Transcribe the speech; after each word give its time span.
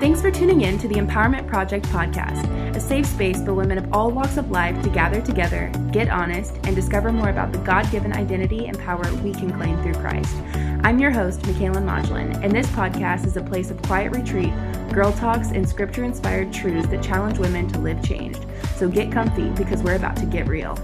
Thanks 0.00 0.20
for 0.20 0.30
tuning 0.30 0.60
in 0.60 0.78
to 0.78 0.86
the 0.86 0.94
Empowerment 0.94 1.48
Project 1.48 1.84
podcast, 1.86 2.48
a 2.76 2.78
safe 2.78 3.04
space 3.04 3.42
for 3.42 3.52
women 3.52 3.78
of 3.78 3.92
all 3.92 4.12
walks 4.12 4.36
of 4.36 4.48
life 4.52 4.80
to 4.84 4.90
gather 4.90 5.20
together, 5.20 5.72
get 5.90 6.08
honest, 6.08 6.54
and 6.62 6.76
discover 6.76 7.10
more 7.10 7.30
about 7.30 7.50
the 7.50 7.58
God 7.58 7.90
given 7.90 8.12
identity 8.12 8.68
and 8.68 8.78
power 8.78 9.02
we 9.24 9.32
can 9.32 9.52
claim 9.52 9.76
through 9.82 9.94
Christ. 9.94 10.36
I'm 10.84 11.00
your 11.00 11.10
host, 11.10 11.44
Michaela 11.48 11.80
Modlin, 11.80 12.40
and 12.44 12.52
this 12.52 12.68
podcast 12.68 13.26
is 13.26 13.36
a 13.36 13.42
place 13.42 13.72
of 13.72 13.82
quiet 13.82 14.14
retreat, 14.14 14.52
girl 14.92 15.12
talks, 15.12 15.48
and 15.50 15.68
scripture 15.68 16.04
inspired 16.04 16.52
truths 16.52 16.86
that 16.90 17.02
challenge 17.02 17.40
women 17.40 17.66
to 17.66 17.80
live 17.80 18.00
changed. 18.00 18.46
So 18.76 18.88
get 18.88 19.10
comfy 19.10 19.50
because 19.50 19.82
we're 19.82 19.96
about 19.96 20.16
to 20.18 20.26
get 20.26 20.46
real. 20.46 20.78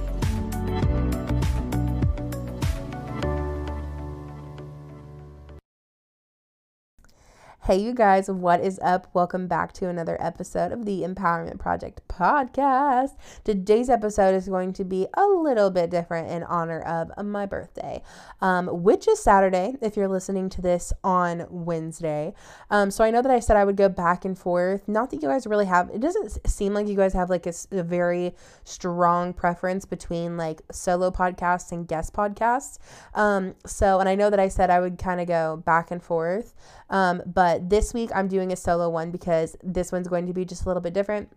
Hey, 7.67 7.79
you 7.79 7.95
guys, 7.95 8.29
what 8.29 8.61
is 8.61 8.79
up? 8.81 9.09
Welcome 9.15 9.47
back 9.47 9.73
to 9.75 9.89
another 9.89 10.19
episode 10.21 10.71
of 10.71 10.85
the 10.85 11.01
Empowerment 11.01 11.59
Project 11.59 12.03
podcast. 12.09 13.17
Today's 13.43 13.89
episode 13.89 14.35
is 14.35 14.47
going 14.49 14.75
to 14.75 14.85
be 14.85 15.07
a 15.15 15.25
little 15.25 15.71
bit 15.71 15.89
different 15.89 16.31
in 16.31 16.43
honor 16.43 16.83
of 16.83 17.25
my 17.25 17.47
birthday, 17.47 18.03
um, 18.43 18.67
which 18.67 19.09
is 19.09 19.23
Saturday 19.23 19.77
if 19.81 19.97
you're 19.97 20.09
listening 20.09 20.51
to 20.51 20.61
this 20.61 20.93
on 21.03 21.47
Wednesday. 21.49 22.35
Um, 22.69 22.91
so 22.91 23.03
I 23.03 23.11
know 23.11 23.23
that 23.23 23.33
I 23.33 23.41
said 23.41 23.57
I 23.57 23.65
would 23.65 23.79
go 23.79 23.89
back 23.89 24.27
and 24.27 24.37
forth. 24.37 24.87
Not 24.87 25.09
that 25.09 25.23
you 25.23 25.29
guys 25.31 25.47
really 25.47 25.65
have, 25.65 25.89
it 25.89 26.03
doesn't 26.03 26.47
seem 26.47 26.75
like 26.75 26.87
you 26.87 26.97
guys 26.97 27.15
have 27.15 27.31
like 27.31 27.47
a, 27.47 27.55
a 27.73 27.83
very 27.83 28.35
strong 28.65 29.33
preference 29.33 29.87
between 29.87 30.37
like 30.37 30.61
solo 30.71 31.11
podcasts 31.11 31.73
and 31.73 31.89
guest 31.89 32.13
podcasts. 32.13 32.77
Um, 33.15 33.55
so, 33.65 34.01
and 34.01 34.09
I 34.11 34.17
know 34.17 34.29
that 34.29 34.39
I 34.39 34.49
said 34.49 34.69
I 34.69 34.81
would 34.81 34.99
kind 34.99 35.23
of 35.23 35.29
go 35.29 35.63
back 35.65 35.91
and 35.91 36.03
forth. 36.03 36.53
Um, 36.95 37.23
but 37.27 37.71
this 37.71 37.93
week 37.93 38.11
I'm 38.15 38.29
doing 38.29 38.53
a 38.53 38.57
solo 38.57 38.89
one 38.89 39.11
because 39.11 39.57
this 39.65 39.91
one's 39.91 40.07
going 40.07 40.29
to 40.29 40.33
be 40.33 40.45
just 40.45 40.65
a 40.65 40.69
little 40.69 40.81
bit 40.81 40.95
different. 40.95 41.29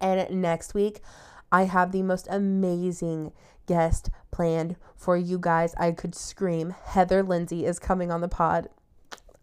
And 0.00 0.40
next 0.40 0.72
week 0.72 1.00
I 1.52 1.64
have 1.64 1.92
the 1.92 2.02
most 2.02 2.26
amazing 2.30 3.32
guest 3.66 4.08
planned 4.30 4.76
for 4.96 5.14
you 5.14 5.38
guys. 5.38 5.74
I 5.76 5.92
could 5.92 6.14
scream. 6.14 6.74
Heather 6.84 7.22
Lindsey 7.22 7.66
is 7.66 7.78
coming 7.78 8.10
on 8.10 8.22
the 8.22 8.28
pod. 8.28 8.70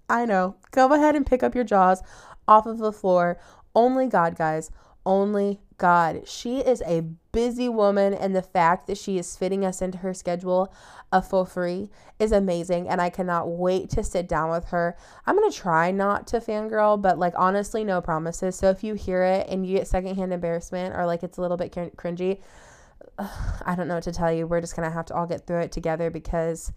I 0.09 0.25
know. 0.25 0.55
Go 0.71 0.91
ahead 0.91 1.15
and 1.15 1.27
pick 1.27 1.43
up 1.43 1.53
your 1.53 1.63
jaws 1.63 2.01
off 2.47 2.65
of 2.65 2.79
the 2.79 2.91
floor. 2.91 3.37
Only 3.75 4.07
God, 4.07 4.35
guys. 4.35 4.71
Only 5.05 5.59
God. 5.77 6.27
She 6.27 6.59
is 6.59 6.81
a 6.85 7.01
busy 7.31 7.67
woman, 7.67 8.13
and 8.13 8.35
the 8.35 8.41
fact 8.41 8.87
that 8.87 8.97
she 8.97 9.17
is 9.17 9.35
fitting 9.35 9.65
us 9.65 9.81
into 9.81 9.99
her 9.99 10.13
schedule 10.13 10.73
uh, 11.11 11.21
for 11.21 11.45
free 11.45 11.89
is 12.19 12.31
amazing. 12.31 12.87
And 12.87 13.01
I 13.01 13.09
cannot 13.09 13.49
wait 13.49 13.89
to 13.91 14.03
sit 14.03 14.27
down 14.27 14.49
with 14.49 14.65
her. 14.65 14.95
I'm 15.25 15.35
to 15.37 15.55
try 15.55 15.91
not 15.91 16.27
to 16.27 16.39
fangirl, 16.39 17.01
but 17.01 17.19
like 17.19 17.33
honestly, 17.37 17.83
no 17.83 18.01
promises. 18.01 18.55
So 18.55 18.69
if 18.69 18.83
you 18.83 18.93
hear 18.93 19.23
it 19.23 19.47
and 19.49 19.65
you 19.65 19.77
get 19.77 19.87
secondhand 19.87 20.33
embarrassment 20.33 20.95
or 20.95 21.05
like 21.05 21.23
it's 21.23 21.37
a 21.37 21.41
little 21.41 21.57
bit 21.57 21.71
cr- 21.71 21.95
cringy, 21.95 22.39
I 23.19 23.75
don't 23.75 23.87
know 23.87 23.95
what 23.95 24.03
to 24.03 24.11
tell 24.11 24.31
you. 24.31 24.47
We're 24.47 24.61
just 24.61 24.75
to 24.75 24.89
have 24.89 25.05
to 25.07 25.15
all 25.15 25.27
get 25.27 25.45
through 25.45 25.61
it 25.61 25.71
together 25.71 26.09
because 26.09 26.71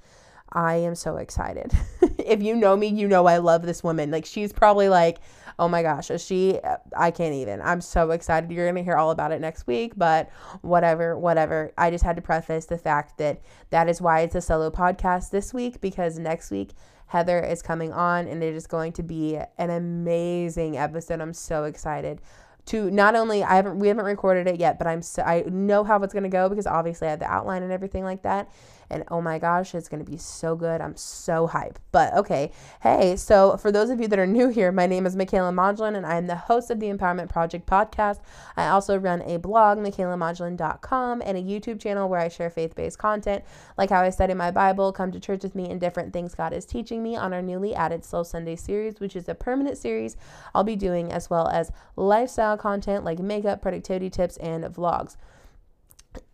I 0.53 0.77
am 0.77 0.95
so 0.95 1.17
excited. 1.17 1.73
if 2.19 2.43
you 2.43 2.55
know 2.55 2.77
me, 2.77 2.89
you 2.89 3.07
know 3.09 3.27
I 3.27 3.39
love 3.39 3.63
this 3.63 3.83
woman. 3.83 4.11
Like 4.11 4.25
she's 4.25 4.53
probably 4.53 4.89
like 4.89 5.19
oh 5.59 5.69
my 5.69 5.83
gosh, 5.83 6.11
she? 6.21 6.59
I 6.97 7.11
can't 7.11 7.35
even. 7.35 7.61
I'm 7.61 7.81
so 7.81 8.11
excited. 8.11 8.51
You're 8.51 8.67
going 8.67 8.77
to 8.77 8.83
hear 8.83 8.97
all 8.97 9.11
about 9.11 9.33
it 9.33 9.41
next 9.41 9.67
week, 9.67 9.93
but 9.97 10.31
whatever, 10.63 11.19
whatever. 11.19 11.73
I 11.77 11.91
just 11.91 12.05
had 12.05 12.17
to 12.17 12.23
preface 12.23 12.67
the 12.67 12.79
fact 12.79 13.19
that 13.19 13.43
that 13.71 13.89
is 13.89 14.01
why 14.01 14.21
it's 14.21 14.35
a 14.35 14.41
solo 14.41 14.71
podcast 14.71 15.31
this 15.31 15.53
week 15.53 15.81
because 15.81 16.19
next 16.19 16.51
week, 16.51 16.73
Heather 17.07 17.41
is 17.41 17.63
coming 17.63 17.93
on 17.93 18.29
and 18.29 18.43
it 18.43 18.55
is 18.55 18.67
going 18.67 18.93
to 18.93 19.03
be 19.03 19.39
an 19.57 19.71
amazing 19.71 20.77
episode. 20.77 21.21
I'm 21.21 21.33
so 21.33 21.65
excited 21.65 22.21
to 22.67 22.91
not 22.91 23.17
only 23.17 23.43
I 23.43 23.57
haven't 23.57 23.79
we 23.79 23.89
haven't 23.89 24.05
recorded 24.05 24.47
it 24.47 24.61
yet, 24.61 24.79
but 24.79 24.87
I'm 24.87 25.01
so, 25.01 25.23
I 25.23 25.43
know 25.47 25.85
how 25.85 26.03
it's 26.03 26.13
going 26.13 26.25
to 26.25 26.29
go 26.29 26.51
because 26.51 26.67
obviously 26.67 27.09
I 27.09 27.11
have 27.13 27.19
the 27.19 27.31
outline 27.31 27.63
and 27.63 27.73
everything 27.73 28.05
like 28.05 28.23
that. 28.23 28.51
And 28.91 29.05
oh 29.09 29.21
my 29.21 29.39
gosh, 29.39 29.75
it's 29.75 29.89
going 29.89 30.05
to 30.05 30.11
be 30.11 30.17
so 30.17 30.57
good. 30.57 30.81
I'm 30.81 30.97
so 30.97 31.49
hyped. 31.49 31.77
But 31.93 32.15
okay. 32.15 32.53
Hey, 32.83 33.17
so 33.17 33.57
for 33.57 33.71
those 33.71 33.91
of 33.91 34.01
you 34.01 34.09
that 34.09 34.19
are 34.19 34.27
new 34.27 34.49
here, 34.49 34.73
my 34.73 34.87
name 34.87 35.07
is 35.07 35.17
Michaela 35.17 35.53
Modlin 35.53 35.97
and 35.97 36.07
I 36.07 36.17
am 36.17 36.27
the 36.27 36.37
host 36.37 36.71
of 36.71 36.81
the 36.81 36.87
Empowerment 36.87 37.29
Project 37.29 37.67
podcast. 37.67 38.21
I 38.57 38.69
also 38.69 38.97
run 38.99 39.23
a 39.23 39.39
blog, 39.39 39.79
michaelamodlin.com, 39.79 41.23
and 41.25 41.37
a 41.37 41.43
YouTube 41.43 41.81
channel 41.81 42.09
where 42.09 42.21
I 42.21 42.29
share 42.29 42.51
faith 42.51 42.75
based 42.75 42.99
content, 42.99 43.45
like 43.77 43.91
how 43.91 44.01
I 44.01 44.11
study 44.11 44.35
my 44.35 44.51
Bible, 44.51 44.93
come 44.93 45.13
to 45.13 45.21
church 45.21 45.43
with 45.43 45.55
me, 45.55 45.71
and 45.71 45.81
different 45.81 46.13
things 46.13 46.35
God 46.35 46.53
is 46.53 46.65
teaching 46.65 47.03
me 47.03 47.17
on 47.17 47.33
our 47.33 47.43
newly 47.43 47.75
added 47.75 48.05
Slow 48.05 48.23
Sunday 48.23 48.57
series, 48.57 49.01
which 49.01 49.17
is 49.17 49.29
a 49.29 49.35
permanent 49.35 49.79
series 49.79 50.17
I'll 50.55 50.65
be 50.65 50.77
doing, 50.77 51.13
as 51.13 51.31
well 51.31 51.49
as 51.49 51.71
lifestyle 51.97 52.57
content 52.57 53.05
like 53.05 53.19
makeup, 53.19 53.63
productivity 53.63 54.11
tips, 54.11 54.37
and 54.39 54.65
vlogs 54.65 55.17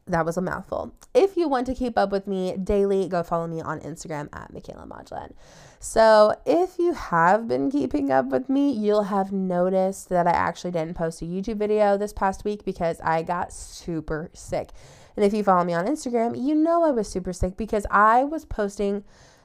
that 0.07 0.27
was 0.27 0.37
a 0.37 0.43
mouthful. 0.43 0.95
If 1.15 1.37
you 1.37 1.49
want 1.49 1.67
to 1.67 1.75
keep 1.75 1.97
up 1.97 2.11
with 2.11 2.27
me 2.27 2.57
daily, 2.57 3.09
go 3.09 3.23
follow 3.23 3.47
me 3.47 3.61
on 3.61 3.81
Instagram 3.81 4.29
at 4.33 4.53
Michaela 4.53 4.87
Modlin. 4.87 5.33
So, 5.81 6.35
if 6.45 6.79
you 6.79 6.93
have 6.93 7.49
been 7.49 7.71
keeping 7.71 8.11
up 8.11 8.27
with 8.27 8.49
me, 8.49 8.71
you'll 8.71 9.05
have 9.05 9.33
noticed 9.33 10.09
that 10.11 10.27
I 10.27 10.33
actually 10.33 10.73
didn't 10.73 10.97
post 10.97 11.23
a 11.23 11.25
YouTube 11.25 11.57
video 11.57 11.97
this 11.97 12.13
past 12.13 12.45
week 12.45 12.65
because 12.65 13.01
I 13.03 13.23
got 13.23 13.53
super 13.53 14.31
sick. 14.33 14.71
And 15.17 15.25
if 15.25 15.33
you 15.33 15.45
follow 15.45 15.65
me 15.65 15.75
on 15.75 15.87
Instagram, 15.87 16.43
you 16.43 16.55
know 16.55 16.85
I 16.85 16.91
was 16.91 17.09
super 17.09 17.33
sick 17.33 17.57
because 17.57 17.87
I 17.91 18.25
was 18.25 18.45
posting 18.45 19.05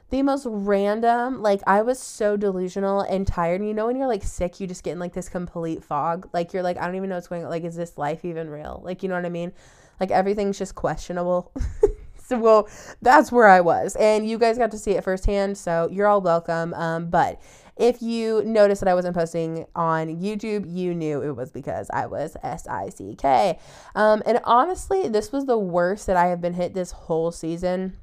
the 0.09 0.23
most 0.23 0.47
random, 0.49 1.41
like 1.41 1.61
I 1.67 1.83
was 1.83 1.99
so 1.99 2.35
delusional 2.35 3.01
and 3.01 3.27
tired. 3.27 3.61
And 3.61 3.67
you 3.69 3.75
know 3.75 3.85
when 3.85 3.95
you're 3.95 4.07
like 4.07 4.23
sick, 4.23 4.59
you 4.59 4.65
just 4.65 4.83
get 4.83 4.93
in 4.93 4.99
like 4.99 5.13
this 5.13 5.29
complete 5.29 5.83
fog. 5.83 6.27
Like 6.33 6.51
you're 6.51 6.63
like, 6.63 6.77
I 6.77 6.85
don't 6.85 6.95
even 6.95 7.09
know 7.09 7.15
what's 7.15 7.27
going 7.27 7.43
on. 7.43 7.49
Like, 7.49 7.63
is 7.63 7.75
this 7.75 7.97
life 7.97 8.25
even 8.25 8.49
real? 8.49 8.81
Like, 8.83 9.03
you 9.03 9.09
know 9.09 9.15
what 9.15 9.25
I 9.25 9.29
mean? 9.29 9.53
Like 9.99 10.11
everything's 10.11 10.57
just 10.57 10.75
questionable. 10.75 11.51
so 12.25 12.39
well, 12.39 12.69
that's 13.01 13.31
where 13.31 13.47
I 13.47 13.61
was, 13.61 13.95
and 13.95 14.27
you 14.27 14.37
guys 14.37 14.57
got 14.57 14.71
to 14.71 14.77
see 14.77 14.91
it 14.91 15.03
firsthand. 15.03 15.57
So 15.57 15.89
you're 15.91 16.07
all 16.07 16.21
welcome. 16.21 16.73
Um, 16.73 17.09
but 17.09 17.41
if 17.79 18.01
you 18.01 18.43
noticed 18.43 18.81
that 18.81 18.89
I 18.89 18.93
wasn't 18.93 19.15
posting 19.15 19.65
on 19.73 20.19
YouTube, 20.19 20.65
you 20.67 20.93
knew 20.93 21.21
it 21.21 21.31
was 21.31 21.49
because 21.51 21.89
I 21.91 22.07
was 22.07 22.35
S 22.43 22.67
I 22.67 22.89
C 22.89 23.15
K. 23.17 23.57
Um, 23.95 24.21
and 24.25 24.41
honestly, 24.43 25.07
this 25.07 25.31
was 25.31 25.45
the 25.45 25.57
worst 25.57 26.05
that 26.07 26.17
I 26.17 26.27
have 26.27 26.41
been 26.41 26.53
hit 26.53 26.73
this 26.73 26.91
whole 26.91 27.31
season. 27.31 27.97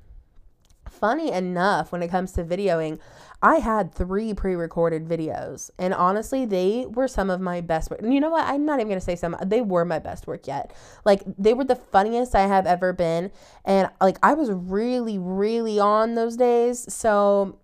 Funny 0.99 1.31
enough, 1.31 1.93
when 1.93 2.03
it 2.03 2.09
comes 2.09 2.33
to 2.33 2.45
videoing, 2.45 2.99
I 3.43 3.57
had 3.57 3.95
three 3.95 4.33
pre-recorded 4.33 5.07
videos, 5.07 5.71
and 5.79 5.93
honestly, 5.93 6.47
they 6.47 6.87
were 6.89 7.07
some 7.07 7.29
of 7.29 7.41
my 7.41 7.61
best 7.61 7.91
work. 7.91 8.01
And 8.01 8.15
you 8.15 8.21
know 8.21 8.31
what? 8.31 8.47
I'm 8.47 8.65
not 8.65 8.81
even 8.81 8.89
gonna 8.89 9.01
say 9.01 9.15
some. 9.15 9.37
They 9.45 9.61
were 9.61 9.85
my 9.85 9.99
best 9.99 10.27
work 10.27 10.47
yet. 10.47 10.73
Like 11.05 11.23
they 11.37 11.53
were 11.53 11.65
the 11.65 11.77
funniest 11.77 12.35
I 12.35 12.47
have 12.47 12.67
ever 12.67 12.95
been, 12.95 13.31
and 13.65 13.91
like 14.01 14.19
I 14.23 14.33
was 14.33 14.51
really, 14.51 15.19
really 15.19 15.79
on 15.79 16.15
those 16.15 16.37
days. 16.37 16.93
So 16.93 17.59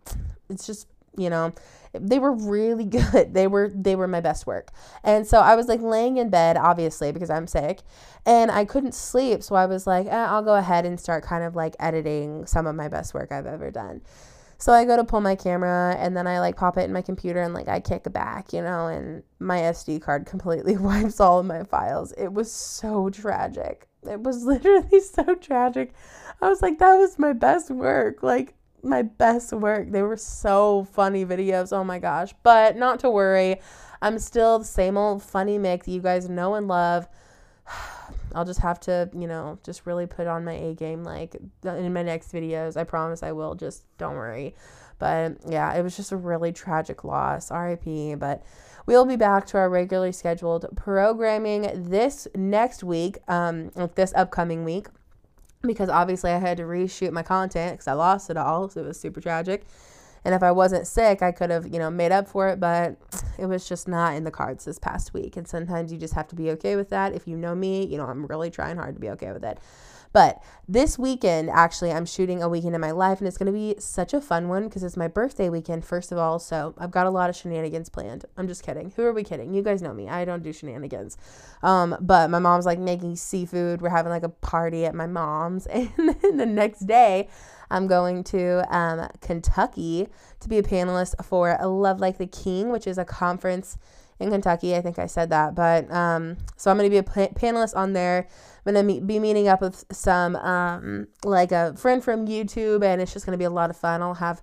it's 0.50 0.66
just 0.66 0.87
you 1.16 1.30
know 1.30 1.52
they 1.92 2.18
were 2.18 2.32
really 2.32 2.84
good 2.98 3.34
they 3.34 3.46
were 3.46 3.70
they 3.74 3.94
were 3.94 4.08
my 4.08 4.20
best 4.20 4.46
work 4.46 4.70
and 5.04 5.26
so 5.26 5.38
i 5.38 5.54
was 5.54 5.68
like 5.68 5.80
laying 5.80 6.16
in 6.16 6.30
bed 6.30 6.56
obviously 6.56 7.12
because 7.12 7.30
i'm 7.30 7.46
sick 7.46 7.80
and 8.24 8.50
i 8.50 8.64
couldn't 8.64 8.94
sleep 8.94 9.42
so 9.42 9.54
i 9.54 9.66
was 9.66 9.86
like 9.86 10.06
eh, 10.06 10.26
i'll 10.26 10.42
go 10.42 10.54
ahead 10.54 10.86
and 10.86 10.98
start 10.98 11.22
kind 11.22 11.44
of 11.44 11.54
like 11.54 11.74
editing 11.78 12.46
some 12.46 12.66
of 12.66 12.74
my 12.74 12.88
best 12.88 13.14
work 13.14 13.30
i've 13.30 13.46
ever 13.46 13.70
done 13.70 14.00
so 14.62 14.72
I 14.72 14.84
go 14.84 14.96
to 14.96 15.02
pull 15.02 15.20
my 15.20 15.34
camera 15.34 15.96
and 15.98 16.16
then 16.16 16.28
I 16.28 16.38
like 16.38 16.54
pop 16.54 16.78
it 16.78 16.82
in 16.82 16.92
my 16.92 17.02
computer 17.02 17.42
and 17.42 17.52
like 17.52 17.66
I 17.66 17.80
kick 17.80 18.04
back, 18.12 18.52
you 18.52 18.62
know, 18.62 18.86
and 18.86 19.24
my 19.40 19.58
SD 19.58 20.00
card 20.00 20.24
completely 20.26 20.76
wipes 20.76 21.18
all 21.18 21.40
of 21.40 21.46
my 21.46 21.64
files. 21.64 22.12
It 22.12 22.32
was 22.32 22.52
so 22.52 23.10
tragic. 23.10 23.88
It 24.08 24.20
was 24.20 24.44
literally 24.44 25.00
so 25.00 25.34
tragic. 25.34 25.94
I 26.40 26.48
was 26.48 26.62
like, 26.62 26.78
that 26.78 26.94
was 26.94 27.18
my 27.18 27.32
best 27.32 27.72
work. 27.72 28.22
Like, 28.22 28.54
my 28.82 29.03
best 29.03 29.53
work. 29.53 29.91
They 29.91 30.03
were 30.03 30.16
so 30.16 30.84
funny 30.92 31.24
videos. 31.24 31.72
Oh 31.72 31.84
my 31.84 31.98
gosh. 31.98 32.34
But 32.42 32.77
not 32.77 33.01
to 33.01 33.10
worry. 33.10 33.60
I'm 34.01 34.18
still 34.18 34.59
the 34.59 34.65
same 34.65 34.97
old 34.97 35.22
funny 35.22 35.59
Mick 35.59 35.84
that 35.84 35.91
you 35.91 36.01
guys 36.01 36.28
know 36.28 36.54
and 36.54 36.68
love. 36.68 37.09
I'll 38.34 38.45
just 38.47 38.60
have 38.60 38.80
to, 38.80 39.10
you 39.12 39.27
know, 39.27 39.59
just 39.62 39.84
really 39.84 40.06
put 40.06 40.27
on 40.27 40.45
my 40.45 40.54
A 40.54 40.74
game 40.74 41.04
like 41.04 41.36
in 41.65 41.92
my 41.92 42.03
next 42.03 42.33
videos. 42.33 42.77
I 42.77 42.84
promise 42.84 43.22
I 43.22 43.33
will. 43.33 43.54
Just 43.54 43.84
don't 43.98 44.15
worry. 44.15 44.54
But 44.98 45.39
yeah, 45.47 45.74
it 45.74 45.83
was 45.83 45.97
just 45.97 46.12
a 46.12 46.16
really 46.16 46.53
tragic 46.53 47.04
loss. 47.04 47.51
RIP. 47.51 48.18
But 48.18 48.42
we'll 48.86 49.04
be 49.04 49.16
back 49.16 49.47
to 49.47 49.59
our 49.59 49.68
regularly 49.68 50.12
scheduled 50.12 50.66
programming 50.77 51.89
this 51.89 52.27
next 52.34 52.83
week, 52.83 53.18
um, 53.28 53.71
like 53.74 53.95
this 53.95 54.12
upcoming 54.16 54.65
week, 54.65 54.86
because 55.62 55.88
obviously 55.88 56.30
I 56.30 56.38
had 56.38 56.56
to 56.59 56.64
reshoot 56.64 57.12
my 57.12 57.22
content 57.22 57.74
because 57.74 57.88
I 57.88 57.92
lost 57.92 58.30
it 58.30 58.36
all. 58.36 58.68
So 58.68 58.80
it 58.80 58.86
was 58.86 59.00
super 59.00 59.20
tragic. 59.20 59.64
And 60.24 60.34
if 60.34 60.42
I 60.42 60.53
wasn't 60.53 60.86
sick, 60.86 61.20
I 61.20 61.32
could 61.32 61.50
have, 61.50 61.66
you 61.66 61.80
know, 61.80 61.91
made 61.91 62.12
up 62.12 62.28
for 62.28 62.48
it, 62.48 62.60
but 62.60 62.97
it 63.38 63.47
was 63.47 63.68
just 63.68 63.88
not 63.88 64.14
in 64.14 64.22
the 64.22 64.30
cards 64.30 64.64
this 64.64 64.78
past 64.78 65.12
week. 65.12 65.36
And 65.36 65.48
sometimes 65.48 65.92
you 65.92 65.98
just 65.98 66.14
have 66.14 66.28
to 66.28 66.36
be 66.36 66.50
okay 66.53 66.76
with 66.76 66.91
that. 66.91 67.12
If 67.12 67.26
you 67.26 67.36
know 67.36 67.54
me, 67.54 67.84
you 67.86 67.97
know, 67.97 68.06
I'm 68.06 68.26
really 68.26 68.50
trying 68.50 68.76
hard 68.76 68.94
to 68.94 69.00
be 69.00 69.10
okay 69.10 69.32
with 69.32 69.44
it. 69.44 69.59
But 70.12 70.42
this 70.68 70.98
weekend, 70.98 71.50
actually, 71.50 71.91
I'm 71.92 72.06
shooting 72.06 72.42
a 72.42 72.48
weekend 72.48 72.74
in 72.74 72.80
my 72.80 72.91
life, 72.91 73.18
and 73.18 73.28
it's 73.28 73.38
going 73.38 73.47
to 73.47 73.53
be 73.53 73.74
such 73.78 74.12
a 74.12 74.20
fun 74.20 74.48
one 74.48 74.64
because 74.64 74.82
it's 74.82 74.97
my 74.97 75.09
birthday 75.09 75.48
weekend, 75.48 75.84
first 75.84 76.12
of 76.12 76.18
all. 76.18 76.38
So 76.38 76.74
I've 76.78 76.91
got 76.91 77.06
a 77.06 77.10
lot 77.10 77.30
of 77.30 77.36
shenanigans 77.36 77.88
planned. 77.88 78.24
I'm 78.36 78.47
just 78.47 78.62
kidding. 78.62 78.92
Who 78.97 79.03
are 79.03 79.12
we 79.12 79.24
kidding? 79.24 79.54
You 79.54 79.62
guys 79.62 79.82
know 79.82 79.94
me. 79.94 80.09
I 80.09 80.24
don't 80.24 80.42
do 80.42 80.53
shenanigans. 80.53 81.16
Um, 81.62 81.97
but 82.00 82.30
my 82.30 82.38
mom's 82.38 82.66
like 82.66 82.78
making 82.78 83.16
seafood. 83.16 83.80
We're 83.80 83.88
having 83.91 84.10
like 84.10 84.22
a 84.22 84.28
party 84.28 84.84
at 84.84 84.94
my 84.94 85.06
mom's. 85.06 85.66
And 86.03 86.16
then 86.20 86.36
the 86.36 86.47
next 86.47 86.80
day, 86.80 87.28
I'm 87.70 87.86
going 87.86 88.24
to 88.24 88.62
um, 88.74 89.08
Kentucky 89.20 90.08
to 90.41 90.48
be 90.48 90.58
a 90.58 90.62
panelist 90.62 91.22
for 91.24 91.56
Love 91.62 92.00
Like 92.00 92.18
the 92.18 92.26
King, 92.26 92.70
which 92.70 92.86
is 92.86 92.98
a 92.98 93.04
conference 93.04 93.78
in 94.20 94.30
Kentucky. 94.30 94.74
I 94.76 94.80
think 94.80 94.98
I 94.98 95.06
said 95.06 95.30
that. 95.30 95.54
But 95.54 95.91
um, 95.91 96.36
so 96.56 96.70
I'm 96.70 96.78
going 96.78 96.88
to 96.88 96.91
be 96.91 96.98
a 96.98 97.03
pa- 97.03 97.34
panelist 97.34 97.76
on 97.76 97.92
there. 97.92 98.28
I'm 98.64 98.74
going 98.74 98.86
to 98.86 99.00
be 99.04 99.18
meeting 99.18 99.48
up 99.48 99.60
with 99.60 99.84
some, 99.91 100.36
um, 100.36 101.09
like 101.24 101.50
a 101.50 101.74
friend 101.76 102.03
from 102.03 102.26
YouTube, 102.26 102.84
and 102.84 103.00
it's 103.00 103.12
just 103.12 103.26
to 103.26 103.36
be 103.36 103.44
a 103.44 103.50
lot 103.50 103.70
of 103.70 103.76
fun. 103.76 104.03
I'll 104.03 104.14
have 104.14 104.41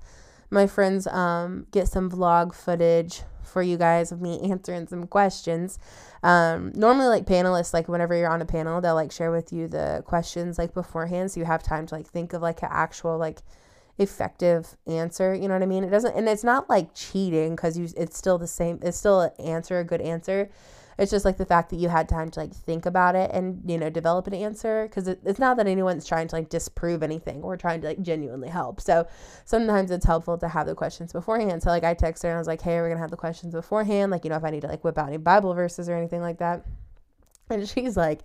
my 0.50 0.68
friends 0.68 1.08
um, 1.08 1.68
get 1.72 1.88
some 1.88 2.10
vlog 2.10 2.54
footage 2.54 3.22
for 3.44 3.62
you 3.62 3.78
guys 3.78 4.12
of 4.12 4.22
me 4.22 4.40
answering 4.44 4.88
some 4.88 5.08
questions. 5.08 5.80
Um, 6.22 6.72
normally, 6.76 7.08
like 7.08 7.26
panelists, 7.26 7.74
like 7.74 7.88
whenever 7.88 8.16
you're 8.16 8.30
on 8.30 8.42
a 8.42 8.46
panel, 8.46 8.82
they'll 8.82 8.96
like 8.96 9.12
share 9.12 9.32
with 9.32 9.54
you 9.54 9.68
the 9.68 10.04
questions 10.06 10.58
like 10.58 10.74
beforehand, 10.74 11.32
so 11.32 11.40
you 11.40 11.46
have 11.46 11.64
time 11.64 11.86
to 11.88 11.96
like 11.96 12.08
think 12.08 12.34
of 12.34 12.42
like 12.42 12.62
an 12.62 12.70
actual 12.72 13.18
like 13.18 13.40
effective 13.98 14.76
answer. 14.88 15.34
You 15.34 15.48
know 15.48 15.54
what 15.54 15.64
I 15.64 15.68
mean? 15.68 15.84
It 15.84 15.90
doesn't, 15.90 16.16
and 16.16 16.28
it's 16.28 16.44
not 16.44 16.70
like 16.70 16.94
cheating 16.94 17.56
because 17.56 17.78
you. 17.78 17.88
It's 17.96 18.18
still 18.18 18.38
the 18.38 18.48
same. 18.48 18.80
It's 18.82 18.98
still 18.98 19.22
an 19.22 19.32
answer, 19.40 19.80
a 19.80 19.84
good 19.84 20.02
answer. 20.02 20.50
It's 21.00 21.12
just 21.12 21.24
like 21.24 21.38
the 21.38 21.46
fact 21.46 21.70
that 21.70 21.78
you 21.78 21.88
had 21.88 22.10
time 22.10 22.30
to 22.32 22.42
like 22.42 22.54
think 22.54 22.86
about 22.86 23.16
it 23.16 23.32
and 23.34 23.62
you 23.66 23.78
know 23.78 23.90
develop 23.90 24.28
an 24.28 24.34
answer 24.34 24.86
because 24.88 25.08
it, 25.08 25.22
it's 25.24 25.40
not 25.40 25.56
that 25.56 25.66
anyone's 25.66 26.06
trying 26.06 26.28
to 26.28 26.36
like 26.36 26.50
disprove 26.50 27.02
anything. 27.02 27.42
We're 27.42 27.56
trying 27.56 27.80
to 27.82 27.88
like 27.88 28.02
genuinely 28.02 28.50
help. 28.50 28.82
So 28.82 29.08
sometimes 29.46 29.92
it's 29.92 30.06
helpful 30.06 30.38
to 30.38 30.50
have 30.50 30.68
the 30.68 30.76
questions 30.76 31.14
beforehand. 31.14 31.64
So 31.64 31.70
like 31.70 31.86
I 31.86 31.96
texted 31.96 32.24
her 32.24 32.30
and 32.30 32.36
I 32.36 32.40
was 32.40 32.48
like, 32.48 32.62
hey, 32.62 32.76
we're 32.82 32.90
gonna 32.90 33.00
have 33.00 33.12
the 33.12 33.18
questions 33.18 33.54
beforehand. 33.54 34.12
Like 34.12 34.26
you 34.26 34.30
know 34.30 34.36
if 34.36 34.44
I 34.44 34.50
need 34.50 34.62
to 34.62 34.68
like 34.68 34.84
whip 34.84 34.98
out 34.98 35.08
any 35.08 35.18
Bible 35.18 35.54
verses 35.54 35.88
or 35.88 35.96
anything 35.96 36.22
like 36.22 36.40
that. 36.40 36.66
And 37.50 37.68
she's 37.68 37.98
like, 37.98 38.20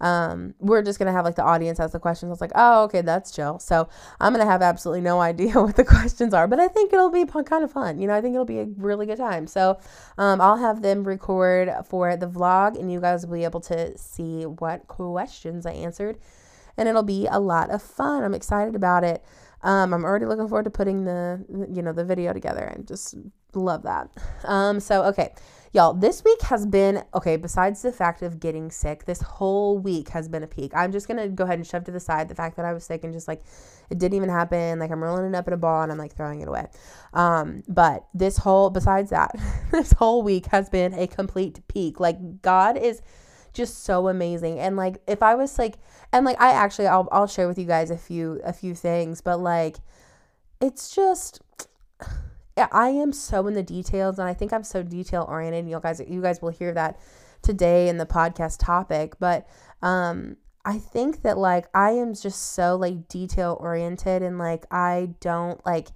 um, 0.00 0.54
we're 0.58 0.82
just 0.82 0.98
gonna 0.98 1.12
have 1.12 1.24
like 1.24 1.34
the 1.34 1.44
audience 1.44 1.80
ask 1.80 1.92
the 1.92 1.98
questions. 1.98 2.28
I 2.28 2.32
was 2.32 2.40
like, 2.40 2.52
oh, 2.54 2.84
okay, 2.84 3.00
that's 3.00 3.30
chill. 3.30 3.58
So 3.58 3.88
I'm 4.20 4.32
gonna 4.32 4.44
have 4.44 4.62
absolutely 4.62 5.00
no 5.00 5.20
idea 5.32 5.54
what 5.54 5.76
the 5.76 5.84
questions 5.84 6.34
are, 6.34 6.46
but 6.46 6.60
I 6.60 6.68
think 6.68 6.92
it'll 6.92 7.10
be 7.10 7.24
kind 7.26 7.64
of 7.64 7.72
fun. 7.72 7.98
You 7.98 8.06
know, 8.06 8.14
I 8.14 8.20
think 8.20 8.34
it'll 8.34 8.44
be 8.44 8.60
a 8.60 8.68
really 8.76 9.06
good 9.06 9.18
time. 9.18 9.46
So 9.46 9.78
um, 10.16 10.40
I'll 10.40 10.56
have 10.56 10.82
them 10.82 11.04
record 11.04 11.70
for 11.86 12.16
the 12.16 12.28
vlog, 12.28 12.78
and 12.78 12.90
you 12.92 13.00
guys 13.00 13.26
will 13.26 13.34
be 13.34 13.44
able 13.44 13.60
to 13.60 13.96
see 13.96 14.46
what 14.46 14.86
questions 14.88 15.66
I 15.66 15.72
answered, 15.72 16.18
and 16.76 16.88
it'll 16.88 17.02
be 17.02 17.26
a 17.30 17.40
lot 17.40 17.70
of 17.70 17.82
fun. 17.82 18.24
I'm 18.24 18.34
excited 18.34 18.74
about 18.74 19.04
it. 19.04 19.24
Um, 19.62 19.92
I'm 19.92 20.04
already 20.04 20.26
looking 20.26 20.46
forward 20.46 20.64
to 20.64 20.70
putting 20.70 21.04
the 21.04 21.44
you 21.72 21.82
know 21.82 21.92
the 21.92 22.04
video 22.04 22.32
together. 22.32 22.72
I 22.76 22.80
just 22.82 23.16
love 23.54 23.82
that. 23.82 24.08
Um, 24.44 24.80
so 24.80 25.04
okay. 25.04 25.34
Y'all, 25.74 25.92
this 25.92 26.24
week 26.24 26.40
has 26.42 26.64
been 26.64 27.04
okay, 27.14 27.36
besides 27.36 27.82
the 27.82 27.92
fact 27.92 28.22
of 28.22 28.40
getting 28.40 28.70
sick, 28.70 29.04
this 29.04 29.20
whole 29.20 29.78
week 29.78 30.08
has 30.08 30.26
been 30.26 30.42
a 30.42 30.46
peak. 30.46 30.72
I'm 30.74 30.92
just 30.92 31.06
gonna 31.06 31.28
go 31.28 31.44
ahead 31.44 31.58
and 31.58 31.66
shove 31.66 31.84
to 31.84 31.90
the 31.90 32.00
side 32.00 32.28
the 32.28 32.34
fact 32.34 32.56
that 32.56 32.64
I 32.64 32.72
was 32.72 32.84
sick 32.84 33.04
and 33.04 33.12
just 33.12 33.28
like 33.28 33.42
it 33.90 33.98
didn't 33.98 34.14
even 34.14 34.30
happen. 34.30 34.78
Like 34.78 34.90
I'm 34.90 35.02
rolling 35.02 35.26
it 35.26 35.34
up 35.34 35.46
in 35.46 35.52
a 35.52 35.58
ball 35.58 35.82
and 35.82 35.92
I'm 35.92 35.98
like 35.98 36.16
throwing 36.16 36.40
it 36.40 36.48
away. 36.48 36.68
Um, 37.12 37.62
but 37.68 38.06
this 38.14 38.38
whole 38.38 38.70
besides 38.70 39.10
that, 39.10 39.34
this 39.70 39.92
whole 39.92 40.22
week 40.22 40.46
has 40.46 40.70
been 40.70 40.94
a 40.94 41.06
complete 41.06 41.60
peak. 41.68 42.00
Like 42.00 42.40
God 42.40 42.78
is 42.78 43.02
just 43.52 43.84
so 43.84 44.08
amazing. 44.08 44.58
And 44.60 44.74
like 44.74 45.02
if 45.06 45.22
I 45.22 45.34
was 45.34 45.58
like 45.58 45.74
and 46.14 46.24
like 46.24 46.40
I 46.40 46.52
actually 46.52 46.86
I'll 46.86 47.08
I'll 47.12 47.26
share 47.26 47.46
with 47.46 47.58
you 47.58 47.66
guys 47.66 47.90
a 47.90 47.98
few 47.98 48.40
a 48.42 48.54
few 48.54 48.74
things, 48.74 49.20
but 49.20 49.38
like 49.38 49.76
it's 50.62 50.94
just 50.94 51.42
I 52.70 52.88
am 52.88 53.12
so 53.12 53.46
in 53.46 53.54
the 53.54 53.62
details, 53.62 54.18
and 54.18 54.28
I 54.28 54.34
think 54.34 54.52
I'm 54.52 54.64
so 54.64 54.82
detail 54.82 55.26
oriented. 55.28 55.68
You 55.68 55.80
guys, 55.80 56.00
you 56.06 56.22
guys 56.22 56.42
will 56.42 56.50
hear 56.50 56.72
that 56.74 56.98
today 57.42 57.88
in 57.88 57.98
the 57.98 58.06
podcast 58.06 58.58
topic. 58.58 59.14
But 59.18 59.48
um, 59.82 60.36
I 60.64 60.78
think 60.78 61.22
that 61.22 61.38
like 61.38 61.66
I 61.74 61.92
am 61.92 62.14
just 62.14 62.54
so 62.54 62.76
like 62.76 63.08
detail 63.08 63.56
oriented, 63.60 64.22
and 64.22 64.38
like 64.38 64.66
I 64.70 65.10
don't 65.20 65.64
like 65.66 65.88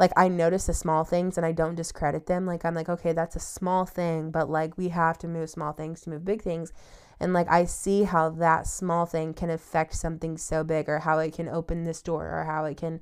like 0.00 0.12
I 0.16 0.28
notice 0.28 0.66
the 0.66 0.72
small 0.72 1.04
things 1.04 1.36
and 1.36 1.44
I 1.44 1.52
don't 1.52 1.74
discredit 1.74 2.26
them. 2.26 2.46
Like 2.46 2.64
I'm 2.64 2.74
like, 2.74 2.88
okay, 2.88 3.12
that's 3.12 3.36
a 3.36 3.40
small 3.40 3.84
thing, 3.84 4.30
but 4.30 4.48
like 4.48 4.78
we 4.78 4.88
have 4.88 5.18
to 5.18 5.28
move 5.28 5.50
small 5.50 5.72
things 5.72 6.00
to 6.00 6.10
move 6.10 6.24
big 6.24 6.40
things. 6.40 6.72
And 7.20 7.34
like 7.34 7.50
I 7.50 7.66
see 7.66 8.04
how 8.04 8.30
that 8.30 8.66
small 8.66 9.04
thing 9.04 9.34
can 9.34 9.50
affect 9.50 9.94
something 9.94 10.38
so 10.38 10.64
big 10.64 10.88
or 10.88 11.00
how 11.00 11.18
it 11.18 11.34
can 11.34 11.50
open 11.50 11.84
this 11.84 12.00
door 12.00 12.26
or 12.26 12.44
how 12.44 12.64
it 12.64 12.78
can 12.78 13.00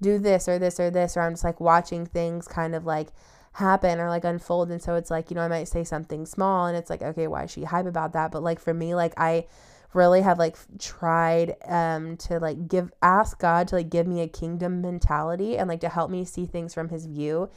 do 0.00 0.18
this 0.18 0.48
or 0.48 0.58
this 0.58 0.78
or 0.80 0.90
this 0.90 1.16
or 1.16 1.20
I'm 1.20 1.32
just 1.32 1.44
like 1.44 1.60
watching 1.60 2.06
things 2.06 2.48
kind 2.48 2.74
of 2.74 2.84
like 2.84 3.08
happen 3.52 4.00
or 4.00 4.08
like 4.08 4.24
unfold. 4.24 4.70
And 4.70 4.82
so 4.82 4.94
it's 4.96 5.10
like 5.10 5.30
you 5.30 5.36
know 5.36 5.42
I 5.42 5.48
might 5.48 5.68
say 5.68 5.84
something 5.84 6.26
small 6.26 6.66
and 6.66 6.76
it's 6.76 6.90
like 6.90 7.02
okay 7.02 7.26
why 7.26 7.44
is 7.44 7.50
she 7.50 7.64
hype 7.64 7.86
about 7.86 8.12
that? 8.12 8.32
But 8.32 8.42
like 8.42 8.60
for 8.60 8.74
me 8.74 8.94
like 8.94 9.14
I 9.16 9.46
really 9.94 10.22
have 10.22 10.38
like 10.38 10.56
tried 10.78 11.54
um 11.66 12.16
to 12.16 12.38
like 12.38 12.68
give 12.68 12.92
ask 13.00 13.38
God 13.38 13.68
to 13.68 13.76
like 13.76 13.90
give 13.90 14.06
me 14.06 14.20
a 14.20 14.28
kingdom 14.28 14.82
mentality 14.82 15.56
and 15.56 15.68
like 15.68 15.80
to 15.80 15.88
help 15.88 16.10
me 16.10 16.24
see 16.24 16.46
things 16.46 16.74
from 16.74 16.88
his 16.88 17.06
view. 17.06 17.48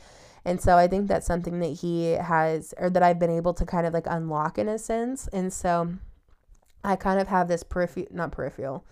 And 0.46 0.62
so 0.62 0.78
I 0.78 0.88
think 0.88 1.08
that's 1.08 1.28
something 1.28 1.60
that 1.60 1.74
he 1.80 2.12
has 2.12 2.74
or 2.78 2.90
that 2.92 3.04
I've 3.04 3.20
been 3.20 3.32
able 3.32 3.54
to 3.56 3.66
kind 3.66 3.86
of 3.86 3.94
like 3.94 4.06
unlock 4.08 4.58
in 4.58 4.70
a 4.70 4.78
sense. 4.78 5.28
And 5.34 5.52
so 5.52 5.96
I 6.84 6.96
kind 6.96 7.20
of 7.20 7.28
have 7.28 7.50
this 7.50 7.64
peripheral 7.64 8.08
not 8.12 8.32
peripheral 8.32 8.86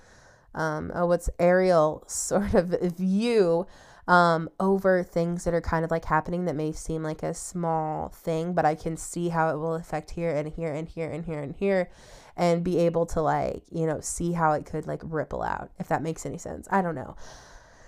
um, 0.56 0.92
oh, 0.96 1.06
what's 1.06 1.30
aerial 1.38 2.04
sort 2.08 2.56
of 2.56 2.70
view 2.98 3.68
um, 4.08 4.50
over 4.60 5.04
things 5.04 5.44
that 5.44 5.54
are 5.54 5.62
kind 5.62 5.84
of 5.84 5.92
like 5.92 6.06
happening 6.06 6.46
that 6.46 6.56
may 6.56 6.72
seem 6.72 7.04
like 7.04 7.24
a 7.24 7.34
small 7.34 8.10
thing, 8.10 8.54
but 8.54 8.66
I 8.66 8.76
can 8.76 8.98
see 8.98 9.30
how 9.30 9.54
it 9.54 9.58
will 9.58 9.76
affect 9.76 10.12
here 10.12 10.32
and 10.32 10.52
here 10.52 10.74
and 10.74 10.88
here 10.88 11.10
and 11.10 11.26
here 11.26 11.40
and 11.40 11.56
here 11.56 11.90
and 12.38 12.64
be 12.64 12.78
able 12.80 13.06
to 13.08 13.22
like, 13.22 13.64
you 13.72 13.86
know, 13.86 14.00
see 14.02 14.34
how 14.34 14.54
it 14.54 14.66
could 14.66 14.88
like 14.88 15.02
ripple 15.04 15.42
out, 15.42 15.72
if 15.80 15.88
that 15.88 16.04
makes 16.04 16.26
any 16.26 16.38
sense. 16.38 16.68
I 16.70 16.82
don't 16.82 16.96
know. 16.96 17.16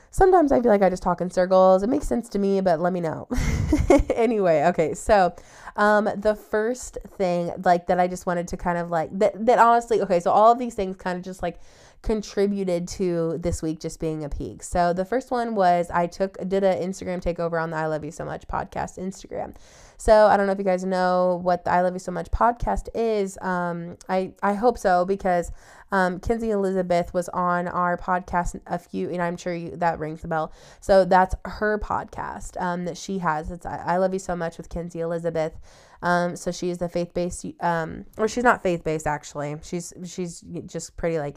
Sometimes 0.09 0.51
I 0.51 0.61
feel 0.61 0.71
like 0.71 0.81
I 0.81 0.89
just 0.89 1.03
talk 1.03 1.21
in 1.21 1.29
circles. 1.29 1.83
It 1.83 1.89
makes 1.89 2.07
sense 2.07 2.29
to 2.29 2.39
me, 2.39 2.61
but 2.61 2.79
let 2.79 2.93
me 2.93 3.01
know. 3.01 3.27
anyway, 4.15 4.63
okay. 4.67 4.95
So, 4.95 5.35
um, 5.75 6.09
the 6.15 6.33
first 6.33 6.97
thing 7.17 7.51
like 7.63 7.85
that 7.87 7.99
I 7.99 8.07
just 8.07 8.25
wanted 8.25 8.47
to 8.47 8.57
kind 8.57 8.79
of 8.79 8.89
like 8.89 9.09
that 9.19 9.45
that 9.45 9.59
honestly, 9.59 10.01
okay, 10.01 10.19
so 10.19 10.31
all 10.31 10.51
of 10.51 10.57
these 10.57 10.73
things 10.73 10.95
kind 10.95 11.19
of 11.19 11.23
just 11.23 11.43
like 11.43 11.59
contributed 12.07 12.87
to 12.87 13.37
this 13.37 13.61
week 13.61 13.81
just 13.81 13.99
being 13.99 14.23
a 14.23 14.29
peak. 14.29 14.63
So 14.63 14.93
the 14.93 15.03
first 15.03 15.29
one 15.29 15.55
was 15.55 15.91
I 15.91 16.07
took 16.07 16.37
did 16.47 16.63
an 16.63 16.81
Instagram 16.81 17.21
takeover 17.21 17.61
on 17.61 17.69
the 17.69 17.75
I 17.75 17.87
Love 17.87 18.05
You 18.05 18.11
So 18.11 18.23
Much 18.23 18.47
podcast 18.47 18.97
Instagram. 18.97 19.57
So 19.97 20.27
I 20.27 20.37
don't 20.37 20.45
know 20.45 20.53
if 20.53 20.57
you 20.57 20.63
guys 20.63 20.85
know 20.85 21.41
what 21.43 21.65
the 21.65 21.71
I 21.71 21.81
Love 21.81 21.91
You 21.91 21.99
So 21.99 22.13
Much 22.13 22.31
podcast 22.31 22.87
is. 22.95 23.37
Um, 23.41 23.97
I 24.07 24.31
I 24.41 24.53
hope 24.53 24.77
so 24.77 25.03
because 25.03 25.51
um, 25.91 26.21
Kinsey 26.21 26.51
Elizabeth 26.51 27.13
was 27.13 27.27
on 27.29 27.67
our 27.67 27.97
podcast 27.97 28.57
a 28.67 28.79
few, 28.79 29.09
and 29.09 29.21
I'm 29.21 29.35
sure 29.35 29.53
you, 29.53 29.75
that 29.75 29.99
rings 29.99 30.21
the 30.21 30.29
bell. 30.29 30.53
So 30.79 31.03
that's 31.03 31.35
her 31.43 31.77
podcast 31.77 32.59
um, 32.61 32.85
that 32.85 32.95
she 32.95 33.17
has. 33.17 33.51
It's 33.51 33.65
I, 33.65 33.83
I 33.85 33.97
Love 33.97 34.13
You 34.13 34.19
So 34.19 34.33
Much 34.33 34.57
with 34.57 34.69
Kinsey 34.69 35.01
Elizabeth. 35.01 35.59
Um, 36.01 36.37
so 36.37 36.51
she's 36.53 36.77
the 36.77 36.87
faith 36.87 37.13
based, 37.13 37.45
um, 37.59 38.05
or 38.17 38.29
she's 38.29 38.45
not 38.45 38.63
faith 38.63 38.85
based 38.85 39.07
actually. 39.07 39.57
She's 39.61 39.91
she's 40.05 40.39
just 40.67 40.95
pretty 40.95 41.19
like 41.19 41.35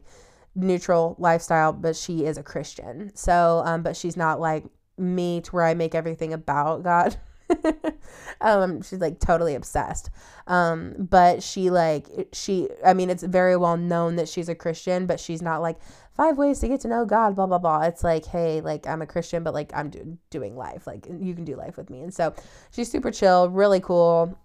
neutral 0.54 1.16
lifestyle, 1.18 1.72
but 1.72 1.96
she 1.96 2.24
is 2.24 2.36
a 2.36 2.42
Christian. 2.42 3.10
So, 3.14 3.62
um, 3.64 3.82
but 3.82 3.96
she's 3.96 4.16
not 4.16 4.40
like 4.40 4.64
me 4.98 5.40
to 5.40 5.50
where 5.50 5.64
I 5.64 5.74
make 5.74 5.94
everything 5.94 6.32
about 6.32 6.82
God. 6.82 7.16
um, 8.40 8.82
she's 8.82 9.00
like 9.00 9.18
totally 9.18 9.54
obsessed. 9.54 10.10
Um, 10.46 10.94
but 10.98 11.42
she 11.42 11.70
like 11.70 12.06
she 12.32 12.68
I 12.84 12.94
mean 12.94 13.10
it's 13.10 13.22
very 13.22 13.56
well 13.56 13.76
known 13.76 14.16
that 14.16 14.28
she's 14.28 14.48
a 14.48 14.54
Christian, 14.54 15.06
but 15.06 15.20
she's 15.20 15.42
not 15.42 15.62
like 15.62 15.78
five 16.16 16.36
ways 16.36 16.58
to 16.60 16.68
get 16.68 16.80
to 16.80 16.88
know 16.88 17.04
God, 17.04 17.34
blah 17.36 17.46
blah 17.46 17.58
blah. 17.58 17.82
It's 17.82 18.04
like, 18.04 18.26
hey, 18.26 18.60
like 18.60 18.86
I'm 18.86 19.02
a 19.02 19.06
Christian, 19.06 19.42
but 19.42 19.54
like 19.54 19.72
I'm 19.74 19.90
do- 19.90 20.18
doing 20.30 20.56
life. 20.56 20.86
Like 20.86 21.06
you 21.06 21.34
can 21.34 21.44
do 21.44 21.56
life 21.56 21.76
with 21.76 21.90
me. 21.90 22.02
And 22.02 22.12
so 22.12 22.34
she's 22.70 22.90
super 22.90 23.10
chill, 23.10 23.48
really 23.50 23.80
cool 23.80 24.38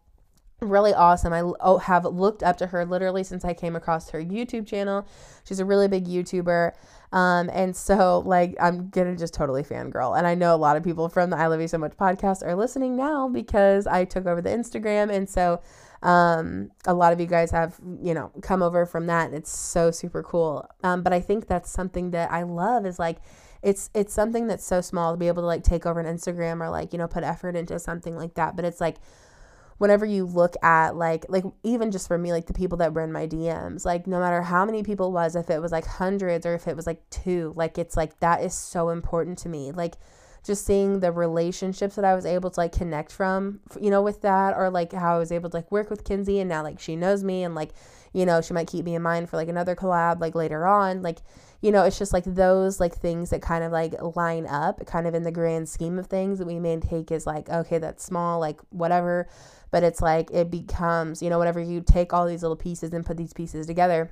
really 0.61 0.93
awesome. 0.93 1.33
I 1.33 1.41
oh, 1.41 1.77
have 1.77 2.05
looked 2.05 2.43
up 2.43 2.57
to 2.57 2.67
her 2.67 2.85
literally 2.85 3.23
since 3.23 3.43
I 3.43 3.53
came 3.53 3.75
across 3.75 4.09
her 4.11 4.21
YouTube 4.23 4.65
channel. 4.65 5.07
She's 5.43 5.59
a 5.59 5.65
really 5.65 5.87
big 5.87 6.07
YouTuber. 6.07 6.71
Um, 7.11 7.49
and 7.53 7.75
so 7.75 8.19
like 8.25 8.55
I'm 8.59 8.89
gonna 8.89 9.15
just 9.15 9.33
totally 9.33 9.63
fangirl. 9.63 10.17
And 10.17 10.25
I 10.25 10.35
know 10.35 10.55
a 10.55 10.57
lot 10.57 10.77
of 10.77 10.83
people 10.83 11.09
from 11.09 11.29
the 11.29 11.37
I 11.37 11.47
Love 11.47 11.61
You 11.61 11.67
So 11.67 11.77
Much 11.77 11.93
podcast 11.93 12.45
are 12.45 12.55
listening 12.55 12.95
now 12.95 13.27
because 13.27 13.87
I 13.87 14.05
took 14.05 14.25
over 14.25 14.41
the 14.41 14.49
Instagram. 14.49 15.11
And 15.11 15.29
so 15.29 15.61
um, 16.01 16.71
a 16.85 16.93
lot 16.93 17.13
of 17.13 17.19
you 17.19 17.25
guys 17.25 17.51
have, 17.51 17.79
you 18.01 18.13
know, 18.13 18.31
come 18.41 18.61
over 18.61 18.85
from 18.85 19.07
that 19.07 19.27
and 19.27 19.35
it's 19.35 19.51
so 19.51 19.91
super 19.91 20.23
cool. 20.23 20.69
Um, 20.83 21.03
but 21.03 21.13
I 21.13 21.19
think 21.19 21.47
that's 21.47 21.71
something 21.71 22.11
that 22.11 22.31
I 22.31 22.43
love 22.43 22.85
is 22.85 22.99
like 22.99 23.17
it's 23.61 23.89
it's 23.95 24.13
something 24.13 24.47
that's 24.47 24.65
so 24.65 24.81
small 24.81 25.13
to 25.13 25.17
be 25.17 25.27
able 25.27 25.41
to 25.41 25.47
like 25.47 25.63
take 25.63 25.85
over 25.85 25.99
an 25.99 26.05
Instagram 26.05 26.61
or 26.61 26.69
like, 26.69 26.93
you 26.93 26.99
know, 26.99 27.07
put 27.07 27.23
effort 27.23 27.55
into 27.55 27.79
something 27.79 28.15
like 28.15 28.35
that. 28.35 28.55
But 28.55 28.65
it's 28.65 28.79
like 28.79 28.97
whenever 29.77 30.05
you 30.05 30.25
look 30.25 30.55
at 30.63 30.95
like 30.95 31.25
like 31.29 31.43
even 31.63 31.91
just 31.91 32.07
for 32.07 32.17
me 32.17 32.31
like 32.31 32.45
the 32.45 32.53
people 32.53 32.77
that 32.77 32.93
were 32.93 33.03
in 33.03 33.11
my 33.11 33.27
DMs 33.27 33.85
like 33.85 34.07
no 34.07 34.19
matter 34.19 34.41
how 34.41 34.63
many 34.65 34.83
people 34.83 35.11
was 35.11 35.35
if 35.35 35.49
it 35.49 35.61
was 35.61 35.71
like 35.71 35.85
hundreds 35.85 36.45
or 36.45 36.53
if 36.53 36.67
it 36.67 36.75
was 36.75 36.87
like 36.87 37.01
two 37.09 37.53
like 37.55 37.77
it's 37.77 37.97
like 37.97 38.17
that 38.19 38.41
is 38.41 38.53
so 38.53 38.89
important 38.89 39.37
to 39.39 39.49
me. 39.49 39.71
Like 39.71 39.95
just 40.45 40.65
seeing 40.65 40.99
the 40.99 41.11
relationships 41.11 41.95
that 41.95 42.05
I 42.05 42.13
was 42.13 42.25
able 42.25 42.51
to 42.51 42.59
like 42.59 42.71
connect 42.71 43.11
from 43.11 43.59
you 43.81 43.89
know 43.89 44.01
with 44.01 44.21
that 44.21 44.55
or 44.55 44.69
like 44.69 44.93
how 44.93 45.15
I 45.15 45.19
was 45.19 45.31
able 45.31 45.49
to 45.49 45.57
like 45.57 45.71
work 45.71 45.89
with 45.89 46.05
Kinsey 46.05 46.39
and 46.39 46.47
now 46.47 46.63
like 46.63 46.79
she 46.79 46.95
knows 46.95 47.23
me 47.23 47.43
and 47.43 47.55
like 47.55 47.71
you 48.13 48.25
know 48.25 48.41
she 48.41 48.53
might 48.53 48.67
keep 48.67 48.85
me 48.85 48.95
in 48.95 49.01
mind 49.01 49.29
for 49.29 49.37
like 49.37 49.49
another 49.49 49.75
collab 49.75 50.21
like 50.21 50.35
later 50.35 50.65
on 50.65 51.01
like 51.01 51.19
you 51.61 51.71
know 51.71 51.83
it's 51.83 51.97
just 51.97 52.13
like 52.13 52.23
those 52.25 52.79
like 52.79 52.93
things 52.93 53.31
that 53.31 53.41
kind 53.41 53.63
of 53.63 53.71
like 53.71 53.95
line 54.15 54.45
up 54.45 54.85
kind 54.85 55.07
of 55.07 55.15
in 55.15 55.23
the 55.23 55.31
grand 55.31 55.67
scheme 55.67 55.97
of 55.97 56.05
things 56.05 56.37
that 56.37 56.47
we 56.47 56.59
may 56.59 56.77
take 56.79 57.11
as 57.11 57.25
like 57.25 57.49
okay 57.49 57.79
that's 57.79 58.05
small 58.05 58.39
like 58.39 58.61
whatever 58.69 59.27
but 59.75 59.83
it's 59.83 60.01
like 60.01 60.31
it 60.31 60.49
becomes 60.49 61.21
you 61.21 61.29
know 61.29 61.37
whenever 61.37 61.59
you 61.59 61.81
take 61.81 62.13
all 62.13 62.25
these 62.25 62.41
little 62.41 62.55
pieces 62.55 62.93
and 62.93 63.05
put 63.05 63.17
these 63.17 63.33
pieces 63.33 63.67
together 63.67 64.09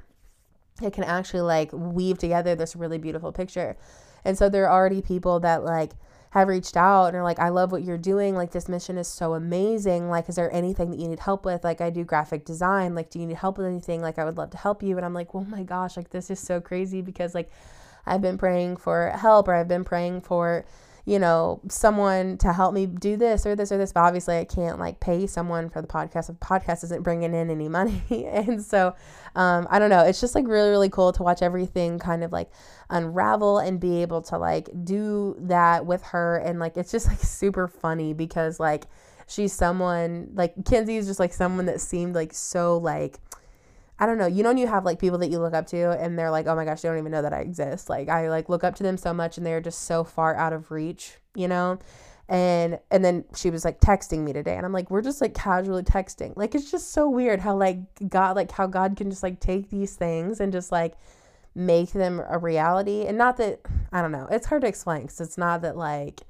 it 0.82 0.91
can 0.91 1.05
actually 1.05 1.39
like 1.39 1.70
weave 1.72 2.17
together 2.17 2.53
this 2.53 2.75
really 2.75 2.98
beautiful 2.98 3.32
picture 3.32 3.77
and 4.25 4.38
so 4.38 4.50
there 4.50 4.67
are 4.67 4.77
already 4.77 5.01
people 5.01 5.39
that 5.39 5.63
like 5.63 5.91
have 6.32 6.50
reached 6.50 6.75
out 6.75 7.05
and 7.05 7.15
are 7.15 7.24
like, 7.24 7.38
I 7.38 7.50
love 7.50 7.72
what 7.72 7.84
you're 7.84 7.96
doing. 7.96 8.36
Like, 8.36 8.50
this 8.50 8.67
mission 8.67 8.98
is 8.98 9.08
so 9.08 9.36
amazing. 9.36 10.10
Like, 10.10 10.27
is 10.27 10.36
there 10.36 10.51
anything 10.51 10.89
that 10.89 11.00
you 11.00 11.08
need 11.08 11.20
help 11.20 11.46
with? 11.46 11.63
Like, 11.63 11.79
I 11.79 11.91
do 11.91 12.03
graphic 12.03 12.43
design. 12.43 12.96
Like, 12.96 13.12
do 13.12 13.20
you 13.20 13.27
need 13.27 13.38
help 13.38 13.60
with 13.60 13.67
anything? 13.67 14.01
Like, 14.01 14.17
I 14.17 14.25
would 14.25 14.36
love 14.36 14.50
to 14.50 14.58
help 14.58 14.82
you. 14.82 14.98
And 14.98 15.05
I'm 15.05 15.13
like, 15.13 15.36
oh 15.36 15.43
my 15.43 15.62
gosh, 15.62 15.96
like, 15.96 16.10
this 16.10 16.32
is 16.32 16.39
so 16.39 16.60
crazy 16.60 17.03
because, 17.03 17.36
like, 17.36 17.51
I've 18.08 18.22
been 18.24 18.39
praying 18.39 18.77
for 18.77 19.12
help 19.12 19.48
or 19.48 19.53
I've 19.53 19.67
been 19.67 19.84
praying 19.84 20.22
for, 20.22 20.65
you 21.05 21.19
know, 21.19 21.60
someone 21.67 22.38
to 22.38 22.53
help 22.53 22.74
me 22.74 22.86
do 22.86 23.17
this 23.17 23.45
or 23.45 23.55
this 23.55 23.72
or 23.74 23.77
this. 23.77 23.91
But 23.91 24.01
obviously, 24.01 24.38
I 24.38 24.45
can't 24.45 24.79
like 24.79 25.01
pay 25.01 25.27
someone 25.27 25.69
for 25.69 25.81
the 25.81 25.88
podcast. 25.88 26.27
The 26.27 26.33
podcast 26.33 26.83
isn't 26.86 27.03
bringing 27.03 27.33
in 27.33 27.50
any 27.50 27.67
money. 27.67 28.01
and 28.10 28.63
so, 28.63 28.95
um, 29.36 29.67
I 29.69 29.79
don't 29.79 29.89
know. 29.89 30.03
It's 30.03 30.22
just 30.22 30.33
like 30.33 30.48
really, 30.48 30.69
really 30.69 30.89
cool 30.89 31.12
to 31.13 31.24
watch 31.24 31.41
everything 31.41 32.00
kind 32.00 32.24
of 32.24 32.31
like 32.31 32.50
unravel 32.89 33.57
and 33.57 33.81
be 33.81 34.01
able 34.01 34.22
to 34.24 34.38
like 34.38 34.69
do 34.86 35.36
that 35.41 35.86
with 35.86 36.01
her. 36.03 36.38
And 36.38 36.60
like, 36.60 36.77
it's 36.77 36.91
just 36.91 37.07
like 37.10 37.19
super 37.19 37.67
funny 37.67 38.13
because 38.13 38.60
like 38.60 38.86
she's 39.27 39.51
someone 39.51 40.29
like 40.36 40.53
Kinsey 40.63 40.95
is 40.95 41.07
just 41.07 41.19
like 41.19 41.33
someone 41.33 41.65
that 41.65 41.81
seemed 41.81 42.15
like 42.15 42.33
so 42.33 42.77
like, 42.77 43.19
I 44.00 44.05
don't 44.05 44.17
know. 44.17 44.25
You 44.25 44.43
know, 44.43 44.51
you 44.51 44.67
have 44.67 44.85
like 44.85 45.00
people 45.00 45.17
that 45.19 45.29
you 45.29 45.39
look 45.39 45.53
up 45.53 45.67
to 45.67 45.91
and 45.91 46.17
they're 46.17 46.31
like, 46.31 46.47
oh 46.47 46.55
my 46.55 46.65
gosh, 46.65 46.81
they 46.81 46.89
don't 46.89 46.97
even 46.97 47.12
know 47.12 47.21
that 47.21 47.33
I 47.33 47.39
exist. 47.39 47.89
Like, 47.89 48.09
I 48.09 48.29
like 48.29 48.50
look 48.50 48.63
up 48.63 48.75
to 48.75 48.83
them 48.83 48.97
so 48.97 49.13
much 49.13 49.38
and 49.38 49.45
they're 49.45 49.62
just 49.62 49.83
so 49.83 50.03
far 50.03 50.35
out 50.35 50.53
of 50.53 50.71
reach, 50.71 51.17
you 51.35 51.47
know? 51.47 51.79
And 52.29 52.79
and 52.89 53.03
then 53.03 53.25
she 53.35 53.50
was 53.50 53.65
like 53.65 53.79
texting 53.81 54.19
me 54.19 54.33
today 54.33 54.55
and 54.55 54.65
I'm 54.65 54.71
like, 54.73 54.89
we're 54.89 55.01
just 55.01 55.21
like 55.21 55.33
casually 55.33 55.83
texting. 55.83 56.35
Like, 56.35 56.55
it's 56.55 56.71
just 56.71 56.91
so 56.91 57.09
weird 57.09 57.39
how 57.39 57.55
like 57.55 57.79
God, 58.09 58.35
like 58.35 58.51
how 58.51 58.65
God 58.65 58.95
can 58.97 59.09
just 59.09 59.23
like 59.23 59.39
take 59.39 59.69
these 59.69 59.95
things 59.95 60.39
and 60.39 60.51
just 60.51 60.71
like 60.71 60.95
make 61.53 61.91
them 61.91 62.21
a 62.27 62.38
reality. 62.38 63.05
And 63.05 63.17
not 63.17 63.38
that, 63.38 63.59
I 63.91 64.01
don't 64.01 64.12
know, 64.12 64.27
it's 64.31 64.47
hard 64.47 64.62
to 64.62 64.67
explain 64.67 65.03
because 65.03 65.21
it's 65.21 65.38
not 65.38 65.62
that 65.62 65.77
like, 65.77 66.21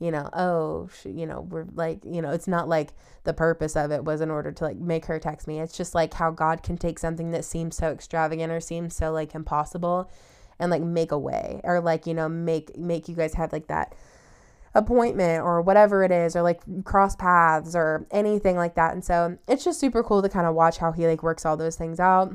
you 0.00 0.10
know, 0.10 0.28
oh, 0.32 0.88
you 1.04 1.26
know, 1.26 1.42
we're 1.42 1.66
like, 1.74 2.00
you 2.04 2.22
know, 2.22 2.30
it's 2.30 2.48
not 2.48 2.68
like 2.68 2.94
the 3.24 3.34
purpose 3.34 3.76
of 3.76 3.90
it 3.90 4.02
was 4.02 4.22
in 4.22 4.30
order 4.30 4.50
to 4.50 4.64
like 4.64 4.78
make 4.78 5.04
her 5.04 5.18
text 5.18 5.46
me. 5.46 5.60
It's 5.60 5.76
just 5.76 5.94
like 5.94 6.14
how 6.14 6.30
God 6.30 6.62
can 6.62 6.78
take 6.78 6.98
something 6.98 7.30
that 7.32 7.44
seems 7.44 7.76
so 7.76 7.92
extravagant 7.92 8.50
or 8.50 8.60
seems 8.60 8.96
so 8.96 9.12
like 9.12 9.34
impossible 9.34 10.10
and 10.58 10.70
like 10.70 10.82
make 10.82 11.12
a 11.12 11.18
way 11.18 11.60
or 11.64 11.80
like, 11.80 12.06
you 12.06 12.14
know, 12.14 12.30
make 12.30 12.76
make 12.78 13.08
you 13.08 13.14
guys 13.14 13.34
have 13.34 13.52
like 13.52 13.66
that 13.66 13.94
appointment 14.74 15.42
or 15.42 15.60
whatever 15.60 16.02
it 16.02 16.10
is 16.10 16.34
or 16.34 16.42
like 16.42 16.62
cross 16.84 17.14
paths 17.14 17.76
or 17.76 18.06
anything 18.10 18.56
like 18.56 18.76
that. 18.76 18.94
And 18.94 19.04
so 19.04 19.36
it's 19.46 19.64
just 19.64 19.80
super 19.80 20.02
cool 20.02 20.22
to 20.22 20.30
kind 20.30 20.46
of 20.46 20.54
watch 20.54 20.78
how 20.78 20.92
he 20.92 21.06
like 21.06 21.22
works 21.22 21.44
all 21.44 21.58
those 21.58 21.76
things 21.76 22.00
out. 22.00 22.34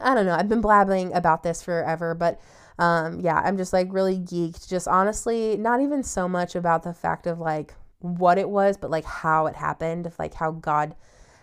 I 0.00 0.14
don't 0.14 0.24
know. 0.24 0.34
I've 0.34 0.48
been 0.48 0.62
blabbing 0.62 1.12
about 1.12 1.42
this 1.42 1.62
forever, 1.62 2.14
but 2.14 2.40
um, 2.78 3.20
yeah, 3.20 3.40
I'm 3.44 3.56
just 3.56 3.72
like 3.72 3.92
really 3.92 4.18
geeked. 4.18 4.68
Just 4.68 4.88
honestly, 4.88 5.56
not 5.56 5.80
even 5.80 6.02
so 6.02 6.28
much 6.28 6.54
about 6.56 6.82
the 6.82 6.92
fact 6.92 7.26
of 7.26 7.38
like 7.38 7.74
what 8.00 8.36
it 8.36 8.48
was, 8.48 8.76
but 8.76 8.90
like 8.90 9.04
how 9.04 9.46
it 9.46 9.54
happened, 9.54 10.06
of 10.06 10.18
like 10.18 10.34
how 10.34 10.50
God, 10.50 10.94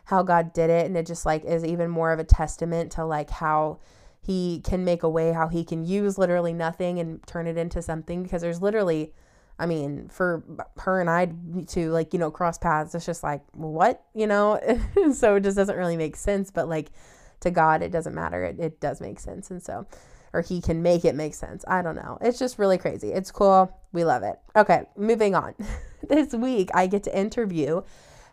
how 0.05 0.23
God 0.23 0.53
did 0.53 0.69
it, 0.69 0.85
and 0.85 0.97
it 0.97 1.05
just 1.05 1.25
like 1.25 1.45
is 1.45 1.63
even 1.63 1.89
more 1.89 2.11
of 2.11 2.19
a 2.19 2.25
testament 2.25 2.91
to 2.93 3.05
like 3.05 3.29
how 3.29 3.79
He 4.21 4.61
can 4.65 4.83
make 4.83 5.03
a 5.03 5.09
way, 5.09 5.31
how 5.31 5.47
He 5.47 5.63
can 5.63 5.85
use 5.85 6.17
literally 6.17 6.53
nothing 6.53 7.00
and 7.00 7.25
turn 7.25 7.47
it 7.47 7.57
into 7.57 7.81
something. 7.81 8.23
Because 8.23 8.41
there's 8.41 8.61
literally, 8.61 9.13
I 9.57 9.67
mean, 9.67 10.09
for 10.09 10.43
her 10.79 11.00
and 11.00 11.09
I 11.09 11.31
to 11.67 11.91
like 11.91 12.11
you 12.11 12.19
know 12.19 12.29
cross 12.29 12.57
paths, 12.57 12.93
it's 12.93 13.05
just 13.05 13.23
like 13.23 13.41
what 13.53 14.03
you 14.13 14.27
know, 14.27 14.59
so 15.13 15.35
it 15.35 15.43
just 15.43 15.55
doesn't 15.55 15.77
really 15.77 15.97
make 15.97 16.17
sense. 16.17 16.51
But 16.51 16.67
like 16.67 16.91
to 17.39 17.51
God, 17.51 17.81
it 17.81 17.91
doesn't 17.91 18.13
matter. 18.13 18.43
It 18.43 18.59
it 18.59 18.81
does 18.81 19.00
make 19.00 19.21
sense, 19.21 19.50
and 19.50 19.63
so 19.63 19.88
or 20.33 20.41
he 20.41 20.61
can 20.61 20.81
make 20.81 21.05
it 21.05 21.15
make 21.15 21.33
sense. 21.33 21.63
I 21.67 21.81
don't 21.81 21.95
know. 21.95 22.17
It's 22.21 22.39
just 22.39 22.59
really 22.59 22.77
crazy. 22.77 23.11
It's 23.11 23.31
cool. 23.31 23.77
We 23.91 24.03
love 24.03 24.23
it. 24.23 24.39
Okay, 24.55 24.83
moving 24.95 25.35
on. 25.35 25.55
this 26.09 26.33
week, 26.33 26.69
I 26.73 26.88
get 26.88 27.03
to 27.03 27.17
interview 27.17 27.81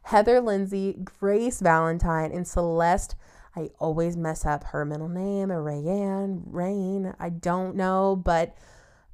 Heather 0.03 0.41
Lindsey, 0.41 0.97
Grace 1.05 1.61
Valentine, 1.61 2.33
and 2.33 2.47
Celeste. 2.47 3.15
I 3.57 3.71
always 3.79 4.17
mess 4.17 4.47
up 4.47 4.65
her 4.65 4.85
middle 4.85 5.09
name, 5.09 5.49
Rayanne, 5.49 6.43
Rain. 6.47 7.15
I 7.19 7.31
don't 7.31 7.77
know, 7.77 8.17
but 8.17 8.57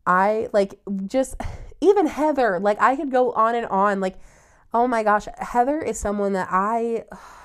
I 0.07 0.49
like 0.53 0.81
just 1.07 1.37
even 1.81 2.07
Heather, 2.07 2.59
like 2.61 2.81
I 2.81 2.97
could 2.97 3.11
go 3.11 3.33
on 3.33 3.55
and 3.55 3.67
on. 3.67 4.01
Like, 4.01 4.17
oh 4.73 4.87
my 4.87 5.03
gosh, 5.03 5.27
Heather 5.39 5.81
is 5.81 5.99
someone 5.99 6.35
that 6.35 6.49
I 6.51 7.05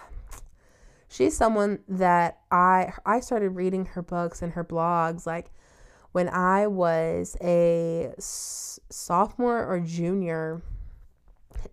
she's 1.09 1.35
someone 1.35 1.79
that 1.89 2.39
I 2.51 2.93
I 3.05 3.19
started 3.19 3.49
reading 3.49 3.85
her 3.87 4.01
books 4.01 4.41
and 4.41 4.53
her 4.53 4.63
blogs 4.63 5.25
like 5.25 5.51
when 6.11 6.29
I 6.29 6.67
was 6.67 7.35
a 7.41 8.13
s- 8.17 8.79
sophomore 8.89 9.65
or 9.65 9.79
junior 9.79 10.61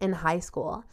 in 0.01 0.13
high 0.13 0.41
school. 0.41 0.85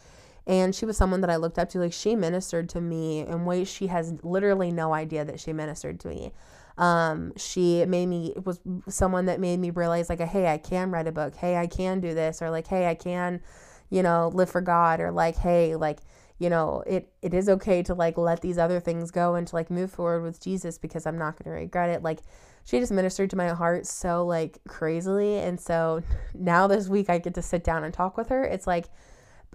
And 0.46 0.76
she 0.76 0.86
was 0.86 0.98
someone 0.98 1.22
that 1.22 1.30
I 1.30 1.38
looked 1.38 1.58
up 1.58 1.70
to. 1.70 1.80
Like, 1.80 1.94
she 1.94 2.16
ministered 2.16 2.68
to 2.70 2.82
me 2.82 3.22
in 3.22 3.46
ways 3.46 3.70
she 3.70 3.88
has 3.88 4.14
literally 4.24 4.72
no 4.72 4.94
idea 4.94 5.24
that 5.24 5.40
she 5.40 5.54
ministered 5.54 6.02
to 6.02 6.10
me. 6.10 6.34
Um, 6.78 7.32
she 7.38 7.86
made 7.86 8.08
me, 8.08 8.34
was 8.44 8.60
someone 8.90 9.26
that 9.28 9.40
made 9.40 9.60
me 9.60 9.70
realize, 9.70 10.10
like, 10.10 10.20
hey, 10.20 10.48
I 10.52 10.58
can 10.58 10.92
write 10.92 11.08
a 11.08 11.14
book. 11.14 11.36
Hey, 11.36 11.56
I 11.56 11.68
can 11.68 12.02
do 12.02 12.14
this. 12.14 12.42
Or, 12.42 12.50
like, 12.50 12.68
hey, 12.68 12.88
I 12.88 12.96
can, 12.96 13.42
you 13.90 14.04
know, 14.04 14.32
live 14.34 14.50
for 14.50 14.60
God. 14.60 15.00
Or, 15.00 15.12
like, 15.12 15.38
hey, 15.38 15.76
like, 15.78 16.00
you 16.44 16.50
know, 16.50 16.84
it 16.86 17.08
it 17.22 17.34
is 17.34 17.48
okay 17.48 17.82
to 17.84 17.94
like 17.94 18.18
let 18.18 18.42
these 18.42 18.58
other 18.58 18.82
things 18.82 19.12
go 19.12 19.36
and 19.36 19.48
to 19.48 19.56
like 19.56 19.72
move 19.72 19.90
forward 19.90 20.24
with 20.24 20.42
Jesus 20.42 20.78
because 20.78 21.06
I'm 21.06 21.18
not 21.18 21.42
going 21.42 21.56
to 21.56 21.62
regret 21.62 21.90
it. 21.90 22.04
Like 22.04 22.20
she 22.66 22.82
just 22.82 22.92
ministered 22.92 23.30
to 23.30 23.38
my 23.38 23.48
heart 23.50 23.86
so 23.86 24.26
like 24.26 24.60
crazily 24.68 25.38
and 25.38 25.58
so 25.58 26.04
now 26.34 26.68
this 26.68 26.90
week 26.90 27.10
I 27.10 27.20
get 27.20 27.36
to 27.36 27.42
sit 27.42 27.64
down 27.64 27.86
and 27.86 27.94
talk 27.94 28.18
with 28.18 28.28
her. 28.28 28.44
It's 28.44 28.68
like 28.68 28.88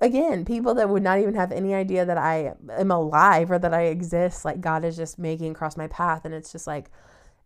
again, 0.01 0.47
people 0.47 0.73
that 0.77 0.89
would 0.89 1.03
not 1.03 1.19
even 1.19 1.35
have 1.35 1.53
any 1.53 1.75
idea 1.75 2.07
that 2.07 2.17
I 2.17 2.55
am 2.71 2.91
alive 2.91 3.51
or 3.51 3.59
that 3.59 3.75
I 3.75 3.83
exist, 3.83 4.47
like 4.47 4.63
God 4.63 4.83
is 4.83 4.97
just 4.97 5.19
making 5.19 5.51
across 5.51 5.77
my 5.77 5.89
path 5.89 6.25
and 6.25 6.33
it's 6.33 6.51
just 6.51 6.67
like 6.67 6.91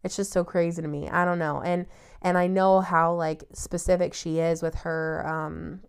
it's 0.05 0.15
just 0.15 0.31
so 0.31 0.45
crazy 0.45 0.81
to 0.81 0.87
me. 0.87 1.09
I 1.09 1.25
don't 1.25 1.41
know. 1.41 1.61
And 1.61 1.87
and 2.23 2.39
I 2.39 2.47
know 2.47 2.81
how 2.81 3.13
like 3.15 3.43
specific 3.55 4.15
she 4.15 4.39
is 4.39 4.63
with 4.63 4.77
her 4.77 5.27
um 5.27 5.81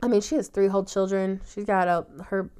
I 0.00 0.06
mean, 0.06 0.20
she 0.20 0.36
has 0.36 0.46
three 0.46 0.68
whole 0.68 0.84
children. 0.84 1.40
She's 1.52 1.64
got 1.64 1.88
a 1.88 2.06
her 2.26 2.52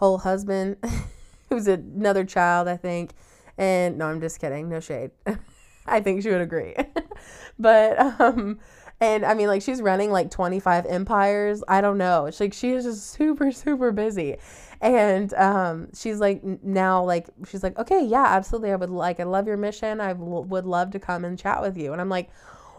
whole 0.00 0.16
husband, 0.16 0.78
who's 1.50 1.68
another 1.68 2.24
child, 2.24 2.66
I 2.66 2.76
think. 2.78 3.12
And 3.58 3.98
no, 3.98 4.06
I'm 4.06 4.20
just 4.20 4.40
kidding. 4.40 4.70
No 4.70 4.80
shade. 4.80 5.10
I 5.86 6.00
think 6.00 6.22
she 6.22 6.30
would 6.30 6.40
agree. 6.40 6.74
but 7.58 7.98
um 8.18 8.58
and 8.98 9.26
I 9.26 9.34
mean 9.34 9.48
like 9.48 9.60
she's 9.60 9.82
running 9.82 10.10
like 10.10 10.30
25 10.30 10.86
empires. 10.86 11.62
I 11.68 11.82
don't 11.82 11.98
know. 11.98 12.24
It's 12.26 12.40
like 12.40 12.54
she 12.54 12.70
is 12.70 12.84
just 12.84 13.10
super 13.10 13.52
super 13.52 13.92
busy. 13.92 14.38
And 14.80 15.34
um 15.34 15.88
she's 15.94 16.18
like 16.18 16.42
now 16.62 17.04
like 17.04 17.28
she's 17.46 17.62
like, 17.62 17.78
"Okay, 17.78 18.02
yeah, 18.02 18.24
absolutely. 18.24 18.72
I 18.72 18.76
would 18.76 18.88
like 18.88 19.20
I 19.20 19.24
love 19.24 19.46
your 19.46 19.58
mission. 19.58 20.00
I 20.00 20.14
w- 20.14 20.46
would 20.46 20.64
love 20.64 20.92
to 20.92 20.98
come 20.98 21.26
and 21.26 21.38
chat 21.38 21.60
with 21.60 21.76
you." 21.76 21.92
And 21.92 22.00
I'm 22.00 22.08
like, 22.08 22.30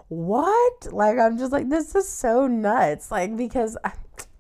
"What?" 0.07 0.91
Like 0.91 1.19
I'm 1.19 1.37
just 1.37 1.51
like 1.51 1.69
this 1.69 1.93
is 1.93 2.07
so 2.07 2.47
nuts. 2.47 3.11
Like 3.11 3.37
because 3.37 3.77
I, 3.83 3.91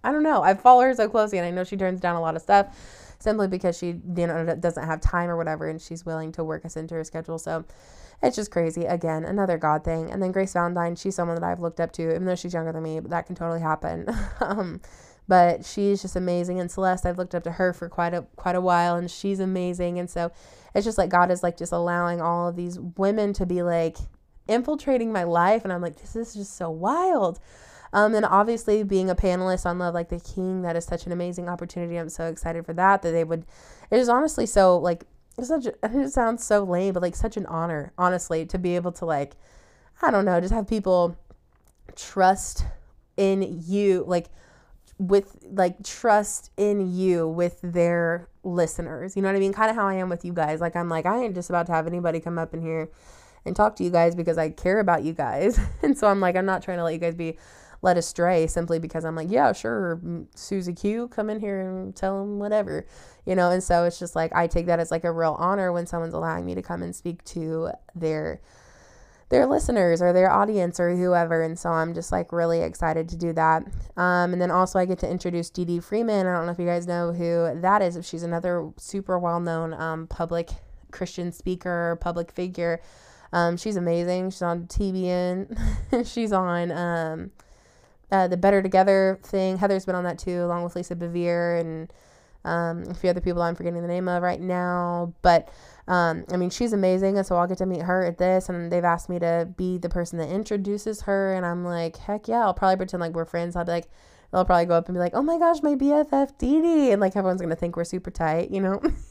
I 0.03 0.11
don't 0.11 0.23
know. 0.23 0.41
I 0.41 0.53
follow 0.55 0.81
her 0.81 0.93
so 0.95 1.07
closely, 1.07 1.37
and 1.37 1.47
I 1.47 1.51
know 1.51 1.63
she 1.63 1.77
turns 1.77 1.99
down 1.99 2.15
a 2.15 2.21
lot 2.21 2.35
of 2.35 2.41
stuff 2.41 2.75
simply 3.19 3.47
because 3.47 3.77
she 3.77 3.87
you 3.87 4.27
know 4.27 4.55
doesn't 4.59 4.85
have 4.85 4.99
time 4.99 5.29
or 5.29 5.37
whatever, 5.37 5.67
and 5.67 5.81
she's 5.81 6.05
willing 6.05 6.31
to 6.33 6.43
work 6.43 6.65
us 6.65 6.75
into 6.75 6.95
her 6.95 7.03
schedule. 7.03 7.37
So 7.37 7.65
it's 8.23 8.35
just 8.35 8.51
crazy. 8.51 8.85
Again, 8.85 9.25
another 9.25 9.57
God 9.57 9.83
thing. 9.83 10.11
And 10.11 10.21
then 10.21 10.31
Grace 10.31 10.53
Valentine, 10.53 10.95
she's 10.95 11.15
someone 11.15 11.35
that 11.39 11.43
I've 11.43 11.59
looked 11.59 11.79
up 11.79 11.91
to, 11.93 12.03
even 12.03 12.25
though 12.25 12.35
she's 12.35 12.53
younger 12.53 12.71
than 12.71 12.83
me, 12.83 12.99
but 12.99 13.09
that 13.11 13.25
can 13.25 13.35
totally 13.35 13.61
happen. 13.61 14.07
um, 14.41 14.81
but 15.27 15.65
she's 15.65 16.01
just 16.01 16.15
amazing. 16.15 16.59
And 16.59 16.69
Celeste, 16.69 17.05
I've 17.05 17.17
looked 17.17 17.35
up 17.35 17.43
to 17.43 17.51
her 17.53 17.73
for 17.73 17.89
quite 17.89 18.13
a 18.13 18.25
quite 18.35 18.55
a 18.55 18.61
while, 18.61 18.95
and 18.95 19.09
she's 19.09 19.39
amazing. 19.39 19.99
And 19.99 20.09
so 20.09 20.31
it's 20.75 20.85
just 20.85 20.97
like 20.97 21.09
God 21.09 21.31
is 21.31 21.43
like 21.43 21.57
just 21.57 21.71
allowing 21.71 22.21
all 22.21 22.47
of 22.47 22.55
these 22.55 22.79
women 22.79 23.33
to 23.33 23.45
be 23.45 23.63
like 23.63 23.97
infiltrating 24.47 25.11
my 25.11 25.23
life, 25.23 25.63
and 25.63 25.71
I'm 25.71 25.81
like, 25.81 25.99
this 25.99 26.15
is 26.15 26.33
just 26.33 26.57
so 26.57 26.69
wild. 26.69 27.39
Um, 27.93 28.15
and 28.15 28.25
obviously 28.25 28.83
being 28.83 29.09
a 29.09 29.15
panelist 29.15 29.65
on 29.65 29.79
Love 29.79 29.93
Like 29.93 30.09
the 30.09 30.19
King, 30.19 30.61
that 30.61 30.75
is 30.75 30.85
such 30.85 31.05
an 31.05 31.11
amazing 31.11 31.49
opportunity. 31.49 31.97
I'm 31.97 32.09
so 32.09 32.27
excited 32.27 32.65
for 32.65 32.73
that. 32.73 33.01
That 33.01 33.11
they 33.11 33.23
would. 33.23 33.45
It 33.89 33.99
is 33.99 34.07
honestly 34.07 34.45
so 34.45 34.77
like 34.77 35.05
such. 35.41 35.65
It 35.65 36.13
sounds 36.13 36.43
so 36.43 36.63
lame, 36.63 36.93
but 36.93 37.01
like 37.01 37.15
such 37.15 37.35
an 37.35 37.45
honor, 37.47 37.91
honestly, 37.97 38.45
to 38.45 38.57
be 38.57 38.75
able 38.75 38.93
to 38.93 39.05
like, 39.05 39.33
I 40.01 40.09
don't 40.09 40.25
know, 40.25 40.39
just 40.39 40.53
have 40.53 40.67
people 40.67 41.17
trust 41.95 42.65
in 43.17 43.61
you, 43.67 44.05
like 44.07 44.27
with 44.97 45.43
like 45.51 45.83
trust 45.83 46.51
in 46.57 46.95
you 46.95 47.27
with 47.27 47.59
their 47.61 48.29
listeners. 48.43 49.15
You 49.15 49.21
know 49.21 49.29
what 49.29 49.35
I 49.35 49.39
mean? 49.39 49.51
Kind 49.51 49.69
of 49.69 49.75
how 49.75 49.87
I 49.87 49.95
am 49.95 50.09
with 50.09 50.23
you 50.23 50.31
guys. 50.31 50.61
Like 50.61 50.75
I'm 50.75 50.89
like 50.89 51.05
I 51.05 51.23
ain't 51.23 51.35
just 51.35 51.49
about 51.49 51.65
to 51.67 51.71
have 51.71 51.87
anybody 51.87 52.19
come 52.19 52.37
up 52.37 52.53
in 52.53 52.61
here 52.61 52.89
and 53.43 53.55
talk 53.55 53.75
to 53.77 53.83
you 53.83 53.89
guys 53.89 54.13
because 54.13 54.37
I 54.37 54.49
care 54.49 54.79
about 54.79 55.03
you 55.03 55.13
guys. 55.13 55.59
and 55.81 55.97
so 55.97 56.07
I'm 56.07 56.19
like 56.19 56.35
I'm 56.35 56.45
not 56.45 56.61
trying 56.63 56.77
to 56.77 56.83
let 56.83 56.93
you 56.93 56.99
guys 56.99 57.15
be 57.15 57.37
led 57.81 57.97
astray 57.97 58.47
simply 58.47 58.79
because 58.79 59.05
I'm 59.05 59.15
like, 59.15 59.31
yeah, 59.31 59.53
sure, 59.53 59.99
Susie 60.35 60.73
Q, 60.73 61.07
come 61.07 61.29
in 61.29 61.39
here 61.39 61.61
and 61.61 61.95
tell 61.95 62.19
them 62.19 62.39
whatever, 62.39 62.85
you 63.25 63.35
know. 63.35 63.49
And 63.49 63.63
so 63.63 63.85
it's 63.85 63.99
just 63.99 64.15
like 64.15 64.33
I 64.35 64.47
take 64.47 64.67
that 64.67 64.79
as 64.79 64.91
like 64.91 65.03
a 65.03 65.11
real 65.11 65.35
honor 65.39 65.71
when 65.71 65.85
someone's 65.85 66.13
allowing 66.13 66.45
me 66.45 66.55
to 66.55 66.61
come 66.61 66.83
and 66.83 66.95
speak 66.95 67.23
to 67.25 67.71
their 67.95 68.41
their 69.29 69.47
listeners 69.47 70.01
or 70.01 70.11
their 70.13 70.29
audience 70.29 70.79
or 70.79 70.95
whoever. 70.95 71.41
And 71.41 71.57
so 71.57 71.69
I'm 71.69 71.93
just 71.93 72.11
like 72.11 72.31
really 72.31 72.61
excited 72.61 73.07
to 73.09 73.15
do 73.15 73.33
that. 73.33 73.63
Um, 73.95 74.33
and 74.33 74.41
then 74.41 74.51
also 74.51 74.77
I 74.77 74.85
get 74.85 74.99
to 74.99 75.09
introduce 75.09 75.49
Dee 75.49 75.65
Dee 75.65 75.79
Freeman. 75.79 76.27
I 76.27 76.35
don't 76.35 76.45
know 76.45 76.51
if 76.51 76.59
you 76.59 76.65
guys 76.65 76.85
know 76.85 77.13
who 77.13 77.59
that 77.61 77.81
is. 77.81 77.95
If 77.95 78.05
she's 78.05 78.23
another 78.23 78.69
super 78.77 79.17
well 79.17 79.39
known 79.39 79.73
um, 79.73 80.07
public 80.07 80.49
Christian 80.91 81.31
speaker, 81.31 81.97
public 82.01 82.31
figure. 82.31 82.81
Um, 83.33 83.55
she's 83.55 83.77
amazing. 83.77 84.31
She's 84.31 84.41
on 84.41 84.67
TBN. 84.67 86.05
she's 86.13 86.33
on 86.33 86.71
um, 86.71 87.31
uh, 88.11 88.27
the 88.27 88.37
Better 88.37 88.61
Together 88.61 89.19
thing. 89.23 89.57
Heather's 89.57 89.85
been 89.85 89.95
on 89.95 90.03
that 90.03 90.19
too, 90.19 90.43
along 90.43 90.63
with 90.63 90.75
Lisa 90.75 90.95
Bevere 90.95 91.59
and 91.59 91.93
um, 92.43 92.83
a 92.89 92.93
few 92.93 93.09
other 93.09 93.21
people 93.21 93.41
I'm 93.41 93.55
forgetting 93.55 93.81
the 93.81 93.87
name 93.87 94.07
of 94.07 94.23
right 94.23 94.39
now. 94.39 95.13
But 95.21 95.49
um, 95.87 96.25
I 96.31 96.37
mean, 96.37 96.49
she's 96.49 96.73
amazing. 96.73 97.17
And 97.17 97.25
so 97.25 97.35
I'll 97.35 97.47
get 97.47 97.59
to 97.59 97.65
meet 97.65 97.83
her 97.83 98.05
at 98.05 98.17
this. 98.17 98.49
And 98.49 98.71
they've 98.71 98.83
asked 98.83 99.09
me 99.09 99.19
to 99.19 99.49
be 99.57 99.77
the 99.77 99.89
person 99.89 100.17
that 100.19 100.29
introduces 100.29 101.01
her. 101.01 101.33
And 101.33 101.45
I'm 101.45 101.63
like, 101.63 101.97
heck 101.97 102.27
yeah, 102.27 102.41
I'll 102.41 102.53
probably 102.53 102.77
pretend 102.77 103.01
like 103.01 103.13
we're 103.13 103.25
friends. 103.25 103.55
I'll 103.55 103.65
be 103.65 103.71
like, 103.71 103.89
they'll 104.31 104.45
probably 104.45 104.65
go 104.65 104.75
up 104.75 104.87
and 104.87 104.95
be 104.95 104.99
like, 104.99 105.13
oh 105.13 105.21
my 105.21 105.37
gosh, 105.37 105.61
my 105.61 105.75
BFF 105.75 106.37
Dee. 106.37 106.91
And 106.91 107.01
like 107.01 107.15
everyone's 107.15 107.41
to 107.41 107.55
think 107.55 107.75
we're 107.75 107.83
super 107.83 108.11
tight, 108.11 108.51
you 108.51 108.61
know? 108.61 108.81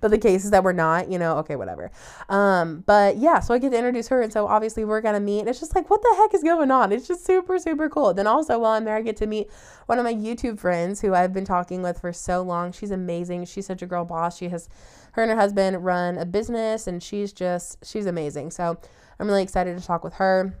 but 0.00 0.10
the 0.10 0.18
cases 0.18 0.50
that 0.50 0.64
we're 0.64 0.72
not, 0.72 1.10
you 1.10 1.18
know, 1.18 1.38
okay, 1.38 1.56
whatever. 1.56 1.90
Um, 2.28 2.82
but 2.86 3.16
yeah, 3.16 3.40
so 3.40 3.54
I 3.54 3.58
get 3.58 3.70
to 3.70 3.76
introduce 3.76 4.08
her, 4.08 4.22
and 4.22 4.32
so 4.32 4.46
obviously 4.46 4.84
we're 4.84 5.00
gonna 5.00 5.20
meet. 5.20 5.46
It's 5.46 5.60
just 5.60 5.74
like, 5.74 5.90
what 5.90 6.02
the 6.02 6.14
heck 6.18 6.34
is 6.34 6.42
going 6.42 6.70
on? 6.70 6.92
It's 6.92 7.08
just 7.08 7.24
super, 7.24 7.58
super 7.58 7.88
cool. 7.88 8.14
Then 8.14 8.26
also 8.26 8.58
while 8.58 8.72
I'm 8.72 8.84
there, 8.84 8.96
I 8.96 9.02
get 9.02 9.16
to 9.18 9.26
meet 9.26 9.50
one 9.86 9.98
of 9.98 10.04
my 10.04 10.14
YouTube 10.14 10.58
friends 10.58 11.00
who 11.00 11.14
I've 11.14 11.32
been 11.32 11.44
talking 11.44 11.82
with 11.82 12.00
for 12.00 12.12
so 12.12 12.42
long. 12.42 12.72
She's 12.72 12.90
amazing. 12.90 13.44
She's 13.46 13.66
such 13.66 13.82
a 13.82 13.86
girl 13.86 14.04
boss. 14.04 14.36
She 14.36 14.48
has 14.48 14.68
her 15.12 15.22
and 15.22 15.30
her 15.30 15.36
husband 15.36 15.84
run 15.84 16.18
a 16.18 16.26
business, 16.26 16.86
and 16.86 17.02
she's 17.02 17.32
just 17.32 17.84
she's 17.84 18.06
amazing. 18.06 18.50
So 18.50 18.78
I'm 19.18 19.26
really 19.26 19.42
excited 19.42 19.78
to 19.78 19.84
talk 19.84 20.04
with 20.04 20.14
her. 20.14 20.54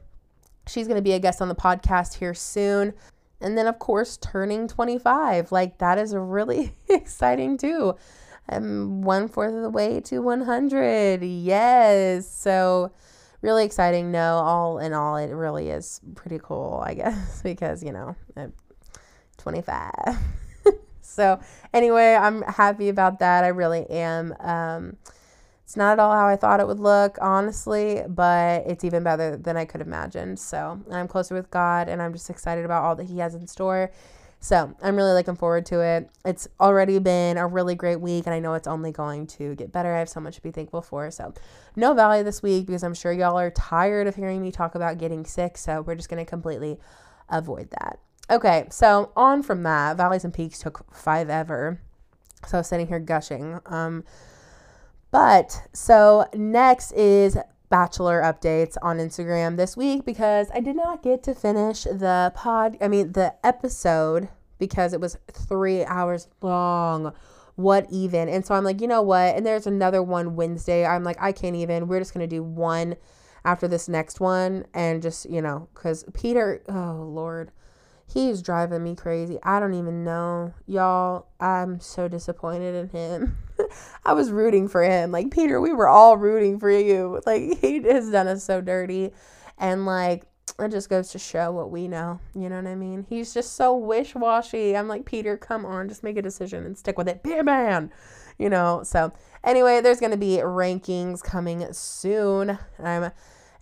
She's 0.68 0.88
gonna 0.88 1.02
be 1.02 1.12
a 1.12 1.18
guest 1.18 1.42
on 1.42 1.48
the 1.48 1.54
podcast 1.54 2.14
here 2.14 2.34
soon. 2.34 2.94
And 3.40 3.56
then, 3.56 3.66
of 3.66 3.78
course, 3.78 4.16
turning 4.16 4.66
25. 4.66 5.52
Like, 5.52 5.78
that 5.78 5.98
is 5.98 6.14
really 6.14 6.72
exciting 6.88 7.58
too. 7.58 7.94
I'm 8.48 9.02
one 9.02 9.28
fourth 9.28 9.54
of 9.54 9.62
the 9.62 9.70
way 9.70 10.00
to 10.00 10.20
100. 10.20 11.22
Yes. 11.22 12.28
So, 12.28 12.92
really 13.42 13.64
exciting. 13.64 14.12
No, 14.12 14.36
all 14.36 14.78
in 14.78 14.92
all, 14.92 15.16
it 15.16 15.30
really 15.30 15.70
is 15.70 16.00
pretty 16.14 16.38
cool, 16.42 16.82
I 16.84 16.94
guess, 17.02 17.42
because, 17.42 17.82
you 17.82 17.92
know, 17.92 18.14
I'm 18.36 18.52
25. 19.38 19.90
so, 21.00 21.40
anyway, 21.72 22.14
I'm 22.14 22.42
happy 22.42 22.88
about 22.88 23.18
that. 23.18 23.44
I 23.44 23.48
really 23.48 23.88
am. 23.90 24.34
Um, 24.40 24.96
it's 25.64 25.76
not 25.76 25.94
at 25.94 25.98
all 25.98 26.12
how 26.12 26.28
I 26.28 26.36
thought 26.36 26.60
it 26.60 26.66
would 26.68 26.78
look, 26.78 27.18
honestly, 27.20 28.02
but 28.08 28.64
it's 28.66 28.84
even 28.84 29.02
better 29.02 29.36
than 29.36 29.56
I 29.56 29.64
could 29.64 29.80
imagine. 29.80 30.36
So, 30.36 30.80
I'm 30.92 31.08
closer 31.08 31.34
with 31.34 31.50
God 31.50 31.88
and 31.88 32.00
I'm 32.00 32.12
just 32.12 32.30
excited 32.30 32.64
about 32.64 32.84
all 32.84 32.94
that 32.94 33.04
He 33.04 33.18
has 33.18 33.34
in 33.34 33.48
store. 33.48 33.90
So 34.40 34.74
I'm 34.82 34.96
really 34.96 35.12
looking 35.12 35.34
forward 35.34 35.66
to 35.66 35.80
it. 35.80 36.10
It's 36.24 36.46
already 36.60 36.98
been 36.98 37.36
a 37.36 37.46
really 37.46 37.74
great 37.74 38.00
week, 38.00 38.26
and 38.26 38.34
I 38.34 38.38
know 38.38 38.54
it's 38.54 38.68
only 38.68 38.92
going 38.92 39.26
to 39.28 39.54
get 39.56 39.72
better. 39.72 39.94
I 39.94 39.98
have 39.98 40.08
so 40.08 40.20
much 40.20 40.36
to 40.36 40.42
be 40.42 40.50
thankful 40.50 40.82
for. 40.82 41.10
So, 41.10 41.34
no 41.74 41.94
Valley 41.94 42.22
this 42.22 42.42
week 42.42 42.66
because 42.66 42.84
I'm 42.84 42.94
sure 42.94 43.12
y'all 43.12 43.38
are 43.38 43.50
tired 43.50 44.06
of 44.06 44.14
hearing 44.14 44.42
me 44.42 44.52
talk 44.52 44.74
about 44.74 44.98
getting 44.98 45.24
sick. 45.24 45.58
So, 45.58 45.82
we're 45.82 45.96
just 45.96 46.08
going 46.08 46.24
to 46.24 46.28
completely 46.28 46.78
avoid 47.28 47.70
that. 47.70 47.98
Okay, 48.28 48.66
so 48.70 49.12
on 49.16 49.42
from 49.42 49.62
that, 49.62 49.96
Valleys 49.96 50.24
and 50.24 50.34
Peaks 50.34 50.58
took 50.58 50.84
five 50.94 51.30
ever. 51.30 51.80
So 52.46 52.58
I 52.58 52.60
was 52.60 52.68
sitting 52.68 52.88
here 52.88 52.98
gushing. 52.98 53.60
Um, 53.66 54.04
but 55.10 55.62
so 55.72 56.28
next 56.34 56.92
is 56.92 57.38
bachelor 57.68 58.22
updates 58.22 58.76
on 58.82 58.98
Instagram 58.98 59.56
this 59.56 59.76
week 59.76 60.04
because 60.04 60.48
I 60.54 60.60
did 60.60 60.76
not 60.76 61.02
get 61.02 61.22
to 61.24 61.34
finish 61.34 61.84
the 61.84 62.32
pod, 62.34 62.76
I 62.80 62.88
mean, 62.88 63.12
the 63.12 63.34
episode 63.44 64.28
because 64.58 64.92
it 64.92 65.00
was 65.00 65.18
three 65.32 65.84
hours 65.84 66.28
long. 66.40 67.12
What 67.56 67.86
even? 67.90 68.28
And 68.28 68.44
so 68.44 68.54
I'm 68.54 68.64
like, 68.64 68.80
you 68.80 68.86
know 68.86 69.02
what? 69.02 69.34
And 69.34 69.44
there's 69.44 69.66
another 69.66 70.02
one 70.02 70.36
Wednesday. 70.36 70.84
I'm 70.84 71.04
like, 71.04 71.16
I 71.20 71.32
can't 71.32 71.56
even. 71.56 71.88
We're 71.88 72.00
just 72.00 72.12
going 72.12 72.28
to 72.28 72.36
do 72.36 72.42
one 72.42 72.96
after 73.44 73.66
this 73.66 73.88
next 73.88 74.20
one 74.20 74.66
and 74.74 75.00
just, 75.02 75.28
you 75.30 75.40
know, 75.40 75.68
because 75.74 76.04
Peter, 76.14 76.62
oh 76.68 77.06
Lord. 77.08 77.50
He's 78.08 78.40
driving 78.40 78.84
me 78.84 78.94
crazy. 78.94 79.38
I 79.42 79.58
don't 79.58 79.74
even 79.74 80.04
know. 80.04 80.54
Y'all, 80.66 81.26
I'm 81.40 81.80
so 81.80 82.06
disappointed 82.06 82.74
in 82.76 82.88
him. 82.90 83.38
I 84.04 84.12
was 84.12 84.30
rooting 84.30 84.68
for 84.68 84.82
him. 84.82 85.12
Like, 85.12 85.30
Peter, 85.30 85.60
we 85.60 85.72
were 85.72 85.88
all 85.88 86.16
rooting 86.16 86.58
for 86.58 86.70
you. 86.70 87.20
Like, 87.26 87.58
he 87.60 87.82
has 87.82 88.10
done 88.10 88.28
us 88.28 88.44
so 88.44 88.60
dirty. 88.60 89.12
And, 89.58 89.86
like, 89.86 90.24
it 90.58 90.70
just 90.70 90.88
goes 90.88 91.10
to 91.10 91.18
show 91.18 91.52
what 91.52 91.70
we 91.70 91.88
know. 91.88 92.20
You 92.34 92.48
know 92.48 92.56
what 92.56 92.66
I 92.66 92.74
mean? 92.74 93.06
He's 93.08 93.34
just 93.34 93.56
so 93.56 93.76
wish 93.76 94.14
washy. 94.14 94.76
I'm 94.76 94.88
like, 94.88 95.04
Peter, 95.04 95.36
come 95.36 95.66
on, 95.66 95.88
just 95.88 96.02
make 96.02 96.16
a 96.16 96.22
decision 96.22 96.64
and 96.64 96.76
stick 96.76 96.96
with 96.96 97.08
it. 97.08 97.22
Be 97.22 97.34
a 97.34 97.44
man. 97.44 97.92
You 98.38 98.50
know, 98.50 98.82
so 98.84 99.12
anyway, 99.44 99.80
there's 99.80 100.00
going 100.00 100.12
to 100.12 100.18
be 100.18 100.36
rankings 100.38 101.22
coming 101.22 101.66
soon. 101.72 102.58
I'm 102.78 103.12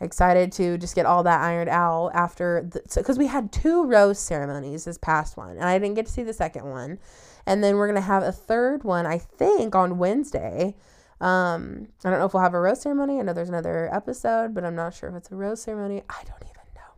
excited 0.00 0.52
to 0.52 0.78
just 0.78 0.94
get 0.94 1.06
all 1.06 1.22
that 1.22 1.40
ironed 1.40 1.70
out 1.70 2.10
after 2.14 2.62
because 2.62 3.16
so, 3.16 3.18
we 3.18 3.26
had 3.26 3.52
two 3.52 3.84
rose 3.84 4.18
ceremonies 4.18 4.84
this 4.84 4.98
past 4.98 5.36
one 5.36 5.50
and 5.50 5.64
i 5.64 5.78
didn't 5.78 5.94
get 5.94 6.06
to 6.06 6.12
see 6.12 6.22
the 6.22 6.32
second 6.32 6.68
one 6.68 6.98
and 7.46 7.62
then 7.62 7.76
we're 7.76 7.87
going 7.87 8.00
to 8.00 8.07
have 8.07 8.22
a 8.22 8.33
third 8.33 8.85
one 8.85 9.07
i 9.07 9.18
think 9.18 9.74
on 9.74 9.98
wednesday. 9.98 10.74
Um 11.20 11.88
i 12.04 12.11
don't 12.11 12.18
know 12.18 12.26
if 12.26 12.35
we'll 12.35 12.42
have 12.42 12.54
a 12.54 12.61
rose 12.61 12.83
ceremony. 12.83 13.18
I 13.18 13.22
know 13.22 13.33
there's 13.33 13.48
another 13.48 13.88
episode 13.92 14.54
but 14.54 14.64
i'm 14.64 14.74
not 14.74 14.94
sure 14.94 15.09
if 15.09 15.14
it's 15.16 15.30
a 15.30 15.37
rose 15.37 15.62
ceremony. 15.62 16.02
I 16.09 16.22
don't 16.24 16.42
even 16.42 16.66
know. 16.74 16.92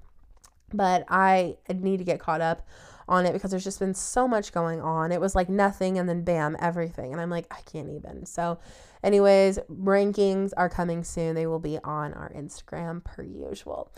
But 0.72 1.04
i 1.08 1.56
need 1.72 1.98
to 1.98 2.04
get 2.04 2.20
caught 2.20 2.40
up 2.40 2.66
on 3.08 3.24
it 3.24 3.32
because 3.32 3.52
there's 3.52 3.62
just 3.62 3.78
been 3.78 3.94
so 3.94 4.26
much 4.26 4.52
going 4.52 4.80
on. 4.80 5.12
It 5.12 5.20
was 5.20 5.36
like 5.36 5.48
nothing 5.48 5.96
and 5.96 6.08
then 6.08 6.22
bam 6.22 6.56
everything. 6.60 7.12
And 7.12 7.20
i'm 7.20 7.30
like 7.30 7.46
i 7.50 7.60
can't 7.70 7.90
even. 7.90 8.26
So 8.26 8.58
Anyways, 9.06 9.60
rankings 9.70 10.52
are 10.56 10.68
coming 10.68 11.04
soon. 11.04 11.36
They 11.36 11.46
will 11.46 11.60
be 11.60 11.78
on 11.84 12.12
our 12.14 12.30
Instagram 12.30 13.04
per 13.04 13.22
usual. 13.22 13.92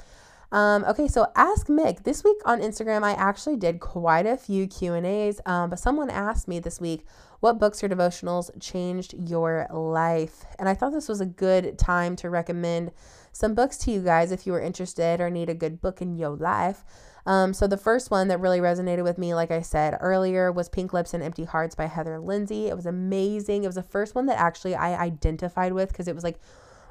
Um, 0.50 0.84
okay, 0.84 1.08
so 1.08 1.26
ask 1.36 1.66
Mick. 1.66 2.04
This 2.04 2.24
week 2.24 2.38
on 2.46 2.60
Instagram, 2.60 3.02
I 3.02 3.12
actually 3.12 3.56
did 3.56 3.80
quite 3.80 4.24
a 4.26 4.36
few 4.36 4.66
Q 4.66 4.94
and 4.94 5.04
A's. 5.06 5.40
Um, 5.44 5.70
but 5.70 5.78
someone 5.78 6.08
asked 6.08 6.48
me 6.48 6.58
this 6.58 6.80
week, 6.80 7.04
"What 7.40 7.58
books 7.58 7.84
or 7.84 7.88
devotionals 7.88 8.50
changed 8.58 9.14
your 9.18 9.66
life?" 9.70 10.46
And 10.58 10.68
I 10.68 10.74
thought 10.74 10.92
this 10.92 11.08
was 11.08 11.20
a 11.20 11.26
good 11.26 11.78
time 11.78 12.16
to 12.16 12.30
recommend 12.30 12.92
some 13.30 13.54
books 13.54 13.76
to 13.78 13.90
you 13.90 14.00
guys 14.00 14.32
if 14.32 14.46
you 14.46 14.52
were 14.52 14.60
interested 14.60 15.20
or 15.20 15.28
need 15.28 15.50
a 15.50 15.54
good 15.54 15.82
book 15.82 16.00
in 16.00 16.16
your 16.16 16.30
life. 16.30 16.84
Um, 17.26 17.52
so 17.52 17.66
the 17.66 17.76
first 17.76 18.10
one 18.10 18.28
that 18.28 18.40
really 18.40 18.58
resonated 18.58 19.04
with 19.04 19.18
me, 19.18 19.34
like 19.34 19.50
I 19.50 19.60
said 19.60 19.98
earlier, 20.00 20.50
was 20.50 20.70
Pink 20.70 20.94
Lips 20.94 21.12
and 21.12 21.22
Empty 21.22 21.44
Hearts 21.44 21.74
by 21.74 21.86
Heather 21.86 22.18
Lindsey. 22.18 22.68
It 22.68 22.74
was 22.74 22.86
amazing. 22.86 23.64
It 23.64 23.68
was 23.68 23.76
the 23.76 23.82
first 23.82 24.14
one 24.14 24.24
that 24.26 24.40
actually 24.40 24.74
I 24.74 24.98
identified 24.98 25.74
with 25.74 25.90
because 25.90 26.08
it 26.08 26.14
was 26.14 26.24
like 26.24 26.40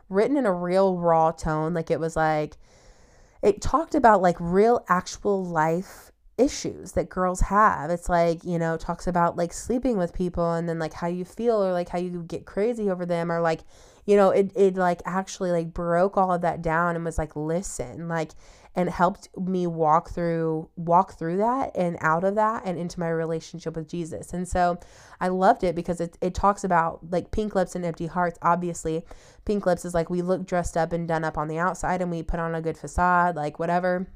written 0.10 0.38
in 0.38 0.46
a 0.46 0.54
real 0.54 0.96
raw 0.96 1.32
tone. 1.32 1.74
Like 1.74 1.90
it 1.90 2.00
was 2.00 2.16
like 2.16 2.56
it 3.42 3.62
talked 3.62 3.96
about 3.96 4.22
like 4.22 4.38
real 4.40 4.84
actual 4.90 5.44
life 5.46 6.12
issues 6.38 6.92
that 6.94 7.10
girls 7.10 7.42
have. 7.42 7.90
It's 7.90 8.10
like, 8.10 8.44
you 8.44 8.60
know, 8.60 8.78
talks 8.78 9.08
about 9.08 9.36
like 9.36 9.54
sleeping 9.54 9.98
with 9.98 10.14
people 10.14 10.54
and 10.54 10.70
then 10.70 10.80
like 10.80 10.94
how 10.94 11.08
you 11.08 11.26
feel 11.26 11.64
or 11.64 11.74
like 11.74 11.90
how 11.90 11.98
you 11.98 12.24
get 12.24 12.46
crazy 12.46 12.90
over 12.90 13.06
them 13.06 13.32
or 13.32 13.42
like, 13.42 13.62
you 14.06 14.16
know, 14.16 14.30
it 14.30 14.52
it 14.56 14.76
like 14.76 15.02
actually 15.06 15.52
like 15.52 15.74
broke 15.74 16.16
all 16.18 16.32
of 16.32 16.42
that 16.42 16.62
down 16.62 16.96
and 16.96 17.04
was 17.04 17.18
like, 17.18 17.36
listen, 17.36 18.08
like 18.08 18.32
and 18.78 18.90
helped 18.90 19.28
me 19.36 19.66
walk 19.66 20.12
through 20.12 20.70
walk 20.76 21.18
through 21.18 21.38
that 21.38 21.76
and 21.76 21.98
out 22.00 22.24
of 22.24 22.36
that 22.36 22.62
and 22.64 22.78
into 22.78 23.00
my 23.00 23.10
relationship 23.10 23.76
with 23.76 23.90
Jesus. 23.90 24.34
And 24.34 24.48
so 24.48 24.80
I 25.20 25.30
loved 25.30 25.64
it 25.64 25.76
because 25.76 26.00
it, 26.00 26.16
it 26.22 26.36
talks 26.36 26.64
about 26.64 27.00
like 27.12 27.32
pink 27.32 27.56
lips 27.56 27.76
and 27.76 27.84
empty 27.84 28.06
hearts. 28.06 28.38
Obviously, 28.44 29.04
pink 29.46 29.66
lips 29.66 29.84
is 29.84 29.96
like 29.96 30.12
we 30.12 30.22
look 30.22 30.46
dressed 30.46 30.78
up 30.78 30.94
and 30.94 31.08
done 31.08 31.24
up 31.24 31.40
on 31.40 31.48
the 31.48 31.58
outside 31.58 32.02
and 32.04 32.12
we 32.12 32.22
put 32.22 32.40
on 32.40 32.54
a 32.54 32.62
good 32.62 32.78
facade, 32.78 33.36
like 33.36 33.58
whatever. 33.58 34.08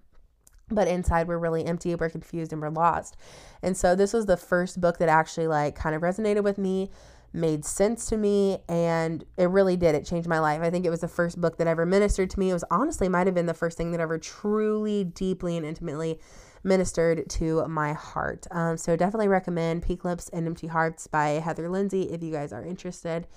but 0.72 0.88
inside 0.88 1.28
we're 1.28 1.38
really 1.38 1.66
empty, 1.66 1.94
we're 1.96 2.10
confused, 2.10 2.54
and 2.54 2.62
we're 2.62 2.70
lost. 2.70 3.18
And 3.62 3.76
so 3.76 3.96
this 3.96 4.14
was 4.14 4.26
the 4.26 4.38
first 4.38 4.82
book 4.82 4.98
that 5.00 5.10
actually 5.10 5.48
like 5.48 5.76
kind 5.76 5.96
of 5.96 6.02
resonated 6.02 6.44
with 6.44 6.58
me, 6.58 6.90
made 7.34 7.64
sense 7.64 8.08
to 8.08 8.18
me, 8.18 8.60
and 8.68 9.24
it 9.38 9.50
really 9.50 9.78
did. 9.78 9.96
It 9.96 10.06
changed 10.06 10.28
my 10.28 10.40
life. 10.40 10.62
I 10.62 10.70
think 10.70 10.86
it 10.86 10.90
was 10.90 11.02
the 11.02 11.08
first 11.08 11.40
book 11.40 11.58
that 11.58 11.68
ever 11.68 11.86
ministered 11.86 12.30
to 12.32 12.40
me. 12.40 12.50
It 12.50 12.54
was 12.54 12.66
honestly 12.70 13.08
might 13.08 13.28
have 13.28 13.36
been 13.36 13.46
the 13.46 13.54
first 13.54 13.78
thing 13.78 13.92
that 13.92 14.02
ever 14.02 14.18
truly, 14.18 15.04
deeply, 15.04 15.58
and 15.58 15.66
intimately 15.66 16.20
ministered 16.64 17.30
to 17.30 17.66
my 17.68 17.94
heart. 17.94 18.48
Um, 18.52 18.78
so 18.78 18.96
definitely 18.96 19.28
recommend 19.28 19.84
Pink 19.84 20.04
Lips 20.04 20.30
and 20.30 20.46
Empty 20.46 20.68
Hearts 20.68 21.08
by 21.08 21.30
Heather 21.30 21.70
Lindsey 21.70 22.04
if 22.04 22.22
you 22.22 22.32
guys 22.32 22.54
are 22.54 22.64
interested 22.64 23.28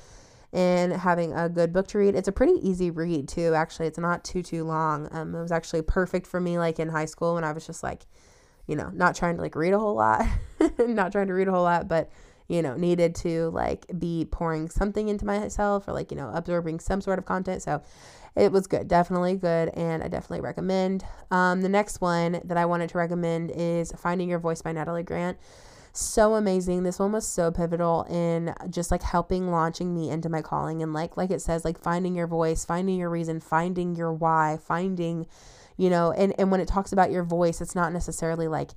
in 0.52 0.92
having 0.92 1.32
a 1.32 1.48
good 1.48 1.72
book 1.72 1.88
to 1.88 1.98
read. 1.98 2.14
It's 2.14 2.28
a 2.28 2.32
pretty 2.32 2.54
easy 2.62 2.90
read 2.90 3.28
too. 3.28 3.54
Actually, 3.54 3.88
it's 3.88 3.98
not 3.98 4.24
too 4.24 4.42
too 4.42 4.64
long. 4.64 5.08
Um, 5.10 5.34
it 5.34 5.40
was 5.40 5.52
actually 5.52 5.82
perfect 5.82 6.26
for 6.26 6.40
me 6.40 6.58
like 6.58 6.78
in 6.78 6.88
high 6.88 7.06
school 7.06 7.34
when 7.34 7.44
I 7.44 7.52
was 7.52 7.66
just 7.66 7.82
like, 7.82 8.06
you 8.66 8.76
know, 8.76 8.90
not 8.94 9.16
trying 9.16 9.36
to 9.36 9.42
like 9.42 9.56
read 9.56 9.72
a 9.72 9.78
whole 9.78 9.96
lot, 9.96 10.24
not 10.78 11.12
trying 11.12 11.26
to 11.26 11.34
read 11.34 11.48
a 11.48 11.50
whole 11.50 11.64
lot, 11.64 11.88
but 11.88 12.10
you 12.48 12.62
know, 12.62 12.76
needed 12.76 13.14
to 13.14 13.50
like 13.50 13.86
be 13.98 14.26
pouring 14.30 14.68
something 14.68 15.08
into 15.08 15.24
myself 15.24 15.88
or 15.88 15.92
like, 15.92 16.10
you 16.10 16.16
know, 16.16 16.30
absorbing 16.34 16.78
some 16.80 17.00
sort 17.00 17.18
of 17.18 17.24
content. 17.24 17.62
So 17.62 17.82
it 18.36 18.50
was 18.50 18.66
good, 18.66 18.88
definitely 18.88 19.36
good, 19.36 19.68
and 19.70 20.02
I 20.02 20.08
definitely 20.08 20.40
recommend. 20.40 21.04
Um, 21.30 21.62
the 21.62 21.68
next 21.68 22.00
one 22.00 22.40
that 22.44 22.56
I 22.56 22.64
wanted 22.64 22.90
to 22.90 22.98
recommend 22.98 23.52
is 23.54 23.92
Finding 23.92 24.28
Your 24.28 24.40
Voice 24.40 24.60
by 24.60 24.72
Natalie 24.72 25.04
Grant. 25.04 25.38
So 25.92 26.34
amazing. 26.34 26.82
This 26.82 26.98
one 26.98 27.12
was 27.12 27.26
so 27.26 27.52
pivotal 27.52 28.02
in 28.10 28.52
just 28.68 28.90
like 28.90 29.02
helping 29.02 29.52
launching 29.52 29.94
me 29.94 30.10
into 30.10 30.28
my 30.28 30.42
calling 30.42 30.82
and 30.82 30.92
like 30.92 31.16
like 31.16 31.30
it 31.30 31.40
says 31.40 31.64
like 31.64 31.78
finding 31.78 32.16
your 32.16 32.26
voice, 32.26 32.64
finding 32.64 32.98
your 32.98 33.08
reason, 33.08 33.38
finding 33.38 33.94
your 33.94 34.12
why, 34.12 34.58
finding 34.60 35.28
you 35.76 35.88
know, 35.90 36.10
and 36.10 36.34
and 36.36 36.50
when 36.50 36.60
it 36.60 36.66
talks 36.66 36.92
about 36.92 37.12
your 37.12 37.22
voice, 37.22 37.60
it's 37.60 37.76
not 37.76 37.92
necessarily 37.92 38.48
like 38.48 38.70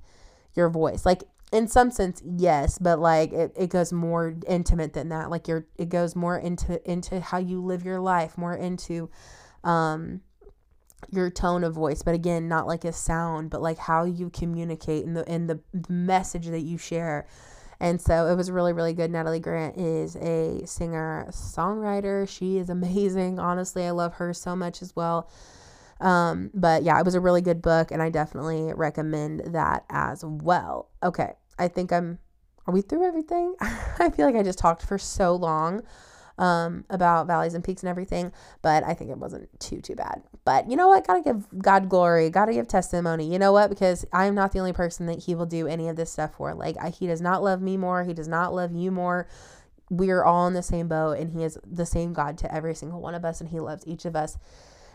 your 0.54 0.68
voice. 0.68 1.04
Like 1.04 1.24
in 1.50 1.66
some 1.66 1.90
sense 1.90 2.22
yes 2.24 2.78
but 2.78 2.98
like 2.98 3.32
it, 3.32 3.52
it 3.56 3.70
goes 3.70 3.92
more 3.92 4.34
intimate 4.46 4.92
than 4.92 5.08
that. 5.08 5.30
Like 5.30 5.48
you're 5.48 5.66
it 5.76 5.88
goes 5.88 6.14
more 6.14 6.38
into 6.38 6.90
into 6.90 7.20
how 7.20 7.38
you 7.38 7.62
live 7.64 7.84
your 7.84 8.00
life 8.00 8.36
more 8.36 8.54
into 8.54 9.10
um 9.64 10.20
your 11.10 11.30
tone 11.30 11.62
of 11.64 11.74
voice 11.74 12.02
but 12.02 12.14
again 12.14 12.48
not 12.48 12.66
like 12.66 12.84
a 12.84 12.92
sound 12.92 13.50
but 13.50 13.62
like 13.62 13.78
how 13.78 14.04
you 14.04 14.30
communicate 14.30 15.06
and 15.06 15.16
the 15.16 15.26
and 15.28 15.48
the 15.48 15.60
message 15.88 16.46
that 16.48 16.62
you 16.62 16.78
share. 16.78 17.26
And 17.80 18.00
so 18.00 18.26
it 18.26 18.34
was 18.34 18.50
really 18.50 18.72
really 18.72 18.92
good. 18.92 19.10
Natalie 19.10 19.40
grant 19.40 19.78
is 19.78 20.16
a 20.16 20.66
singer 20.66 21.28
songwriter. 21.30 22.28
She 22.28 22.58
is 22.58 22.68
amazing. 22.68 23.38
Honestly 23.38 23.84
i 23.86 23.90
love 23.90 24.14
her 24.14 24.34
so 24.34 24.54
much 24.54 24.82
as 24.82 24.94
well 24.94 25.30
um, 26.00 26.50
but 26.54 26.82
yeah, 26.82 26.98
it 26.98 27.04
was 27.04 27.14
a 27.14 27.20
really 27.20 27.42
good 27.42 27.62
book, 27.62 27.90
and 27.90 28.02
I 28.02 28.10
definitely 28.10 28.72
recommend 28.74 29.54
that 29.54 29.84
as 29.90 30.24
well. 30.24 30.90
Okay, 31.02 31.32
I 31.58 31.68
think 31.68 31.92
I'm. 31.92 32.18
Are 32.66 32.74
we 32.74 32.82
through 32.82 33.06
everything? 33.06 33.54
I 33.60 34.10
feel 34.10 34.26
like 34.26 34.36
I 34.36 34.42
just 34.42 34.58
talked 34.58 34.82
for 34.82 34.98
so 34.98 35.34
long 35.34 35.82
um, 36.38 36.84
about 36.88 37.26
valleys 37.26 37.54
and 37.54 37.64
peaks 37.64 37.82
and 37.82 37.90
everything, 37.90 38.32
but 38.62 38.84
I 38.84 38.94
think 38.94 39.10
it 39.10 39.18
wasn't 39.18 39.48
too, 39.58 39.80
too 39.80 39.96
bad. 39.96 40.22
But 40.44 40.70
you 40.70 40.76
know 40.76 40.88
what? 40.88 41.06
Gotta 41.06 41.22
give 41.22 41.46
God 41.58 41.88
glory, 41.88 42.30
gotta 42.30 42.52
give 42.52 42.68
testimony. 42.68 43.30
You 43.30 43.38
know 43.38 43.52
what? 43.52 43.70
Because 43.70 44.04
I 44.12 44.26
am 44.26 44.34
not 44.34 44.52
the 44.52 44.60
only 44.60 44.72
person 44.72 45.06
that 45.06 45.24
He 45.24 45.34
will 45.34 45.46
do 45.46 45.66
any 45.66 45.88
of 45.88 45.96
this 45.96 46.12
stuff 46.12 46.34
for. 46.36 46.54
Like, 46.54 46.76
I, 46.80 46.90
He 46.90 47.06
does 47.06 47.20
not 47.20 47.42
love 47.42 47.60
me 47.60 47.76
more, 47.76 48.04
He 48.04 48.14
does 48.14 48.28
not 48.28 48.54
love 48.54 48.72
you 48.72 48.90
more. 48.90 49.28
We 49.90 50.10
are 50.10 50.24
all 50.24 50.46
in 50.46 50.54
the 50.54 50.62
same 50.62 50.86
boat, 50.86 51.18
and 51.18 51.32
He 51.32 51.42
is 51.42 51.58
the 51.66 51.86
same 51.86 52.12
God 52.12 52.38
to 52.38 52.54
every 52.54 52.74
single 52.74 53.00
one 53.00 53.14
of 53.14 53.24
us, 53.24 53.40
and 53.40 53.50
He 53.50 53.58
loves 53.58 53.84
each 53.86 54.04
of 54.04 54.14
us 54.14 54.38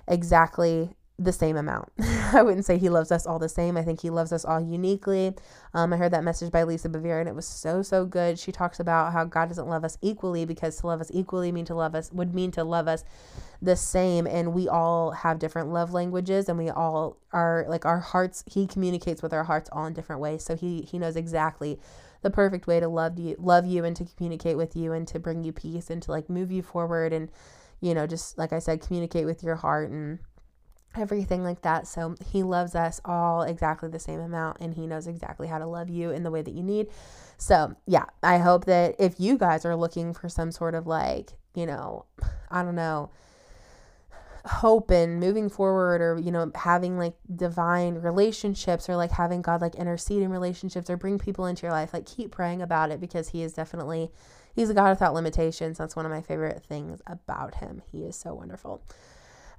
exactly 0.08 0.96
the 1.20 1.32
same 1.32 1.56
amount. 1.58 1.92
I 2.34 2.42
wouldn't 2.42 2.66
say 2.66 2.78
he 2.78 2.89
loves 2.89 3.12
us 3.12 3.28
all 3.28 3.38
the 3.38 3.50
same. 3.50 3.78
I 3.78 3.84
think 3.84 4.02
he 4.02 4.10
loves 4.10 4.34
us 4.34 4.44
all 4.44 4.60
uniquely. 4.60 5.34
Um, 5.74 5.94
I 5.94 5.98
heard 5.98 6.12
that 6.12 6.24
message 6.24 6.52
by 6.52 6.63
Lisa 6.63 6.89
Bevere 6.89 7.20
and 7.20 7.30
it 7.30 7.36
was 7.36 7.46
so, 7.46 7.82
so 7.84 8.06
good. 8.06 8.39
She 8.39 8.52
talks 8.52 8.80
about 8.80 9.13
how 9.13 9.24
God 9.24 9.48
doesn't 9.50 9.68
love 9.68 9.84
us 9.84 9.98
equally 10.02 10.46
because 10.46 10.78
to 10.78 10.88
love 10.88 11.02
us 11.02 11.12
equally 11.13 11.52
mean 11.52 11.66
to 11.66 11.76
love 11.76 11.94
us 11.94 12.12
would 12.12 12.34
mean 12.34 12.52
to 12.52 12.63
love 12.63 12.88
us 12.88 13.04
the 13.62 13.76
same. 13.76 14.26
And 14.26 14.54
we 14.54 14.68
all 14.68 15.12
have 15.12 15.39
different 15.39 15.70
love 15.70 15.94
languages 15.94 16.50
and 16.50 16.58
we 16.58 16.70
all 16.70 17.18
are 17.32 17.66
like 17.68 17.86
our 17.86 18.00
hearts, 18.00 18.44
he 18.48 18.66
communicates 18.66 19.22
with 19.22 19.34
our 19.34 19.44
hearts 19.44 19.70
all 19.72 19.86
in 19.86 19.94
different 19.94 20.22
ways. 20.22 20.44
So 20.44 20.56
he, 20.56 20.82
he 20.82 20.98
knows 20.98 21.16
exactly 21.16 21.80
the 22.24 22.32
perfect 22.32 22.66
way 22.66 22.80
to 22.80 22.88
love 22.88 23.20
you, 23.20 23.36
love 23.38 23.66
you 23.68 23.84
and 23.84 23.96
to 23.98 24.06
communicate 24.18 24.58
with 24.58 24.76
you 24.76 24.94
and 24.94 25.08
to 25.10 25.20
bring 25.20 25.44
you 25.44 25.52
peace 25.52 25.89
and 25.89 26.02
to 26.02 26.12
like 26.12 26.30
move 26.30 26.52
you 26.52 26.63
forward 26.63 27.13
and, 27.13 27.30
you 27.84 27.93
know, 27.93 28.08
just 28.08 28.38
like 28.38 28.54
I 28.54 28.60
said, 28.60 28.82
communicate 28.82 29.26
with 29.26 29.43
your 29.43 29.56
heart 29.56 29.91
and, 29.91 30.19
everything 30.96 31.43
like 31.43 31.62
that. 31.63 31.88
So 31.88 32.15
he 32.26 32.43
loves 32.43 32.76
us 32.76 33.02
all 33.06 33.43
exactly 33.43 33.89
the 33.89 34.00
same 34.00 34.19
amount 34.19 34.58
and 34.60 34.74
he 34.74 34.88
knows 34.88 35.08
exactly 35.08 35.48
how 35.48 35.58
to 35.58 35.65
love 35.65 35.89
you 35.89 36.12
in 36.12 36.24
the 36.24 36.32
way 36.32 36.41
that 36.41 36.54
you 36.54 36.63
need. 36.63 36.88
So, 37.38 37.76
yeah, 37.86 38.06
I 38.22 38.38
hope 38.38 38.65
that 38.65 38.96
if 39.00 39.19
you 39.19 39.38
guys 39.38 39.65
are 39.65 39.76
looking 39.76 40.13
for 40.13 40.30
some 40.30 40.52
sort 40.52 40.76
of 40.76 40.86
like, 40.86 41.32
you 41.56 41.65
know, 41.65 42.06
I 42.50 42.63
don't 42.63 42.76
know, 42.76 43.10
hope 44.46 44.91
and 44.91 45.22
moving 45.22 45.50
forward 45.50 46.02
or 46.02 46.19
you 46.19 46.30
know 46.30 46.52
having 46.54 46.98
like 46.98 47.13
divine 47.34 47.96
relationships 47.96 48.89
or 48.89 48.98
like 48.98 49.12
having 49.12 49.41
god 49.41 49.62
like 49.62 49.74
intercede 49.76 50.22
in 50.22 50.30
relationships 50.30 50.89
or 50.89 50.98
bring 50.98 51.17
people 51.17 51.46
into 51.46 51.62
your 51.62 51.72
life 51.72 51.93
like 51.93 52.06
keep 52.06 52.30
praying 52.30 52.62
about 52.62 52.91
it 52.91 53.00
because 53.00 53.30
he 53.30 53.41
is 53.41 53.54
definitely 53.54 54.12
he's 54.54 54.70
a 54.70 54.74
god 54.74 54.89
without 54.89 55.13
limitations 55.13 55.78
that's 55.78 55.96
one 55.96 56.06
of 56.06 56.12
my 56.12 56.22
favorite 56.22 56.63
things 56.63 57.02
about 57.08 57.56
him 57.56 57.82
he 57.92 58.04
is 58.04 58.16
so 58.16 58.34
wonderful 58.34 58.82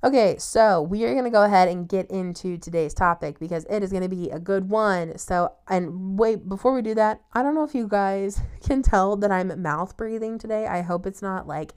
Okay, 0.05 0.37
so 0.39 0.83
we 0.83 1.03
are 1.05 1.13
going 1.13 1.25
to 1.25 1.31
go 1.31 1.45
ahead 1.45 1.67
and 1.67 1.89
get 1.89 2.11
into 2.11 2.59
today's 2.59 2.93
topic 2.93 3.39
because 3.39 3.65
it 3.71 3.83
is 3.83 3.91
going 3.91 4.03
to 4.03 4.09
be 4.11 4.29
a 4.29 4.39
good 4.39 4.69
one. 4.69 5.17
So, 5.17 5.53
and 5.67 6.19
wait, 6.19 6.47
before 6.47 6.75
we 6.75 6.83
do 6.83 6.95
that, 6.97 7.23
I 7.33 7.43
don't 7.43 7.55
know 7.55 7.65
if 7.65 7.75
you 7.75 7.89
guys 7.89 8.39
can 8.63 8.83
tell 8.83 9.17
that 9.17 9.31
I'm 9.31 9.63
mouth 9.63 9.97
breathing 9.97 10.39
today. 10.39 10.67
I 10.67 10.83
hope 10.83 11.07
it's 11.07 11.23
not 11.23 11.47
like 11.47 11.73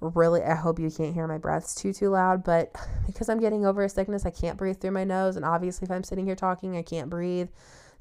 really, 0.00 0.44
I 0.44 0.54
hope 0.54 0.78
you 0.78 0.92
can't 0.92 1.12
hear 1.12 1.26
my 1.26 1.38
breaths 1.38 1.74
too, 1.74 1.92
too 1.92 2.10
loud, 2.10 2.44
but 2.44 2.72
because 3.08 3.28
I'm 3.28 3.40
getting 3.40 3.66
over 3.66 3.82
a 3.82 3.88
sickness, 3.88 4.24
I 4.24 4.30
can't 4.30 4.56
breathe 4.56 4.80
through 4.80 4.92
my 4.92 5.02
nose. 5.02 5.34
And 5.34 5.44
obviously, 5.44 5.86
if 5.86 5.90
I'm 5.90 6.04
sitting 6.04 6.26
here 6.26 6.36
talking, 6.36 6.76
I 6.76 6.82
can't 6.82 7.10
breathe. 7.10 7.48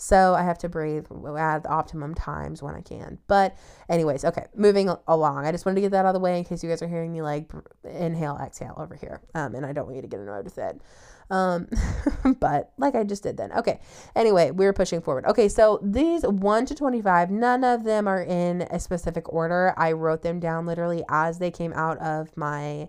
So 0.01 0.33
I 0.33 0.43
have 0.43 0.57
to 0.59 0.69
breathe 0.69 1.07
at 1.37 1.63
the 1.63 1.69
optimum 1.69 2.15
times 2.15 2.63
when 2.63 2.73
I 2.73 2.79
can. 2.79 3.17
But, 3.27 3.57
anyways, 3.89 4.23
okay, 4.23 4.45
moving 4.55 4.89
along. 5.09 5.45
I 5.45 5.51
just 5.51 5.65
wanted 5.65 5.75
to 5.75 5.81
get 5.81 5.91
that 5.91 6.05
out 6.05 6.09
of 6.09 6.13
the 6.13 6.21
way 6.21 6.37
in 6.37 6.45
case 6.45 6.63
you 6.63 6.69
guys 6.69 6.81
are 6.81 6.87
hearing 6.87 7.11
me 7.11 7.21
like 7.21 7.51
inhale, 7.83 8.39
exhale 8.41 8.75
over 8.77 8.95
here. 8.95 9.19
Um, 9.35 9.55
and 9.55 9.65
I 9.65 9.73
don't 9.73 9.85
want 9.85 9.97
you 9.97 10.01
to 10.01 10.07
get 10.07 10.21
annoyed 10.21 10.45
with 10.45 10.57
it. 10.57 10.81
Um, 11.29 11.67
but 12.39 12.71
like 12.77 12.95
I 12.95 13.03
just 13.03 13.23
did 13.23 13.35
then. 13.35 13.51
Okay. 13.51 13.81
Anyway, 14.15 14.51
we're 14.51 14.71
pushing 14.71 15.01
forward. 15.01 15.25
Okay. 15.25 15.49
So 15.49 15.81
these 15.83 16.23
1 16.23 16.65
to 16.67 16.75
25, 16.75 17.29
none 17.29 17.65
of 17.65 17.83
them 17.83 18.07
are 18.07 18.23
in 18.23 18.61
a 18.71 18.79
specific 18.79 19.31
order. 19.33 19.73
I 19.75 19.91
wrote 19.91 20.21
them 20.21 20.39
down 20.39 20.65
literally 20.65 21.03
as 21.09 21.39
they 21.39 21.51
came 21.51 21.73
out 21.73 21.97
of 21.97 22.35
my 22.37 22.87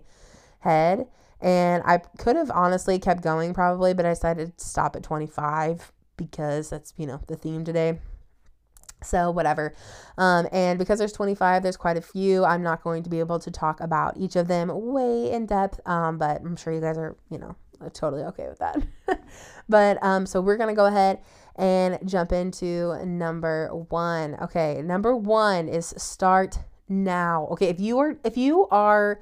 head. 0.59 1.07
And 1.41 1.83
I 1.85 1.97
could 2.19 2.37
have 2.37 2.51
honestly 2.51 2.99
kept 2.99 3.21
going 3.21 3.53
probably, 3.53 3.93
but 3.93 4.05
I 4.05 4.09
decided 4.11 4.57
to 4.57 4.65
stop 4.65 4.95
at 4.95 5.03
25 5.03 5.91
because 6.21 6.69
that's, 6.69 6.93
you 6.97 7.07
know, 7.07 7.21
the 7.27 7.35
theme 7.35 7.63
today. 7.63 7.99
So, 9.03 9.31
whatever. 9.31 9.73
Um, 10.17 10.47
and 10.51 10.77
because 10.77 10.99
there's 10.99 11.13
25, 11.13 11.63
there's 11.63 11.77
quite 11.77 11.97
a 11.97 12.01
few. 12.01 12.45
I'm 12.45 12.61
not 12.61 12.83
going 12.83 13.01
to 13.03 13.09
be 13.09 13.19
able 13.19 13.39
to 13.39 13.49
talk 13.49 13.79
about 13.81 14.15
each 14.15 14.35
of 14.35 14.47
them 14.47 14.69
way 14.71 15.31
in 15.31 15.47
depth, 15.47 15.79
um, 15.87 16.19
but 16.19 16.41
I'm 16.41 16.55
sure 16.55 16.71
you 16.71 16.81
guys 16.81 16.99
are, 16.99 17.17
you 17.31 17.39
know, 17.39 17.55
totally 17.93 18.23
okay 18.23 18.47
with 18.47 18.59
that. 18.59 18.77
but 19.69 19.97
um, 20.03 20.27
so 20.27 20.39
we're 20.39 20.57
going 20.57 20.69
to 20.69 20.75
go 20.75 20.85
ahead 20.85 21.19
and 21.55 21.97
jump 22.07 22.31
into 22.31 23.03
number 23.05 23.69
one. 23.89 24.35
Okay, 24.41 24.81
number 24.83 25.15
one 25.15 25.67
is 25.67 25.93
start 25.97 26.59
now. 26.87 27.47
Okay, 27.51 27.69
if 27.69 27.79
you 27.79 27.97
are, 27.97 28.17
if 28.23 28.37
you 28.37 28.67
are, 28.69 29.21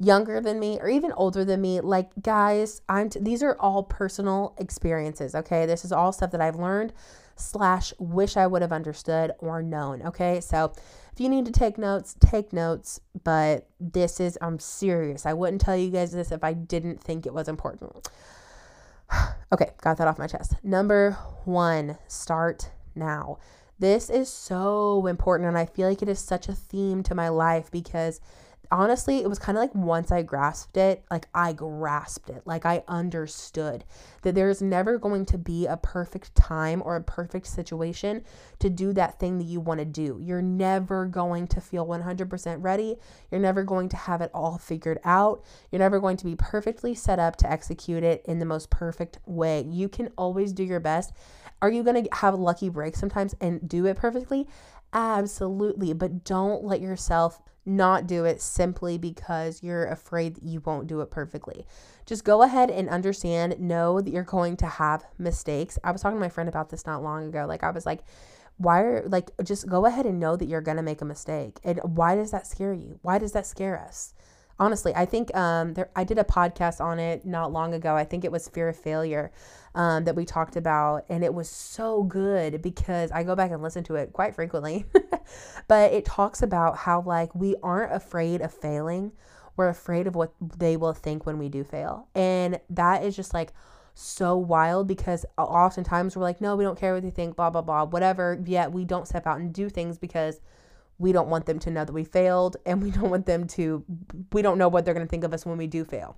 younger 0.00 0.40
than 0.40 0.58
me 0.58 0.78
or 0.80 0.88
even 0.88 1.12
older 1.12 1.44
than 1.44 1.60
me 1.60 1.78
like 1.80 2.10
guys 2.22 2.80
i'm 2.88 3.10
t- 3.10 3.20
these 3.20 3.42
are 3.42 3.54
all 3.60 3.82
personal 3.82 4.54
experiences 4.58 5.34
okay? 5.34 5.66
This 5.66 5.84
is 5.84 5.92
all 5.92 6.10
stuff 6.10 6.30
that 6.30 6.40
i've 6.40 6.56
learned 6.56 6.94
slash 7.36 7.92
wish 7.98 8.36
i 8.36 8.46
would 8.46 8.62
have 8.62 8.72
understood 8.72 9.32
or 9.38 9.62
known 9.62 10.02
okay? 10.02 10.40
So 10.40 10.72
if 11.12 11.20
you 11.20 11.28
need 11.28 11.44
to 11.44 11.52
take 11.52 11.76
notes 11.76 12.16
take 12.18 12.52
notes 12.52 13.00
but 13.24 13.68
this 13.78 14.20
is 14.20 14.38
i'm 14.40 14.58
serious. 14.58 15.26
I 15.26 15.34
wouldn't 15.34 15.60
tell 15.60 15.76
you 15.76 15.90
guys 15.90 16.12
this 16.12 16.32
if 16.32 16.42
i 16.42 16.54
didn't 16.54 17.02
think 17.02 17.26
it 17.26 17.34
was 17.34 17.48
important. 17.48 18.08
Okay 19.52 19.72
got 19.82 19.98
that 19.98 20.08
off 20.08 20.18
my 20.18 20.28
chest. 20.28 20.54
Number 20.62 21.18
one 21.44 21.98
start 22.08 22.70
now. 22.94 23.38
This 23.78 24.08
is 24.08 24.28
so 24.30 25.06
important 25.06 25.48
and 25.48 25.58
i 25.58 25.66
feel 25.66 25.88
like 25.88 26.00
it 26.00 26.08
is 26.08 26.18
such 26.20 26.48
a 26.48 26.54
theme 26.54 27.02
to 27.02 27.14
my 27.14 27.28
life 27.28 27.70
because 27.70 28.20
honestly, 28.70 29.18
it 29.18 29.28
was 29.28 29.38
kind 29.38 29.58
of 29.58 29.62
like 29.62 29.74
once 29.74 30.12
I 30.12 30.22
grasped 30.22 30.76
it, 30.76 31.04
like 31.10 31.26
I 31.34 31.52
grasped 31.52 32.30
it, 32.30 32.42
like 32.44 32.64
I 32.64 32.84
understood 32.86 33.84
that 34.22 34.34
there's 34.34 34.62
never 34.62 34.98
going 34.98 35.26
to 35.26 35.38
be 35.38 35.66
a 35.66 35.76
perfect 35.76 36.34
time 36.34 36.82
or 36.84 36.96
a 36.96 37.02
perfect 37.02 37.48
situation 37.48 38.22
to 38.60 38.70
do 38.70 38.92
that 38.92 39.18
thing 39.18 39.38
that 39.38 39.44
you 39.44 39.60
want 39.60 39.80
to 39.80 39.84
do. 39.84 40.18
You're 40.20 40.42
never 40.42 41.06
going 41.06 41.48
to 41.48 41.60
feel 41.60 41.86
100% 41.86 42.56
ready. 42.60 42.96
You're 43.30 43.40
never 43.40 43.64
going 43.64 43.88
to 43.88 43.96
have 43.96 44.20
it 44.20 44.30
all 44.32 44.58
figured 44.58 45.00
out. 45.04 45.44
You're 45.70 45.80
never 45.80 45.98
going 45.98 46.16
to 46.18 46.24
be 46.24 46.36
perfectly 46.36 46.94
set 46.94 47.18
up 47.18 47.36
to 47.36 47.50
execute 47.50 48.04
it 48.04 48.22
in 48.26 48.38
the 48.38 48.46
most 48.46 48.70
perfect 48.70 49.18
way. 49.26 49.64
You 49.68 49.88
can 49.88 50.10
always 50.16 50.52
do 50.52 50.62
your 50.62 50.80
best. 50.80 51.12
Are 51.62 51.70
you 51.70 51.82
going 51.82 52.04
to 52.04 52.16
have 52.16 52.34
a 52.34 52.38
lucky 52.38 52.68
breaks 52.68 53.00
sometimes 53.00 53.34
and 53.40 53.68
do 53.68 53.86
it 53.86 53.96
perfectly? 53.96 54.46
Absolutely. 54.92 55.92
But 55.92 56.24
don't 56.24 56.64
let 56.64 56.80
yourself 56.80 57.42
not 57.66 58.06
do 58.06 58.24
it 58.24 58.40
simply 58.40 58.98
because 58.98 59.62
you're 59.62 59.86
afraid 59.86 60.36
that 60.36 60.44
you 60.44 60.60
won't 60.60 60.86
do 60.86 61.00
it 61.00 61.10
perfectly. 61.10 61.66
Just 62.06 62.24
go 62.24 62.42
ahead 62.42 62.70
and 62.70 62.88
understand, 62.88 63.60
know 63.60 64.00
that 64.00 64.10
you're 64.10 64.22
going 64.24 64.56
to 64.58 64.66
have 64.66 65.04
mistakes. 65.18 65.78
I 65.84 65.90
was 65.92 66.02
talking 66.02 66.16
to 66.16 66.20
my 66.20 66.28
friend 66.28 66.48
about 66.48 66.70
this 66.70 66.86
not 66.86 67.02
long 67.02 67.28
ago. 67.28 67.46
Like, 67.46 67.62
I 67.62 67.70
was 67.70 67.86
like, 67.86 68.00
why 68.56 68.80
are 68.82 69.08
like 69.08 69.30
just 69.42 69.66
go 69.68 69.86
ahead 69.86 70.04
and 70.04 70.20
know 70.20 70.36
that 70.36 70.46
you're 70.46 70.60
going 70.60 70.76
to 70.76 70.82
make 70.82 71.00
a 71.00 71.06
mistake. 71.06 71.58
And 71.64 71.80
why 71.82 72.14
does 72.14 72.30
that 72.30 72.46
scare 72.46 72.74
you? 72.74 72.98
Why 73.00 73.18
does 73.18 73.32
that 73.32 73.46
scare 73.46 73.78
us? 73.78 74.12
honestly 74.60 74.94
i 74.94 75.04
think 75.04 75.34
um, 75.34 75.74
there, 75.74 75.90
i 75.96 76.04
did 76.04 76.18
a 76.18 76.24
podcast 76.24 76.80
on 76.80 77.00
it 77.00 77.24
not 77.24 77.50
long 77.50 77.74
ago 77.74 77.96
i 77.96 78.04
think 78.04 78.24
it 78.24 78.30
was 78.30 78.46
fear 78.46 78.68
of 78.68 78.76
failure 78.76 79.32
um, 79.74 80.04
that 80.04 80.16
we 80.16 80.24
talked 80.24 80.56
about 80.56 81.04
and 81.08 81.22
it 81.22 81.32
was 81.32 81.48
so 81.48 82.02
good 82.02 82.60
because 82.60 83.12
i 83.12 83.22
go 83.22 83.36
back 83.36 83.52
and 83.52 83.62
listen 83.62 83.84
to 83.84 83.94
it 83.94 84.12
quite 84.12 84.34
frequently. 84.34 84.84
But 85.68 85.92
it 85.92 86.04
talks 86.04 86.42
about 86.42 86.78
how 86.78 87.02
like 87.02 87.34
we 87.34 87.56
aren't 87.62 87.92
afraid 87.92 88.40
of 88.40 88.52
failing. 88.52 89.12
We're 89.56 89.68
afraid 89.68 90.06
of 90.06 90.14
what 90.14 90.32
they 90.40 90.76
will 90.76 90.94
think 90.94 91.26
when 91.26 91.38
we 91.38 91.48
do 91.48 91.64
fail. 91.64 92.08
And 92.14 92.60
that 92.70 93.04
is 93.04 93.14
just 93.14 93.34
like 93.34 93.52
so 93.94 94.36
wild 94.36 94.88
because 94.88 95.26
oftentimes 95.36 96.16
we're 96.16 96.22
like 96.22 96.40
no 96.40 96.56
we 96.56 96.64
don't 96.64 96.78
care 96.78 96.94
what 96.94 97.02
they 97.02 97.10
think 97.10 97.36
blah 97.36 97.50
blah 97.50 97.60
blah 97.60 97.84
whatever 97.84 98.40
yet 98.46 98.72
we 98.72 98.84
don't 98.84 99.06
step 99.06 99.26
out 99.26 99.38
and 99.38 99.52
do 99.52 99.68
things 99.68 99.98
because 99.98 100.40
we 100.98 101.12
don't 101.12 101.28
want 101.28 101.44
them 101.44 101.58
to 101.58 101.70
know 101.70 101.84
that 101.84 101.92
we 101.92 102.04
failed 102.04 102.56
and 102.64 102.80
we 102.82 102.90
don't 102.90 103.10
want 103.10 103.26
them 103.26 103.46
to 103.46 103.84
we 104.32 104.42
don't 104.42 104.56
know 104.58 104.68
what 104.68 104.84
they're 104.84 104.94
going 104.94 105.04
to 105.04 105.10
think 105.10 105.24
of 105.24 105.34
us 105.34 105.44
when 105.44 105.58
we 105.58 105.66
do 105.66 105.84
fail 105.84 106.16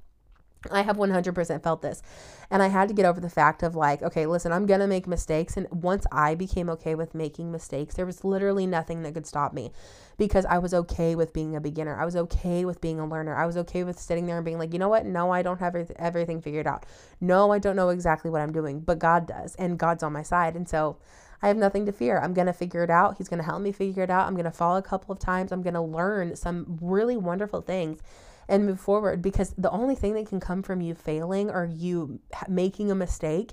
I 0.70 0.82
have 0.82 0.96
100% 0.96 1.62
felt 1.62 1.82
this. 1.82 2.02
And 2.50 2.62
I 2.62 2.68
had 2.68 2.88
to 2.88 2.94
get 2.94 3.06
over 3.06 3.20
the 3.20 3.30
fact 3.30 3.62
of 3.62 3.74
like, 3.74 4.02
okay, 4.02 4.26
listen, 4.26 4.52
I'm 4.52 4.66
going 4.66 4.80
to 4.80 4.86
make 4.86 5.06
mistakes. 5.06 5.56
And 5.56 5.66
once 5.70 6.06
I 6.12 6.34
became 6.34 6.68
okay 6.70 6.94
with 6.94 7.14
making 7.14 7.50
mistakes, 7.50 7.94
there 7.94 8.06
was 8.06 8.24
literally 8.24 8.66
nothing 8.66 9.02
that 9.02 9.14
could 9.14 9.26
stop 9.26 9.52
me 9.52 9.72
because 10.18 10.44
I 10.44 10.58
was 10.58 10.74
okay 10.74 11.14
with 11.14 11.32
being 11.32 11.56
a 11.56 11.60
beginner. 11.60 11.98
I 11.98 12.04
was 12.04 12.16
okay 12.16 12.64
with 12.64 12.80
being 12.80 13.00
a 13.00 13.06
learner. 13.06 13.34
I 13.34 13.46
was 13.46 13.56
okay 13.56 13.84
with 13.84 13.98
sitting 13.98 14.26
there 14.26 14.36
and 14.36 14.44
being 14.44 14.58
like, 14.58 14.72
you 14.72 14.78
know 14.78 14.88
what? 14.88 15.06
No, 15.06 15.30
I 15.30 15.42
don't 15.42 15.60
have 15.60 15.74
everything 15.96 16.40
figured 16.40 16.66
out. 16.66 16.86
No, 17.20 17.52
I 17.52 17.58
don't 17.58 17.76
know 17.76 17.88
exactly 17.88 18.30
what 18.30 18.40
I'm 18.40 18.52
doing, 18.52 18.80
but 18.80 18.98
God 18.98 19.26
does. 19.26 19.54
And 19.56 19.78
God's 19.78 20.02
on 20.02 20.12
my 20.12 20.22
side. 20.22 20.54
And 20.54 20.68
so 20.68 20.98
I 21.40 21.48
have 21.48 21.56
nothing 21.56 21.86
to 21.86 21.92
fear. 21.92 22.20
I'm 22.20 22.34
going 22.34 22.46
to 22.46 22.52
figure 22.52 22.84
it 22.84 22.90
out. 22.90 23.18
He's 23.18 23.28
going 23.28 23.40
to 23.40 23.44
help 23.44 23.62
me 23.62 23.72
figure 23.72 24.04
it 24.04 24.10
out. 24.10 24.28
I'm 24.28 24.34
going 24.34 24.44
to 24.44 24.52
fall 24.52 24.76
a 24.76 24.82
couple 24.82 25.12
of 25.12 25.18
times. 25.18 25.50
I'm 25.50 25.62
going 25.62 25.74
to 25.74 25.80
learn 25.80 26.36
some 26.36 26.78
really 26.80 27.16
wonderful 27.16 27.62
things 27.62 28.00
and 28.48 28.66
move 28.66 28.80
forward 28.80 29.22
because 29.22 29.54
the 29.56 29.70
only 29.70 29.94
thing 29.94 30.14
that 30.14 30.26
can 30.26 30.40
come 30.40 30.62
from 30.62 30.80
you 30.80 30.94
failing 30.94 31.50
or 31.50 31.64
you 31.64 32.20
making 32.48 32.90
a 32.90 32.94
mistake 32.94 33.52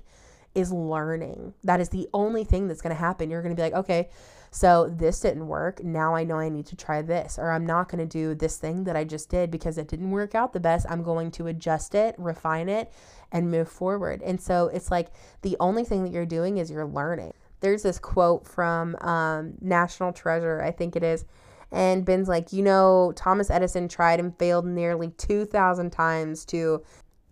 is 0.54 0.72
learning. 0.72 1.54
That 1.62 1.80
is 1.80 1.90
the 1.90 2.08
only 2.12 2.44
thing 2.44 2.66
that's 2.66 2.82
going 2.82 2.94
to 2.94 3.00
happen. 3.00 3.30
You're 3.30 3.42
going 3.42 3.54
to 3.54 3.60
be 3.60 3.62
like, 3.62 3.74
okay, 3.74 4.08
so 4.50 4.88
this 4.88 5.20
didn't 5.20 5.46
work. 5.46 5.84
Now 5.84 6.16
I 6.16 6.24
know 6.24 6.38
I 6.38 6.48
need 6.48 6.66
to 6.66 6.76
try 6.76 7.02
this, 7.02 7.38
or 7.38 7.52
I'm 7.52 7.64
not 7.64 7.88
going 7.88 8.00
to 8.00 8.18
do 8.18 8.34
this 8.34 8.56
thing 8.56 8.82
that 8.84 8.96
I 8.96 9.04
just 9.04 9.30
did 9.30 9.50
because 9.52 9.78
it 9.78 9.86
didn't 9.86 10.10
work 10.10 10.34
out 10.34 10.52
the 10.52 10.58
best. 10.58 10.86
I'm 10.90 11.04
going 11.04 11.30
to 11.32 11.46
adjust 11.46 11.94
it, 11.94 12.16
refine 12.18 12.68
it, 12.68 12.92
and 13.30 13.48
move 13.50 13.68
forward. 13.68 14.22
And 14.22 14.40
so 14.40 14.66
it's 14.68 14.90
like 14.90 15.12
the 15.42 15.56
only 15.60 15.84
thing 15.84 16.02
that 16.02 16.12
you're 16.12 16.26
doing 16.26 16.58
is 16.58 16.68
you're 16.68 16.84
learning 16.84 17.32
there's 17.60 17.82
this 17.82 17.98
quote 17.98 18.46
from 18.46 18.96
um, 18.96 19.54
National 19.60 20.12
Treasure, 20.12 20.60
I 20.60 20.70
think 20.70 20.96
it 20.96 21.02
is. 21.02 21.24
And 21.72 22.04
Ben's 22.04 22.28
like, 22.28 22.52
you 22.52 22.62
know, 22.62 23.12
Thomas 23.14 23.50
Edison 23.50 23.88
tried 23.88 24.20
and 24.20 24.36
failed 24.36 24.66
nearly 24.66 25.10
2,000 25.18 25.90
times 25.90 26.44
to 26.46 26.82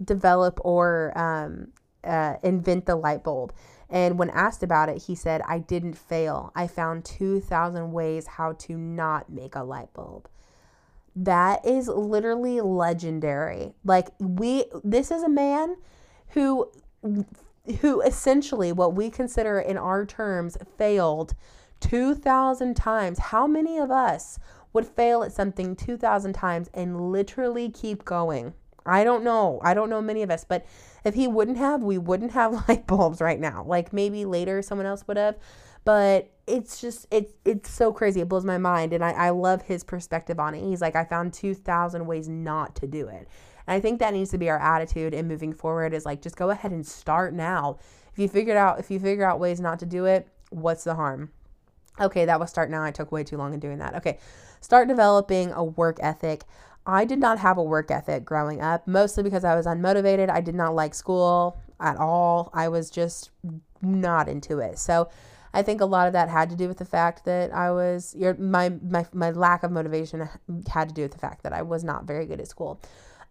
develop 0.05 0.61
or 0.64 1.12
um, 1.16 1.68
uh, 2.05 2.35
invent 2.42 2.87
the 2.87 2.96
light 2.96 3.24
bulb. 3.24 3.53
And 3.90 4.18
when 4.18 4.31
asked 4.31 4.62
about 4.62 4.88
it, 4.88 5.03
he 5.03 5.14
said, 5.14 5.42
I 5.46 5.59
didn't 5.59 5.94
fail. 5.94 6.53
I 6.55 6.66
found 6.66 7.05
2,000 7.05 7.92
ways 7.92 8.27
how 8.27 8.53
to 8.53 8.77
not 8.77 9.31
make 9.31 9.55
a 9.55 9.62
light 9.62 9.92
bulb. 9.94 10.29
That 11.16 11.64
is 11.66 11.88
literally 11.88 12.61
legendary. 12.61 13.72
Like, 13.85 14.09
we, 14.20 14.66
this 14.85 15.11
is 15.11 15.22
a 15.22 15.29
man 15.29 15.77
who 16.29 16.70
who 17.81 18.01
essentially, 18.01 18.72
what 18.72 18.94
we 18.94 19.11
consider 19.11 19.61
in 19.61 19.77
our 19.77 20.07
terms, 20.07 20.57
failed 20.77 21.35
2,000 21.81 22.75
times. 22.75 23.19
How 23.19 23.47
many 23.47 23.79
of 23.79 23.91
us 23.91 24.38
would 24.73 24.87
fail 24.87 25.23
at 25.23 25.33
something 25.33 25.77
2,000 25.77 26.33
times 26.33 26.71
and 26.75 27.11
literally 27.11 27.71
keep 27.71 28.05
going? 28.05 28.55
I 28.88 29.05
don't 29.05 29.23
know. 29.23 29.61
I 29.62 29.75
don't 29.75 29.91
know 29.91 30.01
many 30.01 30.23
of 30.23 30.31
us, 30.31 30.45
but 30.45 30.64
if 31.05 31.14
he 31.14 31.29
wouldn't 31.29 31.59
have, 31.59 31.83
we 31.83 31.99
wouldn't 31.99 32.33
have 32.33 32.53
light 32.69 32.87
bulbs 32.87 33.21
right 33.21 33.38
now. 33.38 33.64
Like 33.67 33.93
maybe 33.93 34.25
later 34.25 34.62
someone 34.62 34.87
else 34.87 35.07
would 35.07 35.19
have, 35.19 35.37
but 35.85 36.31
it's 36.47 36.81
just 36.81 37.07
it's 37.11 37.35
it's 37.45 37.71
so 37.71 37.93
crazy. 37.93 38.21
It 38.21 38.29
blows 38.29 38.45
my 38.45 38.59
mind, 38.59 38.93
and 38.93 39.05
I 39.05 39.11
I 39.11 39.31
love 39.31 39.62
his 39.62 39.85
perspective 39.85 40.41
on 40.41 40.55
it. 40.55 40.62
He's 40.62 40.81
like, 40.81 40.97
I 40.97 41.05
found 41.05 41.33
two 41.33 41.55
thousand 41.55 42.07
ways 42.07 42.29
not 42.29 42.75
to 42.77 42.87
do 42.87 43.09
it, 43.09 43.29
and 43.67 43.77
I 43.77 43.81
think 43.81 44.01
that 44.01 44.14
needs 44.14 44.31
to 44.31 44.38
be 44.38 44.49
our 44.49 44.59
attitude 44.59 45.14
in 45.14 45.29
moving 45.29 45.53
forward 45.53 45.93
is 45.93 46.07
like 46.07 46.23
just 46.23 46.37
go 46.37 46.51
ahead 46.51 46.73
and 46.73 46.87
start 46.87 47.35
now. 47.35 47.79
If 48.12 48.19
you 48.19 48.29
figured 48.29 48.57
out 48.57 48.81
if 48.81 48.91
you 48.91 48.99
figure 48.99 49.25
out 49.25 49.38
ways 49.38 49.61
not 49.61 49.79
to 49.81 49.87
do 49.87 50.07
it, 50.07 50.29
what's 50.51 50.85
the 50.85 50.95
harm? 50.95 51.31
Okay, 52.01 52.25
that 52.25 52.39
was 52.39 52.51
start 52.51 52.71
now. 52.71 52.83
I 52.83 52.91
took 52.91 53.13
way 53.13 53.25
too 53.25 53.37
long 53.37 53.55
in 53.55 53.61
doing 53.61 53.79
that. 53.79 53.95
Okay. 53.97 54.19
Start 54.61 54.89
developing 54.89 55.53
a 55.53 55.65
work 55.65 55.99
ethic. 56.01 56.45
I 56.87 57.05
did 57.05 57.19
not 57.19 57.39
have 57.39 57.59
a 57.59 57.63
work 57.63 57.91
ethic 57.91 58.25
growing 58.25 58.63
up, 58.63 58.87
mostly 58.87 59.23
because 59.23 59.45
I 59.45 59.55
was 59.55 59.67
unmotivated. 59.67 60.31
I 60.31 60.41
did 60.41 60.55
not 60.55 60.75
like 60.75 60.95
school 60.95 61.61
at 61.81 61.97
all. 61.97 62.51
I 62.55 62.69
was 62.69 62.91
just 62.91 63.31
not 63.83 64.29
into 64.29 64.59
it. 64.59 64.79
So 64.79 65.09
I 65.53 65.63
think 65.63 65.81
a 65.81 65.87
lot 65.87 66.07
of 66.07 66.13
that 66.13 66.29
had 66.29 66.51
to 66.51 66.57
do 66.57 66.69
with 66.69 66.79
the 66.79 66.85
fact 66.85 67.25
that 67.25 67.53
I 67.53 67.71
was 67.71 68.15
your 68.17 68.35
my 68.35 68.71
my 68.83 69.07
my 69.13 69.31
lack 69.31 69.63
of 69.63 69.71
motivation 69.71 70.29
had 70.71 70.89
to 70.89 70.95
do 70.95 71.03
with 71.03 71.13
the 71.13 71.19
fact 71.19 71.43
that 71.43 71.53
I 71.53 71.63
was 71.63 71.85
not 71.85 72.05
very 72.05 72.27
good 72.27 72.41
at 72.41 72.49
school. 72.49 72.81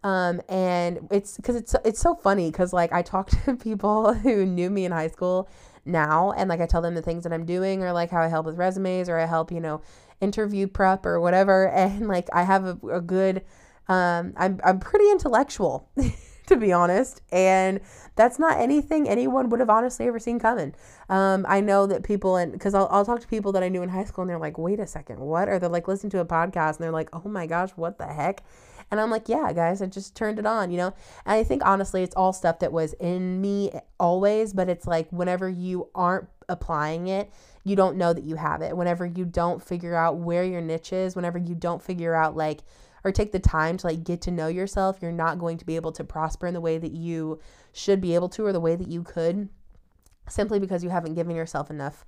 Um, 0.04 0.40
and 0.48 1.08
it's 1.10 1.36
because 1.36 1.56
it's 1.56 1.74
it's 1.84 2.00
so 2.00 2.14
funny 2.14 2.50
because 2.50 2.72
like 2.72 2.92
I 2.92 3.02
talk 3.02 3.30
to 3.44 3.56
people 3.56 4.14
who 4.14 4.46
knew 4.46 4.70
me 4.70 4.84
in 4.84 4.92
high 4.92 5.08
school 5.08 5.48
now, 5.88 6.32
and 6.32 6.48
like 6.48 6.60
I 6.60 6.66
tell 6.66 6.82
them 6.82 6.94
the 6.94 7.02
things 7.02 7.24
that 7.24 7.32
I'm 7.32 7.44
doing, 7.44 7.82
or 7.82 7.92
like 7.92 8.10
how 8.10 8.22
I 8.22 8.28
help 8.28 8.46
with 8.46 8.56
resumes, 8.56 9.08
or 9.08 9.18
I 9.18 9.26
help 9.26 9.50
you 9.50 9.60
know 9.60 9.80
interview 10.20 10.66
prep 10.66 11.06
or 11.06 11.20
whatever, 11.20 11.68
and 11.72 12.08
like 12.08 12.28
I 12.32 12.44
have 12.44 12.64
a, 12.64 12.78
a 12.88 13.00
good, 13.00 13.44
um, 13.88 14.34
I'm 14.36 14.60
I'm 14.64 14.80
pretty 14.80 15.10
intellectual. 15.10 15.88
to 16.48 16.56
be 16.56 16.72
honest. 16.72 17.22
And 17.30 17.80
that's 18.16 18.38
not 18.38 18.58
anything 18.58 19.08
anyone 19.08 19.48
would 19.50 19.60
have 19.60 19.70
honestly 19.70 20.06
ever 20.06 20.18
seen 20.18 20.38
coming. 20.38 20.74
Um, 21.08 21.46
I 21.48 21.60
know 21.60 21.86
that 21.86 22.02
people, 22.02 22.36
and 22.36 22.52
because 22.52 22.74
I'll, 22.74 22.88
I'll 22.90 23.04
talk 23.04 23.20
to 23.20 23.28
people 23.28 23.52
that 23.52 23.62
I 23.62 23.68
knew 23.68 23.82
in 23.82 23.88
high 23.88 24.04
school 24.04 24.22
and 24.22 24.30
they're 24.30 24.38
like, 24.38 24.58
wait 24.58 24.80
a 24.80 24.86
second, 24.86 25.20
what? 25.20 25.48
Or 25.48 25.58
they're 25.58 25.68
like, 25.68 25.88
listen 25.88 26.10
to 26.10 26.20
a 26.20 26.24
podcast 26.24 26.76
and 26.76 26.78
they're 26.80 26.90
like, 26.90 27.10
oh 27.12 27.28
my 27.28 27.46
gosh, 27.46 27.70
what 27.76 27.98
the 27.98 28.06
heck? 28.06 28.42
And 28.90 29.00
I'm 29.00 29.10
like, 29.10 29.28
yeah, 29.28 29.52
guys, 29.52 29.82
I 29.82 29.86
just 29.86 30.16
turned 30.16 30.38
it 30.38 30.46
on, 30.46 30.70
you 30.70 30.78
know? 30.78 30.94
And 31.26 31.34
I 31.34 31.44
think 31.44 31.62
honestly, 31.64 32.02
it's 32.02 32.14
all 32.14 32.32
stuff 32.32 32.58
that 32.60 32.72
was 32.72 32.94
in 32.94 33.40
me 33.40 33.72
always, 34.00 34.52
but 34.52 34.68
it's 34.68 34.86
like 34.86 35.08
whenever 35.10 35.48
you 35.48 35.88
aren't 35.94 36.28
applying 36.48 37.08
it, 37.08 37.30
you 37.64 37.76
don't 37.76 37.98
know 37.98 38.12
that 38.12 38.24
you 38.24 38.36
have 38.36 38.62
it. 38.62 38.76
Whenever 38.76 39.04
you 39.04 39.24
don't 39.24 39.62
figure 39.62 39.94
out 39.94 40.16
where 40.16 40.44
your 40.44 40.62
niche 40.62 40.92
is, 40.92 41.14
whenever 41.14 41.38
you 41.38 41.54
don't 41.54 41.82
figure 41.82 42.14
out 42.14 42.36
like, 42.36 42.60
or 43.04 43.12
take 43.12 43.32
the 43.32 43.38
time 43.38 43.76
to 43.76 43.86
like 43.86 44.04
get 44.04 44.22
to 44.22 44.30
know 44.30 44.48
yourself, 44.48 44.98
you're 45.02 45.12
not 45.12 45.38
going 45.38 45.58
to 45.58 45.66
be 45.66 45.76
able 45.76 45.92
to 45.92 46.04
prosper 46.04 46.46
in 46.46 46.54
the 46.54 46.60
way 46.60 46.78
that 46.78 46.92
you 46.92 47.38
should 47.72 48.00
be 48.00 48.14
able 48.14 48.28
to 48.30 48.44
or 48.44 48.52
the 48.52 48.60
way 48.60 48.74
that 48.74 48.88
you 48.88 49.02
could 49.02 49.48
simply 50.28 50.58
because 50.58 50.82
you 50.82 50.90
haven't 50.90 51.14
given 51.14 51.36
yourself 51.36 51.70
enough 51.70 52.04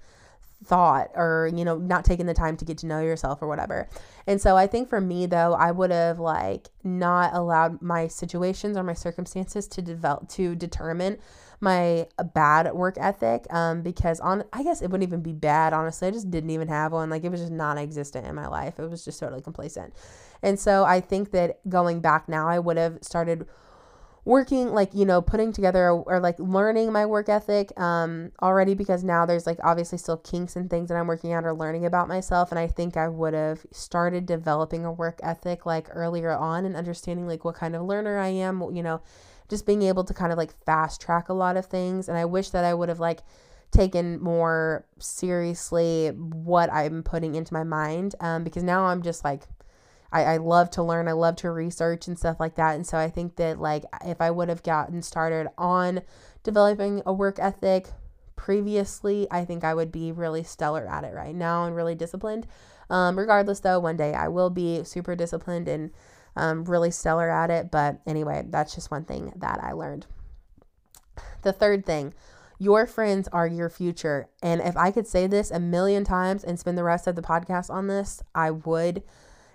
thought 0.65 1.11
or 1.15 1.51
you 1.55 1.65
know 1.65 1.79
not 1.79 2.05
taking 2.05 2.27
the 2.27 2.35
time 2.35 2.57
to 2.57 2.65
get 2.65 2.79
to 2.79 2.87
know 2.87 3.01
yourself 3.01 3.41
or 3.41 3.49
whatever. 3.49 3.89
And 4.27 4.41
so 4.41 4.57
i 4.57 4.67
think 4.67 4.89
for 4.89 5.01
me 5.01 5.27
though 5.27 5.55
i 5.55 5.71
would 5.71 5.91
have 5.91 6.19
like 6.19 6.69
not 6.85 7.35
allowed 7.35 7.81
my 7.81 8.07
situations 8.07 8.77
or 8.77 8.83
my 8.83 8.95
circumstances 8.95 9.67
to 9.69 9.83
develop 9.83 10.29
to 10.31 10.55
determine 10.55 11.19
my 11.61 12.07
bad 12.35 12.73
work 12.73 12.97
ethic 12.99 13.47
um 13.51 13.83
because 13.83 14.21
on 14.21 14.45
i 14.53 14.63
guess 14.63 14.83
it 14.83 14.91
wouldn't 14.91 15.09
even 15.09 15.23
be 15.23 15.33
bad 15.33 15.73
honestly. 15.73 16.09
I 16.09 16.11
just 16.11 16.31
didn't 16.31 16.51
even 16.51 16.69
have 16.69 16.93
one. 16.93 17.11
Like 17.11 17.25
it 17.25 17.31
was 17.31 17.41
just 17.41 17.53
non-existent 17.53 18.27
in 18.27 18.35
my 18.35 18.47
life. 18.47 18.79
It 18.79 18.89
was 18.89 19.05
just 19.05 19.19
totally 19.21 19.43
complacent. 19.43 19.95
And 20.43 20.59
so 20.59 20.85
i 20.85 21.01
think 21.01 21.31
that 21.33 21.59
going 21.69 22.01
back 22.01 22.29
now 22.29 22.49
i 22.49 22.59
would 22.59 22.77
have 22.77 22.99
started 23.03 23.47
working 24.31 24.69
like 24.73 24.95
you 24.95 25.05
know 25.05 25.21
putting 25.21 25.53
together 25.53 25.91
or 25.91 26.21
like 26.21 26.39
learning 26.39 26.93
my 26.93 27.05
work 27.05 27.29
ethic 27.29 27.79
um 27.81 28.31
already 28.41 28.75
because 28.75 29.03
now 29.03 29.27
there's 29.27 29.45
like 29.45 29.59
obviously 29.65 29.99
still 29.99 30.19
kinks 30.19 30.55
and 30.55 30.71
things 30.71 30.89
that 30.89 30.95
I'm 30.95 31.09
working 31.09 31.33
out 31.33 31.45
or 31.45 31.53
learning 31.53 31.85
about 31.85 32.07
myself 32.07 32.53
and 32.53 32.59
I 32.59 32.69
think 32.69 32.97
I 32.97 33.09
would 33.09 33.35
have 33.35 33.67
started 33.73 34.27
developing 34.27 34.85
a 34.85 34.93
work 34.93 35.19
ethic 35.21 35.67
like 35.67 35.89
earlier 35.91 36.31
on 36.31 36.65
and 36.65 36.77
understanding 36.77 37.27
like 37.27 37.45
what 37.45 37.57
kind 37.57 37.75
of 37.75 37.83
learner 37.83 38.19
I 38.19 38.29
am 38.29 38.63
you 38.73 38.85
know 38.85 39.03
just 39.49 39.67
being 39.67 39.83
able 39.83 40.05
to 40.05 40.15
kind 40.15 40.31
of 40.31 40.39
like 40.39 40.55
fast 40.65 41.01
track 41.01 41.29
a 41.29 41.33
lot 41.33 41.57
of 41.57 41.67
things 41.67 42.09
and 42.09 42.17
I 42.17 42.25
wish 42.25 42.51
that 42.51 42.65
I 42.65 42.73
would 42.73 42.89
have 42.89 43.01
like 43.01 43.23
taken 43.73 44.21
more 44.21 44.87
seriously 45.01 46.11
what 46.11 46.73
I'm 46.73 47.03
putting 47.03 47.35
into 47.35 47.53
my 47.53 47.65
mind 47.65 48.15
um 48.21 48.45
because 48.45 48.63
now 48.63 48.85
I'm 48.85 49.03
just 49.03 49.25
like 49.25 49.43
I, 50.13 50.25
I 50.25 50.37
love 50.39 50.71
to 50.71 50.83
learn. 50.83 51.09
I 51.09 51.13
love 51.13 51.37
to 51.37 51.51
research 51.51 52.09
and 52.09 52.19
stuff 52.19 52.41
like 52.41 52.57
that. 52.57 52.75
And 52.75 52.87
so 52.87 52.99
I 52.99 53.09
think 53.09 53.37
that 53.37 53.61
like 53.61 53.85
if 54.05 54.21
I 54.21 54.31
would 54.31 54.49
have 54.49 54.63
gotten 54.63 55.03
started 55.03 55.49
on 55.57 56.03
developing 56.43 57.03
a 57.07 57.13
work 57.13 57.39
ethic 57.39 57.89
previously, 58.37 59.27
I 59.31 59.45
think 59.45 59.65
I 59.65 59.75
would 59.75 59.93
be 59.93 60.13
really 60.13 60.43
stellar 60.43 60.87
at 60.89 61.05
it 61.05 61.15
right 61.15 61.35
now 61.35 61.65
and 61.65 61.77
really 61.77 61.95
disciplined. 61.95 62.47
Um, 62.89 63.17
regardless, 63.19 63.61
though, 63.61 63.79
one 63.79 63.97
day 63.97 64.15
I 64.15 64.29
will 64.29 64.51
be 64.51 64.83
super 64.83 65.15
disciplined 65.15 65.69
and 65.69 65.91
um, 66.37 66.65
really 66.65 66.91
stellar 66.91 67.31
at 67.31 67.51
it. 67.51 67.71
But 67.71 68.01
anyway, 68.07 68.45
that's 68.49 68.75
just 68.75 68.91
one 68.91 69.05
thing 69.05 69.33
that 69.37 69.63
I 69.63 69.73
learned. 69.73 70.07
The 71.43 71.53
third 71.53 71.87
thing, 71.87 72.15
your 72.59 72.87
friends 72.87 73.29
are 73.29 73.47
your 73.47 73.71
future. 73.71 74.29
And 74.43 74.61
if 74.61 74.77
I 74.77 74.91
could 74.91 75.07
say 75.07 75.27
this 75.27 75.51
a 75.51 75.61
million 75.61 76.05
times 76.05 76.43
and 76.43 76.59
spend 76.59 76.77
the 76.77 76.85
rest 76.85 77.07
of 77.07 77.15
the 77.15 77.23
podcast 77.23 77.71
on 77.71 77.87
this, 77.87 78.23
I 78.35 78.51
would. 78.51 79.03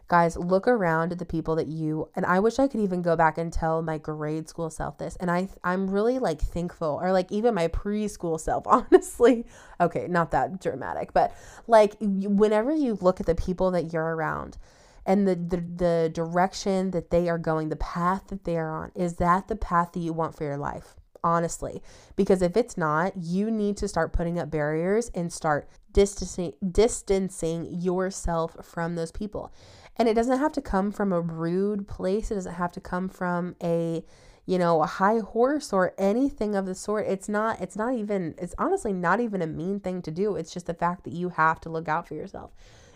Guys, 0.07 0.37
look 0.37 0.67
around 0.67 1.11
at 1.11 1.17
the 1.17 1.25
people 1.25 1.55
that 1.55 1.67
you 1.67 2.07
and 2.15 2.25
I 2.27 2.39
wish 2.39 2.59
I 2.59 2.67
could 2.67 2.79
even 2.79 3.01
go 3.01 3.15
back 3.15 3.39
and 3.39 3.51
tell 3.51 3.81
my 3.81 3.97
grade 3.97 4.47
school 4.47 4.69
self 4.69 4.99
this. 4.99 5.15
And 5.15 5.31
I 5.31 5.49
I'm 5.63 5.89
really 5.89 6.19
like 6.19 6.39
thankful 6.39 6.99
or 7.01 7.11
like 7.11 7.31
even 7.31 7.55
my 7.55 7.67
preschool 7.69 8.39
self, 8.39 8.67
honestly. 8.67 9.45
Okay, 9.81 10.07
not 10.07 10.31
that 10.31 10.61
dramatic, 10.61 11.11
but 11.13 11.35
like 11.67 11.95
whenever 11.99 12.73
you 12.73 12.97
look 13.01 13.19
at 13.19 13.25
the 13.25 13.35
people 13.35 13.71
that 13.71 13.91
you're 13.93 14.15
around 14.15 14.57
and 15.07 15.27
the, 15.27 15.35
the 15.35 15.57
the 15.57 16.11
direction 16.13 16.91
that 16.91 17.09
they 17.09 17.27
are 17.27 17.39
going, 17.39 17.69
the 17.69 17.75
path 17.75 18.27
that 18.27 18.43
they 18.43 18.57
are 18.57 18.69
on, 18.71 18.91
is 18.95 19.15
that 19.15 19.47
the 19.47 19.55
path 19.55 19.93
that 19.93 20.01
you 20.01 20.13
want 20.13 20.35
for 20.35 20.43
your 20.43 20.57
life? 20.57 20.95
honestly. 21.25 21.81
Because 22.15 22.43
if 22.43 22.55
it's 22.55 22.77
not, 22.77 23.17
you 23.17 23.49
need 23.51 23.75
to 23.77 23.87
start 23.87 24.13
putting 24.13 24.39
up 24.39 24.51
barriers 24.51 25.09
and 25.15 25.33
start 25.33 25.67
distancing 25.91 26.53
distancing 26.71 27.65
yourself 27.81 28.55
from 28.63 28.95
those 28.95 29.11
people. 29.11 29.51
And 29.97 30.09
it 30.09 30.13
doesn't 30.13 30.39
have 30.39 30.51
to 30.53 30.61
come 30.61 30.91
from 30.91 31.13
a 31.13 31.21
rude 31.21 31.87
place. 31.87 32.31
It 32.31 32.35
doesn't 32.35 32.55
have 32.55 32.71
to 32.73 32.81
come 32.81 33.07
from 33.07 33.55
a, 33.63 34.03
you 34.45 34.57
know, 34.57 34.83
a 34.83 34.87
high 34.87 35.19
horse 35.19 35.71
or 35.71 35.93
anything 35.97 36.55
of 36.55 36.65
the 36.65 36.75
sort. 36.75 37.07
It's 37.07 37.29
not, 37.29 37.61
it's 37.61 37.75
not 37.75 37.93
even, 37.95 38.35
it's 38.37 38.55
honestly 38.57 38.91
not 38.91 39.21
even 39.21 39.41
a 39.41 39.47
mean 39.47 39.79
thing 39.79 40.01
to 40.01 40.11
do. 40.11 40.35
It's 40.35 40.53
just 40.53 40.67
the 40.67 40.73
fact 40.73 41.05
that 41.05 41.13
you 41.13 41.29
have 41.29 41.61
to 41.61 41.69
look 41.69 41.87
out 41.87 42.07
for 42.07 42.13
yourself. 42.13 42.51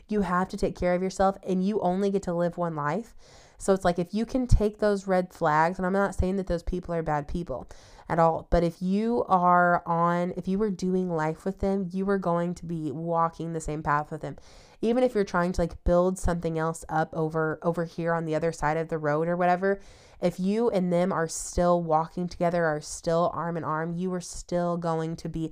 You 0.09 0.21
have 0.21 0.49
to 0.49 0.57
take 0.57 0.77
care 0.77 0.93
of 0.93 1.01
yourself 1.01 1.37
and 1.47 1.65
you 1.65 1.79
only 1.81 2.09
get 2.09 2.23
to 2.23 2.33
live 2.33 2.57
one 2.57 2.75
life. 2.75 3.15
So 3.57 3.73
it's 3.73 3.85
like 3.85 3.99
if 3.99 4.13
you 4.13 4.25
can 4.25 4.47
take 4.47 4.79
those 4.79 5.05
red 5.05 5.33
flags, 5.33 5.77
and 5.77 5.85
I'm 5.85 5.93
not 5.93 6.15
saying 6.15 6.37
that 6.37 6.47
those 6.47 6.63
people 6.63 6.95
are 6.95 7.03
bad 7.03 7.27
people 7.27 7.67
at 8.07 8.17
all, 8.17 8.47
but 8.49 8.63
if 8.63 8.81
you 8.81 9.25
are 9.27 9.83
on, 9.85 10.33
if 10.37 10.47
you 10.47 10.57
were 10.57 10.71
doing 10.71 11.09
life 11.09 11.43
with 11.43 11.59
them, 11.59 11.89
you 11.91 12.05
were 12.05 12.17
going 12.17 12.55
to 12.55 12.65
be 12.65 12.89
walking 12.91 13.51
the 13.51 13.59
same 13.59 13.83
path 13.83 14.11
with 14.11 14.21
them 14.21 14.37
even 14.81 15.03
if 15.03 15.13
you're 15.13 15.23
trying 15.23 15.51
to 15.51 15.61
like 15.61 15.83
build 15.83 16.17
something 16.17 16.57
else 16.57 16.85
up 16.89 17.09
over 17.13 17.59
over 17.63 17.85
here 17.85 18.13
on 18.13 18.25
the 18.25 18.35
other 18.35 18.51
side 18.51 18.77
of 18.77 18.89
the 18.89 18.97
road 18.97 19.27
or 19.27 19.35
whatever 19.35 19.79
if 20.21 20.39
you 20.39 20.69
and 20.69 20.91
them 20.91 21.11
are 21.11 21.27
still 21.27 21.81
walking 21.81 22.27
together 22.27 22.65
are 22.65 22.81
still 22.81 23.31
arm 23.33 23.57
in 23.57 23.63
arm 23.63 23.93
you 23.93 24.13
are 24.13 24.21
still 24.21 24.77
going 24.77 25.15
to 25.15 25.29
be 25.29 25.51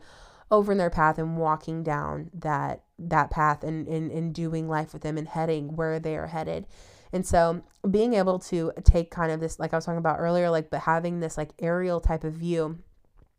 over 0.49 0.71
in 0.71 0.77
their 0.77 0.89
path 0.89 1.17
and 1.17 1.37
walking 1.37 1.83
down 1.83 2.29
that 2.33 2.83
that 2.99 3.29
path 3.29 3.63
and, 3.63 3.87
and, 3.87 4.11
and 4.11 4.33
doing 4.33 4.67
life 4.67 4.93
with 4.93 5.01
them 5.01 5.17
and 5.17 5.27
heading 5.27 5.75
where 5.75 5.99
they 5.99 6.15
are 6.15 6.27
headed. 6.27 6.65
And 7.13 7.25
so 7.25 7.61
being 7.89 8.13
able 8.13 8.39
to 8.39 8.71
take 8.83 9.11
kind 9.11 9.31
of 9.31 9.39
this 9.39 9.59
like 9.59 9.73
i 9.73 9.77
was 9.77 9.85
talking 9.85 9.97
about 9.97 10.19
earlier 10.19 10.49
like 10.49 10.69
but 10.69 10.81
having 10.81 11.19
this 11.19 11.37
like 11.37 11.51
aerial 11.59 12.01
type 12.01 12.25
of 12.25 12.33
view 12.33 12.79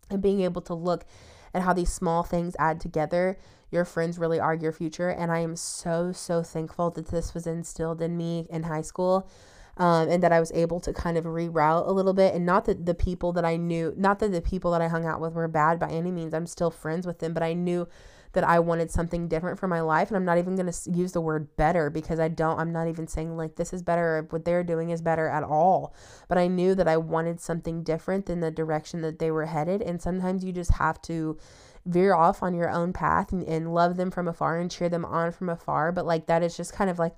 and 0.09 0.23
being 0.23 0.41
able 0.41 0.63
to 0.63 0.73
look 0.73 1.05
at 1.53 1.63
how 1.63 1.75
these 1.75 1.93
small 1.93 2.23
things 2.23 2.57
add 2.59 2.81
together 2.81 3.39
your 3.71 3.85
friends 3.85 4.19
really 4.19 4.41
are 4.41 4.55
your 4.55 4.73
future. 4.73 5.09
And 5.09 5.31
I 5.31 5.41
am 5.41 5.57
so, 5.57 6.13
so 6.13 6.43
thankful 6.43 6.91
that 6.91 7.09
this 7.09 7.35
was 7.35 7.47
instilled 7.47 8.01
in 8.01 8.17
me 8.17 8.47
in 8.51 8.65
high 8.65 8.83
school. 8.83 9.29
Um, 9.77 10.09
and 10.09 10.21
that 10.25 10.33
I 10.33 10.41
was 10.41 10.51
able 10.51 10.81
to 10.81 10.93
kind 10.93 11.17
of 11.17 11.25
reroute 11.25 11.87
a 11.87 11.93
little 11.93 12.13
bit. 12.13 12.35
And 12.35 12.45
not 12.45 12.65
that 12.65 12.85
the 12.85 12.95
people 12.95 13.33
that 13.35 13.45
I 13.45 13.55
knew, 13.55 13.95
not 13.97 14.19
that 14.19 14.33
the 14.33 14.41
people 14.41 14.73
that 14.73 14.83
I 14.83 14.89
hung 14.89 15.07
out 15.07 15.21
with 15.21 15.35
were 15.35 15.47
bad 15.47 15.79
by 15.79 15.89
any 15.89 16.11
means. 16.11 16.35
I'm 16.35 16.49
still 16.49 16.73
friends 16.73 17.07
with 17.07 17.21
them, 17.21 17.33
but 17.33 17.45
I 17.45 17.53
knew 17.53 17.87
that 18.33 18.45
I 18.45 18.59
wanted 18.59 18.91
something 18.91 19.29
different 19.29 19.59
for 19.59 19.69
my 19.69 19.81
life. 19.81 20.09
And 20.09 20.17
I'm 20.17 20.25
not 20.25 20.39
even 20.39 20.57
going 20.57 20.71
to 20.71 20.91
use 20.91 21.13
the 21.13 21.21
word 21.21 21.57
better 21.57 21.91
because 21.91 22.21
I 22.21 22.29
don't, 22.29 22.59
I'm 22.59 22.73
not 22.73 22.89
even 22.89 23.07
saying 23.07 23.37
like 23.37 23.57
this 23.57 23.73
is 23.73 23.83
better 23.83 24.19
or 24.19 24.23
what 24.31 24.45
they're 24.45 24.65
doing 24.65 24.91
is 24.91 25.01
better 25.01 25.29
at 25.29 25.45
all. 25.45 25.95
But 26.29 26.39
I 26.39 26.49
knew 26.49 26.75
that 26.75 26.89
I 26.89 26.97
wanted 26.97 27.41
something 27.41 27.83
different 27.83 28.27
than 28.27 28.41
the 28.41 28.51
direction 28.51 29.01
that 29.03 29.19
they 29.19 29.31
were 29.31 29.47
headed. 29.47 29.81
And 29.81 30.03
sometimes 30.03 30.45
you 30.45 30.53
just 30.53 30.73
have 30.73 31.01
to 31.03 31.39
veer 31.87 32.15
off 32.15 32.43
on 32.43 32.55
your 32.55 32.71
own 32.71 32.93
path 32.93 33.33
and, 33.33 33.43
and 33.45 33.73
love 33.75 33.97
them 33.97 34.11
from 34.11 34.29
afar 34.29 34.59
and 34.59 34.71
cheer 34.71 34.89
them 34.89 35.05
on 35.05 35.33
from 35.33 35.49
afar. 35.49 35.93
But 35.93 36.07
like 36.07 36.27
that 36.27 36.43
is 36.43 36.57
just 36.57 36.73
kind 36.73 36.91
of 36.91 36.99
like 36.99 37.15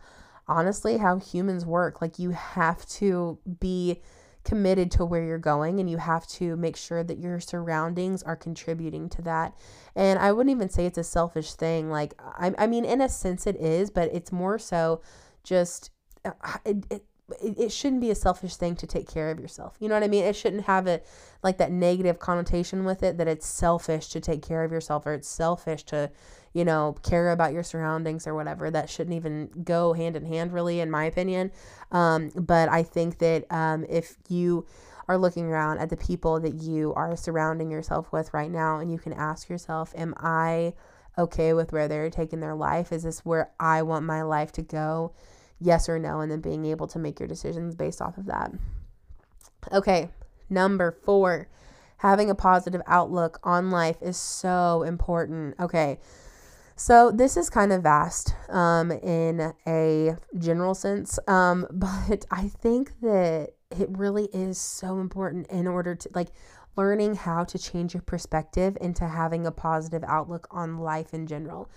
honestly 0.47 0.99
how 0.99 1.19
humans 1.19 1.65
work. 1.67 2.01
Like 2.01 2.19
you 2.19 2.31
have 2.31 2.87
to 2.87 3.39
be 3.61 4.01
committed 4.45 4.91
to 4.91 5.05
where 5.05 5.25
you're 5.25 5.39
going 5.39 5.81
and 5.81 5.91
you 5.91 5.99
have 5.99 6.27
to 6.27 6.57
make 6.57 6.77
sure 6.77 7.05
that 7.05 7.19
your 7.19 7.41
surroundings 7.41 8.23
are 8.23 8.37
contributing 8.37 9.09
to 9.11 9.23
that. 9.23 9.55
And 9.95 10.19
I 10.19 10.33
wouldn't 10.33 10.55
even 10.55 10.71
say 10.71 10.87
it's 10.87 10.99
a 10.99 11.05
selfish 11.05 11.55
thing. 11.55 11.91
Like 11.91 12.15
I, 12.21 12.55
I 12.59 12.67
mean, 12.67 12.85
in 12.85 13.01
a 13.01 13.09
sense 13.09 13.47
it 13.47 13.57
is, 13.57 13.91
but 13.91 14.11
it's 14.13 14.33
more 14.33 14.59
so 14.59 15.03
just 15.43 15.91
uh, 16.25 16.33
it, 16.65 16.85
it 16.91 17.05
it, 17.43 17.59
it 17.59 17.73
shouldn't 17.73 18.01
be 18.01 18.11
a 18.11 18.15
selfish 18.15 18.57
thing 18.57 18.77
to 18.77 18.87
take 18.87 19.09
care 19.09 19.31
of 19.31 19.39
yourself. 19.39 19.77
You 19.81 19.89
know 19.89 19.95
what 19.95 20.03
I 20.03 20.09
mean? 20.09 20.25
It 20.25 20.37
shouldn't 20.37 20.65
have 20.65 20.87
a 20.87 21.01
like 21.43 21.59
that 21.59 21.73
negative 21.73 22.19
connotation 22.19 22.85
with 22.85 23.03
it 23.03 23.19
that 23.19 23.29
it's 23.29 23.47
selfish 23.47 24.09
to 24.09 24.21
take 24.21 24.43
care 24.43 24.65
of 24.65 24.73
yourself 24.73 25.07
or 25.07 25.15
it's 25.15 25.29
selfish 25.29 25.85
to, 25.85 26.11
you 26.53 26.65
know, 26.65 26.97
care 27.03 27.31
about 27.31 27.53
your 27.53 27.63
surroundings 27.63 28.27
or 28.27 28.35
whatever. 28.35 28.71
That 28.71 28.91
shouldn't 28.91 29.17
even 29.17 29.51
go 29.65 29.93
hand 29.93 30.17
in 30.17 30.27
hand, 30.27 30.53
really, 30.53 30.81
in 30.81 30.91
my 30.91 31.05
opinion. 31.05 31.51
Um, 31.91 32.31
but 32.35 32.69
I 32.69 32.83
think 32.83 33.19
that 33.19 33.51
um, 33.51 33.85
if 33.89 34.17
you 34.29 34.67
are 35.09 35.19
looking 35.19 35.47
around 35.47 35.79
at 35.79 35.91
the 35.91 35.97
people 35.97 36.39
that 36.41 36.55
you 36.55 36.95
are 36.95 37.17
surrounding 37.17 37.71
yourself 37.71 38.13
with 38.13 38.33
right 38.33 38.51
now, 38.51 38.79
and 38.79 38.93
you 38.93 38.99
can 38.99 39.13
ask 39.13 39.49
yourself, 39.49 39.93
Am 39.97 40.15
I 40.19 40.75
okay 41.19 41.53
with 41.53 41.73
where 41.73 41.89
they're 41.89 42.11
taking 42.11 42.41
their 42.41 42.55
life? 42.55 42.93
Is 42.93 43.03
this 43.03 43.25
where 43.25 43.51
I 43.59 43.83
want 43.83 44.05
my 44.05 44.23
life 44.23 44.53
to 44.53 44.63
go? 44.63 45.13
Yes 45.61 45.89
or 45.89 45.99
no, 45.99 46.21
and 46.21 46.31
then 46.31 46.41
being 46.41 46.65
able 46.67 46.87
to 46.89 46.99
make 46.99 47.21
your 47.21 47.29
decisions 47.29 47.75
based 47.75 48.01
off 48.01 48.19
of 48.19 48.27
that. 48.27 48.53
Okay, 49.73 50.11
number 50.49 50.91
four, 50.91 51.49
having 51.99 52.31
a 52.31 52.35
positive 52.35 52.81
outlook 52.87 53.39
on 53.43 53.71
life 53.71 53.97
is 54.01 54.17
so 54.17 54.83
important. 54.83 55.55
Okay, 55.61 55.99
so 56.77 57.11
this 57.11 57.37
is 57.37 57.51
kind 57.51 57.73
of 57.73 57.83
vast 57.83 58.35
um, 58.49 58.91
in 58.91 59.53
a 59.69 60.17
general 60.39 60.75
sense, 60.75 61.19
um, 61.29 61.67
but 61.71 62.25
I 62.31 62.49
think 62.49 62.99
that 63.03 63.51
it 63.71 63.89
really 63.91 64.29
is 64.33 64.59
so 64.59 64.99
important 64.99 65.47
in 65.49 65.67
order 65.67 65.95
to 65.95 66.09
like 66.15 66.29
learning 66.77 67.15
how 67.15 67.45
to 67.45 67.59
change 67.59 67.95
your 67.95 68.03
perspective 68.03 68.79
into 68.81 69.07
having 69.07 69.47
a 69.47 69.53
positive 69.53 70.03
outlook 70.07 70.49
on 70.51 70.79
life 70.79 71.13
in 71.13 71.27
general 71.27 71.71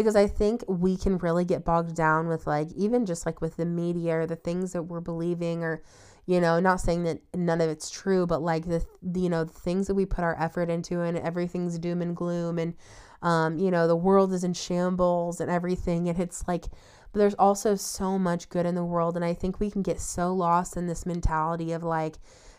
because 0.00 0.16
I 0.16 0.26
think 0.26 0.64
we 0.66 0.96
can 0.96 1.18
really 1.18 1.44
get 1.44 1.64
bogged 1.64 1.94
down 1.94 2.28
with 2.28 2.46
like 2.46 2.68
even 2.72 3.06
just 3.06 3.26
like 3.26 3.40
with 3.40 3.56
the 3.56 3.66
media 3.66 4.20
or 4.20 4.26
the 4.26 4.36
things 4.36 4.72
that 4.72 4.82
we're 4.82 5.00
believing 5.00 5.62
or 5.62 5.82
you 6.26 6.40
know 6.40 6.60
not 6.60 6.80
saying 6.80 7.04
that 7.04 7.20
none 7.34 7.60
of 7.60 7.68
it's 7.68 7.90
true 7.90 8.26
but 8.26 8.42
like 8.42 8.66
the, 8.66 8.84
you 9.14 9.28
know 9.28 9.44
the 9.44 9.52
things 9.52 9.86
that 9.86 9.94
we 9.94 10.06
put 10.06 10.24
our 10.24 10.40
effort 10.40 10.70
into 10.70 11.00
and 11.00 11.18
everything's 11.18 11.78
doom 11.78 12.00
and 12.02 12.16
gloom 12.16 12.58
and 12.58 12.74
um 13.22 13.58
you 13.58 13.70
know 13.70 13.86
the 13.86 13.96
world 13.96 14.32
is 14.32 14.44
in 14.44 14.52
shambles 14.52 15.40
and 15.40 15.50
everything 15.50 16.08
and 16.08 16.18
it's 16.18 16.46
like 16.48 16.64
but 17.12 17.18
there's 17.18 17.34
also 17.34 17.74
so 17.74 18.18
much 18.18 18.48
good 18.48 18.66
in 18.66 18.74
the 18.74 18.84
world 18.84 19.16
and 19.16 19.24
I 19.24 19.34
think 19.34 19.60
we 19.60 19.70
can 19.70 19.82
get 19.82 20.00
so 20.00 20.32
lost 20.32 20.76
in 20.76 20.86
this 20.86 21.04
mentality 21.04 21.72
of 21.72 21.82
like 21.82 22.16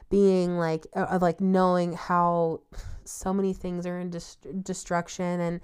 being 0.10 0.58
like 0.58 0.86
of 0.93 1.21
like 1.21 1.39
knowing 1.39 1.93
how 1.93 2.62
so 3.06 3.34
many 3.34 3.54
things 3.54 3.86
are 3.86 3.99
in 3.99 4.10
dest- 4.10 4.63
destruction 4.63 5.39
and 5.39 5.62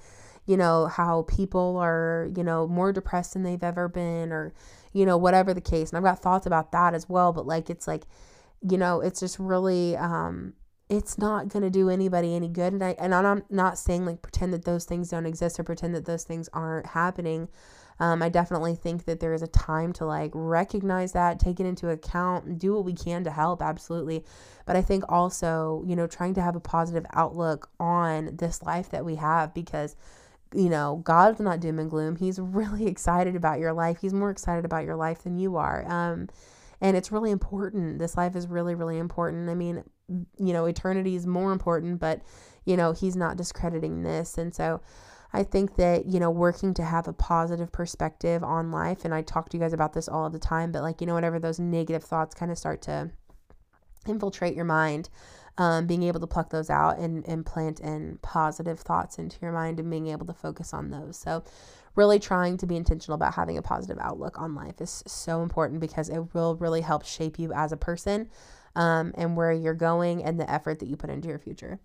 you 0.48 0.58
know, 0.58 0.88
how 0.88 1.24
people 1.28 1.78
are, 1.78 2.30
you 2.36 2.44
know, 2.44 2.68
more 2.68 2.92
depressed 2.92 3.34
than 3.34 3.44
they've 3.44 3.64
ever 3.64 3.88
been 3.88 4.32
or, 4.32 4.54
you 4.94 5.06
know, 5.06 5.18
whatever 5.18 5.54
the 5.54 5.62
case. 5.62 5.90
And 5.90 5.98
I've 5.98 6.04
got 6.04 6.22
thoughts 6.22 6.48
about 6.48 6.72
that 6.72 6.94
as 6.96 7.08
well, 7.08 7.34
but 7.34 7.46
like 7.46 7.70
it's 7.70 7.88
like, 7.88 8.06
you 8.68 8.78
know, 8.78 9.02
it's 9.02 9.20
just 9.20 9.38
really 9.38 9.96
um 9.96 10.54
it's 10.90 11.18
not 11.18 11.50
going 11.50 11.64
to 11.64 11.70
do 11.70 11.90
anybody 11.90 12.34
any 12.34 12.48
good. 12.48 12.72
And, 12.72 12.82
I, 12.82 12.96
and 12.98 13.14
I'm 13.14 13.44
not 13.50 13.78
saying 13.78 14.06
like 14.06 14.22
pretend 14.22 14.54
that 14.54 14.64
those 14.64 14.86
things 14.86 15.10
don't 15.10 15.26
exist 15.26 15.60
or 15.60 15.64
pretend 15.64 15.94
that 15.96 16.06
those 16.06 16.24
things 16.24 16.50
aren't 16.54 16.86
happening. 16.86 17.50
Um, 18.00 18.22
I 18.22 18.30
definitely 18.30 18.76
think 18.76 19.06
that 19.06 19.20
there 19.20 19.34
is 19.34 19.42
a 19.42 19.48
time 19.48 19.92
to 19.94 20.06
like 20.06 20.32
recognize 20.34 21.14
that, 21.14 21.40
take 21.40 21.60
it 21.60 21.66
into 21.66 21.90
account, 21.90 22.46
and 22.46 22.60
do 22.60 22.74
what 22.74 22.86
we 22.86 22.94
can 22.94 23.24
to 23.24 23.32
help. 23.32 23.62
Absolutely. 23.62 24.24
But 24.66 24.76
I 24.76 24.82
think 24.82 25.04
also, 25.10 25.84
you 25.86 25.96
know, 25.96 26.08
trying 26.08 26.36
to 26.36 26.42
have 26.42 26.56
a 26.56 26.60
positive 26.60 27.06
outlook 27.14 27.70
on 27.80 28.38
this 28.38 28.62
life 28.64 28.90
that 28.92 29.04
we 29.04 29.16
have 29.16 29.54
because, 29.54 29.96
you 30.54 30.70
know, 30.70 31.02
God's 31.04 31.40
not 31.40 31.60
doom 31.60 31.80
and 31.80 31.90
gloom. 31.90 32.16
He's 32.16 32.40
really 32.40 32.88
excited 32.88 33.36
about 33.36 33.60
your 33.60 33.74
life. 33.74 33.98
He's 34.02 34.14
more 34.14 34.30
excited 34.30 34.66
about 34.66 34.86
your 34.86 34.96
life 34.96 35.24
than 35.24 35.38
you 35.38 35.58
are. 35.58 35.86
Um, 35.88 36.30
and 36.80 36.96
it's 36.96 37.12
really 37.12 37.32
important. 37.32 38.00
This 38.00 38.16
life 38.16 38.36
is 38.36 38.48
really, 38.48 38.76
really 38.76 38.98
important. 38.98 39.50
I 39.50 39.56
mean, 39.56 39.84
you 40.08 40.54
know, 40.54 40.66
eternity 40.66 41.16
is 41.16 41.26
more 41.26 41.52
important, 41.52 42.00
but, 42.00 42.22
you 42.66 42.78
know, 42.78 42.94
He's 42.94 43.16
not 43.16 43.38
discrediting 43.38 44.04
this. 44.04 44.38
And 44.38 44.54
so, 44.54 44.82
I 45.34 45.44
think 45.44 45.76
that, 45.76 46.06
you 46.06 46.20
know, 46.20 46.32
working 46.32 46.74
to 46.76 46.84
have 46.84 47.08
a 47.08 47.14
positive 47.14 47.72
perspective 47.72 48.44
on 48.44 48.72
life, 48.72 49.04
and 49.04 49.14
I 49.14 49.22
talk 49.22 49.50
to 49.50 49.58
you 49.58 49.62
guys 49.62 49.74
about 49.74 49.94
this 49.94 50.08
all 50.08 50.26
of 50.26 50.34
the 50.34 50.40
time, 50.40 50.72
but 50.72 50.84
like, 50.84 51.02
you 51.02 51.08
know, 51.08 51.16
whenever 51.16 51.40
those 51.40 51.60
negative 51.60 52.04
thoughts 52.04 52.34
kind 52.34 52.52
of 52.52 52.58
start 52.58 52.82
to 52.84 53.12
infiltrate 54.08 54.56
your 54.56 54.66
mind, 54.66 55.10
um, 55.58 55.88
being 55.88 56.04
able 56.04 56.20
to 56.20 56.28
pluck 56.28 56.50
those 56.50 56.70
out 56.70 56.98
and, 57.00 57.28
and 57.28 57.46
plant 57.46 57.80
in 57.80 58.20
positive 58.22 58.80
thoughts 58.80 59.18
into 59.18 59.38
your 59.42 59.52
mind 59.52 59.80
and 59.80 59.90
being 59.90 60.08
able 60.08 60.26
to 60.26 60.34
focus 60.34 60.74
on 60.74 60.92
those. 60.92 61.18
So, 61.18 61.44
really 61.96 62.20
trying 62.20 62.58
to 62.58 62.68
be 62.68 62.76
intentional 62.76 63.16
about 63.16 63.34
having 63.34 63.58
a 63.58 63.62
positive 63.62 63.98
outlook 64.00 64.40
on 64.40 64.54
life 64.54 64.80
is 64.80 65.04
so 65.08 65.42
important 65.42 65.80
because 65.80 66.10
it 66.10 66.34
will 66.34 66.56
really 66.58 66.82
help 66.82 67.04
shape 67.04 67.40
you 67.40 67.52
as 67.54 67.72
a 67.72 67.78
person 67.78 68.30
um, 68.76 69.12
and 69.16 69.36
where 69.36 69.52
you're 69.52 69.74
going 69.74 70.24
and 70.24 70.40
the 70.40 70.50
effort 70.50 70.80
that 70.80 70.88
you 70.88 70.96
put 70.96 71.10
into 71.10 71.28
your 71.28 71.40
future. 71.40 71.80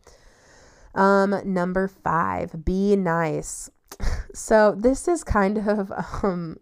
Um, 0.95 1.35
number 1.45 1.89
five, 1.89 2.65
be 2.65 2.97
nice. 2.97 3.71
So 4.35 4.75
this 4.75 5.09
is 5.09 5.23
kind 5.23 5.59
of 5.59 5.93
um, 6.23 6.57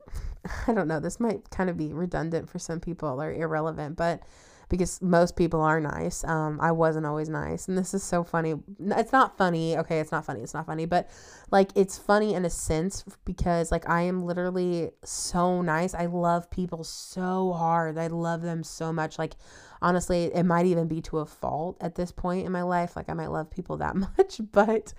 I 0.67 0.73
don't 0.73 0.89
know. 0.89 0.99
This 0.99 1.21
might 1.21 1.49
kind 1.51 1.71
of 1.71 1.77
be 1.77 1.93
redundant 1.93 2.49
for 2.49 2.59
some 2.59 2.81
people 2.81 3.23
or 3.23 3.33
irrelevant, 3.33 3.97
but 3.97 4.23
because 4.71 5.03
most 5.03 5.37
people 5.37 5.61
are 5.61 5.81
nice. 5.81 6.25
Um, 6.25 6.59
I 6.61 6.73
wasn't 6.73 7.05
always 7.05 7.29
nice, 7.29 7.69
and 7.69 7.77
this 7.77 7.93
is 7.93 8.03
so 8.03 8.25
funny. 8.25 8.55
It's 8.79 9.13
not 9.13 9.37
funny. 9.37 9.77
Okay, 9.77 10.01
it's 10.01 10.13
not 10.13 10.25
funny. 10.25 10.41
It's 10.41 10.55
not 10.55 10.65
funny, 10.65 10.87
but 10.87 11.11
like 11.51 11.71
it's 11.75 11.99
funny 11.99 12.33
in 12.35 12.45
a 12.47 12.51
sense 12.51 13.05
because 13.27 13.71
like 13.71 13.89
I 13.89 14.03
am 14.03 14.23
literally 14.25 14.91
so 15.05 15.61
nice. 15.61 15.95
I 15.95 16.07
love 16.07 16.51
people 16.51 16.85
so 16.85 17.53
hard. 17.53 17.99
I 17.99 18.07
love 18.07 18.41
them 18.41 18.63
so 18.63 18.93
much. 18.93 19.19
Like 19.19 19.35
honestly, 19.83 20.31
it 20.35 20.45
might 20.45 20.67
even 20.67 20.89
be 20.89 21.01
to 21.03 21.19
a 21.19 21.27
fault 21.27 21.77
at 21.81 21.95
this 21.95 22.13
point 22.13 22.47
in 22.47 22.53
my 22.53 22.63
life. 22.63 22.97
Like 22.97 23.09
I 23.09 23.15
might 23.15 23.31
love 23.31 23.51
people 23.51 23.77
that 23.79 23.97
much, 24.19 24.41
but 24.53 24.95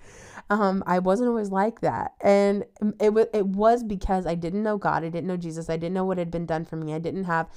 um, 0.50 0.82
I 0.86 0.98
wasn't 0.98 1.28
always 1.28 1.50
like 1.50 1.80
that, 1.80 2.12
and 2.20 2.64
it 3.00 3.12
was 3.12 3.26
it 3.32 3.46
was 3.46 3.82
because 3.82 4.26
I 4.26 4.34
didn't 4.34 4.62
know 4.62 4.78
God. 4.78 5.04
I 5.04 5.08
didn't 5.08 5.26
know 5.26 5.36
Jesus. 5.36 5.70
I 5.70 5.76
didn't 5.76 5.94
know 5.94 6.04
what 6.04 6.18
had 6.18 6.30
been 6.30 6.46
done 6.46 6.64
for 6.64 6.76
me. 6.76 6.94
I 6.94 6.98
didn't 6.98 7.24
have, 7.24 7.48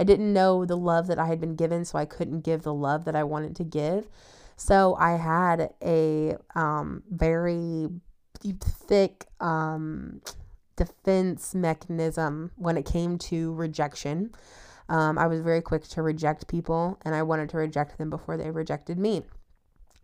I 0.00 0.02
didn't 0.02 0.32
know 0.32 0.64
the 0.64 0.78
love 0.78 1.08
that 1.08 1.18
I 1.18 1.26
had 1.26 1.42
been 1.42 1.56
given, 1.56 1.84
so 1.84 1.98
I 1.98 2.06
couldn't 2.06 2.40
give 2.40 2.62
the 2.62 2.72
love 2.72 3.04
that 3.04 3.14
I 3.14 3.22
wanted 3.22 3.54
to 3.56 3.64
give. 3.64 4.08
So 4.56 4.96
I 4.98 5.18
had 5.18 5.74
a 5.84 6.36
um, 6.54 7.02
very 7.10 7.88
thick 8.88 9.26
um, 9.40 10.22
defense 10.76 11.54
mechanism 11.54 12.50
when 12.56 12.78
it 12.78 12.86
came 12.86 13.18
to 13.18 13.52
rejection. 13.52 14.34
Um, 14.88 15.18
I 15.18 15.26
was 15.26 15.42
very 15.42 15.60
quick 15.60 15.84
to 15.88 16.00
reject 16.00 16.48
people, 16.48 16.98
and 17.04 17.14
I 17.14 17.22
wanted 17.22 17.50
to 17.50 17.58
reject 17.58 17.98
them 17.98 18.08
before 18.08 18.38
they 18.38 18.50
rejected 18.50 18.98
me. 18.98 19.24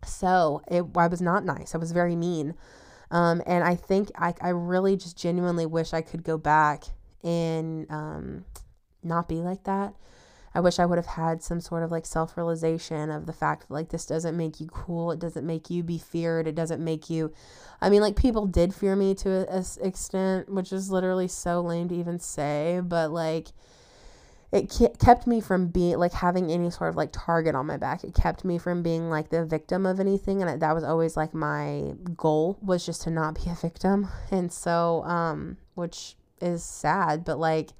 So 0.05 0.61
it, 0.67 0.85
I 0.95 1.07
was 1.07 1.21
not 1.21 1.43
nice. 1.43 1.73
I 1.73 1.79
was 1.79 1.91
very 1.91 2.15
mean. 2.15 2.53
Um, 3.09 3.41
and 3.47 3.63
I 3.63 3.73
think 3.73 4.11
I, 4.15 4.35
I 4.41 4.49
really 4.49 4.95
just 4.95 5.17
genuinely 5.17 5.65
wish 5.65 5.91
I 5.91 6.01
could 6.01 6.23
go 6.23 6.37
back 6.37 6.83
and 7.23 7.89
um, 7.89 8.45
not 9.07 9.27
be 9.27 9.35
like 9.35 9.63
that. 9.63 9.93
I 10.53 10.59
wish 10.59 10.79
I 10.79 10.85
would 10.85 10.97
have 10.97 11.05
had 11.05 11.43
some 11.43 11.61
sort 11.61 11.83
of 11.83 11.91
like 11.91 12.05
self 12.05 12.35
realization 12.35 13.11
of 13.11 13.25
the 13.25 13.33
fact 13.33 13.67
that 13.67 13.73
like 13.73 13.89
this 13.89 14.05
doesn't 14.05 14.35
make 14.35 14.59
you 14.59 14.67
cool. 14.67 15.11
It 15.11 15.19
doesn't 15.19 15.45
make 15.45 15.69
you 15.69 15.83
be 15.83 15.97
feared. 15.97 16.47
It 16.47 16.55
doesn't 16.55 16.83
make 16.83 17.09
you. 17.09 17.31
I 17.79 17.89
mean, 17.89 18.01
like 18.01 18.15
people 18.15 18.47
did 18.47 18.73
fear 18.73 18.95
me 18.95 19.13
to 19.15 19.47
an 19.53 19.65
extent, 19.81 20.49
which 20.49 20.73
is 20.73 20.89
literally 20.89 21.27
so 21.27 21.61
lame 21.61 21.89
to 21.89 21.95
even 21.95 22.19
say, 22.19 22.81
but 22.83 23.11
like 23.11 23.49
it 24.51 24.73
kept 24.99 25.27
me 25.27 25.41
from 25.41 25.67
being 25.67 25.97
like 25.97 26.13
having 26.13 26.49
any 26.51 26.69
sort 26.69 26.89
of 26.89 26.95
like 26.95 27.09
target 27.11 27.53
on 27.53 27.65
my 27.65 27.77
back. 27.77 28.03
It 28.03 28.13
kept 28.13 28.45
me 28.45 28.57
from 28.57 28.81
being 28.81 29.09
like 29.09 29.29
the 29.29 29.45
victim 29.45 29.85
of 29.85 29.99
anything, 29.99 30.41
and 30.41 30.61
that 30.61 30.73
was 30.73 30.85
always 30.85 31.17
like 31.17 31.33
my 31.33 31.93
goal 32.15 32.57
was 32.61 32.85
just 32.85 33.01
to 33.03 33.11
not 33.11 33.35
be 33.35 33.49
a 33.51 33.55
victim. 33.55 34.07
And 34.31 34.51
so, 34.51 35.03
um, 35.03 35.57
which 35.75 36.15
is 36.39 36.63
sad, 36.63 37.25
but 37.25 37.39
like, 37.39 37.71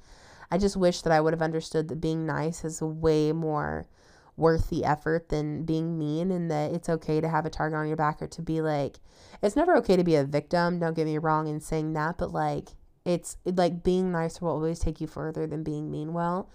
I 0.51 0.57
just 0.57 0.77
wish 0.77 1.01
that 1.01 1.13
I 1.13 1.19
would 1.19 1.33
have 1.33 1.41
understood 1.41 1.87
that 1.89 2.01
being 2.01 2.25
nice 2.25 2.63
is 2.63 2.81
way 2.81 3.31
more 3.31 3.87
worth 4.35 4.69
the 4.69 4.85
effort 4.85 5.29
than 5.29 5.63
being 5.63 5.97
mean, 5.97 6.31
and 6.31 6.49
that 6.51 6.71
it's 6.71 6.89
okay 6.89 7.19
to 7.19 7.27
have 7.27 7.45
a 7.45 7.49
target 7.49 7.77
on 7.77 7.87
your 7.87 7.97
back 7.97 8.21
or 8.21 8.27
to 8.27 8.41
be 8.41 8.61
like, 8.61 8.97
it's 9.41 9.55
never 9.55 9.75
okay 9.77 9.95
to 9.95 10.03
be 10.03 10.15
a 10.15 10.23
victim. 10.23 10.79
Don't 10.79 10.95
get 10.95 11.05
me 11.05 11.17
wrong 11.17 11.47
in 11.47 11.59
saying 11.59 11.93
that, 11.93 12.17
but 12.17 12.31
like 12.31 12.69
it's 13.07 13.37
like 13.45 13.83
being 13.83 14.11
nice 14.11 14.41
will 14.41 14.49
always 14.49 14.79
take 14.79 14.99
you 14.99 15.07
further 15.07 15.47
than 15.47 15.63
being 15.63 15.89
mean 15.89 16.11
well. 16.11 16.49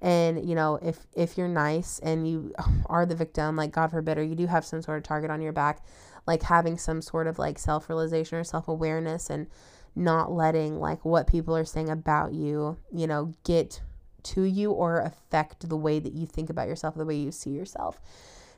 And 0.00 0.48
you 0.48 0.54
know, 0.54 0.78
if 0.82 1.06
if 1.14 1.36
you're 1.36 1.48
nice 1.48 1.98
and 2.00 2.26
you 2.26 2.54
are 2.86 3.06
the 3.06 3.14
victim, 3.14 3.56
like 3.56 3.72
God 3.72 3.90
forbid, 3.90 4.18
or 4.18 4.24
you 4.24 4.34
do 4.34 4.46
have 4.46 4.64
some 4.64 4.82
sort 4.82 4.98
of 4.98 5.04
target 5.04 5.30
on 5.30 5.42
your 5.42 5.52
back, 5.52 5.84
like 6.26 6.42
having 6.42 6.78
some 6.78 7.02
sort 7.02 7.26
of 7.26 7.38
like 7.38 7.58
self 7.58 7.88
realization 7.88 8.38
or 8.38 8.44
self 8.44 8.68
awareness 8.68 9.28
and 9.30 9.48
not 9.98 10.32
letting 10.32 10.78
like 10.78 11.04
what 11.04 11.26
people 11.26 11.56
are 11.56 11.64
saying 11.64 11.90
about 11.90 12.32
you, 12.32 12.78
you 12.92 13.06
know, 13.06 13.34
get 13.44 13.80
to 14.22 14.42
you 14.42 14.72
or 14.72 15.00
affect 15.00 15.68
the 15.68 15.76
way 15.76 15.98
that 15.98 16.12
you 16.12 16.26
think 16.26 16.50
about 16.50 16.68
yourself, 16.68 16.94
the 16.94 17.04
way 17.04 17.16
you 17.16 17.32
see 17.32 17.50
yourself. 17.50 18.00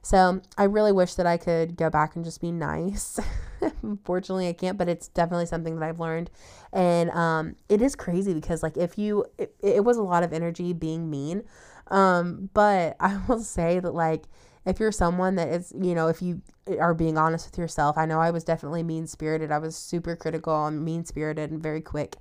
So 0.03 0.41
I 0.57 0.64
really 0.64 0.93
wish 0.93 1.14
that 1.14 1.26
I 1.26 1.36
could 1.36 1.76
go 1.76 1.91
back 1.91 2.16
and 2.16 2.24
just 2.24 2.41
be 2.41 2.51
nice. 2.51 3.20
Unfortunately, 3.82 4.49
I 4.49 4.55
can't, 4.55 4.78
but 4.78 4.88
it's 4.88 5.09
definitely 5.09 5.47
something 5.47 5.78
that 5.78 5.86
I've 5.86 6.01
learned. 6.01 6.30
And 6.72 7.11
um, 7.11 7.57
it 7.68 7.82
is 7.82 7.95
crazy 7.95 8.32
because, 8.32 8.62
like, 8.62 8.78
if 8.78 8.97
you, 8.97 9.26
it, 9.36 9.55
it 9.61 9.84
was 9.84 9.99
a 9.99 10.03
lot 10.03 10.22
of 10.22 10.32
energy 10.32 10.72
being 10.72 11.11
mean. 11.11 11.43
Um, 11.88 12.49
but 12.55 12.97
I 13.01 13.20
will 13.28 13.41
say 13.41 13.78
that, 13.80 13.93
like, 13.95 14.24
if 14.67 14.79
you're 14.79 14.93
someone 14.93 15.37
that 15.37 15.49
is, 15.49 15.73
you 15.81 15.95
know, 15.95 16.09
if 16.09 16.21
you 16.21 16.43
are 16.79 16.95
being 16.95 17.17
honest 17.17 17.51
with 17.51 17.59
yourself, 17.59 17.97
I 17.97 18.07
know 18.07 18.21
I 18.21 18.31
was 18.31 18.45
definitely 18.45 18.83
mean 18.83 19.07
spirited. 19.07 19.51
I 19.51 19.59
was 19.59 19.77
super 19.77 20.17
critical 20.17 20.67
and 20.67 20.85
mean 20.85 21.05
spirited 21.05 21.51
and 21.51 21.63
very 21.63 21.81
quick 21.81 22.17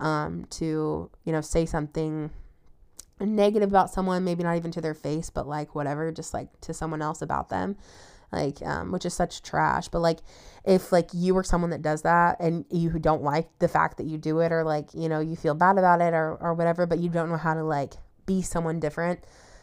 um, 0.00 0.44
to, 0.50 1.10
you 1.24 1.32
know, 1.32 1.40
say 1.40 1.64
something 1.64 2.30
negative 3.20 3.70
about 3.70 3.90
someone, 3.90 4.24
maybe 4.24 4.42
not 4.42 4.56
even 4.56 4.70
to 4.72 4.80
their 4.80 4.94
face, 4.94 5.30
but 5.30 5.48
like 5.48 5.74
whatever, 5.74 6.12
just 6.12 6.34
like 6.34 6.48
to 6.60 6.74
someone 6.74 7.02
else 7.02 7.22
about 7.22 7.48
them. 7.48 7.76
Like, 8.30 8.60
um, 8.60 8.92
which 8.92 9.06
is 9.06 9.14
such 9.14 9.40
trash. 9.40 9.88
But 9.88 10.00
like, 10.00 10.18
if 10.62 10.92
like 10.92 11.08
you 11.14 11.32
were 11.34 11.42
someone 11.42 11.70
that 11.70 11.80
does 11.80 12.02
that 12.02 12.38
and 12.38 12.66
you 12.70 12.90
don't 12.98 13.22
like 13.22 13.48
the 13.58 13.68
fact 13.68 13.96
that 13.96 14.04
you 14.04 14.18
do 14.18 14.40
it, 14.40 14.52
or 14.52 14.64
like, 14.64 14.92
you 14.92 15.08
know, 15.08 15.20
you 15.20 15.34
feel 15.34 15.54
bad 15.54 15.78
about 15.78 16.02
it 16.02 16.12
or, 16.12 16.36
or 16.38 16.52
whatever, 16.52 16.84
but 16.84 16.98
you 16.98 17.08
don't 17.08 17.30
know 17.30 17.38
how 17.38 17.54
to 17.54 17.64
like 17.64 17.94
be 18.26 18.42
someone 18.42 18.78
different, 18.78 19.20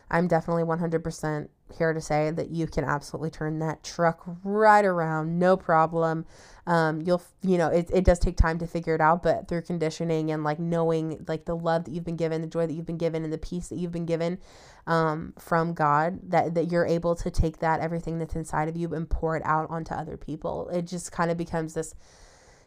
I'm 0.10 0.28
definitely 0.28 0.64
100% 0.64 1.48
here 1.74 1.94
to 1.94 2.02
say 2.02 2.32
that 2.32 2.52
you 2.52 2.68
can 2.68 2.84
absolutely 2.84 3.30
turn 3.30 3.60
that 3.60 3.84
truck 3.84 4.22
right 4.44 4.86
around, 4.86 5.40
no 5.40 5.58
problem. 5.58 6.26
Um, 6.68 7.02
you'll, 7.02 7.22
you 7.42 7.58
know, 7.58 7.70
it, 7.70 7.90
it 7.94 8.06
does 8.06 8.20
take 8.20 8.38
time 8.38 8.58
to 8.60 8.68
figure 8.68 8.96
it 8.96 9.02
out, 9.02 9.24
but 9.24 9.48
through 9.48 9.64
conditioning 9.64 10.32
and 10.32 10.44
like 10.44 10.60
knowing 10.60 11.24
like 11.28 11.46
the 11.46 11.56
love 11.56 11.86
that 11.86 11.92
you've 11.92 12.06
been 12.06 12.16
given, 12.16 12.42
the 12.42 12.48
joy 12.48 12.66
that 12.66 12.74
you've 12.74 12.86
been 12.86 12.98
given, 12.98 13.24
and 13.24 13.34
the 13.34 13.38
peace 13.38 13.68
that 13.68 13.78
you've 13.78 13.92
been 13.92 14.06
given 14.06 14.40
um, 14.88 15.34
from 15.38 15.74
God, 15.74 16.20
that, 16.32 16.54
that 16.56 16.72
you're 16.72 16.86
able 16.86 17.16
to 17.16 17.30
take 17.30 17.60
that, 17.60 17.80
everything 17.82 18.20
that's 18.20 18.36
inside 18.36 18.68
of 18.68 18.76
you, 18.76 18.94
and 18.94 19.10
pour 19.10 19.36
it 19.36 19.44
out 19.46 19.70
onto 19.70 19.94
other 19.94 20.18
people. 20.18 20.70
It 20.70 20.88
just 20.88 21.12
kind 21.12 21.30
of 21.30 21.38
becomes 21.38 21.74
this 21.74 21.94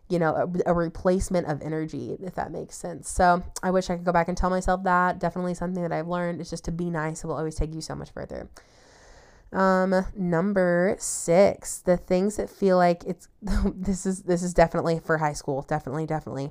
you 0.09 0.18
know, 0.18 0.34
a, 0.34 0.70
a, 0.70 0.74
replacement 0.74 1.46
of 1.49 1.61
energy, 1.61 2.16
if 2.22 2.34
that 2.34 2.51
makes 2.51 2.76
sense. 2.76 3.11
So 3.11 3.42
I 3.62 3.70
wish 3.70 3.90
I 3.90 3.96
could 3.96 4.07
go 4.07 4.12
back 4.12 4.28
and 4.28 4.36
tell 4.36 4.49
myself 4.49 4.82
that. 4.84 5.18
Definitely 5.18 5.53
something 5.53 5.82
that 5.82 5.92
I've 5.92 6.09
learned 6.09 6.40
is 6.40 6.49
just 6.49 6.64
to 6.64 6.72
be 6.72 6.88
nice. 6.88 7.22
It 7.22 7.26
will 7.26 7.36
always 7.36 7.57
take 7.57 7.74
you 7.74 7.82
so 7.82 7.94
much 7.94 8.11
further. 8.12 8.49
Um, 9.53 10.05
number 10.14 10.96
six, 10.99 11.78
the 11.78 11.96
things 11.96 12.36
that 12.36 12.51
feel 12.51 12.76
like 12.76 13.05
it's 13.05 13.28
this 13.74 14.05
is 14.05 14.22
this 14.24 14.42
is 14.42 14.53
definitely 14.53 15.01
for 15.01 15.18
high 15.18 15.32
school. 15.32 15.62
Definitely, 15.62 16.07
definitely. 16.07 16.51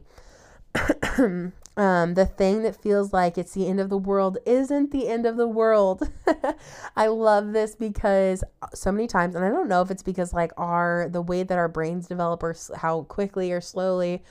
um, 1.78 2.14
the 2.14 2.26
thing 2.38 2.64
that 2.64 2.82
feels 2.82 3.14
like 3.14 3.38
it's 3.38 3.54
the 3.54 3.68
end 3.68 3.80
of 3.80 3.90
the 3.90 3.98
world 3.98 4.38
isn't 4.46 4.92
the 4.92 5.08
end 5.08 5.26
of 5.26 5.38
the 5.38 5.48
world. 5.48 6.10
I 6.96 7.08
love 7.08 7.54
this 7.54 7.76
because 7.76 8.44
so 8.74 8.92
many 8.92 9.08
times, 9.08 9.36
and 9.36 9.46
I 9.46 9.50
don't 9.50 9.70
know 9.70 9.82
if 9.82 9.92
it's 9.92 10.04
because 10.04 10.34
like 10.34 10.52
our 10.58 11.08
the 11.10 11.22
way 11.22 11.44
that 11.44 11.58
our 11.58 11.68
brains 11.68 12.08
develop 12.08 12.42
or 12.44 12.56
how 12.76 13.04
quickly 13.04 13.52
or 13.52 13.62
slowly 13.62 14.24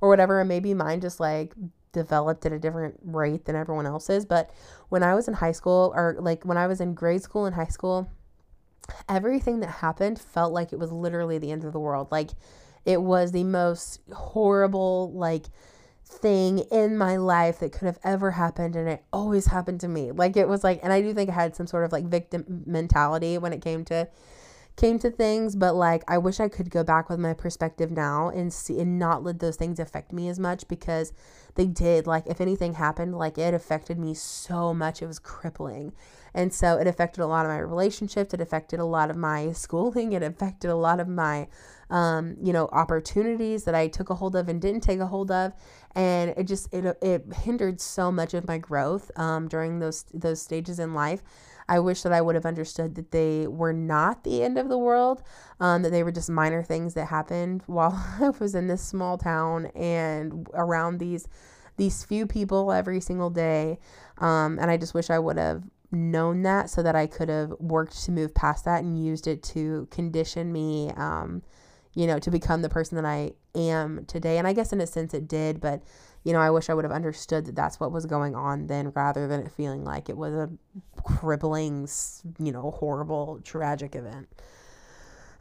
or 0.00 0.08
whatever, 0.08 0.40
and 0.40 0.48
maybe 0.48 0.72
mine 0.72 1.00
just 1.00 1.20
like 1.20 1.54
developed 1.94 2.44
at 2.44 2.52
a 2.52 2.58
different 2.58 3.00
rate 3.02 3.46
than 3.46 3.56
everyone 3.56 3.86
else's. 3.86 4.26
But 4.26 4.50
when 4.90 5.02
I 5.02 5.14
was 5.14 5.26
in 5.28 5.34
high 5.34 5.52
school, 5.52 5.94
or 5.96 6.16
like 6.20 6.44
when 6.44 6.58
I 6.58 6.66
was 6.66 6.82
in 6.82 6.92
grade 6.92 7.22
school 7.22 7.46
and 7.46 7.54
high 7.54 7.64
school, 7.64 8.10
everything 9.08 9.60
that 9.60 9.70
happened 9.70 10.20
felt 10.20 10.52
like 10.52 10.72
it 10.72 10.78
was 10.78 10.92
literally 10.92 11.38
the 11.38 11.50
end 11.50 11.64
of 11.64 11.72
the 11.72 11.80
world. 11.80 12.08
Like 12.10 12.30
it 12.84 13.00
was 13.00 13.32
the 13.32 13.44
most 13.44 14.00
horrible, 14.12 15.10
like, 15.14 15.46
thing 16.06 16.58
in 16.70 16.98
my 16.98 17.16
life 17.16 17.60
that 17.60 17.72
could 17.72 17.86
have 17.86 17.98
ever 18.04 18.30
happened 18.30 18.76
and 18.76 18.88
it 18.88 19.02
always 19.12 19.46
happened 19.46 19.80
to 19.80 19.88
me 19.88 20.12
like 20.12 20.36
it 20.36 20.46
was 20.46 20.62
like 20.62 20.78
and 20.82 20.92
i 20.92 21.00
do 21.00 21.14
think 21.14 21.30
i 21.30 21.32
had 21.32 21.56
some 21.56 21.66
sort 21.66 21.82
of 21.82 21.92
like 21.92 22.04
victim 22.04 22.62
mentality 22.66 23.38
when 23.38 23.54
it 23.54 23.62
came 23.62 23.84
to 23.84 24.06
came 24.76 24.98
to 24.98 25.10
things 25.10 25.54
but 25.54 25.74
like 25.74 26.02
i 26.08 26.18
wish 26.18 26.40
i 26.40 26.48
could 26.48 26.70
go 26.70 26.82
back 26.82 27.08
with 27.08 27.18
my 27.18 27.32
perspective 27.32 27.90
now 27.90 28.28
and 28.28 28.52
see 28.52 28.80
and 28.80 28.98
not 28.98 29.22
let 29.22 29.38
those 29.38 29.56
things 29.56 29.78
affect 29.78 30.12
me 30.12 30.28
as 30.28 30.38
much 30.38 30.66
because 30.66 31.12
they 31.54 31.66
did 31.66 32.06
like 32.06 32.26
if 32.26 32.40
anything 32.40 32.74
happened 32.74 33.16
like 33.16 33.38
it 33.38 33.54
affected 33.54 33.98
me 33.98 34.14
so 34.14 34.74
much 34.74 35.02
it 35.02 35.06
was 35.06 35.18
crippling. 35.18 35.92
And 36.36 36.52
so 36.52 36.76
it 36.78 36.88
affected 36.88 37.22
a 37.22 37.26
lot 37.26 37.46
of 37.46 37.52
my 37.52 37.58
relationships 37.58 38.34
it 38.34 38.40
affected 38.40 38.80
a 38.80 38.84
lot 38.84 39.10
of 39.10 39.16
my 39.16 39.52
schooling 39.64 40.12
it 40.12 40.22
affected 40.22 40.70
a 40.70 40.74
lot 40.74 41.00
of 41.00 41.08
my 41.08 41.48
um, 41.90 42.36
you 42.42 42.52
know 42.52 42.68
opportunities 42.72 43.64
that 43.64 43.74
i 43.74 43.86
took 43.86 44.10
a 44.10 44.14
hold 44.14 44.34
of 44.34 44.48
and 44.48 44.60
didn't 44.60 44.82
take 44.82 45.00
a 45.00 45.06
hold 45.06 45.30
of. 45.30 45.52
And 45.94 46.34
it 46.36 46.44
just 46.44 46.72
it, 46.74 46.96
it 47.02 47.24
hindered 47.42 47.80
so 47.80 48.10
much 48.10 48.34
of 48.34 48.48
my 48.48 48.58
growth 48.58 49.10
um, 49.16 49.46
during 49.48 49.78
those 49.78 50.04
those 50.12 50.42
stages 50.42 50.80
in 50.80 50.94
life 50.94 51.22
I 51.68 51.78
wish 51.78 52.02
that 52.02 52.12
I 52.12 52.20
would 52.20 52.34
have 52.34 52.46
understood 52.46 52.94
that 52.96 53.10
they 53.10 53.46
were 53.46 53.72
not 53.72 54.24
the 54.24 54.42
end 54.42 54.58
of 54.58 54.68
the 54.68 54.78
world, 54.78 55.22
um, 55.60 55.82
that 55.82 55.90
they 55.90 56.02
were 56.02 56.12
just 56.12 56.30
minor 56.30 56.62
things 56.62 56.94
that 56.94 57.06
happened 57.06 57.62
while 57.66 57.92
I 58.20 58.30
was 58.38 58.54
in 58.54 58.68
this 58.68 58.82
small 58.82 59.18
town 59.18 59.66
and 59.74 60.46
around 60.54 60.98
these 60.98 61.28
these 61.76 62.04
few 62.04 62.24
people 62.24 62.70
every 62.70 63.00
single 63.00 63.30
day. 63.30 63.78
Um, 64.18 64.60
and 64.60 64.70
I 64.70 64.76
just 64.76 64.94
wish 64.94 65.10
I 65.10 65.18
would 65.18 65.38
have 65.38 65.64
known 65.90 66.42
that 66.42 66.70
so 66.70 66.82
that 66.82 66.94
I 66.94 67.06
could 67.06 67.28
have 67.28 67.50
worked 67.58 68.04
to 68.04 68.12
move 68.12 68.34
past 68.34 68.64
that 68.64 68.82
and 68.82 69.02
used 69.02 69.26
it 69.26 69.42
to 69.44 69.88
condition 69.90 70.52
me, 70.52 70.90
um, 70.96 71.42
you 71.94 72.06
know, 72.06 72.18
to 72.18 72.30
become 72.30 72.62
the 72.62 72.68
person 72.68 72.96
that 72.96 73.04
I 73.04 73.32
am 73.54 74.04
today. 74.06 74.38
And 74.38 74.46
I 74.46 74.52
guess 74.52 74.72
in 74.72 74.80
a 74.80 74.86
sense 74.86 75.14
it 75.14 75.28
did, 75.28 75.60
but 75.60 75.82
you 76.24 76.32
know, 76.32 76.40
I 76.40 76.50
wish 76.50 76.70
I 76.70 76.74
would 76.74 76.84
have 76.84 76.92
understood 76.92 77.44
that 77.46 77.54
that's 77.54 77.78
what 77.78 77.92
was 77.92 78.06
going 78.06 78.34
on 78.34 78.66
then 78.66 78.90
rather 78.94 79.28
than 79.28 79.40
it 79.40 79.52
feeling 79.52 79.84
like 79.84 80.08
it 80.08 80.16
was 80.16 80.32
a 80.32 80.50
crippling, 81.02 81.86
you 82.38 82.50
know, 82.50 82.70
horrible, 82.70 83.40
tragic 83.44 83.94
event. 83.94 84.28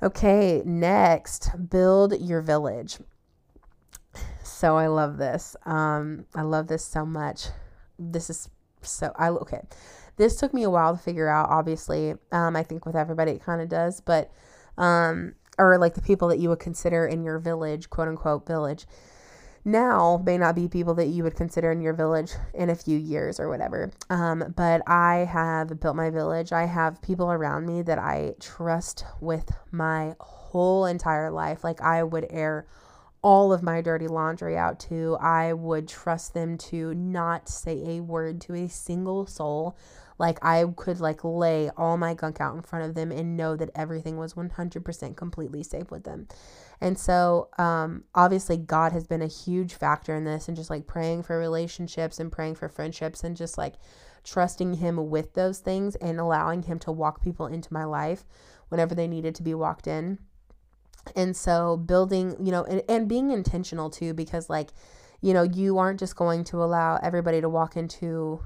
Okay, 0.01 0.61
next, 0.65 1.51
build 1.69 2.19
your 2.19 2.41
village. 2.41 2.97
So 4.43 4.75
I 4.75 4.88
love 4.88 5.17
this. 5.17 5.55
Um, 5.65 6.25
I 6.36 6.41
love 6.41 6.67
this 6.67 6.84
so 6.84 7.05
much. 7.05 7.47
This 7.97 8.29
is 8.29 8.49
so 8.81 9.13
I 9.15 9.29
okay. 9.29 9.61
This 10.17 10.36
took 10.36 10.53
me 10.53 10.63
a 10.63 10.69
while 10.69 10.97
to 10.97 11.01
figure 11.01 11.29
out. 11.29 11.49
Obviously, 11.49 12.15
um, 12.34 12.57
I 12.57 12.63
think 12.63 12.86
with 12.86 12.97
everybody 12.97 13.31
it 13.31 13.43
kind 13.43 13.61
of 13.61 13.69
does, 13.69 14.01
but 14.01 14.31
um, 14.77 15.36
or 15.57 15.77
like 15.77 15.93
the 15.93 16.01
people 16.01 16.27
that 16.27 16.39
you 16.39 16.49
would 16.49 16.59
consider 16.59 17.07
in 17.07 17.23
your 17.23 17.39
village, 17.39 17.89
quote 17.89 18.09
unquote 18.09 18.45
village 18.45 18.86
now 19.66 20.22
may 20.26 20.38
not 20.38 20.55
be 20.55 20.68
people 20.68 20.93
that 20.95 21.07
you 21.07 21.24
would 21.24 21.36
consider 21.36 21.72
in 21.72 21.82
your 21.82 21.93
village 21.93 22.32
in 22.53 22.70
a 22.70 22.76
few 22.76 22.97
years 22.97 23.39
or 23.39 23.49
whatever. 23.49 23.91
Um, 24.09 24.53
but 24.55 24.82
I 24.88 25.28
have 25.32 25.80
built 25.80 25.95
my 25.95 26.09
village. 26.09 26.51
I 26.51 26.66
have 26.66 27.01
people 27.01 27.32
around 27.32 27.66
me 27.66 27.82
that 27.84 27.99
I 27.99 28.36
trust 28.39 29.05
with 29.22 29.51
my 29.72 30.16
whole 30.20 30.86
entire 30.86 31.32
life. 31.32 31.64
Like 31.64 31.82
I 31.82 32.03
would 32.03 32.28
air 32.30 32.66
all 33.22 33.53
of 33.53 33.64
my 33.64 33.82
dirty 33.82 34.07
laundry 34.07 34.57
out 34.57 34.80
to. 34.82 35.18
I 35.20 35.53
would 35.53 35.88
trust 35.88 36.34
them 36.34 36.57
to 36.57 36.93
not 36.93 37.47
say 37.47 37.97
a 37.97 38.01
word 38.01 38.41
to 38.41 38.53
a 38.53 38.68
single 38.68 39.26
soul. 39.26 39.78
Like 40.20 40.43
I 40.43 40.66
could 40.76 40.99
like 40.99 41.24
lay 41.24 41.70
all 41.76 41.97
my 41.97 42.14
gunk 42.14 42.39
out 42.39 42.55
in 42.55 42.61
front 42.61 42.86
of 42.86 42.95
them 42.95 43.11
and 43.11 43.36
know 43.36 43.55
that 43.55 43.72
everything 43.76 44.18
was 44.18 44.34
100% 44.36 45.16
completely 45.16 45.64
safe 45.64 45.89
with 45.91 46.03
them. 46.03 46.28
And 46.84 46.99
so, 46.99 47.47
um, 47.57 48.03
obviously, 48.14 48.57
God 48.57 48.91
has 48.91 49.07
been 49.07 49.22
a 49.22 49.28
huge 49.28 49.74
factor 49.74 50.14
in 50.16 50.26
this, 50.26 50.49
and 50.49 50.57
just 50.57 50.70
like 50.70 50.86
praying 50.86 51.24
for 51.24 51.38
relationships 51.38 52.20
and 52.20 52.30
praying 52.30 52.55
for 52.55 52.68
friendships, 52.68 53.24
and 53.24 53.38
just 53.38 53.57
like 53.57 53.76
trusting 54.26 54.76
Him 54.76 55.09
with 55.09 55.34
those 55.34 55.59
things 55.59 55.95
and 55.95 56.20
allowing 56.20 56.64
Him 56.64 56.80
to 56.80 56.91
walk 56.91 57.22
people 57.22 57.47
into 57.47 57.74
my 57.74 57.86
life 57.86 58.26
whenever 58.68 58.93
they 58.93 59.07
needed 59.07 59.34
to 59.36 59.43
be 59.43 59.53
walked 59.53 59.88
in. 59.88 60.20
And 61.16 61.38
so, 61.38 61.78
building, 61.78 62.36
you 62.45 62.51
know, 62.51 62.66
and, 62.66 62.82
and 62.89 63.07
being 63.07 63.32
intentional 63.32 63.89
too, 63.89 64.14
because 64.14 64.49
like, 64.49 64.72
you 65.22 65.34
know, 65.34 65.43
you 65.43 65.78
aren't 65.78 66.01
just 66.01 66.18
going 66.18 66.43
to 66.45 66.61
allow 66.61 66.97
everybody 67.01 67.39
to 67.39 67.47
walk 67.47 67.78
into 67.78 68.41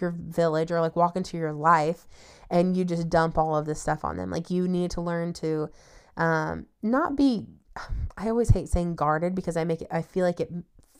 your 0.00 0.14
village 0.16 0.70
or 0.70 0.80
like 0.80 0.96
walk 0.96 1.16
into 1.16 1.36
your 1.36 1.52
life 1.52 2.06
and 2.50 2.76
you 2.76 2.84
just 2.84 3.08
dump 3.08 3.38
all 3.38 3.56
of 3.56 3.66
this 3.66 3.80
stuff 3.80 4.04
on 4.04 4.16
them. 4.16 4.30
Like, 4.30 4.50
you 4.50 4.68
need 4.68 4.90
to 4.92 5.00
learn 5.00 5.32
to 5.34 5.68
um, 6.16 6.66
not 6.82 7.16
be 7.16 7.46
I 8.16 8.28
always 8.28 8.50
hate 8.50 8.68
saying 8.68 8.96
guarded 8.96 9.34
because 9.34 9.56
I 9.56 9.64
make 9.64 9.82
it, 9.82 9.88
I 9.90 10.02
feel 10.02 10.24
like 10.24 10.40
it 10.40 10.50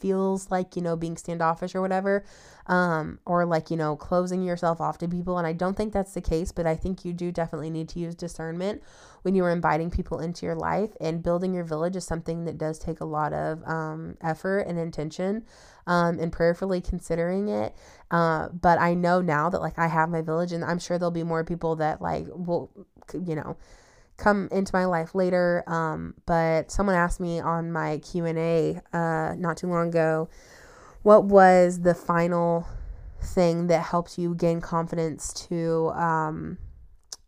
feels 0.02 0.50
like, 0.50 0.76
you 0.76 0.82
know, 0.82 0.96
being 0.96 1.16
standoffish 1.16 1.74
or 1.74 1.80
whatever, 1.80 2.24
um, 2.66 3.20
or 3.24 3.46
like, 3.46 3.70
you 3.70 3.76
know, 3.76 3.96
closing 3.96 4.42
yourself 4.42 4.80
off 4.80 4.98
to 4.98 5.08
people. 5.08 5.38
And 5.38 5.46
I 5.46 5.52
don't 5.52 5.76
think 5.76 5.92
that's 5.92 6.12
the 6.12 6.20
case, 6.20 6.52
but 6.52 6.66
I 6.66 6.76
think 6.76 7.04
you 7.04 7.12
do 7.12 7.30
definitely 7.32 7.70
need 7.70 7.88
to 7.90 8.00
use 8.00 8.14
discernment 8.14 8.82
when 9.22 9.34
you 9.36 9.44
are 9.44 9.50
inviting 9.50 9.90
people 9.90 10.18
into 10.18 10.44
your 10.44 10.56
life. 10.56 10.90
And 11.00 11.22
building 11.22 11.54
your 11.54 11.64
village 11.64 11.96
is 11.96 12.04
something 12.04 12.44
that 12.44 12.58
does 12.58 12.78
take 12.78 13.00
a 13.00 13.06
lot 13.06 13.32
of 13.32 13.62
um, 13.66 14.16
effort 14.20 14.60
and 14.68 14.78
intention 14.78 15.44
um, 15.86 16.18
and 16.18 16.32
prayerfully 16.32 16.80
considering 16.80 17.48
it. 17.48 17.74
Uh, 18.10 18.48
but 18.48 18.80
I 18.80 18.94
know 18.94 19.20
now 19.20 19.48
that 19.48 19.60
like 19.60 19.78
I 19.78 19.86
have 19.86 20.10
my 20.10 20.22
village, 20.22 20.52
and 20.52 20.64
I'm 20.64 20.78
sure 20.78 20.98
there'll 20.98 21.10
be 21.10 21.24
more 21.24 21.44
people 21.44 21.76
that 21.76 22.02
like 22.02 22.26
will, 22.28 22.70
you 23.14 23.36
know, 23.36 23.56
come 24.22 24.48
into 24.52 24.70
my 24.74 24.84
life 24.84 25.14
later. 25.14 25.64
Um, 25.66 26.14
but 26.26 26.70
someone 26.70 26.94
asked 26.94 27.20
me 27.20 27.40
on 27.40 27.72
my 27.72 27.98
Q 27.98 28.26
and 28.26 28.38
A 28.38 28.80
uh, 28.92 29.34
not 29.36 29.56
too 29.56 29.66
long 29.66 29.88
ago, 29.88 30.28
what 31.02 31.24
was 31.24 31.80
the 31.80 31.94
final 31.94 32.66
thing 33.20 33.66
that 33.66 33.82
helps 33.82 34.18
you 34.18 34.34
gain 34.34 34.60
confidence 34.60 35.32
to 35.48 35.90
um, 35.90 36.58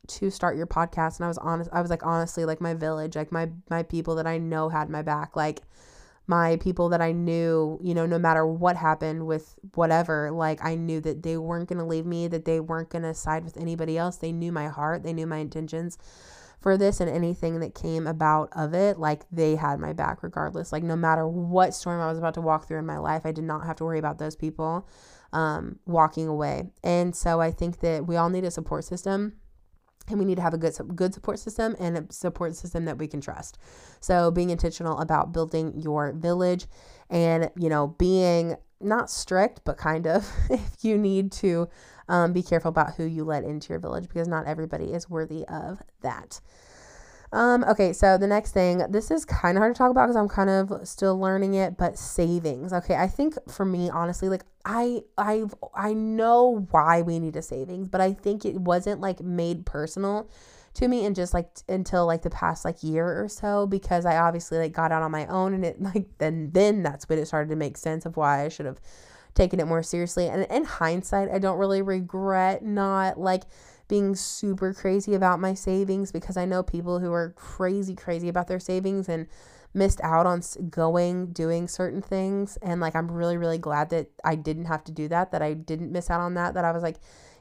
to 0.06 0.30
start 0.30 0.56
your 0.56 0.68
podcast? 0.68 1.16
And 1.16 1.24
I 1.24 1.28
was 1.28 1.38
honest. 1.38 1.70
I 1.72 1.80
was 1.80 1.90
like 1.90 2.06
honestly, 2.06 2.44
like 2.44 2.60
my 2.60 2.74
village, 2.74 3.16
like 3.16 3.32
my 3.32 3.50
my 3.68 3.82
people 3.82 4.14
that 4.14 4.26
I 4.26 4.38
know 4.38 4.68
had 4.68 4.88
my 4.88 5.02
back, 5.02 5.34
like 5.34 5.62
my 6.26 6.56
people 6.56 6.88
that 6.90 7.02
I 7.02 7.12
knew, 7.12 7.78
you 7.82 7.92
know, 7.92 8.06
no 8.06 8.18
matter 8.18 8.46
what 8.46 8.76
happened 8.76 9.26
with 9.26 9.56
whatever, 9.74 10.30
like 10.30 10.64
I 10.64 10.74
knew 10.74 11.00
that 11.00 11.22
they 11.22 11.36
weren't 11.36 11.68
going 11.68 11.80
to 11.80 11.84
leave 11.84 12.06
me, 12.06 12.28
that 12.28 12.46
they 12.46 12.60
weren't 12.60 12.88
going 12.88 13.02
to 13.02 13.12
side 13.12 13.44
with 13.44 13.58
anybody 13.58 13.98
else. 13.98 14.16
They 14.16 14.32
knew 14.32 14.50
my 14.50 14.68
heart, 14.68 15.02
they 15.02 15.12
knew 15.12 15.26
my 15.26 15.38
intentions 15.38 15.98
for 16.64 16.78
this 16.78 16.98
and 16.98 17.10
anything 17.10 17.60
that 17.60 17.74
came 17.74 18.06
about 18.06 18.48
of 18.56 18.72
it, 18.72 18.98
like 18.98 19.26
they 19.30 19.54
had 19.54 19.78
my 19.78 19.92
back 19.92 20.22
regardless. 20.22 20.72
Like 20.72 20.82
no 20.82 20.96
matter 20.96 21.28
what 21.28 21.74
storm 21.74 22.00
I 22.00 22.06
was 22.06 22.16
about 22.16 22.32
to 22.34 22.40
walk 22.40 22.66
through 22.66 22.78
in 22.78 22.86
my 22.86 22.96
life, 22.96 23.26
I 23.26 23.32
did 23.32 23.44
not 23.44 23.66
have 23.66 23.76
to 23.76 23.84
worry 23.84 23.98
about 23.98 24.18
those 24.18 24.34
people 24.34 24.88
um, 25.34 25.78
walking 25.84 26.26
away. 26.26 26.70
And 26.82 27.14
so 27.14 27.38
I 27.38 27.50
think 27.50 27.80
that 27.80 28.06
we 28.06 28.16
all 28.16 28.30
need 28.30 28.44
a 28.44 28.50
support 28.50 28.84
system 28.84 29.34
and 30.08 30.18
we 30.18 30.24
need 30.24 30.36
to 30.36 30.42
have 30.42 30.54
a 30.54 30.58
good 30.58 30.74
good 30.96 31.12
support 31.12 31.38
system 31.38 31.76
and 31.78 31.98
a 31.98 32.06
support 32.10 32.56
system 32.56 32.86
that 32.86 32.96
we 32.96 33.08
can 33.08 33.20
trust. 33.20 33.58
So 34.00 34.30
being 34.30 34.48
intentional 34.48 34.98
about 35.00 35.34
building 35.34 35.78
your 35.78 36.14
village 36.14 36.66
and 37.10 37.50
you 37.58 37.68
know 37.68 37.88
being 37.98 38.56
not 38.80 39.10
strict 39.10 39.60
but 39.66 39.76
kind 39.76 40.06
of 40.06 40.26
if 40.50 40.82
you 40.82 40.96
need 40.96 41.30
to 41.30 41.68
um, 42.08 42.32
be 42.32 42.42
careful 42.42 42.68
about 42.68 42.94
who 42.94 43.04
you 43.04 43.24
let 43.24 43.44
into 43.44 43.70
your 43.70 43.78
village 43.78 44.08
because 44.08 44.28
not 44.28 44.46
everybody 44.46 44.92
is 44.92 45.08
worthy 45.08 45.44
of 45.46 45.82
that. 46.02 46.40
Um, 47.32 47.64
okay, 47.64 47.92
so 47.92 48.16
the 48.16 48.28
next 48.28 48.52
thing, 48.52 48.78
this 48.90 49.10
is 49.10 49.24
kind 49.24 49.58
of 49.58 49.60
hard 49.60 49.74
to 49.74 49.78
talk 49.78 49.90
about 49.90 50.06
because 50.06 50.14
I'm 50.14 50.28
kind 50.28 50.50
of 50.50 50.86
still 50.86 51.18
learning 51.18 51.54
it, 51.54 51.76
but 51.76 51.98
savings. 51.98 52.72
Okay, 52.72 52.94
I 52.94 53.08
think 53.08 53.34
for 53.50 53.64
me, 53.64 53.90
honestly, 53.90 54.28
like 54.28 54.44
I 54.64 55.02
I 55.18 55.44
I 55.74 55.94
know 55.94 56.66
why 56.70 57.02
we 57.02 57.18
need 57.18 57.34
a 57.34 57.42
savings, 57.42 57.88
but 57.88 58.00
I 58.00 58.12
think 58.12 58.44
it 58.44 58.60
wasn't 58.60 59.00
like 59.00 59.20
made 59.20 59.66
personal 59.66 60.30
to 60.74 60.86
me 60.86 61.04
and 61.06 61.16
just 61.16 61.34
like 61.34 61.52
t- 61.54 61.62
until 61.68 62.06
like 62.06 62.22
the 62.22 62.30
past 62.30 62.64
like 62.64 62.82
year 62.82 63.20
or 63.20 63.28
so 63.28 63.66
because 63.66 64.04
I 64.06 64.16
obviously 64.16 64.58
like 64.58 64.72
got 64.72 64.92
out 64.92 65.02
on 65.02 65.10
my 65.10 65.26
own 65.26 65.54
and 65.54 65.64
it 65.64 65.80
like 65.94 66.06
then 66.18 66.50
then 66.52 66.84
that's 66.84 67.08
when 67.08 67.18
it 67.18 67.26
started 67.26 67.50
to 67.50 67.56
make 67.56 67.76
sense 67.76 68.06
of 68.06 68.16
why 68.16 68.44
I 68.44 68.48
should 68.48 68.66
have 68.66 68.80
taken 69.34 69.60
it 69.60 69.66
more 69.66 69.82
seriously. 69.82 70.28
And 70.28 70.46
in 70.50 70.64
hindsight, 70.64 71.30
I 71.30 71.38
don't 71.38 71.58
really 71.58 71.82
regret 71.82 72.64
not 72.64 73.18
like 73.18 73.42
being 73.88 74.14
super 74.14 74.72
crazy 74.72 75.14
about 75.14 75.40
my 75.40 75.54
savings 75.54 76.10
because 76.10 76.36
I 76.36 76.44
know 76.44 76.62
people 76.62 77.00
who 77.00 77.12
are 77.12 77.34
crazy, 77.36 77.94
crazy 77.94 78.28
about 78.28 78.48
their 78.48 78.60
savings 78.60 79.08
and 79.08 79.26
missed 79.74 80.00
out 80.02 80.26
on 80.26 80.40
going, 80.70 81.32
doing 81.32 81.68
certain 81.68 82.00
things. 82.00 82.56
And 82.62 82.80
like, 82.80 82.94
I'm 82.96 83.10
really, 83.10 83.36
really 83.36 83.58
glad 83.58 83.90
that 83.90 84.08
I 84.24 84.36
didn't 84.36 84.66
have 84.66 84.84
to 84.84 84.92
do 84.92 85.08
that, 85.08 85.32
that 85.32 85.42
I 85.42 85.54
didn't 85.54 85.92
miss 85.92 86.10
out 86.10 86.20
on 86.20 86.34
that, 86.34 86.54
that 86.54 86.64
I 86.64 86.72
was 86.72 86.82
like, 86.82 86.96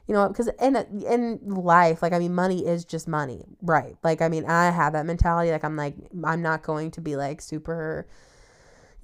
you 0.06 0.14
know, 0.14 0.28
because 0.28 0.48
in 0.60 0.76
in 0.76 1.40
life, 1.46 2.02
like 2.02 2.12
I 2.12 2.18
mean, 2.18 2.34
money 2.34 2.66
is 2.66 2.84
just 2.84 3.08
money, 3.08 3.42
right? 3.62 3.96
Like 4.02 4.20
I 4.20 4.28
mean, 4.28 4.44
I 4.44 4.70
have 4.70 4.92
that 4.92 5.06
mentality. 5.06 5.50
Like 5.50 5.64
I'm 5.64 5.76
like, 5.76 5.94
I'm 6.24 6.42
not 6.42 6.62
going 6.62 6.90
to 6.92 7.00
be 7.00 7.16
like 7.16 7.40
super 7.40 8.06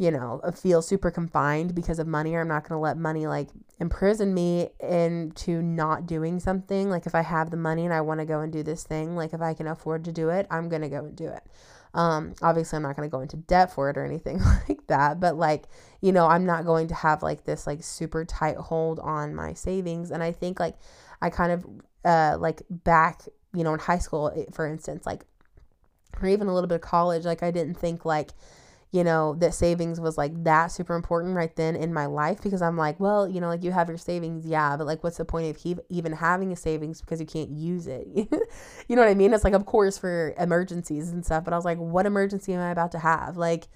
you 0.00 0.10
know, 0.10 0.40
feel 0.56 0.80
super 0.80 1.10
confined 1.10 1.74
because 1.74 1.98
of 1.98 2.06
money, 2.06 2.34
or 2.34 2.40
I'm 2.40 2.48
not 2.48 2.66
going 2.66 2.78
to 2.78 2.82
let 2.82 2.96
money 2.96 3.26
like 3.26 3.48
imprison 3.78 4.32
me 4.32 4.70
into 4.80 5.60
not 5.60 6.06
doing 6.06 6.40
something. 6.40 6.88
Like 6.88 7.04
if 7.04 7.14
I 7.14 7.20
have 7.20 7.50
the 7.50 7.58
money 7.58 7.84
and 7.84 7.92
I 7.92 8.00
want 8.00 8.18
to 8.20 8.24
go 8.24 8.40
and 8.40 8.50
do 8.50 8.62
this 8.62 8.82
thing, 8.82 9.14
like 9.14 9.34
if 9.34 9.42
I 9.42 9.52
can 9.52 9.66
afford 9.66 10.06
to 10.06 10.12
do 10.12 10.30
it, 10.30 10.46
I'm 10.50 10.70
going 10.70 10.80
to 10.80 10.88
go 10.88 11.00
and 11.04 11.14
do 11.14 11.26
it. 11.28 11.42
Um, 11.92 12.34
obviously, 12.40 12.78
I'm 12.78 12.82
not 12.82 12.96
going 12.96 13.10
to 13.10 13.14
go 13.14 13.20
into 13.20 13.36
debt 13.36 13.74
for 13.74 13.90
it 13.90 13.98
or 13.98 14.04
anything 14.06 14.40
like 14.68 14.86
that, 14.86 15.20
but 15.20 15.36
like, 15.36 15.64
you 16.00 16.12
know, 16.12 16.26
I'm 16.26 16.46
not 16.46 16.64
going 16.64 16.88
to 16.88 16.94
have 16.94 17.22
like 17.22 17.44
this 17.44 17.66
like 17.66 17.84
super 17.84 18.24
tight 18.24 18.56
hold 18.56 19.00
on 19.00 19.34
my 19.34 19.52
savings. 19.52 20.12
And 20.12 20.22
I 20.22 20.32
think 20.32 20.58
like 20.58 20.76
I 21.20 21.28
kind 21.28 21.52
of 21.52 21.66
uh, 22.06 22.38
like 22.40 22.62
back, 22.70 23.24
you 23.52 23.64
know, 23.64 23.74
in 23.74 23.80
high 23.80 23.98
school, 23.98 24.46
for 24.50 24.66
instance, 24.66 25.04
like, 25.04 25.26
or 26.22 26.26
even 26.26 26.48
a 26.48 26.54
little 26.54 26.68
bit 26.68 26.76
of 26.76 26.80
college, 26.80 27.26
like 27.26 27.42
I 27.42 27.50
didn't 27.50 27.74
think 27.74 28.06
like, 28.06 28.30
you 28.92 29.04
know, 29.04 29.36
that 29.38 29.54
savings 29.54 30.00
was 30.00 30.18
like 30.18 30.32
that 30.42 30.68
super 30.68 30.96
important 30.96 31.36
right 31.36 31.54
then 31.54 31.76
in 31.76 31.94
my 31.94 32.06
life 32.06 32.42
because 32.42 32.60
I'm 32.60 32.76
like, 32.76 32.98
well, 32.98 33.28
you 33.28 33.40
know, 33.40 33.46
like 33.46 33.62
you 33.62 33.70
have 33.70 33.88
your 33.88 33.98
savings, 33.98 34.44
yeah, 34.44 34.76
but 34.76 34.86
like 34.86 35.04
what's 35.04 35.18
the 35.18 35.24
point 35.24 35.48
of 35.48 35.56
he- 35.62 35.76
even 35.88 36.12
having 36.12 36.52
a 36.52 36.56
savings 36.56 37.00
because 37.00 37.20
you 37.20 37.26
can't 37.26 37.50
use 37.50 37.86
it? 37.86 38.08
you 38.88 38.96
know 38.96 39.02
what 39.02 39.08
I 39.08 39.14
mean? 39.14 39.32
It's 39.32 39.44
like, 39.44 39.52
of 39.52 39.64
course, 39.64 39.96
for 39.96 40.34
emergencies 40.38 41.10
and 41.10 41.24
stuff, 41.24 41.44
but 41.44 41.52
I 41.52 41.56
was 41.56 41.64
like, 41.64 41.78
what 41.78 42.04
emergency 42.04 42.52
am 42.52 42.60
I 42.60 42.70
about 42.72 42.90
to 42.92 42.98
have? 42.98 43.36
Like, 43.36 43.68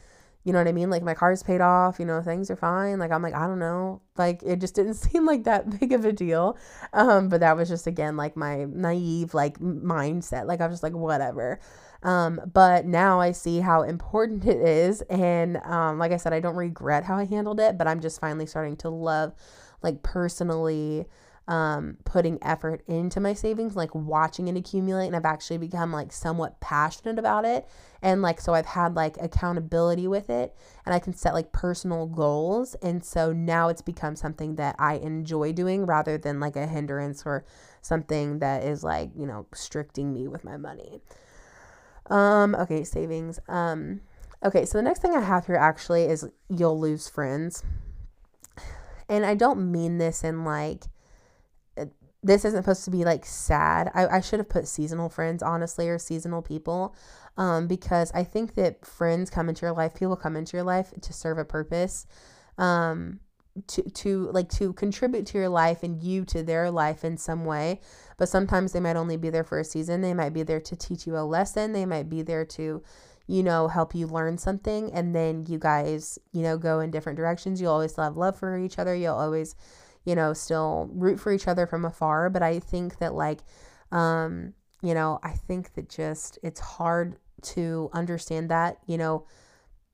you 0.44 0.52
know 0.52 0.58
what 0.58 0.68
I 0.68 0.72
mean? 0.72 0.90
Like 0.90 1.02
my 1.02 1.14
car's 1.14 1.42
paid 1.42 1.62
off, 1.62 1.98
you 1.98 2.04
know, 2.04 2.20
things 2.20 2.50
are 2.50 2.56
fine. 2.56 2.98
Like 2.98 3.10
I'm 3.10 3.22
like, 3.22 3.34
I 3.34 3.46
don't 3.46 3.58
know. 3.58 4.02
Like 4.16 4.42
it 4.42 4.60
just 4.60 4.74
didn't 4.74 4.94
seem 4.94 5.26
like 5.26 5.44
that 5.44 5.80
big 5.80 5.92
of 5.92 6.04
a 6.04 6.12
deal. 6.12 6.58
Um, 6.92 7.28
but 7.28 7.40
that 7.40 7.56
was 7.56 7.68
just 7.68 7.86
again 7.86 8.16
like 8.16 8.36
my 8.36 8.64
naive 8.64 9.32
like 9.32 9.58
mindset. 9.58 10.46
Like 10.46 10.60
I 10.60 10.66
was 10.66 10.74
just 10.74 10.82
like, 10.82 10.92
whatever. 10.92 11.60
Um, 12.04 12.40
but 12.52 12.86
now 12.86 13.20
I 13.20 13.32
see 13.32 13.60
how 13.60 13.82
important 13.82 14.44
it 14.44 14.58
is. 14.58 15.00
And 15.02 15.56
um, 15.58 15.98
like 15.98 16.12
I 16.12 16.18
said, 16.18 16.32
I 16.32 16.40
don't 16.40 16.56
regret 16.56 17.04
how 17.04 17.16
I 17.16 17.24
handled 17.24 17.58
it, 17.58 17.78
but 17.78 17.88
I'm 17.88 18.00
just 18.00 18.20
finally 18.20 18.46
starting 18.46 18.76
to 18.78 18.90
love, 18.90 19.34
like, 19.82 20.02
personally 20.02 21.06
um, 21.46 21.98
putting 22.04 22.38
effort 22.42 22.82
into 22.86 23.20
my 23.20 23.34
savings, 23.34 23.76
like 23.76 23.94
watching 23.94 24.48
it 24.48 24.56
accumulate. 24.56 25.08
And 25.08 25.16
I've 25.16 25.24
actually 25.24 25.58
become 25.58 25.92
like 25.92 26.12
somewhat 26.12 26.58
passionate 26.60 27.18
about 27.18 27.44
it. 27.44 27.68
And 28.02 28.22
like, 28.22 28.40
so 28.40 28.54
I've 28.54 28.66
had 28.66 28.94
like 28.94 29.16
accountability 29.20 30.06
with 30.08 30.30
it 30.30 30.56
and 30.86 30.94
I 30.94 30.98
can 30.98 31.12
set 31.12 31.34
like 31.34 31.52
personal 31.52 32.06
goals. 32.06 32.74
And 32.76 33.04
so 33.04 33.32
now 33.32 33.68
it's 33.68 33.82
become 33.82 34.16
something 34.16 34.56
that 34.56 34.76
I 34.78 34.94
enjoy 34.94 35.52
doing 35.52 35.84
rather 35.84 36.16
than 36.16 36.40
like 36.40 36.56
a 36.56 36.66
hindrance 36.66 37.24
or 37.26 37.44
something 37.82 38.38
that 38.38 38.64
is 38.64 38.82
like, 38.82 39.10
you 39.14 39.26
know, 39.26 39.46
restricting 39.50 40.12
me 40.14 40.28
with 40.28 40.44
my 40.44 40.56
money. 40.56 41.02
Um, 42.10 42.54
okay, 42.54 42.84
savings. 42.84 43.38
Um, 43.48 44.00
okay, 44.44 44.64
so 44.64 44.78
the 44.78 44.82
next 44.82 45.00
thing 45.00 45.14
I 45.14 45.20
have 45.20 45.46
here 45.46 45.56
actually 45.56 46.04
is 46.04 46.28
you'll 46.48 46.78
lose 46.78 47.08
friends. 47.08 47.62
And 49.08 49.24
I 49.24 49.34
don't 49.34 49.70
mean 49.70 49.98
this 49.98 50.24
in 50.24 50.44
like, 50.44 50.84
this 52.22 52.44
isn't 52.46 52.62
supposed 52.62 52.84
to 52.84 52.90
be 52.90 53.04
like 53.04 53.24
sad. 53.26 53.90
I, 53.94 54.06
I 54.06 54.20
should 54.20 54.38
have 54.38 54.48
put 54.48 54.66
seasonal 54.66 55.10
friends, 55.10 55.42
honestly, 55.42 55.88
or 55.88 55.98
seasonal 55.98 56.40
people. 56.40 56.96
Um, 57.36 57.66
because 57.66 58.10
I 58.12 58.24
think 58.24 58.54
that 58.54 58.86
friends 58.86 59.28
come 59.28 59.48
into 59.48 59.66
your 59.66 59.74
life, 59.74 59.94
people 59.94 60.16
come 60.16 60.36
into 60.36 60.56
your 60.56 60.64
life 60.64 60.92
to 61.02 61.12
serve 61.12 61.36
a 61.36 61.44
purpose. 61.44 62.06
Um, 62.56 63.20
to 63.68 63.82
to 63.82 64.30
like 64.32 64.48
to 64.48 64.72
contribute 64.72 65.26
to 65.26 65.38
your 65.38 65.48
life 65.48 65.82
and 65.82 66.02
you 66.02 66.24
to 66.24 66.42
their 66.42 66.70
life 66.70 67.04
in 67.04 67.16
some 67.16 67.44
way 67.44 67.80
but 68.16 68.28
sometimes 68.28 68.72
they 68.72 68.80
might 68.80 68.96
only 68.96 69.16
be 69.16 69.30
there 69.30 69.44
for 69.44 69.58
a 69.58 69.64
season. 69.64 70.00
They 70.00 70.14
might 70.14 70.32
be 70.32 70.42
there 70.42 70.60
to 70.60 70.76
teach 70.76 71.06
you 71.06 71.16
a 71.16 71.24
lesson. 71.24 71.72
They 71.72 71.86
might 71.86 72.08
be 72.08 72.22
there 72.22 72.44
to 72.44 72.82
you 73.26 73.42
know 73.42 73.68
help 73.68 73.94
you 73.94 74.06
learn 74.06 74.38
something. 74.38 74.92
And 74.92 75.14
then 75.14 75.46
you 75.48 75.58
guys 75.58 76.18
you 76.32 76.42
know 76.42 76.58
go 76.58 76.80
in 76.80 76.90
different 76.90 77.16
directions. 77.16 77.60
You'll 77.60 77.72
always 77.72 77.96
have 77.96 78.16
love 78.16 78.38
for 78.38 78.58
each 78.58 78.78
other. 78.78 78.94
You'll 78.94 79.14
always 79.14 79.54
you 80.04 80.14
know 80.14 80.32
still 80.32 80.88
root 80.92 81.18
for 81.18 81.32
each 81.32 81.48
other 81.48 81.66
from 81.66 81.84
afar. 81.84 82.30
But 82.30 82.42
i 82.42 82.58
think 82.58 82.98
that 82.98 83.14
like 83.14 83.40
um 83.92 84.54
you 84.82 84.92
know 84.92 85.18
i 85.22 85.30
think 85.30 85.72
that 85.74 85.88
just 85.88 86.38
it's 86.42 86.60
hard 86.60 87.16
to 87.42 87.88
understand 87.92 88.50
that 88.50 88.78
you 88.86 88.98
know 88.98 89.26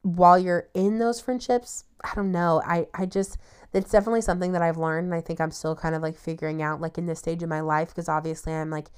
while 0.03 0.39
you're 0.39 0.69
in 0.75 0.99
those 0.99 1.21
friendships, 1.21 1.85
I 2.03 2.15
don't 2.15 2.33
know. 2.33 2.63
I, 2.65 2.87
I 2.95 3.07
just, 3.07 3.39
it's 3.73 3.91
definitely 3.91 4.23
something 4.23 4.53
that 4.53 4.63
I've 4.63 4.79
learned. 4.79 5.07
And 5.07 5.15
I 5.15 5.21
think 5.21 5.41
I'm 5.41 5.51
still 5.51 5.77
kind 5.77 5.95
of 5.95 6.03
like 6.03 6.17
figuring 6.17 6.63
out, 6.63 6.81
like 6.81 6.99
in 6.99 7.07
this 7.07 7.19
stage 7.19 7.43
of 7.43 7.49
my 7.49 7.61
life, 7.61 7.89
because 7.89 8.09
obviously 8.09 8.53
I'm 8.53 8.71
like 8.71 8.91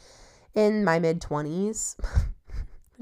in 0.54 0.84
my 0.84 0.98
mid 0.98 1.20
20s. 1.20 1.96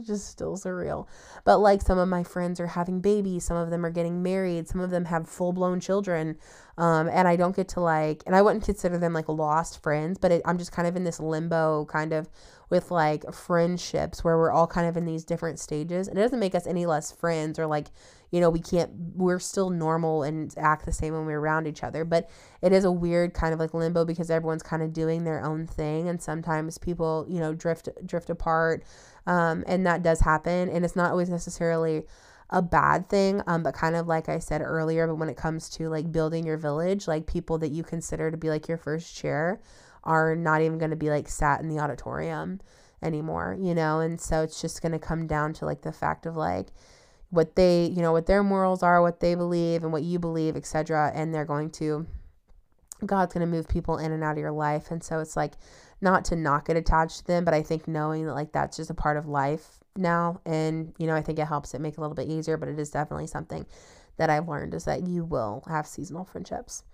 which 0.00 0.08
is 0.08 0.24
still 0.24 0.56
surreal. 0.56 1.06
But 1.44 1.58
like 1.58 1.82
some 1.82 1.98
of 1.98 2.08
my 2.08 2.24
friends 2.24 2.58
are 2.58 2.68
having 2.68 3.00
babies, 3.00 3.44
some 3.44 3.56
of 3.56 3.70
them 3.70 3.84
are 3.84 3.90
getting 3.90 4.22
married, 4.22 4.66
some 4.66 4.80
of 4.80 4.90
them 4.90 5.04
have 5.04 5.28
full 5.28 5.52
blown 5.52 5.78
children. 5.78 6.38
Um, 6.78 7.08
and 7.08 7.28
I 7.28 7.36
don't 7.36 7.54
get 7.54 7.68
to 7.70 7.80
like, 7.80 8.22
and 8.26 8.34
I 8.34 8.40
wouldn't 8.40 8.64
consider 8.64 8.96
them 8.96 9.12
like 9.12 9.28
lost 9.28 9.82
friends, 9.82 10.16
but 10.18 10.32
it, 10.32 10.42
I'm 10.46 10.56
just 10.56 10.72
kind 10.72 10.88
of 10.88 10.96
in 10.96 11.04
this 11.04 11.20
limbo 11.20 11.84
kind 11.84 12.14
of 12.14 12.30
with 12.70 12.90
like 12.90 13.30
friendships 13.34 14.24
where 14.24 14.38
we're 14.38 14.52
all 14.52 14.66
kind 14.66 14.88
of 14.88 14.96
in 14.96 15.04
these 15.04 15.24
different 15.24 15.58
stages. 15.58 16.08
And 16.08 16.18
it 16.18 16.22
doesn't 16.22 16.40
make 16.40 16.54
us 16.54 16.66
any 16.66 16.86
less 16.86 17.12
friends 17.12 17.58
or 17.58 17.66
like, 17.66 17.88
you 18.30 18.40
know, 18.40 18.50
we 18.50 18.60
can't, 18.60 18.90
we're 19.14 19.38
still 19.38 19.70
normal 19.70 20.22
and 20.22 20.54
act 20.56 20.84
the 20.84 20.92
same 20.92 21.14
when 21.14 21.26
we're 21.26 21.40
around 21.40 21.66
each 21.66 21.82
other. 21.82 22.04
But 22.04 22.30
it 22.62 22.72
is 22.72 22.84
a 22.84 22.92
weird 22.92 23.34
kind 23.34 23.52
of 23.52 23.60
like 23.60 23.74
limbo 23.74 24.04
because 24.04 24.30
everyone's 24.30 24.62
kind 24.62 24.82
of 24.82 24.92
doing 24.92 25.24
their 25.24 25.44
own 25.44 25.66
thing. 25.66 26.08
And 26.08 26.20
sometimes 26.20 26.78
people, 26.78 27.26
you 27.28 27.40
know, 27.40 27.54
drift, 27.54 27.88
drift 28.06 28.30
apart. 28.30 28.84
Um, 29.26 29.64
and 29.66 29.86
that 29.86 30.02
does 30.02 30.20
happen. 30.20 30.68
And 30.68 30.84
it's 30.84 30.96
not 30.96 31.10
always 31.10 31.28
necessarily 31.28 32.04
a 32.52 32.60
bad 32.60 33.08
thing 33.08 33.40
um, 33.46 33.62
but 33.62 33.72
kind 33.74 33.94
of 33.94 34.08
like 34.08 34.28
i 34.28 34.36
said 34.36 34.60
earlier 34.60 35.06
but 35.06 35.14
when 35.14 35.28
it 35.28 35.36
comes 35.36 35.68
to 35.68 35.88
like 35.88 36.10
building 36.10 36.44
your 36.44 36.56
village 36.56 37.06
like 37.06 37.24
people 37.24 37.58
that 37.58 37.68
you 37.68 37.84
consider 37.84 38.28
to 38.28 38.36
be 38.36 38.50
like 38.50 38.66
your 38.66 38.76
first 38.76 39.14
chair 39.14 39.60
are 40.04 40.34
not 40.34 40.60
even 40.60 40.78
going 40.78 40.90
to 40.90 40.96
be 40.96 41.10
like 41.10 41.28
sat 41.28 41.60
in 41.60 41.68
the 41.68 41.78
auditorium 41.78 42.60
anymore, 43.02 43.56
you 43.58 43.74
know? 43.74 44.00
And 44.00 44.20
so 44.20 44.42
it's 44.42 44.60
just 44.60 44.82
going 44.82 44.92
to 44.92 44.98
come 44.98 45.26
down 45.26 45.52
to 45.54 45.64
like 45.64 45.82
the 45.82 45.92
fact 45.92 46.26
of 46.26 46.36
like 46.36 46.68
what 47.30 47.56
they, 47.56 47.86
you 47.86 48.02
know, 48.02 48.12
what 48.12 48.26
their 48.26 48.42
morals 48.42 48.82
are, 48.82 49.00
what 49.00 49.20
they 49.20 49.34
believe 49.34 49.82
and 49.82 49.92
what 49.92 50.02
you 50.02 50.18
believe, 50.18 50.56
etc. 50.56 51.12
And 51.14 51.34
they're 51.34 51.44
going 51.44 51.70
to 51.72 52.06
God's 53.06 53.32
going 53.32 53.48
to 53.48 53.50
move 53.50 53.66
people 53.66 53.96
in 53.96 54.12
and 54.12 54.22
out 54.22 54.32
of 54.32 54.38
your 54.38 54.52
life. 54.52 54.90
And 54.90 55.02
so 55.02 55.20
it's 55.20 55.36
like 55.36 55.54
not 56.00 56.24
to 56.26 56.36
not 56.36 56.66
get 56.66 56.76
attached 56.76 57.18
to 57.20 57.26
them, 57.26 57.44
but 57.44 57.54
I 57.54 57.62
think 57.62 57.88
knowing 57.88 58.26
that 58.26 58.34
like 58.34 58.52
that's 58.52 58.76
just 58.76 58.90
a 58.90 58.94
part 58.94 59.16
of 59.16 59.26
life 59.26 59.78
now 59.96 60.40
and 60.46 60.92
you 60.98 61.06
know, 61.06 61.14
I 61.14 61.22
think 61.22 61.38
it 61.38 61.46
helps 61.46 61.74
it 61.74 61.80
make 61.80 61.94
it 61.94 61.98
a 61.98 62.00
little 62.00 62.14
bit 62.14 62.28
easier, 62.28 62.56
but 62.56 62.68
it 62.68 62.78
is 62.78 62.90
definitely 62.90 63.26
something 63.26 63.66
that 64.16 64.30
I've 64.30 64.48
learned 64.48 64.74
is 64.74 64.84
that 64.84 65.06
you 65.06 65.24
will 65.24 65.64
have 65.66 65.86
seasonal 65.86 66.24
friendships. 66.24 66.84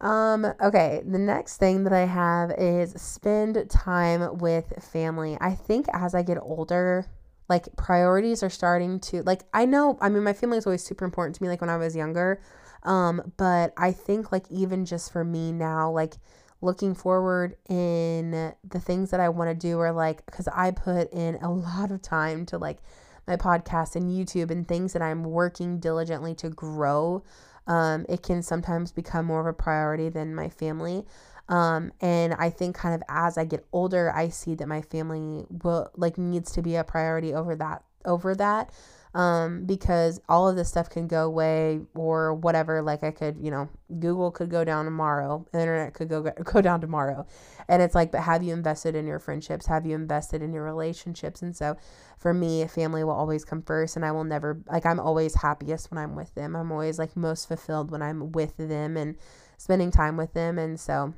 Um, 0.00 0.46
okay, 0.62 1.02
the 1.06 1.18
next 1.18 1.58
thing 1.58 1.84
that 1.84 1.92
I 1.92 2.06
have 2.06 2.52
is 2.52 2.92
spend 2.92 3.68
time 3.68 4.38
with 4.38 4.72
family. 4.92 5.36
I 5.40 5.54
think 5.54 5.86
as 5.92 6.14
I 6.14 6.22
get 6.22 6.38
older, 6.40 7.06
like 7.50 7.66
priorities 7.76 8.42
are 8.42 8.48
starting 8.48 9.00
to 9.00 9.22
like 9.24 9.42
I 9.52 9.66
know, 9.66 9.98
I 10.00 10.08
mean 10.08 10.22
my 10.22 10.32
family 10.32 10.56
is 10.56 10.66
always 10.66 10.84
super 10.84 11.04
important 11.04 11.36
to 11.36 11.42
me 11.42 11.48
like 11.48 11.60
when 11.60 11.68
I 11.68 11.76
was 11.76 11.94
younger. 11.94 12.40
Um, 12.84 13.32
but 13.36 13.74
I 13.76 13.92
think 13.92 14.32
like 14.32 14.46
even 14.50 14.86
just 14.86 15.12
for 15.12 15.24
me 15.24 15.52
now, 15.52 15.90
like 15.90 16.14
looking 16.62 16.94
forward 16.94 17.56
in 17.68 18.30
the 18.30 18.80
things 18.80 19.10
that 19.10 19.20
I 19.20 19.28
want 19.30 19.50
to 19.50 19.54
do 19.54 19.78
or 19.78 19.92
like 19.92 20.24
cuz 20.26 20.46
I 20.48 20.70
put 20.70 21.12
in 21.12 21.36
a 21.42 21.50
lot 21.50 21.90
of 21.90 22.00
time 22.00 22.46
to 22.46 22.58
like 22.58 22.78
my 23.26 23.36
podcast 23.36 23.96
and 23.96 24.10
YouTube 24.10 24.50
and 24.50 24.66
things 24.66 24.92
that 24.92 25.02
I'm 25.02 25.24
working 25.24 25.80
diligently 25.80 26.34
to 26.36 26.50
grow 26.50 27.22
um, 27.66 28.04
it 28.08 28.22
can 28.22 28.42
sometimes 28.42 28.90
become 28.90 29.26
more 29.26 29.40
of 29.40 29.46
a 29.46 29.52
priority 29.52 30.08
than 30.08 30.34
my 30.34 30.48
family. 30.48 31.06
Um, 31.50 31.92
and 32.00 32.32
I 32.34 32.48
think 32.48 32.76
kind 32.76 32.94
of 32.94 33.02
as 33.08 33.36
I 33.36 33.44
get 33.44 33.66
older, 33.72 34.12
I 34.14 34.28
see 34.28 34.54
that 34.54 34.68
my 34.68 34.82
family 34.82 35.44
will 35.50 35.90
like 35.96 36.16
needs 36.16 36.52
to 36.52 36.62
be 36.62 36.76
a 36.76 36.84
priority 36.84 37.34
over 37.34 37.56
that 37.56 37.82
over 38.06 38.34
that 38.36 38.70
um, 39.14 39.64
because 39.66 40.20
all 40.28 40.48
of 40.48 40.54
this 40.54 40.68
stuff 40.68 40.88
can 40.88 41.08
go 41.08 41.24
away 41.24 41.80
or 41.94 42.34
whatever. 42.34 42.80
Like 42.82 43.02
I 43.02 43.10
could, 43.10 43.36
you 43.40 43.50
know, 43.50 43.68
Google 43.98 44.30
could 44.30 44.50
go 44.50 44.64
down 44.64 44.84
tomorrow, 44.84 45.44
internet 45.52 45.94
could 45.94 46.08
go 46.08 46.22
go 46.44 46.60
down 46.60 46.80
tomorrow, 46.80 47.26
and 47.68 47.82
it's 47.82 47.94
like, 47.94 48.12
but 48.12 48.20
have 48.20 48.42
you 48.42 48.52
invested 48.52 48.94
in 48.94 49.06
your 49.06 49.18
friendships? 49.18 49.66
Have 49.66 49.84
you 49.84 49.96
invested 49.96 50.42
in 50.42 50.52
your 50.52 50.62
relationships? 50.62 51.42
And 51.42 51.56
so, 51.56 51.76
for 52.18 52.32
me, 52.32 52.64
family 52.68 53.02
will 53.02 53.10
always 53.10 53.44
come 53.44 53.62
first, 53.62 53.96
and 53.96 54.04
I 54.04 54.12
will 54.12 54.24
never 54.24 54.60
like 54.70 54.86
I'm 54.86 55.00
always 55.00 55.34
happiest 55.34 55.90
when 55.90 55.98
I'm 55.98 56.14
with 56.14 56.34
them. 56.36 56.54
I'm 56.54 56.70
always 56.70 56.98
like 56.98 57.16
most 57.16 57.48
fulfilled 57.48 57.90
when 57.90 58.02
I'm 58.02 58.30
with 58.32 58.56
them 58.56 58.96
and 58.96 59.16
spending 59.58 59.90
time 59.90 60.16
with 60.16 60.32
them, 60.34 60.58
and 60.58 60.78
so 60.78 61.14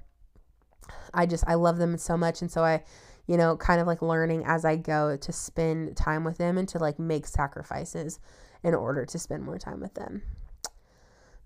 I 1.14 1.26
just 1.26 1.44
I 1.46 1.54
love 1.54 1.78
them 1.78 1.96
so 1.98 2.16
much, 2.16 2.42
and 2.42 2.50
so 2.50 2.64
I 2.64 2.82
you 3.26 3.36
know, 3.36 3.56
kind 3.56 3.80
of 3.80 3.86
like 3.86 4.02
learning 4.02 4.44
as 4.44 4.64
I 4.64 4.76
go 4.76 5.16
to 5.16 5.32
spend 5.32 5.96
time 5.96 6.24
with 6.24 6.38
them 6.38 6.58
and 6.58 6.68
to 6.70 6.78
like 6.78 6.98
make 6.98 7.26
sacrifices 7.26 8.18
in 8.62 8.74
order 8.74 9.06
to 9.06 9.18
spend 9.18 9.44
more 9.44 9.58
time 9.58 9.80
with 9.80 9.94
them. 9.94 10.22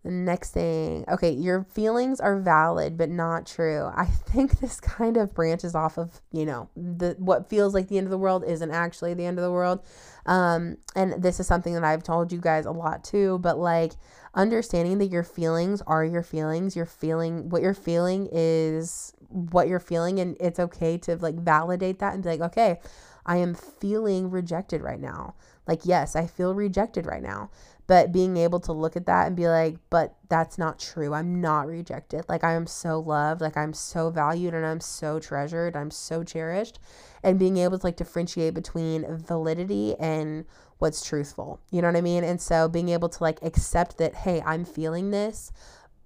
The 0.03 0.12
next 0.12 0.53
thing, 0.53 1.05
okay, 1.09 1.30
your 1.32 1.64
feelings 1.64 2.20
are 2.20 2.38
valid 2.38 2.97
but 2.97 3.11
not 3.11 3.44
true. 3.44 3.90
I 3.94 4.05
think 4.26 4.61
this 4.61 4.80
kind 4.80 5.16
of 5.16 5.34
branches 5.34 5.74
off 5.74 5.99
of, 5.99 6.20
you 6.32 6.47
know, 6.47 6.70
the 6.76 7.16
what 7.18 7.49
feels 7.49 7.74
like 7.74 7.88
the 7.88 7.99
end 7.99 8.07
of 8.07 8.11
the 8.11 8.18
world 8.18 8.44
isn't 8.47 8.70
actually 8.70 9.14
the 9.14 9.26
end 9.26 9.38
of 9.38 9.42
the 9.42 9.51
world. 9.51 9.80
Um, 10.24 10.78
and 10.94 11.22
this 11.22 11.40
is 11.40 11.47
something 11.47 11.74
that 11.74 11.84
I've 11.84 12.03
told 12.03 12.32
you 12.32 12.40
guys 12.40 12.66
a 12.66 12.70
lot 12.70 13.05
too, 13.05 13.38
but 13.40 13.59
like 13.59 13.92
understanding 14.37 14.99
that 14.99 15.07
your 15.07 15.24
feelings 15.24 15.82
are 15.87 16.05
your 16.05 16.22
feelings, 16.22 16.76
your 16.76 16.87
feeling 16.87 17.49
what 17.49 17.62
you're 17.62 17.74
feeling 17.74 18.28
is 18.30 19.14
what 19.28 19.66
you're 19.66 19.80
feeling 19.80 20.20
and 20.20 20.37
it's 20.39 20.61
okay 20.61 20.97
to 20.99 21.16
like 21.16 21.34
validate 21.34 21.99
that 21.99 22.14
and 22.14 22.22
be 22.22 22.28
like, 22.28 22.41
okay, 22.41 22.78
I 23.24 23.39
am 23.39 23.55
feeling 23.55 24.30
rejected 24.30 24.82
right 24.82 25.01
now. 25.01 25.34
Like, 25.66 25.80
yes, 25.84 26.14
I 26.14 26.26
feel 26.26 26.55
rejected 26.55 27.07
right 27.07 27.22
now. 27.22 27.51
But 27.87 28.11
being 28.11 28.37
able 28.37 28.59
to 28.61 28.72
look 28.72 28.97
at 28.97 29.07
that 29.07 29.28
and 29.28 29.37
be 29.37 29.47
like, 29.47 29.76
but 29.91 30.16
that's 30.28 30.59
not 30.59 30.78
true. 30.80 31.14
I'm 31.14 31.41
not 31.41 31.68
rejected. 31.68 32.24
Like, 32.28 32.43
I 32.43 32.55
am 32.55 32.66
so 32.66 32.99
loved. 32.99 33.41
Like, 33.41 33.57
I'm 33.57 33.72
so 33.72 34.11
valued 34.11 34.55
and 34.55 34.66
I'm 34.66 34.80
so 34.80 35.20
treasured. 35.20 35.76
I'm 35.76 35.93
so 35.93 36.24
cherished. 36.24 36.80
And 37.22 37.39
being 37.39 37.59
able 37.59 37.78
to 37.78 37.87
like 37.87 37.97
differentiate 37.97 38.55
between 38.55 39.05
validity 39.18 39.95
and 40.01 40.47
what's 40.78 41.05
truthful. 41.07 41.61
You 41.70 41.80
know 41.80 41.89
what 41.89 41.97
I 41.97 42.01
mean? 42.01 42.24
And 42.24 42.41
so 42.41 42.68
being 42.68 42.89
able 42.89 43.09
to 43.09 43.22
like 43.22 43.39
accept 43.43 43.99
that, 43.99 44.14
hey, 44.14 44.43
I'm 44.45 44.64
feeling 44.64 45.11
this, 45.11 45.53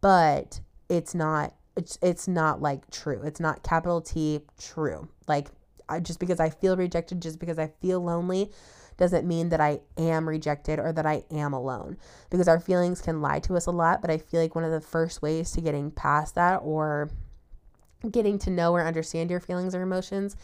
but 0.00 0.60
it's 0.88 1.14
not. 1.14 1.54
It's, 1.76 1.98
it's 2.02 2.28
not 2.28 2.60
like 2.60 2.90
true. 2.90 3.22
It's 3.22 3.40
not 3.40 3.62
capital 3.62 4.00
T 4.02 4.40
true. 4.58 5.08
Like 5.28 5.48
I, 5.88 6.00
just 6.00 6.20
because 6.20 6.40
I 6.40 6.50
feel 6.50 6.76
rejected, 6.76 7.22
just 7.22 7.38
because 7.38 7.58
I 7.58 7.68
feel 7.80 8.00
lonely, 8.00 8.50
doesn't 9.00 9.26
mean 9.26 9.48
that 9.48 9.60
I 9.60 9.80
am 9.96 10.28
rejected 10.28 10.78
or 10.78 10.92
that 10.92 11.06
I 11.06 11.24
am 11.30 11.54
alone 11.54 11.96
because 12.28 12.46
our 12.46 12.60
feelings 12.60 13.00
can 13.00 13.22
lie 13.22 13.40
to 13.40 13.56
us 13.56 13.66
a 13.66 13.70
lot. 13.70 14.02
But 14.02 14.10
I 14.10 14.18
feel 14.18 14.40
like 14.40 14.54
one 14.54 14.62
of 14.62 14.70
the 14.70 14.80
first 14.80 15.22
ways 15.22 15.50
to 15.52 15.62
getting 15.62 15.90
past 15.90 16.34
that 16.36 16.58
or 16.58 17.10
getting 18.08 18.38
to 18.40 18.50
know 18.50 18.72
or 18.72 18.86
understand 18.86 19.30
your 19.30 19.40
feelings 19.40 19.74
or 19.74 19.80
emotions 19.82 20.36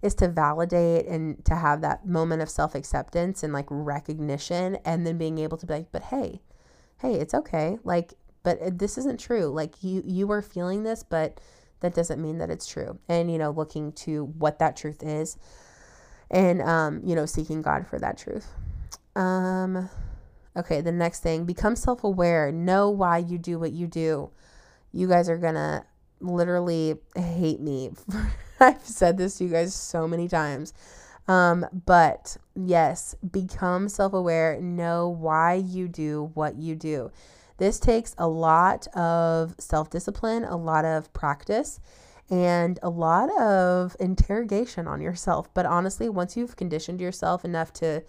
is 0.00 0.14
to 0.14 0.28
validate 0.28 1.06
and 1.06 1.44
to 1.44 1.56
have 1.56 1.80
that 1.80 2.06
moment 2.06 2.40
of 2.40 2.48
self 2.48 2.76
acceptance 2.76 3.42
and 3.42 3.52
like 3.52 3.66
recognition 3.68 4.78
and 4.84 5.04
then 5.04 5.18
being 5.18 5.38
able 5.38 5.58
to 5.58 5.66
be 5.66 5.74
like, 5.74 5.90
but 5.90 6.04
hey, 6.04 6.40
hey, 7.00 7.14
it's 7.14 7.34
okay. 7.34 7.78
Like, 7.82 8.14
but 8.44 8.62
uh, 8.62 8.70
this 8.72 8.96
isn't 8.96 9.18
true. 9.18 9.46
Like 9.46 9.82
you, 9.82 10.02
you 10.06 10.30
are 10.30 10.40
feeling 10.40 10.84
this, 10.84 11.02
but 11.02 11.40
that 11.80 11.94
doesn't 11.94 12.22
mean 12.22 12.38
that 12.38 12.50
it's 12.50 12.66
true. 12.66 12.98
And, 13.08 13.30
you 13.30 13.38
know, 13.38 13.50
looking 13.50 13.90
to 13.92 14.26
what 14.38 14.60
that 14.60 14.76
truth 14.76 15.02
is 15.02 15.36
and 16.30 16.62
um, 16.62 17.00
you 17.04 17.14
know, 17.14 17.26
seeking 17.26 17.62
God 17.62 17.86
for 17.86 17.98
that 17.98 18.18
truth. 18.18 18.46
Um, 19.16 19.88
okay, 20.56 20.80
the 20.80 20.92
next 20.92 21.20
thing, 21.20 21.44
become 21.44 21.76
self-aware. 21.76 22.52
Know 22.52 22.90
why 22.90 23.18
you 23.18 23.38
do 23.38 23.58
what 23.58 23.72
you 23.72 23.86
do. 23.86 24.30
You 24.92 25.08
guys 25.08 25.28
are 25.28 25.38
gonna 25.38 25.86
literally 26.20 26.96
hate 27.16 27.60
me. 27.60 27.90
I've 28.60 28.84
said 28.84 29.18
this 29.18 29.38
to 29.38 29.44
you 29.44 29.50
guys 29.50 29.74
so 29.74 30.06
many 30.06 30.28
times. 30.28 30.72
Um, 31.26 31.66
but 31.86 32.36
yes, 32.54 33.14
become 33.30 33.88
self 33.88 34.12
aware, 34.12 34.60
know 34.60 35.08
why 35.08 35.54
you 35.54 35.88
do 35.88 36.30
what 36.34 36.56
you 36.56 36.74
do. 36.74 37.10
This 37.56 37.78
takes 37.78 38.14
a 38.18 38.28
lot 38.28 38.86
of 38.88 39.54
self 39.58 39.90
discipline, 39.90 40.44
a 40.44 40.56
lot 40.56 40.84
of 40.84 41.12
practice, 41.12 41.80
and 42.30 42.78
a 42.82 42.88
lot 42.88 43.30
of 43.40 43.96
interrogation 44.00 44.86
on 44.86 45.00
yourself. 45.00 45.52
But 45.54 45.66
honestly, 45.66 46.08
once 46.08 46.36
you've 46.36 46.56
conditioned 46.56 47.00
yourself 47.00 47.44
enough 47.44 47.72
to 47.74 48.02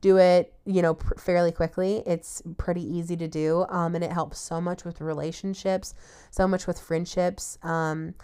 do 0.00 0.16
it, 0.16 0.54
you 0.64 0.82
know, 0.82 0.94
pr- 0.94 1.14
fairly 1.18 1.52
quickly, 1.52 2.02
it's 2.06 2.42
pretty 2.56 2.82
easy 2.82 3.16
to 3.16 3.28
do. 3.28 3.66
Um, 3.68 3.94
and 3.94 4.02
it 4.02 4.12
helps 4.12 4.38
so 4.38 4.60
much 4.60 4.84
with 4.84 5.00
relationships, 5.00 5.94
so 6.30 6.48
much 6.48 6.66
with 6.66 6.80
friendships. 6.80 7.58
Um, 7.62 8.14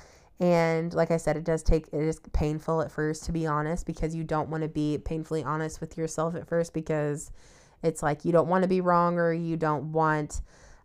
and 0.41 0.93
like 0.93 1.11
I 1.11 1.17
said, 1.17 1.37
it 1.37 1.45
does 1.45 1.63
take, 1.63 1.89
it 1.89 2.01
is 2.01 2.21
painful 2.33 2.83
at 2.83 2.91
first, 2.91 3.25
to 3.25 3.33
be 3.33 3.47
honest, 3.47 3.87
because 3.87 4.15
you 4.15 4.25
don't 4.25 4.51
want 4.51 4.63
to 4.63 4.69
be 4.69 4.99
painfully 4.99 5.45
honest 5.45 5.81
with 5.81 5.97
yourself 5.97 6.35
at 6.35 6.47
first 6.49 6.75
because 6.75 7.31
it's 7.83 8.03
like 8.03 8.25
you 8.25 8.33
don't 8.33 8.49
want 8.49 8.63
to 8.63 8.69
be 8.69 8.81
wrong 8.81 9.19
or 9.19 9.33
you 9.33 9.57
don't 9.57 9.93
want 9.93 10.41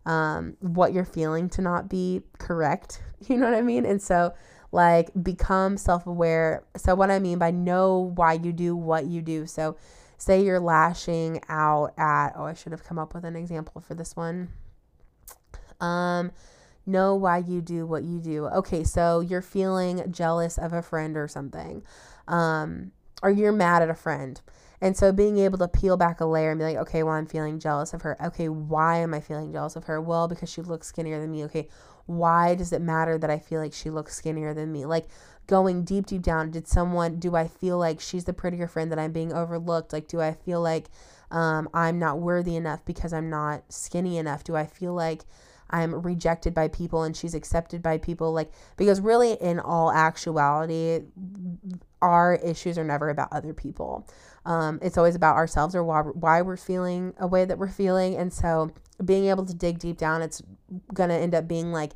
um, 0.06 0.56
what 0.60 0.92
you're 0.92 1.04
feeling 1.04 1.48
to 1.50 1.62
not 1.62 1.88
be 1.88 2.22
correct. 2.38 3.02
You 3.28 3.36
know 3.36 3.48
what 3.48 3.54
I 3.54 3.62
mean? 3.62 3.86
And 3.86 4.02
so, 4.02 4.34
like, 4.72 5.10
become 5.22 5.76
self 5.76 6.08
aware. 6.08 6.64
So, 6.76 6.96
what 6.96 7.08
I 7.08 7.20
mean 7.20 7.38
by 7.38 7.52
know 7.52 8.12
why 8.16 8.32
you 8.32 8.52
do 8.52 8.74
what 8.74 9.06
you 9.06 9.22
do. 9.22 9.46
So, 9.46 9.76
say 10.18 10.42
you're 10.44 10.58
lashing 10.58 11.40
out 11.48 11.92
at, 11.96 12.32
oh, 12.36 12.46
I 12.46 12.54
should 12.54 12.72
have 12.72 12.82
come 12.82 12.98
up 12.98 13.14
with 13.14 13.24
an 13.24 13.36
example 13.36 13.80
for 13.80 13.94
this 13.94 14.16
one. 14.16 14.48
Um, 15.80 16.32
know 16.84 17.14
why 17.14 17.38
you 17.38 17.60
do 17.60 17.86
what 17.86 18.02
you 18.02 18.18
do. 18.18 18.46
Okay, 18.46 18.82
so 18.82 19.20
you're 19.20 19.40
feeling 19.40 20.10
jealous 20.10 20.58
of 20.58 20.72
a 20.72 20.82
friend 20.82 21.16
or 21.16 21.28
something, 21.28 21.84
um, 22.26 22.90
or 23.22 23.30
you're 23.30 23.52
mad 23.52 23.82
at 23.82 23.88
a 23.88 23.94
friend 23.94 24.40
and 24.82 24.96
so 24.96 25.12
being 25.12 25.38
able 25.38 25.58
to 25.58 25.68
peel 25.68 25.96
back 25.96 26.20
a 26.20 26.24
layer 26.24 26.50
and 26.50 26.58
be 26.58 26.64
like, 26.64 26.76
okay, 26.76 27.04
well, 27.04 27.14
I'm 27.14 27.26
feeling 27.26 27.60
jealous 27.60 27.94
of 27.94 28.02
her. 28.02 28.16
Okay, 28.20 28.48
why 28.48 28.98
am 28.98 29.14
I 29.14 29.20
feeling 29.20 29.52
jealous 29.52 29.76
of 29.76 29.84
her? 29.84 30.00
Well, 30.00 30.26
because 30.26 30.50
she 30.50 30.60
looks 30.60 30.88
skinnier 30.88 31.20
than 31.20 31.30
me. 31.30 31.44
Okay, 31.44 31.68
why 32.06 32.56
does 32.56 32.72
it 32.72 32.82
matter 32.82 33.16
that 33.16 33.30
I 33.30 33.38
feel 33.38 33.60
like 33.60 33.72
she 33.72 33.90
looks 33.90 34.16
skinnier 34.16 34.52
than 34.54 34.72
me? 34.72 34.84
Like 34.84 35.06
going 35.46 35.84
deep, 35.84 36.06
deep 36.06 36.22
down, 36.22 36.50
did 36.50 36.66
someone, 36.66 37.20
do 37.20 37.36
I 37.36 37.46
feel 37.46 37.78
like 37.78 38.00
she's 38.00 38.24
the 38.24 38.32
prettier 38.32 38.66
friend 38.66 38.90
that 38.90 38.98
I'm 38.98 39.12
being 39.12 39.32
overlooked? 39.32 39.92
Like, 39.92 40.08
do 40.08 40.20
I 40.20 40.32
feel 40.32 40.60
like 40.60 40.86
um, 41.30 41.68
I'm 41.72 42.00
not 42.00 42.18
worthy 42.18 42.56
enough 42.56 42.84
because 42.84 43.12
I'm 43.12 43.30
not 43.30 43.62
skinny 43.72 44.18
enough? 44.18 44.42
Do 44.42 44.56
I 44.56 44.66
feel 44.66 44.94
like, 44.94 45.22
I'm 45.72 46.02
rejected 46.02 46.52
by 46.52 46.68
people 46.68 47.02
and 47.02 47.16
she's 47.16 47.34
accepted 47.34 47.82
by 47.82 47.96
people. 47.96 48.32
Like, 48.32 48.52
because 48.76 49.00
really, 49.00 49.32
in 49.40 49.58
all 49.58 49.90
actuality, 49.90 51.00
our 52.02 52.34
issues 52.34 52.76
are 52.76 52.84
never 52.84 53.08
about 53.08 53.32
other 53.32 53.54
people. 53.54 54.06
Um, 54.44 54.78
it's 54.82 54.98
always 54.98 55.14
about 55.14 55.36
ourselves 55.36 55.74
or 55.74 55.84
why, 55.84 56.00
why 56.00 56.42
we're 56.42 56.56
feeling 56.56 57.14
a 57.18 57.26
way 57.26 57.44
that 57.44 57.58
we're 57.58 57.68
feeling. 57.68 58.16
And 58.16 58.32
so, 58.32 58.72
being 59.04 59.26
able 59.26 59.44
to 59.46 59.54
dig 59.54 59.78
deep 59.78 59.98
down, 59.98 60.22
it's 60.22 60.42
going 60.94 61.10
to 61.10 61.16
end 61.16 61.34
up 61.34 61.48
being 61.48 61.72
like, 61.72 61.92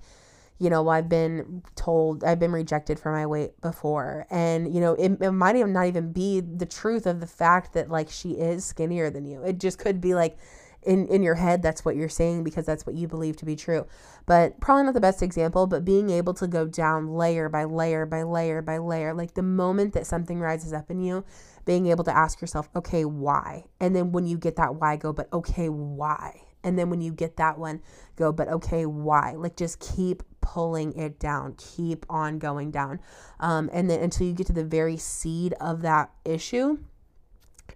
you 0.58 0.70
know, 0.70 0.88
I've 0.88 1.08
been 1.08 1.62
told 1.74 2.24
I've 2.24 2.38
been 2.38 2.52
rejected 2.52 2.98
for 2.98 3.12
my 3.12 3.26
weight 3.26 3.60
before. 3.60 4.26
And, 4.30 4.72
you 4.74 4.80
know, 4.80 4.94
it, 4.94 5.20
it 5.20 5.32
might 5.32 5.56
even 5.56 5.72
not 5.72 5.86
even 5.86 6.12
be 6.12 6.40
the 6.40 6.66
truth 6.66 7.06
of 7.06 7.20
the 7.20 7.26
fact 7.26 7.74
that 7.74 7.90
like 7.90 8.08
she 8.10 8.32
is 8.32 8.64
skinnier 8.64 9.10
than 9.10 9.24
you. 9.26 9.42
It 9.42 9.58
just 9.58 9.78
could 9.78 10.00
be 10.00 10.14
like 10.14 10.38
in 10.86 11.06
in 11.08 11.22
your 11.22 11.34
head 11.34 11.62
that's 11.62 11.84
what 11.84 11.96
you're 11.96 12.08
saying 12.08 12.44
because 12.44 12.64
that's 12.64 12.86
what 12.86 12.94
you 12.94 13.08
believe 13.08 13.36
to 13.36 13.44
be 13.44 13.56
true 13.56 13.84
but 14.24 14.58
probably 14.60 14.84
not 14.84 14.94
the 14.94 15.00
best 15.00 15.20
example 15.20 15.66
but 15.66 15.84
being 15.84 16.10
able 16.10 16.32
to 16.32 16.46
go 16.46 16.66
down 16.66 17.08
layer 17.08 17.48
by 17.48 17.64
layer 17.64 18.06
by 18.06 18.22
layer 18.22 18.62
by 18.62 18.78
layer 18.78 19.12
like 19.12 19.34
the 19.34 19.42
moment 19.42 19.92
that 19.92 20.06
something 20.06 20.38
rises 20.38 20.72
up 20.72 20.90
in 20.90 21.00
you 21.00 21.24
being 21.66 21.86
able 21.88 22.04
to 22.04 22.16
ask 22.16 22.40
yourself 22.40 22.70
okay 22.74 23.04
why? 23.04 23.64
And 23.78 23.94
then 23.94 24.12
when 24.12 24.26
you 24.26 24.38
get 24.38 24.56
that 24.56 24.76
why 24.76 24.96
go 24.96 25.12
but 25.12 25.30
okay 25.32 25.68
why? 25.68 26.40
And 26.64 26.78
then 26.78 26.88
when 26.88 27.02
you 27.02 27.12
get 27.12 27.36
that 27.36 27.58
one 27.58 27.82
go 28.16 28.32
but 28.32 28.48
okay 28.48 28.86
why? 28.86 29.34
Like 29.36 29.56
just 29.56 29.80
keep 29.80 30.22
pulling 30.40 30.96
it 30.98 31.18
down. 31.18 31.54
Keep 31.58 32.06
on 32.08 32.38
going 32.38 32.70
down. 32.70 33.00
Um, 33.40 33.68
and 33.72 33.90
then 33.90 34.00
until 34.00 34.26
you 34.26 34.32
get 34.32 34.46
to 34.46 34.54
the 34.54 34.64
very 34.64 34.96
seed 34.96 35.52
of 35.60 35.82
that 35.82 36.10
issue 36.24 36.78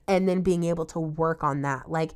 and 0.07 0.29
then 0.29 0.41
being 0.43 0.65
able 0.65 0.87
to 0.87 1.01
work 1.01 1.45
on 1.45 1.63
that. 1.63 1.91
Like 1.91 2.13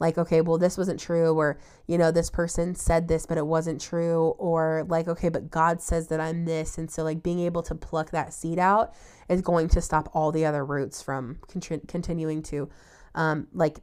like, 0.00 0.16
okay, 0.16 0.40
well, 0.40 0.58
this 0.58 0.78
wasn't 0.78 1.00
true, 1.00 1.34
or, 1.34 1.58
you 1.86 1.98
know, 1.98 2.10
this 2.10 2.30
person 2.30 2.74
said 2.74 3.08
this, 3.08 3.26
but 3.26 3.38
it 3.38 3.46
wasn't 3.46 3.80
true, 3.80 4.34
or 4.38 4.84
like, 4.88 5.08
okay, 5.08 5.28
but 5.28 5.50
God 5.50 5.80
says 5.80 6.08
that 6.08 6.20
I'm 6.20 6.44
this. 6.44 6.78
And 6.78 6.90
so, 6.90 7.02
like, 7.02 7.22
being 7.22 7.40
able 7.40 7.62
to 7.64 7.74
pluck 7.74 8.10
that 8.10 8.32
seed 8.32 8.58
out 8.58 8.94
is 9.28 9.42
going 9.42 9.68
to 9.68 9.80
stop 9.80 10.08
all 10.14 10.30
the 10.30 10.46
other 10.46 10.64
roots 10.64 11.02
from 11.02 11.38
con- 11.48 11.80
continuing 11.88 12.42
to, 12.44 12.68
um, 13.14 13.48
like, 13.52 13.80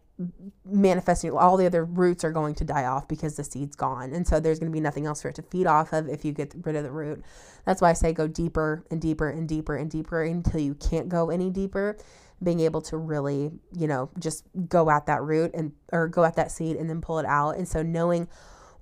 manifesting. 0.64 1.32
All 1.32 1.58
the 1.58 1.66
other 1.66 1.84
roots 1.84 2.24
are 2.24 2.32
going 2.32 2.56
to 2.56 2.64
die 2.64 2.86
off 2.86 3.10
because 3.10 3.36
the 3.36 3.44
seed's 3.44 3.76
gone. 3.76 4.14
And 4.14 4.26
so, 4.26 4.40
there's 4.40 4.60
going 4.60 4.72
to 4.72 4.76
be 4.76 4.80
nothing 4.80 5.06
else 5.06 5.22
for 5.22 5.28
it 5.30 5.36
to 5.36 5.42
feed 5.42 5.68
off 5.68 5.92
of 5.92 6.08
if 6.08 6.24
you 6.24 6.32
get 6.32 6.54
rid 6.64 6.78
of 6.78 6.84
the 6.84 6.92
root. 6.92 7.24
That's 7.66 7.82
why 7.82 7.90
I 7.90 7.94
say 7.94 8.14
go 8.14 8.28
deeper 8.28 8.86
and 8.90 9.02
deeper 9.02 9.28
and 9.28 9.50
deeper 9.50 9.76
and 9.76 9.92
deeper 9.92 10.24
until 10.24 10.62
you 10.62 10.76
can't 10.76 11.10
go 11.10 11.30
any 11.30 11.50
deeper 11.50 11.98
being 12.44 12.60
able 12.60 12.82
to 12.82 12.98
really, 12.98 13.52
you 13.76 13.88
know, 13.88 14.10
just 14.20 14.44
go 14.68 14.90
at 14.90 15.06
that 15.06 15.22
root 15.22 15.52
and 15.54 15.72
or 15.92 16.08
go 16.08 16.24
at 16.24 16.36
that 16.36 16.52
seed 16.52 16.76
and 16.76 16.90
then 16.90 17.02
pull 17.02 17.20
it 17.20 17.26
out. 17.26 17.52
And 17.52 17.68
so 17.68 17.82
knowing 17.82 18.28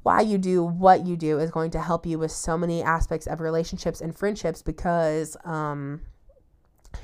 why 0.03 0.19
you 0.21 0.37
do 0.37 0.63
what 0.63 1.05
you 1.05 1.15
do 1.15 1.39
is 1.39 1.49
going 1.49 1.71
to 1.71 1.81
help 1.81 2.05
you 2.05 2.19
with 2.19 2.31
so 2.31 2.57
many 2.57 2.83
aspects 2.83 3.25
of 3.25 3.39
relationships 3.39 4.01
and 4.01 4.15
friendships 4.15 4.61
because 4.61 5.37
um, 5.45 6.01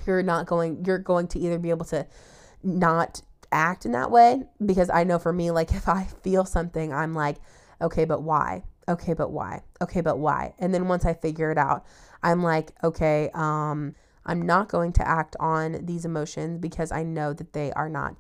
you're 0.06 0.22
not 0.22 0.46
going 0.46 0.84
you're 0.86 0.98
going 1.00 1.28
to 1.28 1.40
either 1.40 1.58
be 1.58 1.70
able 1.70 1.86
to 1.86 2.06
not 2.62 3.22
act 3.52 3.86
in 3.86 3.94
that 3.94 4.12
way 4.12 4.44
because 4.64 4.90
I 4.90 5.06
know 5.06 5.18
for 5.18 5.34
me 5.34 5.50
like 5.50 5.72
if 5.74 5.88
I 5.88 6.04
feel 6.24 6.46
something 6.46 6.94
I'm 6.94 7.14
like 7.14 7.38
okay 7.82 8.06
but 8.06 8.22
why? 8.22 8.64
Okay 8.88 9.14
but 9.14 9.32
why? 9.32 9.64
Okay 9.82 10.02
but 10.02 10.18
why? 10.20 10.54
And 10.60 10.74
then 10.74 10.88
once 10.88 11.06
I 11.06 11.14
figure 11.14 11.52
it 11.52 11.58
out 11.58 11.86
I'm 12.22 12.44
like 12.44 12.72
okay 12.84 13.30
um 13.34 13.96
I'm 14.30 14.44
not 14.44 14.70
going 14.70 14.94
to 14.94 15.08
act 15.08 15.36
on 15.40 15.84
these 15.86 16.06
emotions 16.06 16.60
because 16.60 16.92
I 16.92 17.02
know 17.02 17.34
that 17.34 17.54
they 17.54 17.72
are 17.74 17.90
not 17.90 18.16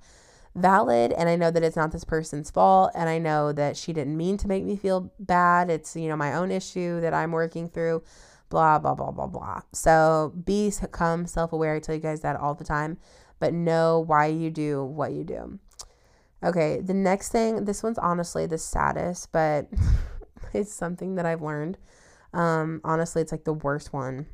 valid 0.56 1.14
and 1.14 1.30
I 1.30 1.36
know 1.36 1.52
that 1.52 1.62
it's 1.62 1.76
not 1.76 1.92
this 1.92 2.04
person's 2.04 2.50
fault 2.50 2.92
and 2.96 3.08
I 3.08 3.20
know 3.20 3.54
that 3.54 3.78
she 3.78 3.94
didn't 3.94 4.18
mean 4.18 4.36
to 4.38 4.48
make 4.48 4.64
me 4.64 4.76
feel 4.76 5.14
bad. 5.20 5.70
It's, 5.70 5.96
you 5.96 6.10
know, 6.10 6.16
my 6.16 6.34
own 6.34 6.50
issue 6.50 7.00
that 7.02 7.14
I'm 7.14 7.32
working 7.32 7.70
through, 7.70 8.02
blah, 8.50 8.80
blah, 8.80 8.96
blah, 8.96 9.12
blah, 9.12 9.28
blah. 9.28 9.62
So 9.72 10.34
become 10.46 11.28
self 11.28 11.54
aware. 11.54 11.76
I 11.76 11.80
tell 11.80 11.94
you 11.94 12.02
guys 12.02 12.22
that 12.22 12.36
all 12.36 12.56
the 12.56 12.64
time, 12.64 12.98
but 13.40 13.54
know 13.54 14.00
why 14.00 14.26
you 14.26 14.50
do 14.50 14.84
what 14.84 15.12
you 15.12 15.24
do. 15.24 15.60
Okay, 16.44 16.82
the 16.82 16.94
next 16.96 17.30
thing, 17.30 17.66
this 17.66 17.84
one's 17.84 18.00
honestly 18.00 18.48
the 18.48 18.58
saddest, 18.58 19.32
but 19.32 19.68
it's 20.54 20.74
something 20.74 21.16
that 21.16 21.28
I've 21.28 21.44
learned. 21.44 21.78
Um, 22.34 22.82
honestly, 22.84 23.22
it's 23.22 23.32
like 23.32 23.44
the 23.44 23.54
worst 23.54 23.94
one. 23.94 24.26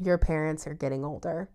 Your 0.00 0.18
parents 0.18 0.66
are 0.66 0.74
getting 0.74 1.04
older. 1.04 1.48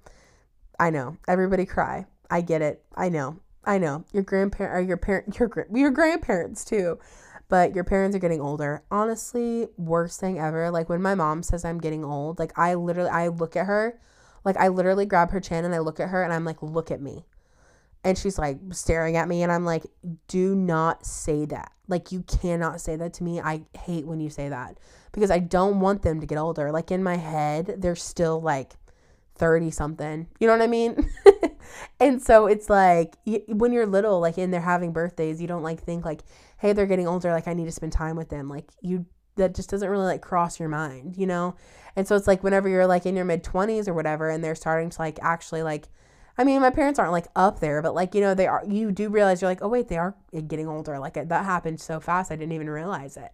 I 0.79 0.89
know. 0.89 1.17
Everybody 1.27 1.65
cry. 1.65 2.05
I 2.29 2.41
get 2.41 2.61
it. 2.61 2.83
I 2.95 3.09
know. 3.09 3.39
I 3.63 3.77
know. 3.77 4.05
Your 4.11 4.23
grandparent 4.23 4.75
or 4.75 4.81
your 4.81 4.97
parent 4.97 5.39
your 5.39 5.67
your 5.73 5.91
grandparents 5.91 6.65
too. 6.65 6.99
But 7.49 7.75
your 7.75 7.83
parents 7.83 8.15
are 8.15 8.19
getting 8.19 8.41
older. 8.41 8.83
Honestly, 8.89 9.67
worst 9.77 10.19
thing 10.19 10.39
ever. 10.39 10.71
Like 10.71 10.89
when 10.89 11.01
my 11.01 11.13
mom 11.15 11.43
says 11.43 11.63
I'm 11.63 11.77
getting 11.79 12.03
old, 12.03 12.39
like 12.39 12.57
I 12.57 12.73
literally 12.73 13.09
I 13.09 13.27
look 13.27 13.55
at 13.55 13.67
her, 13.67 13.99
like 14.43 14.57
I 14.57 14.69
literally 14.69 15.05
grab 15.05 15.31
her 15.31 15.39
chin 15.39 15.65
and 15.65 15.75
I 15.75 15.79
look 15.79 15.99
at 15.99 16.09
her 16.09 16.23
and 16.23 16.33
I'm 16.33 16.45
like, 16.45 16.61
"Look 16.63 16.91
at 16.91 17.01
me." 17.01 17.25
And 18.03 18.17
she's 18.17 18.37
like 18.37 18.57
staring 18.71 19.15
at 19.15 19.27
me 19.27 19.43
and 19.43 19.51
I'm 19.51 19.65
like, 19.65 19.85
"Do 20.27 20.55
not 20.55 21.05
say 21.05 21.45
that." 21.45 21.71
Like 21.87 22.11
you 22.11 22.23
cannot 22.23 22.81
say 22.81 22.95
that 22.95 23.13
to 23.15 23.23
me. 23.23 23.39
I 23.39 23.63
hate 23.77 24.07
when 24.07 24.19
you 24.19 24.29
say 24.29 24.49
that 24.49 24.77
because 25.13 25.31
I 25.31 25.39
don't 25.39 25.79
want 25.79 26.01
them 26.01 26.19
to 26.19 26.27
get 26.27 26.37
older. 26.37 26.71
Like 26.71 26.91
in 26.91 27.01
my 27.01 27.15
head, 27.15 27.75
they're 27.77 27.95
still 27.95 28.41
like 28.41 28.73
30 29.35 29.71
something. 29.71 30.27
You 30.39 30.47
know 30.47 30.53
what 30.53 30.61
I 30.61 30.67
mean? 30.67 31.09
and 31.99 32.21
so 32.21 32.47
it's 32.47 32.69
like 32.69 33.15
when 33.47 33.71
you're 33.71 33.85
little, 33.85 34.19
like 34.19 34.37
and 34.37 34.53
they're 34.53 34.59
having 34.59 34.91
birthdays, 34.91 35.41
you 35.41 35.47
don't 35.47 35.63
like 35.63 35.79
think 35.79 36.03
like, 36.03 36.23
hey, 36.57 36.73
they're 36.73 36.87
getting 36.87 37.07
older. 37.07 37.31
Like 37.31 37.47
I 37.47 37.53
need 37.53 37.65
to 37.65 37.71
spend 37.71 37.93
time 37.93 38.15
with 38.15 38.29
them. 38.29 38.49
Like 38.49 38.69
you, 38.81 39.05
that 39.35 39.55
just 39.55 39.69
doesn't 39.69 39.89
really 39.89 40.05
like 40.05 40.21
cross 40.21 40.59
your 40.59 40.69
mind, 40.69 41.15
you 41.17 41.27
know? 41.27 41.55
And 41.95 42.07
so 42.07 42.15
it's 42.15 42.27
like 42.27 42.43
whenever 42.43 42.67
you're 42.67 42.87
like 42.87 43.05
in 43.05 43.15
your 43.15 43.25
mid 43.25 43.43
20s 43.43 43.87
or 43.87 43.93
whatever, 43.93 44.29
and 44.29 44.43
they're 44.43 44.55
starting 44.55 44.89
to 44.89 45.01
like 45.01 45.19
actually 45.21 45.61
like, 45.61 45.89
I 46.37 46.43
mean, 46.43 46.61
my 46.61 46.71
parents 46.71 46.97
aren't 46.97 47.11
like 47.11 47.27
up 47.35 47.59
there, 47.59 47.83
but 47.83 47.93
like, 47.93 48.15
you 48.15 48.21
know, 48.21 48.33
they 48.33 48.47
are, 48.47 48.63
you 48.67 48.91
do 48.91 49.09
realize 49.09 49.41
you're 49.41 49.51
like, 49.51 49.61
oh, 49.61 49.67
wait, 49.67 49.87
they 49.87 49.97
are 49.97 50.15
getting 50.47 50.67
older. 50.67 50.97
Like 50.97 51.13
that 51.13 51.45
happened 51.45 51.79
so 51.79 51.99
fast. 51.99 52.31
I 52.31 52.35
didn't 52.35 52.53
even 52.53 52.69
realize 52.69 53.17
it. 53.17 53.31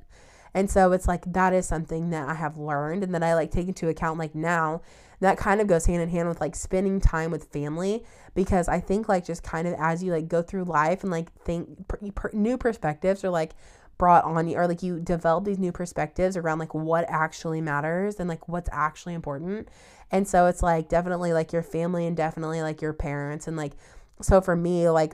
And 0.53 0.69
so 0.69 0.91
it's 0.91 1.07
like 1.07 1.31
that 1.33 1.53
is 1.53 1.67
something 1.67 2.09
that 2.09 2.27
I 2.27 2.33
have 2.33 2.57
learned 2.57 3.03
and 3.03 3.13
that 3.13 3.23
I 3.23 3.33
like 3.35 3.51
take 3.51 3.67
into 3.67 3.89
account 3.89 4.19
like 4.19 4.35
now. 4.35 4.81
That 5.21 5.37
kind 5.37 5.59
of 5.59 5.67
goes 5.67 5.85
hand 5.85 6.01
in 6.01 6.09
hand 6.09 6.29
with 6.29 6.39
like 6.39 6.55
spending 6.55 7.01
time 7.01 7.29
with 7.29 7.51
family 7.51 8.05
because 8.35 8.69
I 8.69 8.79
think 8.79 9.09
like 9.09 9.25
just 9.25 9.43
kind 9.43 9.67
of 9.67 9.75
as 9.77 10.01
you 10.01 10.13
like 10.13 10.29
go 10.29 10.41
through 10.41 10.63
life 10.63 11.03
and 11.03 11.11
like 11.11 11.31
think 11.43 11.87
per, 11.87 12.29
new 12.31 12.57
perspectives 12.57 13.23
are 13.25 13.29
like 13.29 13.51
brought 13.97 14.23
on 14.23 14.47
you 14.47 14.55
or 14.55 14.65
like 14.65 14.81
you 14.81 14.97
develop 14.99 15.43
these 15.43 15.59
new 15.59 15.73
perspectives 15.73 16.37
around 16.37 16.57
like 16.57 16.73
what 16.73 17.05
actually 17.09 17.59
matters 17.59 18.15
and 18.19 18.29
like 18.29 18.47
what's 18.47 18.69
actually 18.71 19.13
important. 19.13 19.67
And 20.09 20.27
so 20.27 20.47
it's 20.47 20.63
like 20.63 20.87
definitely 20.87 21.33
like 21.33 21.51
your 21.51 21.63
family 21.63 22.07
and 22.07 22.15
definitely 22.15 22.61
like 22.61 22.81
your 22.81 22.93
parents 22.93 23.47
and 23.47 23.57
like 23.57 23.73
so 24.21 24.41
for 24.41 24.55
me 24.55 24.89
like 24.89 25.13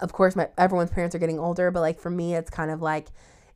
of 0.00 0.12
course 0.12 0.36
my 0.36 0.48
everyone's 0.56 0.90
parents 0.90 1.14
are 1.14 1.18
getting 1.18 1.38
older 1.38 1.70
but 1.70 1.80
like 1.80 1.98
for 1.98 2.10
me 2.10 2.34
it's 2.34 2.50
kind 2.50 2.70
of 2.70 2.80
like 2.80 3.08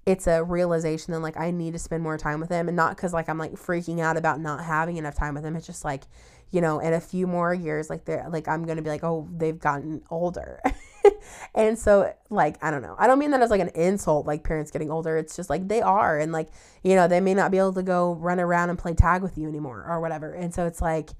it's 0.04 0.26
a 0.26 0.42
realization 0.42 1.12
that 1.12 1.20
like 1.20 1.36
I 1.36 1.50
need 1.50 1.74
to 1.74 1.78
spend 1.78 2.02
more 2.02 2.18
time 2.18 2.40
with 2.40 2.48
them 2.48 2.68
and 2.68 2.76
not 2.76 2.96
because 2.96 3.12
like 3.12 3.28
I'm 3.28 3.38
like 3.38 3.52
freaking 3.52 4.00
out 4.00 4.16
about 4.16 4.40
not 4.40 4.64
having 4.64 4.96
enough 4.96 5.14
time 5.14 5.34
with 5.34 5.44
them. 5.44 5.54
It's 5.54 5.66
just 5.66 5.84
like, 5.84 6.04
you 6.50 6.60
know, 6.60 6.80
in 6.80 6.92
a 6.92 7.00
few 7.00 7.26
more 7.26 7.54
years, 7.54 7.88
like 7.88 8.04
they're 8.04 8.26
like 8.28 8.48
I'm 8.48 8.66
gonna 8.66 8.82
be 8.82 8.90
like, 8.90 9.04
oh, 9.04 9.28
they've 9.32 9.58
gotten 9.58 10.02
older. 10.10 10.60
and 11.54 11.78
so 11.78 12.12
like, 12.30 12.62
I 12.62 12.72
don't 12.72 12.82
know. 12.82 12.96
I 12.98 13.06
don't 13.06 13.20
mean 13.20 13.30
that 13.30 13.42
as 13.42 13.50
like 13.50 13.60
an 13.60 13.70
insult, 13.76 14.26
like 14.26 14.42
parents 14.42 14.72
getting 14.72 14.90
older. 14.90 15.16
It's 15.16 15.36
just 15.36 15.48
like 15.48 15.68
they 15.68 15.82
are 15.82 16.18
and 16.18 16.32
like, 16.32 16.48
you 16.82 16.96
know, 16.96 17.06
they 17.06 17.20
may 17.20 17.34
not 17.34 17.52
be 17.52 17.58
able 17.58 17.74
to 17.74 17.82
go 17.84 18.14
run 18.14 18.40
around 18.40 18.70
and 18.70 18.78
play 18.78 18.94
tag 18.94 19.22
with 19.22 19.38
you 19.38 19.48
anymore 19.48 19.86
or 19.88 20.00
whatever. 20.00 20.32
And 20.32 20.52
so 20.52 20.66
it's 20.66 20.82
like 20.82 21.10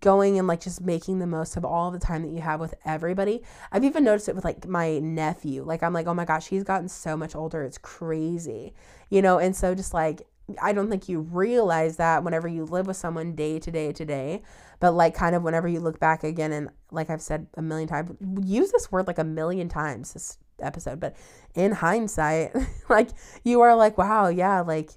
going 0.00 0.38
and 0.38 0.46
like 0.46 0.60
just 0.60 0.80
making 0.80 1.18
the 1.18 1.26
most 1.26 1.56
of 1.56 1.64
all 1.64 1.90
the 1.90 1.98
time 1.98 2.22
that 2.22 2.32
you 2.32 2.40
have 2.40 2.60
with 2.60 2.74
everybody. 2.84 3.42
I've 3.72 3.84
even 3.84 4.04
noticed 4.04 4.28
it 4.28 4.34
with 4.34 4.44
like 4.44 4.66
my 4.66 4.98
nephew. 4.98 5.64
Like 5.64 5.82
I'm 5.82 5.92
like, 5.92 6.06
"Oh 6.06 6.14
my 6.14 6.24
gosh, 6.24 6.48
he's 6.48 6.64
gotten 6.64 6.88
so 6.88 7.16
much 7.16 7.34
older. 7.34 7.62
It's 7.62 7.78
crazy." 7.78 8.74
You 9.08 9.22
know, 9.22 9.38
and 9.38 9.56
so 9.56 9.74
just 9.74 9.94
like 9.94 10.26
I 10.60 10.72
don't 10.72 10.90
think 10.90 11.08
you 11.08 11.20
realize 11.20 11.96
that 11.96 12.24
whenever 12.24 12.48
you 12.48 12.64
live 12.64 12.86
with 12.86 12.96
someone 12.96 13.34
day 13.34 13.58
to 13.58 13.70
day 13.70 13.92
to 13.92 14.04
day, 14.04 14.42
but 14.80 14.92
like 14.92 15.14
kind 15.14 15.34
of 15.34 15.42
whenever 15.42 15.68
you 15.68 15.80
look 15.80 16.00
back 16.00 16.24
again 16.24 16.52
and 16.52 16.70
like 16.90 17.10
I've 17.10 17.22
said 17.22 17.46
a 17.54 17.62
million 17.62 17.88
times, 17.88 18.12
use 18.44 18.72
this 18.72 18.90
word 18.90 19.06
like 19.06 19.18
a 19.18 19.24
million 19.24 19.68
times 19.68 20.12
this 20.12 20.38
episode, 20.60 21.00
but 21.00 21.16
in 21.54 21.72
hindsight, 21.72 22.54
like 22.88 23.10
you 23.44 23.60
are 23.60 23.74
like, 23.74 23.98
"Wow, 23.98 24.28
yeah, 24.28 24.60
like 24.60 24.90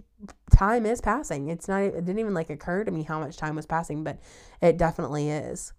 time 0.56 0.86
is 0.86 1.02
passing. 1.02 1.50
It's 1.50 1.68
not, 1.68 1.82
it 1.82 2.06
didn't 2.06 2.20
even 2.20 2.34
like 2.34 2.50
occur 2.50 2.84
to 2.84 2.92
me 2.92 3.04
how 3.04 3.20
much 3.20 3.38
time 3.38 3.56
was 3.56 3.66
passing, 3.66 4.04
but 4.04 4.20
it 4.62 4.78
definitely 4.78 5.30
is. 5.30 5.74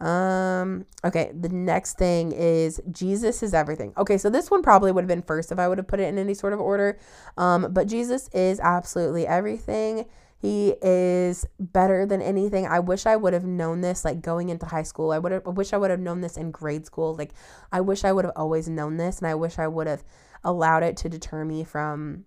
Um, 0.00 0.86
okay, 1.04 1.30
the 1.38 1.50
next 1.50 1.98
thing 1.98 2.32
is 2.32 2.80
Jesus 2.90 3.42
is 3.42 3.52
everything. 3.52 3.92
Okay, 3.98 4.16
so 4.16 4.30
this 4.30 4.50
one 4.50 4.62
probably 4.62 4.92
would 4.92 5.02
have 5.02 5.08
been 5.08 5.22
first 5.22 5.52
if 5.52 5.58
I 5.58 5.68
would 5.68 5.78
have 5.78 5.88
put 5.88 6.00
it 6.00 6.08
in 6.08 6.18
any 6.18 6.34
sort 6.34 6.52
of 6.52 6.60
order. 6.60 6.98
Um, 7.36 7.68
but 7.72 7.86
Jesus 7.86 8.28
is 8.32 8.60
absolutely 8.60 9.26
everything. 9.26 10.06
He 10.38 10.74
is 10.80 11.44
better 11.58 12.06
than 12.06 12.22
anything. 12.22 12.66
I 12.66 12.80
wish 12.80 13.04
I 13.04 13.14
would 13.14 13.34
have 13.34 13.44
known 13.44 13.82
this 13.82 14.06
like 14.06 14.22
going 14.22 14.48
into 14.48 14.64
high 14.64 14.84
school. 14.84 15.12
I 15.12 15.18
would 15.18 15.32
have 15.32 15.46
I 15.46 15.50
wish 15.50 15.74
I 15.74 15.76
would 15.76 15.90
have 15.90 16.00
known 16.00 16.22
this 16.22 16.38
in 16.38 16.50
grade 16.50 16.86
school. 16.86 17.14
Like 17.14 17.32
I 17.70 17.82
wish 17.82 18.04
I 18.04 18.12
would 18.12 18.24
have 18.24 18.32
always 18.36 18.66
known 18.66 18.96
this 18.96 19.18
and 19.18 19.26
I 19.26 19.34
wish 19.34 19.58
I 19.58 19.68
would 19.68 19.86
have 19.86 20.02
allowed 20.42 20.82
it 20.82 20.96
to 20.98 21.10
deter 21.10 21.44
me 21.44 21.62
from 21.62 22.24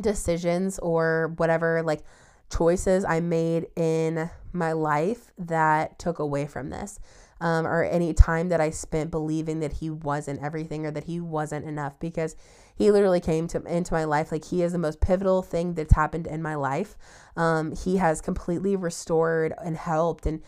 decisions 0.00 0.78
or 0.80 1.32
whatever 1.36 1.82
like 1.82 2.02
choices 2.50 3.04
I 3.04 3.20
made 3.20 3.66
in 3.76 4.30
my 4.52 4.72
life 4.72 5.32
that 5.38 5.98
took 5.98 6.18
away 6.18 6.46
from 6.46 6.70
this. 6.70 6.98
Um, 7.38 7.66
or 7.66 7.84
any 7.84 8.14
time 8.14 8.48
that 8.48 8.62
I 8.62 8.70
spent 8.70 9.10
believing 9.10 9.60
that 9.60 9.74
he 9.74 9.90
wasn't 9.90 10.42
everything 10.42 10.86
or 10.86 10.90
that 10.92 11.04
he 11.04 11.20
wasn't 11.20 11.66
enough 11.66 12.00
because 12.00 12.34
he 12.74 12.90
literally 12.90 13.20
came 13.20 13.46
to 13.48 13.62
into 13.64 13.92
my 13.92 14.04
life 14.04 14.32
like 14.32 14.46
he 14.46 14.62
is 14.62 14.72
the 14.72 14.78
most 14.78 15.02
pivotal 15.02 15.42
thing 15.42 15.74
that's 15.74 15.92
happened 15.92 16.26
in 16.26 16.40
my 16.40 16.54
life. 16.54 16.96
Um, 17.36 17.76
he 17.76 17.98
has 17.98 18.22
completely 18.22 18.74
restored 18.74 19.52
and 19.62 19.76
helped 19.76 20.24
and 20.24 20.40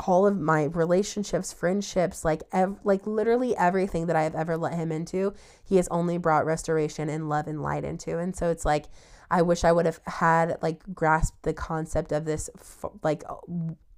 all 0.00 0.26
of 0.26 0.38
my 0.38 0.64
relationships, 0.64 1.52
friendships, 1.52 2.24
like 2.24 2.42
ev- 2.52 2.78
like 2.84 3.06
literally 3.06 3.56
everything 3.56 4.06
that 4.06 4.16
I 4.16 4.22
have 4.22 4.34
ever 4.34 4.56
let 4.56 4.74
him 4.74 4.92
into, 4.92 5.34
he 5.64 5.76
has 5.76 5.88
only 5.88 6.18
brought 6.18 6.46
restoration 6.46 7.08
and 7.08 7.28
love 7.28 7.46
and 7.46 7.62
light 7.62 7.84
into. 7.84 8.18
And 8.18 8.34
so 8.34 8.50
it's 8.50 8.64
like 8.64 8.86
I 9.30 9.42
wish 9.42 9.64
I 9.64 9.72
would 9.72 9.86
have 9.86 10.00
had 10.06 10.58
like 10.62 10.82
grasped 10.94 11.42
the 11.42 11.52
concept 11.52 12.12
of 12.12 12.24
this 12.24 12.48
f- 12.54 12.90
like 13.02 13.24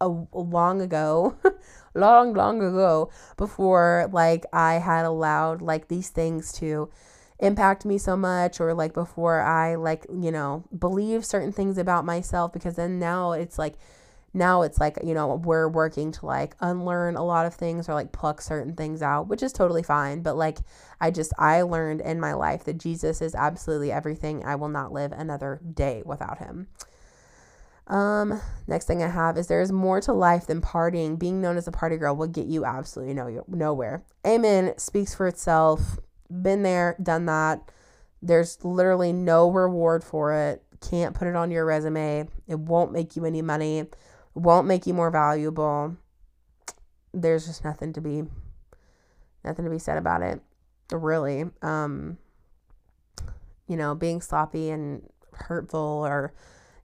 a, 0.01 0.07
a 0.32 0.39
long 0.39 0.80
ago, 0.80 1.36
long 1.95 2.32
long 2.34 2.62
ago 2.62 3.11
before 3.36 4.09
like 4.12 4.47
I 4.53 4.74
had 4.74 5.05
allowed 5.05 5.61
like 5.62 5.89
these 5.89 6.11
things 6.11 6.53
to 6.55 6.91
impact 7.41 7.84
me 7.84 7.99
so 7.99 8.16
much 8.16 8.61
or 8.61 8.74
like 8.74 8.95
before 8.95 9.41
I 9.41 9.76
like, 9.76 10.07
you 10.12 10.30
know, 10.30 10.64
believe 10.76 11.24
certain 11.24 11.53
things 11.53 11.78
about 11.78 12.05
myself 12.05 12.53
because 12.53 12.76
then 12.76 12.99
now 12.99 13.32
it's 13.32 13.59
like 13.59 13.74
now 14.35 14.62
it's 14.62 14.79
like 14.79 14.99
you 15.03 15.14
know 15.14 15.37
we're 15.37 15.68
working 15.68 16.12
to 16.12 16.26
like 16.26 16.55
unlearn 16.61 17.16
a 17.16 17.24
lot 17.24 17.47
of 17.47 17.55
things 17.55 17.89
or 17.89 17.95
like 17.95 18.12
pluck 18.12 18.41
certain 18.41 18.74
things 18.74 19.03
out 19.03 19.26
which 19.26 19.43
is 19.43 19.53
totally 19.53 19.83
fine 19.83 20.22
but 20.22 20.37
like 20.37 20.59
i 21.01 21.11
just 21.11 21.33
i 21.39 21.62
learned 21.62 22.01
in 22.03 22.20
my 22.20 22.35
life 22.35 22.64
that 22.64 22.79
jesus 22.79 23.22
is 23.22 23.35
absolutely 23.35 23.91
everything. 23.91 24.45
I 24.45 24.57
will 24.57 24.68
not 24.68 24.93
live 24.93 25.12
another 25.12 25.61
day 25.74 26.03
without 26.05 26.39
him. 26.39 26.68
Um 27.87 28.41
next 28.66 28.87
thing 28.87 29.03
i 29.03 29.09
have 29.09 29.39
is 29.39 29.47
there's 29.47 29.72
more 29.72 30.01
to 30.03 30.12
life 30.12 30.47
than 30.47 30.61
partying. 30.61 31.18
Being 31.18 31.41
known 31.41 31.57
as 31.57 31.66
a 31.66 31.72
party 31.72 31.97
girl 31.97 32.14
will 32.14 32.26
get 32.26 32.47
you 32.47 32.64
absolutely 32.64 33.14
no, 33.14 33.45
nowhere. 33.49 34.05
Amen 34.26 34.74
speaks 34.76 35.14
for 35.14 35.26
itself. 35.26 35.99
Been 36.31 36.62
there 36.62 36.97
done 37.03 37.26
that. 37.26 37.70
There's 38.20 38.62
literally 38.64 39.12
no 39.12 39.51
reward 39.51 40.05
for 40.05 40.33
it. 40.33 40.62
Can't 40.81 41.14
put 41.14 41.29
it 41.29 41.37
on 41.37 41.51
your 41.51 41.64
resume. 41.64 42.29
It 42.47 42.59
won't 42.59 42.93
make 42.93 43.16
you 43.16 43.24
any 43.24 43.43
money 43.43 43.87
won't 44.35 44.66
make 44.66 44.87
you 44.87 44.95
more 44.95 45.11
valuable. 45.11 45.97
There's 47.12 47.47
just 47.47 47.64
nothing 47.64 47.93
to 47.95 48.01
be 48.01 48.24
nothing 49.45 49.64
to 49.64 49.70
be 49.70 49.79
said 49.79 49.99
about 49.99 50.22
it. 50.22 50.41
Really. 50.93 51.45
Um 51.62 52.18
you 53.66 53.76
know, 53.76 53.95
being 53.95 54.20
sloppy 54.20 54.70
and 54.70 55.09
hurtful 55.33 56.05
or 56.07 56.33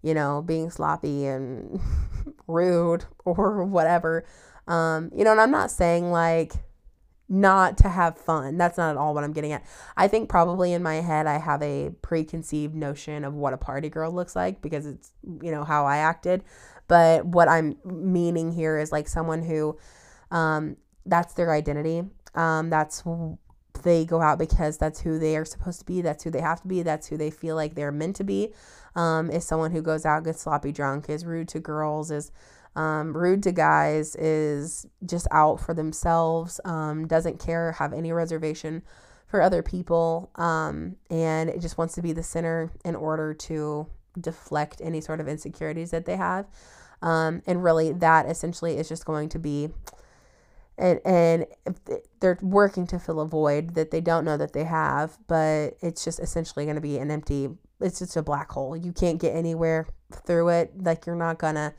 you 0.02 0.12
know, 0.12 0.42
being 0.42 0.68
sloppy 0.70 1.24
and 1.24 1.80
rude 2.46 3.06
or 3.24 3.64
whatever. 3.64 4.26
Um, 4.68 5.10
you 5.16 5.24
know, 5.24 5.32
and 5.32 5.40
I'm 5.40 5.50
not 5.50 5.70
saying 5.70 6.10
like 6.10 6.52
not 7.26 7.78
to 7.78 7.88
have 7.88 8.18
fun. 8.18 8.58
That's 8.58 8.76
not 8.76 8.90
at 8.90 8.96
all 8.96 9.14
what 9.14 9.24
I'm 9.24 9.32
getting 9.32 9.52
at. 9.52 9.64
I 9.96 10.08
think 10.08 10.28
probably 10.28 10.74
in 10.74 10.82
my 10.82 10.96
head 10.96 11.26
I 11.26 11.38
have 11.38 11.62
a 11.62 11.90
preconceived 12.02 12.74
notion 12.74 13.24
of 13.24 13.32
what 13.32 13.54
a 13.54 13.56
party 13.56 13.88
girl 13.88 14.12
looks 14.12 14.36
like 14.36 14.60
because 14.60 14.84
it's, 14.84 15.12
you 15.42 15.50
know, 15.50 15.64
how 15.64 15.86
I 15.86 15.98
acted. 15.98 16.44
But 16.86 17.26
what 17.26 17.48
I'm 17.48 17.76
meaning 17.84 18.52
here 18.52 18.78
is 18.78 18.92
like 18.92 19.08
someone 19.08 19.42
who 19.42 19.78
um, 20.30 20.76
that's 21.06 21.34
their 21.34 21.52
identity 21.52 22.02
Um, 22.34 22.70
that's 22.70 23.04
they 23.82 24.04
go 24.04 24.20
out 24.20 24.38
because 24.38 24.78
that's 24.78 25.00
who 25.00 25.18
they 25.18 25.36
are 25.36 25.44
supposed 25.44 25.80
to 25.80 25.84
be. 25.84 26.00
That's 26.00 26.24
who 26.24 26.30
they 26.30 26.40
have 26.40 26.60
to 26.62 26.68
be. 26.68 26.82
That's 26.82 27.08
who 27.08 27.16
they 27.16 27.30
feel 27.30 27.56
like 27.56 27.74
they're 27.74 27.92
meant 27.92 28.16
to 28.16 28.24
be. 28.24 28.52
Um, 28.94 29.30
is 29.30 29.44
someone 29.44 29.72
who 29.72 29.82
goes 29.82 30.06
out, 30.06 30.24
gets 30.24 30.40
sloppy 30.42 30.72
drunk, 30.72 31.10
is 31.10 31.26
rude 31.26 31.48
to 31.48 31.60
girls, 31.60 32.10
is 32.10 32.30
um, 32.76 33.16
rude 33.16 33.42
to 33.44 33.52
guys, 33.52 34.16
is 34.16 34.86
just 35.04 35.26
out 35.30 35.60
for 35.60 35.74
themselves, 35.74 36.60
um, 36.64 37.06
doesn't 37.06 37.38
care, 37.38 37.72
have 37.72 37.92
any 37.92 38.12
reservation 38.12 38.82
for 39.26 39.42
other 39.42 39.62
people, 39.62 40.30
um, 40.36 40.96
and 41.10 41.50
it 41.50 41.60
just 41.60 41.76
wants 41.78 41.94
to 41.94 42.02
be 42.02 42.12
the 42.12 42.22
center 42.22 42.70
in 42.84 42.94
order 42.94 43.34
to 43.34 43.86
deflect 44.20 44.80
any 44.82 45.00
sort 45.00 45.20
of 45.20 45.28
insecurities 45.28 45.90
that 45.90 46.06
they 46.06 46.16
have. 46.16 46.46
Um, 47.02 47.42
and 47.46 47.62
really, 47.62 47.92
that 47.92 48.26
essentially 48.26 48.76
is 48.78 48.88
just 48.88 49.04
going 49.04 49.28
to 49.30 49.38
be 49.38 49.70
and 50.76 51.00
and 51.04 51.46
they're 52.18 52.38
working 52.42 52.84
to 52.88 52.98
fill 52.98 53.20
a 53.20 53.26
void 53.26 53.74
that 53.76 53.92
they 53.92 54.00
don't 54.00 54.24
know 54.24 54.36
that 54.36 54.52
they 54.54 54.64
have 54.64 55.16
but 55.28 55.76
it's 55.80 56.02
just 56.02 56.18
essentially 56.18 56.64
going 56.64 56.74
to 56.74 56.80
be 56.80 56.98
an 56.98 57.12
empty 57.12 57.48
it's 57.80 57.98
just 57.98 58.16
a 58.16 58.22
black 58.22 58.50
hole. 58.50 58.76
You 58.76 58.92
can't 58.92 59.20
get 59.20 59.34
anywhere 59.34 59.86
through 60.12 60.48
it. 60.48 60.72
Like 60.82 61.06
you're 61.06 61.16
not 61.16 61.38
gonna 61.38 61.74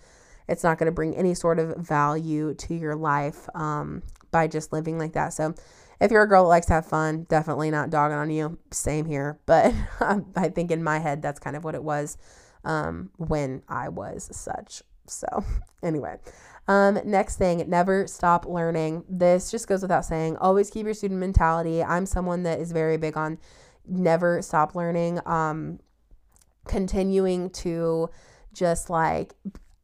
it's 0.48 0.64
not 0.64 0.78
gonna 0.78 0.92
bring 0.92 1.16
any 1.16 1.34
sort 1.34 1.60
of 1.60 1.76
value 1.78 2.54
to 2.54 2.76
your 2.76 2.96
life 2.96 3.50
um, 3.56 4.04
by 4.32 4.48
just 4.48 4.72
living 4.72 4.98
like 4.98 5.14
that. 5.14 5.34
So 5.34 5.56
if 6.00 6.12
you're 6.12 6.24
a 6.24 6.28
girl 6.28 6.44
that 6.44 6.50
likes 6.50 6.68
to 6.68 6.74
have 6.74 6.86
fun 6.86 7.24
definitely 7.30 7.72
not 7.72 7.90
dogging 7.90 8.18
on 8.18 8.30
you 8.30 8.58
same 8.72 9.06
here 9.06 9.40
but 9.46 9.74
i 10.36 10.50
think 10.50 10.72
in 10.72 10.84
my 10.84 11.00
head 11.00 11.22
that's 11.22 11.40
kind 11.40 11.56
of 11.56 11.64
what 11.64 11.76
it 11.76 11.84
was 11.84 12.18
um, 12.64 13.10
when 13.18 13.62
i 13.70 13.90
was 13.90 14.30
such 14.32 14.82
so 15.08 15.28
anyway 15.84 16.18
um, 16.68 17.00
next 17.06 17.38
thing, 17.38 17.64
never 17.70 18.08
stop 18.08 18.46
learning. 18.46 19.04
This 19.08 19.52
just 19.52 19.68
goes 19.68 19.82
without 19.82 20.06
saying. 20.06 20.38
Always 20.38 20.72
keep 20.72 20.86
your 20.86 20.96
student 20.96 21.20
mentality. 21.20 21.84
I'm 21.84 22.06
someone 22.06 22.44
that 22.44 22.60
is 22.60 22.72
very 22.72 22.98
big 22.98 23.18
on 23.18 23.38
never 23.88 24.42
stop 24.42 24.76
learning. 24.76 25.20
Um, 25.28 25.80
continuing 26.68 27.52
to 27.52 28.10
just 28.54 28.90
like 28.90 29.36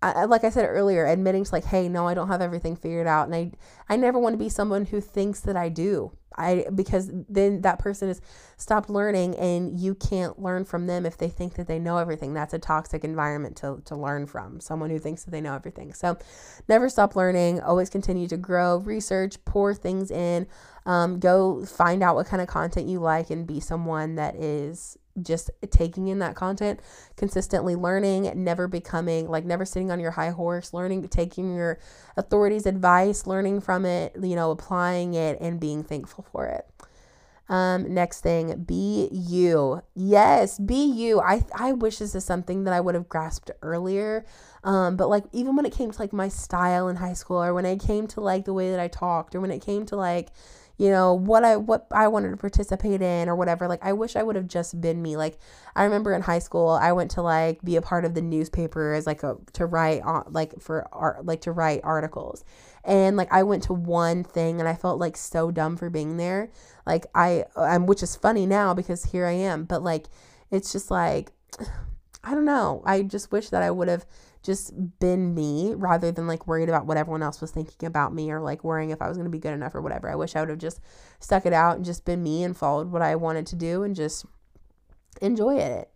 I, 0.01 0.25
like 0.25 0.43
I 0.43 0.49
said 0.49 0.65
earlier, 0.65 1.05
admitting 1.05 1.43
to 1.43 1.51
like, 1.53 1.65
hey, 1.65 1.87
no, 1.87 2.07
I 2.07 2.13
don't 2.15 2.27
have 2.27 2.41
everything 2.41 2.75
figured 2.75 3.07
out, 3.07 3.27
and 3.27 3.35
I 3.35 3.51
I 3.87 3.97
never 3.97 4.17
want 4.17 4.33
to 4.33 4.37
be 4.37 4.49
someone 4.49 4.85
who 4.85 4.99
thinks 4.99 5.41
that 5.41 5.55
I 5.55 5.69
do. 5.69 6.11
I 6.35 6.65
because 6.73 7.11
then 7.29 7.61
that 7.61 7.77
person 7.77 8.07
has 8.07 8.21
stopped 8.57 8.89
learning, 8.89 9.35
and 9.35 9.79
you 9.79 9.93
can't 9.93 10.41
learn 10.41 10.65
from 10.65 10.87
them 10.87 11.05
if 11.05 11.17
they 11.17 11.29
think 11.29 11.55
that 11.55 11.67
they 11.67 11.77
know 11.77 11.97
everything. 11.97 12.33
That's 12.33 12.53
a 12.53 12.59
toxic 12.59 13.03
environment 13.03 13.57
to 13.57 13.81
to 13.85 13.95
learn 13.95 14.25
from. 14.25 14.59
Someone 14.59 14.89
who 14.89 14.97
thinks 14.97 15.23
that 15.23 15.31
they 15.31 15.41
know 15.41 15.53
everything. 15.53 15.93
So, 15.93 16.17
never 16.67 16.89
stop 16.89 17.15
learning. 17.15 17.61
Always 17.61 17.89
continue 17.89 18.27
to 18.29 18.37
grow, 18.37 18.77
research, 18.77 19.43
pour 19.45 19.73
things 19.75 20.09
in. 20.09 20.47
Um, 20.85 21.19
go 21.19 21.65
find 21.65 22.01
out 22.01 22.15
what 22.15 22.27
kind 22.27 22.41
of 22.41 22.47
content 22.47 22.87
you 22.87 22.99
like, 22.99 23.29
and 23.29 23.45
be 23.45 23.59
someone 23.59 24.15
that 24.15 24.35
is 24.35 24.97
just 25.21 25.51
taking 25.69 26.07
in 26.07 26.19
that 26.19 26.35
content, 26.35 26.79
consistently 27.17 27.75
learning, 27.75 28.31
never 28.35 28.67
becoming 28.67 29.29
like 29.29 29.45
never 29.45 29.65
sitting 29.65 29.91
on 29.91 29.99
your 29.99 30.11
high 30.11 30.29
horse, 30.29 30.73
learning, 30.73 31.07
taking 31.09 31.55
your 31.55 31.79
authority's 32.17 32.65
advice, 32.65 33.27
learning 33.27 33.61
from 33.61 33.85
it, 33.85 34.15
you 34.21 34.35
know, 34.35 34.51
applying 34.51 35.13
it 35.13 35.39
and 35.41 35.59
being 35.59 35.83
thankful 35.83 36.25
for 36.31 36.47
it. 36.47 36.65
Um, 37.49 37.93
next 37.93 38.21
thing, 38.21 38.63
be 38.63 39.09
you. 39.11 39.81
Yes, 39.93 40.57
be 40.57 40.85
you. 40.85 41.19
I 41.19 41.43
I 41.53 41.73
wish 41.73 41.97
this 41.97 42.15
is 42.15 42.23
something 42.23 42.63
that 42.63 42.73
I 42.73 42.79
would 42.79 42.95
have 42.95 43.09
grasped 43.09 43.51
earlier. 43.61 44.25
Um, 44.63 44.95
but 44.95 45.09
like 45.09 45.25
even 45.33 45.57
when 45.57 45.65
it 45.65 45.73
came 45.73 45.91
to 45.91 45.99
like 45.99 46.13
my 46.13 46.29
style 46.29 46.87
in 46.87 46.95
high 46.95 47.11
school, 47.11 47.43
or 47.43 47.53
when 47.53 47.65
it 47.65 47.81
came 47.81 48.07
to 48.07 48.21
like 48.21 48.45
the 48.45 48.53
way 48.53 48.71
that 48.71 48.79
I 48.79 48.87
talked, 48.87 49.35
or 49.35 49.41
when 49.41 49.51
it 49.51 49.59
came 49.61 49.85
to 49.87 49.97
like 49.97 50.29
you 50.81 50.89
know 50.89 51.13
what 51.13 51.43
i 51.43 51.55
what 51.55 51.85
i 51.91 52.07
wanted 52.07 52.31
to 52.31 52.37
participate 52.37 53.03
in 53.03 53.29
or 53.29 53.35
whatever 53.35 53.67
like 53.67 53.83
i 53.83 53.93
wish 53.93 54.15
i 54.15 54.23
would 54.23 54.35
have 54.35 54.47
just 54.47 54.81
been 54.81 54.99
me 54.99 55.15
like 55.15 55.37
i 55.75 55.83
remember 55.83 56.11
in 56.11 56.23
high 56.23 56.39
school 56.39 56.69
i 56.69 56.91
went 56.91 57.11
to 57.11 57.21
like 57.21 57.61
be 57.61 57.75
a 57.75 57.81
part 57.83 58.03
of 58.03 58.15
the 58.15 58.21
newspaper 58.21 58.93
as 58.93 59.05
like 59.05 59.21
a 59.21 59.37
to 59.53 59.67
write 59.67 60.01
on 60.01 60.25
like 60.31 60.59
for 60.59 60.87
art 60.91 61.23
like 61.23 61.41
to 61.41 61.51
write 61.51 61.81
articles. 61.83 62.43
And 62.83 63.15
like 63.15 63.31
i 63.31 63.43
went 63.43 63.61
to 63.63 63.73
one 63.73 64.23
thing 64.23 64.59
and 64.59 64.67
i 64.67 64.73
felt 64.73 64.99
like 64.99 65.15
so 65.17 65.51
dumb 65.51 65.77
for 65.77 65.91
being 65.91 66.17
there. 66.17 66.49
Like 66.87 67.05
i 67.13 67.45
i'm 67.55 67.85
which 67.85 68.01
is 68.01 68.15
funny 68.15 68.47
now 68.47 68.73
because 68.73 69.03
here 69.05 69.27
i 69.27 69.33
am 69.33 69.65
but 69.65 69.83
like 69.83 70.07
it's 70.49 70.71
just 70.71 70.89
like 70.89 71.31
i 72.23 72.33
don't 72.33 72.45
know. 72.45 72.81
I 72.87 73.03
just 73.03 73.31
wish 73.31 73.49
that 73.49 73.61
i 73.61 73.69
would 73.69 73.87
have 73.87 74.07
just 74.43 74.73
been 74.99 75.35
me 75.35 75.73
rather 75.75 76.11
than 76.11 76.27
like 76.27 76.47
worried 76.47 76.69
about 76.69 76.85
what 76.85 76.97
everyone 76.97 77.21
else 77.21 77.41
was 77.41 77.51
thinking 77.51 77.87
about 77.87 78.13
me 78.13 78.31
or 78.31 78.39
like 78.39 78.63
worrying 78.63 78.89
if 78.89 79.01
I 79.01 79.07
was 79.07 79.17
going 79.17 79.25
to 79.25 79.31
be 79.31 79.39
good 79.39 79.53
enough 79.53 79.75
or 79.75 79.81
whatever. 79.81 80.09
I 80.09 80.15
wish 80.15 80.35
I 80.35 80.39
would 80.39 80.49
have 80.49 80.57
just 80.57 80.79
stuck 81.19 81.45
it 81.45 81.53
out 81.53 81.75
and 81.75 81.85
just 81.85 82.05
been 82.05 82.23
me 82.23 82.43
and 82.43 82.57
followed 82.57 82.91
what 82.91 83.01
I 83.01 83.15
wanted 83.15 83.45
to 83.47 83.55
do 83.55 83.83
and 83.83 83.95
just 83.95 84.25
enjoy 85.21 85.57
it. 85.57 85.89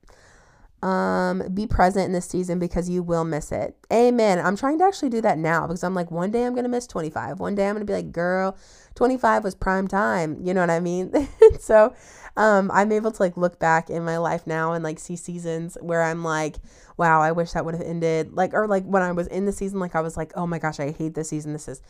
Um, 0.83 1.41
be 1.51 1.65
present 1.65 2.05
in 2.05 2.11
this 2.11 2.27
season 2.27 2.59
because 2.59 2.87
you 2.87 3.01
will 3.01 3.23
miss 3.23 3.51
it. 3.51 3.75
Amen. 3.91 4.37
I'm 4.37 4.55
trying 4.55 4.77
to 4.79 4.85
actually 4.85 5.09
do 5.09 5.21
that 5.21 5.39
now 5.39 5.65
because 5.65 5.83
I'm 5.83 5.95
like, 5.95 6.11
one 6.11 6.29
day 6.29 6.45
I'm 6.45 6.53
going 6.53 6.65
to 6.65 6.69
miss 6.69 6.85
25. 6.85 7.39
One 7.39 7.55
day 7.55 7.67
I'm 7.67 7.73
going 7.73 7.85
to 7.85 7.91
be 7.91 7.95
like, 7.95 8.11
girl, 8.11 8.55
25 8.93 9.43
was 9.43 9.55
prime 9.55 9.87
time. 9.87 10.37
You 10.43 10.53
know 10.53 10.61
what 10.61 10.69
I 10.69 10.79
mean? 10.79 11.11
so, 11.59 11.95
um, 12.37 12.69
I'm 12.71 12.91
able 12.91 13.11
to 13.11 13.21
like 13.21 13.37
look 13.37 13.59
back 13.59 13.89
in 13.89 14.03
my 14.03 14.17
life 14.17 14.45
now 14.45 14.73
and 14.73 14.83
like 14.83 14.99
see 14.99 15.15
seasons 15.15 15.77
where 15.81 16.03
I'm 16.03 16.23
like, 16.23 16.57
wow, 16.97 17.21
I 17.21 17.31
wish 17.31 17.51
that 17.51 17.65
would 17.65 17.75
have 17.75 17.85
ended. 17.85 18.33
Like, 18.33 18.53
or 18.53 18.67
like 18.67 18.83
when 18.85 19.03
I 19.03 19.11
was 19.11 19.27
in 19.27 19.45
the 19.45 19.51
season, 19.51 19.79
like 19.79 19.95
I 19.95 20.01
was 20.01 20.17
like, 20.17 20.31
oh 20.35 20.47
my 20.47 20.59
gosh, 20.59 20.79
I 20.79 20.91
hate 20.91 21.15
this 21.15 21.29
season. 21.29 21.53
This 21.53 21.67
is 21.67 21.81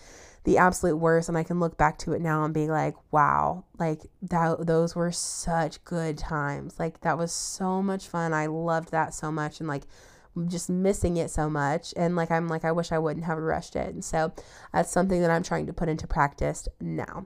the 0.44 0.58
absolute 0.58 0.98
worst. 0.98 1.30
And 1.30 1.38
I 1.38 1.44
can 1.44 1.60
look 1.60 1.78
back 1.78 1.98
to 2.00 2.14
it 2.14 2.22
now 2.22 2.44
and 2.44 2.54
be 2.54 2.68
like, 2.68 2.96
wow, 3.12 3.66
like 3.78 4.02
that, 4.24 4.66
those 4.66 4.96
were 4.96 5.12
such 5.12 5.84
good 5.84 6.18
times. 6.18 6.80
Like 6.80 7.02
that 7.02 7.18
was 7.18 7.32
so 7.32 7.82
much 7.82 8.08
fun. 8.08 8.34
I 8.34 8.48
loved 8.48 8.92
that 8.92 9.14
so 9.14 9.32
much. 9.32 9.60
And 9.60 9.70
like, 9.70 9.84
just 10.48 10.70
missing 10.70 11.16
it 11.16 11.30
so 11.30 11.50
much 11.50 11.94
and 11.96 12.18
like 12.18 12.30
i'm 12.30 12.50
like 12.50 12.66
i 12.66 12.72
wish 12.74 12.92
i 12.92 13.00
wouldn't 13.00 13.26
have 13.26 13.38
rushed 13.38 13.74
it 13.74 13.94
and 13.94 14.04
so 14.04 14.34
that's 14.74 14.92
something 14.92 15.22
that 15.22 15.32
i'm 15.32 15.44
trying 15.44 15.66
to 15.66 15.72
put 15.72 15.88
into 15.88 16.06
practice 16.06 16.68
now 16.82 17.26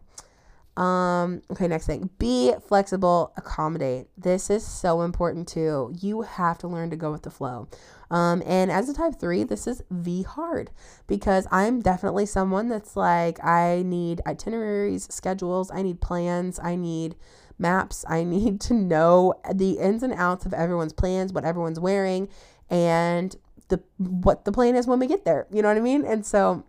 um, 0.80 1.41
okay, 1.51 1.67
next 1.67 1.88
thing. 1.88 2.09
Be 2.19 2.53
flexible, 2.65 3.34
accommodate. 3.36 4.07
This 4.17 4.49
is 4.49 4.65
so 4.65 5.01
important 5.01 5.49
too. 5.49 5.93
You 5.99 6.21
have 6.21 6.57
to 6.59 6.69
learn 6.69 6.89
to 6.91 6.95
go 6.95 7.11
with 7.11 7.23
the 7.23 7.30
flow. 7.30 7.67
Um, 8.09 8.41
and 8.45 8.71
as 8.71 8.88
a 8.88 8.93
type 8.93 9.19
three, 9.19 9.43
this 9.43 9.67
is 9.67 9.84
V 9.91 10.23
hard 10.23 10.71
because 11.05 11.47
I'm 11.51 11.82
definitely 11.82 12.25
someone 12.25 12.69
that's 12.69 12.95
like, 12.95 13.43
I 13.43 13.84
need 13.86 14.21
itineraries, 14.25 15.13
schedules, 15.13 15.69
I 15.69 15.82
need 15.82 15.99
plans, 15.99 16.61
I 16.63 16.77
need 16.77 17.17
maps, 17.57 18.05
I 18.07 18.23
need 18.36 18.61
to 18.61 18.73
know 18.73 19.34
the 19.53 19.80
ins 19.80 20.01
and 20.01 20.13
outs 20.13 20.45
of 20.45 20.53
everyone's 20.53 20.93
plans, 20.93 21.34
what 21.34 21.43
everyone's 21.43 21.80
wearing, 21.80 22.30
and 22.69 23.36
the 23.67 23.84
what 23.97 24.45
the 24.45 24.53
plan 24.53 24.77
is 24.77 24.88
when 24.88 24.99
we 24.99 25.07
get 25.07 25.25
there. 25.25 25.45
You 25.51 25.61
know 25.61 25.67
what 25.67 25.77
I 25.77 25.82
mean? 25.82 26.05
And 26.05 26.25
so 26.25 26.63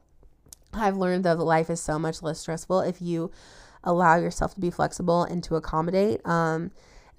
I've 0.74 0.96
learned 0.96 1.24
that 1.24 1.38
life 1.38 1.70
is 1.70 1.80
so 1.80 1.96
much 1.96 2.22
less 2.22 2.40
stressful 2.40 2.80
if 2.80 3.00
you 3.00 3.30
allow 3.84 4.16
yourself 4.16 4.54
to 4.54 4.60
be 4.60 4.70
flexible 4.70 5.22
and 5.22 5.42
to 5.44 5.56
accommodate. 5.56 6.26
Um, 6.26 6.70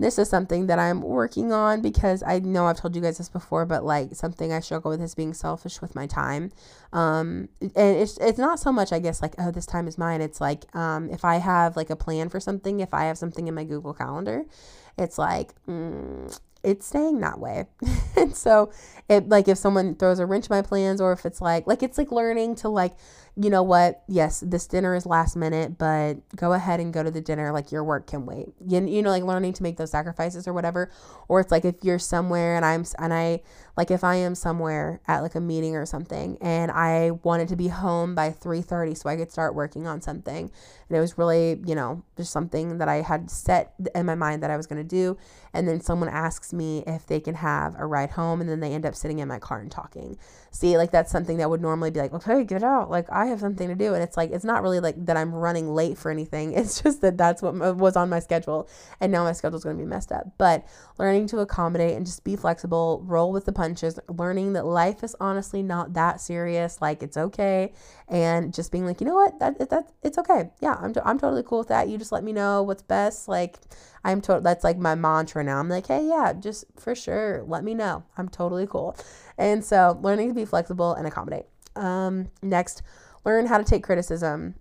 this 0.01 0.18
is 0.18 0.30
something 0.30 0.66
that 0.66 0.80
I'm 0.80 1.01
working 1.01 1.53
on 1.53 1.82
because 1.82 2.24
I 2.26 2.39
know 2.39 2.66
I've 2.66 2.78
told 2.78 2.95
you 2.95 3.03
guys 3.03 3.20
this 3.20 3.30
before, 3.30 3.68
but 3.68 3.86
like 3.86 4.16
something 4.16 4.51
I 4.51 4.59
struggle 4.59 4.89
with 4.89 5.01
is 5.01 5.14
being 5.14 5.34
selfish 5.34 5.80
with 5.80 5.93
my 5.93 6.07
time. 6.07 6.51
Um, 6.91 7.49
and 7.62 7.97
it's 7.97 8.18
it's 8.18 8.39
not 8.39 8.59
so 8.59 8.72
much 8.72 8.91
I 8.91 8.97
guess 8.99 9.22
like 9.22 9.36
oh 9.38 9.51
this 9.51 9.68
time 9.68 9.88
is 9.88 9.99
mine. 9.99 10.22
It's 10.22 10.41
like 10.41 10.76
um, 10.76 11.09
if 11.12 11.24
I 11.24 11.36
have 11.36 11.76
like 11.78 11.91
a 11.91 11.95
plan 11.95 12.30
for 12.30 12.39
something, 12.39 12.80
if 12.80 12.95
I 12.95 13.03
have 13.03 13.18
something 13.18 13.47
in 13.47 13.53
my 13.53 13.64
Google 13.64 13.93
Calendar, 13.93 14.45
it's 14.97 15.20
like 15.20 15.53
mm, 15.68 16.39
it's 16.64 16.88
staying 16.88 17.20
that 17.20 17.39
way. 17.39 17.66
and 18.18 18.36
so 18.36 18.72
it 19.07 19.30
like 19.30 19.47
if 19.47 19.57
someone 19.59 19.95
throws 19.95 20.18
a 20.18 20.26
wrench 20.26 20.49
in 20.49 20.55
my 20.55 20.62
plans 20.64 20.99
or 20.99 21.12
if 21.12 21.26
it's 21.26 21.41
like 21.41 21.68
like 21.68 21.84
it's 21.84 21.99
like 21.99 22.12
learning 22.12 22.55
to 22.55 22.70
like 22.70 22.93
you 23.38 23.49
know 23.49 23.63
what? 23.63 24.03
Yes, 24.07 24.43
this 24.45 24.67
dinner 24.67 24.93
is 24.93 25.05
last 25.05 25.38
minute, 25.38 25.77
but 25.77 26.15
go 26.36 26.51
ahead 26.53 26.79
and 26.82 26.93
go 26.93 27.01
to 27.01 27.09
the 27.09 27.21
dinner. 27.21 27.51
Like 27.53 27.71
your 27.71 27.84
work 27.84 28.07
can 28.07 28.25
wait. 28.25 28.49
You, 28.65 28.86
you 28.86 29.01
know, 29.01 29.09
like 29.09 29.23
learning 29.23 29.53
to 29.53 29.63
make 29.63 29.77
those 29.77 29.91
sacrifices 29.91 30.47
or 30.47 30.53
whatever. 30.53 30.91
Or 31.29 31.39
it's 31.39 31.51
like 31.51 31.63
if 31.63 31.75
you're 31.82 31.99
somewhere 31.99 32.57
and 32.57 32.65
I'm, 32.65 32.84
and 32.99 33.13
I, 33.13 33.41
like 33.77 33.89
if 33.89 34.03
I 34.03 34.15
am 34.15 34.36
somewhere 34.36 34.99
at 35.07 35.21
like 35.21 35.36
a 35.36 35.39
meeting 35.39 35.77
or 35.77 35.86
something 35.86 36.38
and 36.41 36.71
I 36.71 37.11
wanted 37.23 37.47
to 37.49 37.55
be 37.55 37.69
home 37.69 38.15
by 38.15 38.32
3.30 38.32 38.97
so 38.97 39.09
I 39.09 39.15
could 39.15 39.32
start 39.32 39.55
working 39.55 39.88
on 39.88 40.01
something. 40.01 40.51
And 40.89 40.97
it 40.97 40.99
was 40.99 41.17
really, 41.17 41.61
you 41.65 41.73
know, 41.73 42.03
just 42.17 42.34
something 42.34 42.79
that 42.79 42.89
I 42.89 43.01
had 43.01 43.32
set 43.32 43.73
in 43.95 44.05
my 44.05 44.15
mind 44.15 44.43
that 44.43 44.51
I 44.51 44.57
was 44.57 44.67
going 44.67 44.82
to 44.82 44.88
do. 44.88 45.17
And 45.53 45.67
then 45.67 45.79
someone 45.79 46.09
asks 46.09 46.51
me 46.51 46.84
if 46.86 47.05
they 47.05 47.21
can 47.21 47.36
have 47.36 47.75
a 47.77 47.86
ride 47.86 48.11
home 48.11 48.41
and 48.41 48.49
then 48.49 48.59
they 48.59 48.73
end 48.73 48.86
up 48.86 48.95
sitting 48.95 49.19
in 49.19 49.27
my 49.29 49.39
car 49.39 49.61
and 49.61 49.71
talking. 49.71 50.17
See, 50.51 50.77
like 50.77 50.91
that's 50.91 51.11
something 51.11 51.38
that 51.38 51.49
would 51.49 51.61
normally 51.61 51.91
be 51.91 52.01
like, 52.01 52.13
okay, 52.13 52.43
get 52.43 52.61
out. 52.61 52.91
Like 52.91 53.09
I 53.09 53.20
have 53.28 53.39
something 53.39 53.67
to 53.67 53.76
do. 53.76 53.93
And 53.93 54.03
it's 54.03 54.17
like, 54.17 54.32
it's 54.32 54.43
not 54.43 54.61
really 54.61 54.80
like 54.80 55.05
that 55.05 55.17
I'm 55.17 55.34
running 55.34 55.74
late 55.74 55.97
for 55.97 56.11
anything. 56.11 56.53
It's 56.61 56.82
just 56.82 57.01
that 57.01 57.17
that's 57.17 57.41
what 57.41 57.55
was 57.78 57.95
on 57.95 58.09
my 58.09 58.19
schedule. 58.19 58.69
And 58.99 59.11
now 59.11 59.24
my 59.24 59.32
schedule's 59.32 59.63
going 59.63 59.78
to 59.78 59.84
be 59.84 59.89
messed 59.89 60.11
up. 60.11 60.28
But 60.38 60.65
learning 60.99 61.28
to 61.28 61.39
accommodate 61.39 61.95
and 61.95 62.05
just 62.05 62.24
be 62.24 62.36
flexible, 62.36 63.01
roll 63.05 63.32
with 63.32 63.45
the 63.45 63.51
punches, 63.51 63.99
learning 64.07 64.53
that 64.53 64.65
life 64.65 65.03
is 65.03 65.15
honestly 65.19 65.63
not 65.63 65.93
that 65.93 66.22
serious. 66.22 66.82
Like 66.82 67.01
it's 67.01 67.17
okay. 67.17 67.74
And 68.07 68.53
just 68.53 68.72
being 68.72 68.86
like, 68.86 69.01
you 69.01 69.07
know 69.07 69.15
what? 69.15 69.39
That, 69.39 69.69
that, 69.69 69.91
it's 70.03 70.17
okay. 70.19 70.51
Yeah, 70.59 70.78
I'm, 70.80 70.93
I'm 71.03 71.19
totally 71.19 71.43
cool 71.43 71.59
with 71.59 71.69
that. 71.69 71.89
You 71.89 71.97
just 71.97 72.11
let 72.11 72.24
me 72.24 72.32
know 72.32 72.61
what's 72.63 72.84
best. 72.84 73.28
Like, 73.28 73.57
I'm 74.03 74.22
told 74.22 74.43
that's 74.43 74.63
like 74.63 74.78
my 74.78 74.95
mantra 74.95 75.43
now. 75.43 75.59
I'm 75.59 75.69
like, 75.69 75.88
hey, 75.88 76.07
yeah, 76.07 76.34
just 76.34 76.65
for 76.78 76.95
sure, 76.95 77.43
let 77.47 77.63
me 77.63 77.74
know. 77.74 78.03
I'm 78.17 78.30
totally 78.30 78.67
cool. 78.67 78.95
And 79.38 79.63
so 79.63 79.99
learning 80.01 80.30
to 80.30 80.34
be 80.34 80.45
flexible 80.45 80.93
and 80.93 81.07
accommodate. 81.07 81.45
Um, 81.76 82.30
next, 82.41 82.82
learn 83.26 83.47
how 83.47 83.57
to 83.57 83.63
take 83.63 83.84
criticism, 83.84 84.55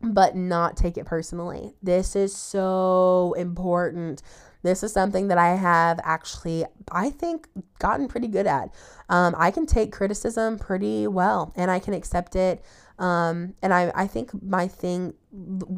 but 0.00 0.36
not 0.36 0.76
take 0.76 0.96
it 0.96 1.06
personally. 1.06 1.74
This 1.82 2.14
is 2.14 2.34
so 2.34 3.34
important. 3.36 4.22
This 4.62 4.82
is 4.82 4.92
something 4.92 5.28
that 5.28 5.38
I 5.38 5.54
have 5.54 6.00
actually, 6.02 6.64
I 6.90 7.10
think, 7.10 7.48
gotten 7.78 8.08
pretty 8.08 8.26
good 8.26 8.46
at. 8.46 8.74
Um, 9.08 9.34
I 9.38 9.50
can 9.50 9.66
take 9.66 9.92
criticism 9.92 10.58
pretty 10.58 11.06
well 11.06 11.52
and 11.56 11.70
I 11.70 11.78
can 11.78 11.94
accept 11.94 12.36
it. 12.36 12.64
Um, 12.98 13.54
and 13.62 13.72
I, 13.72 13.92
I 13.94 14.08
think 14.08 14.30
my 14.42 14.66
thing, 14.66 15.14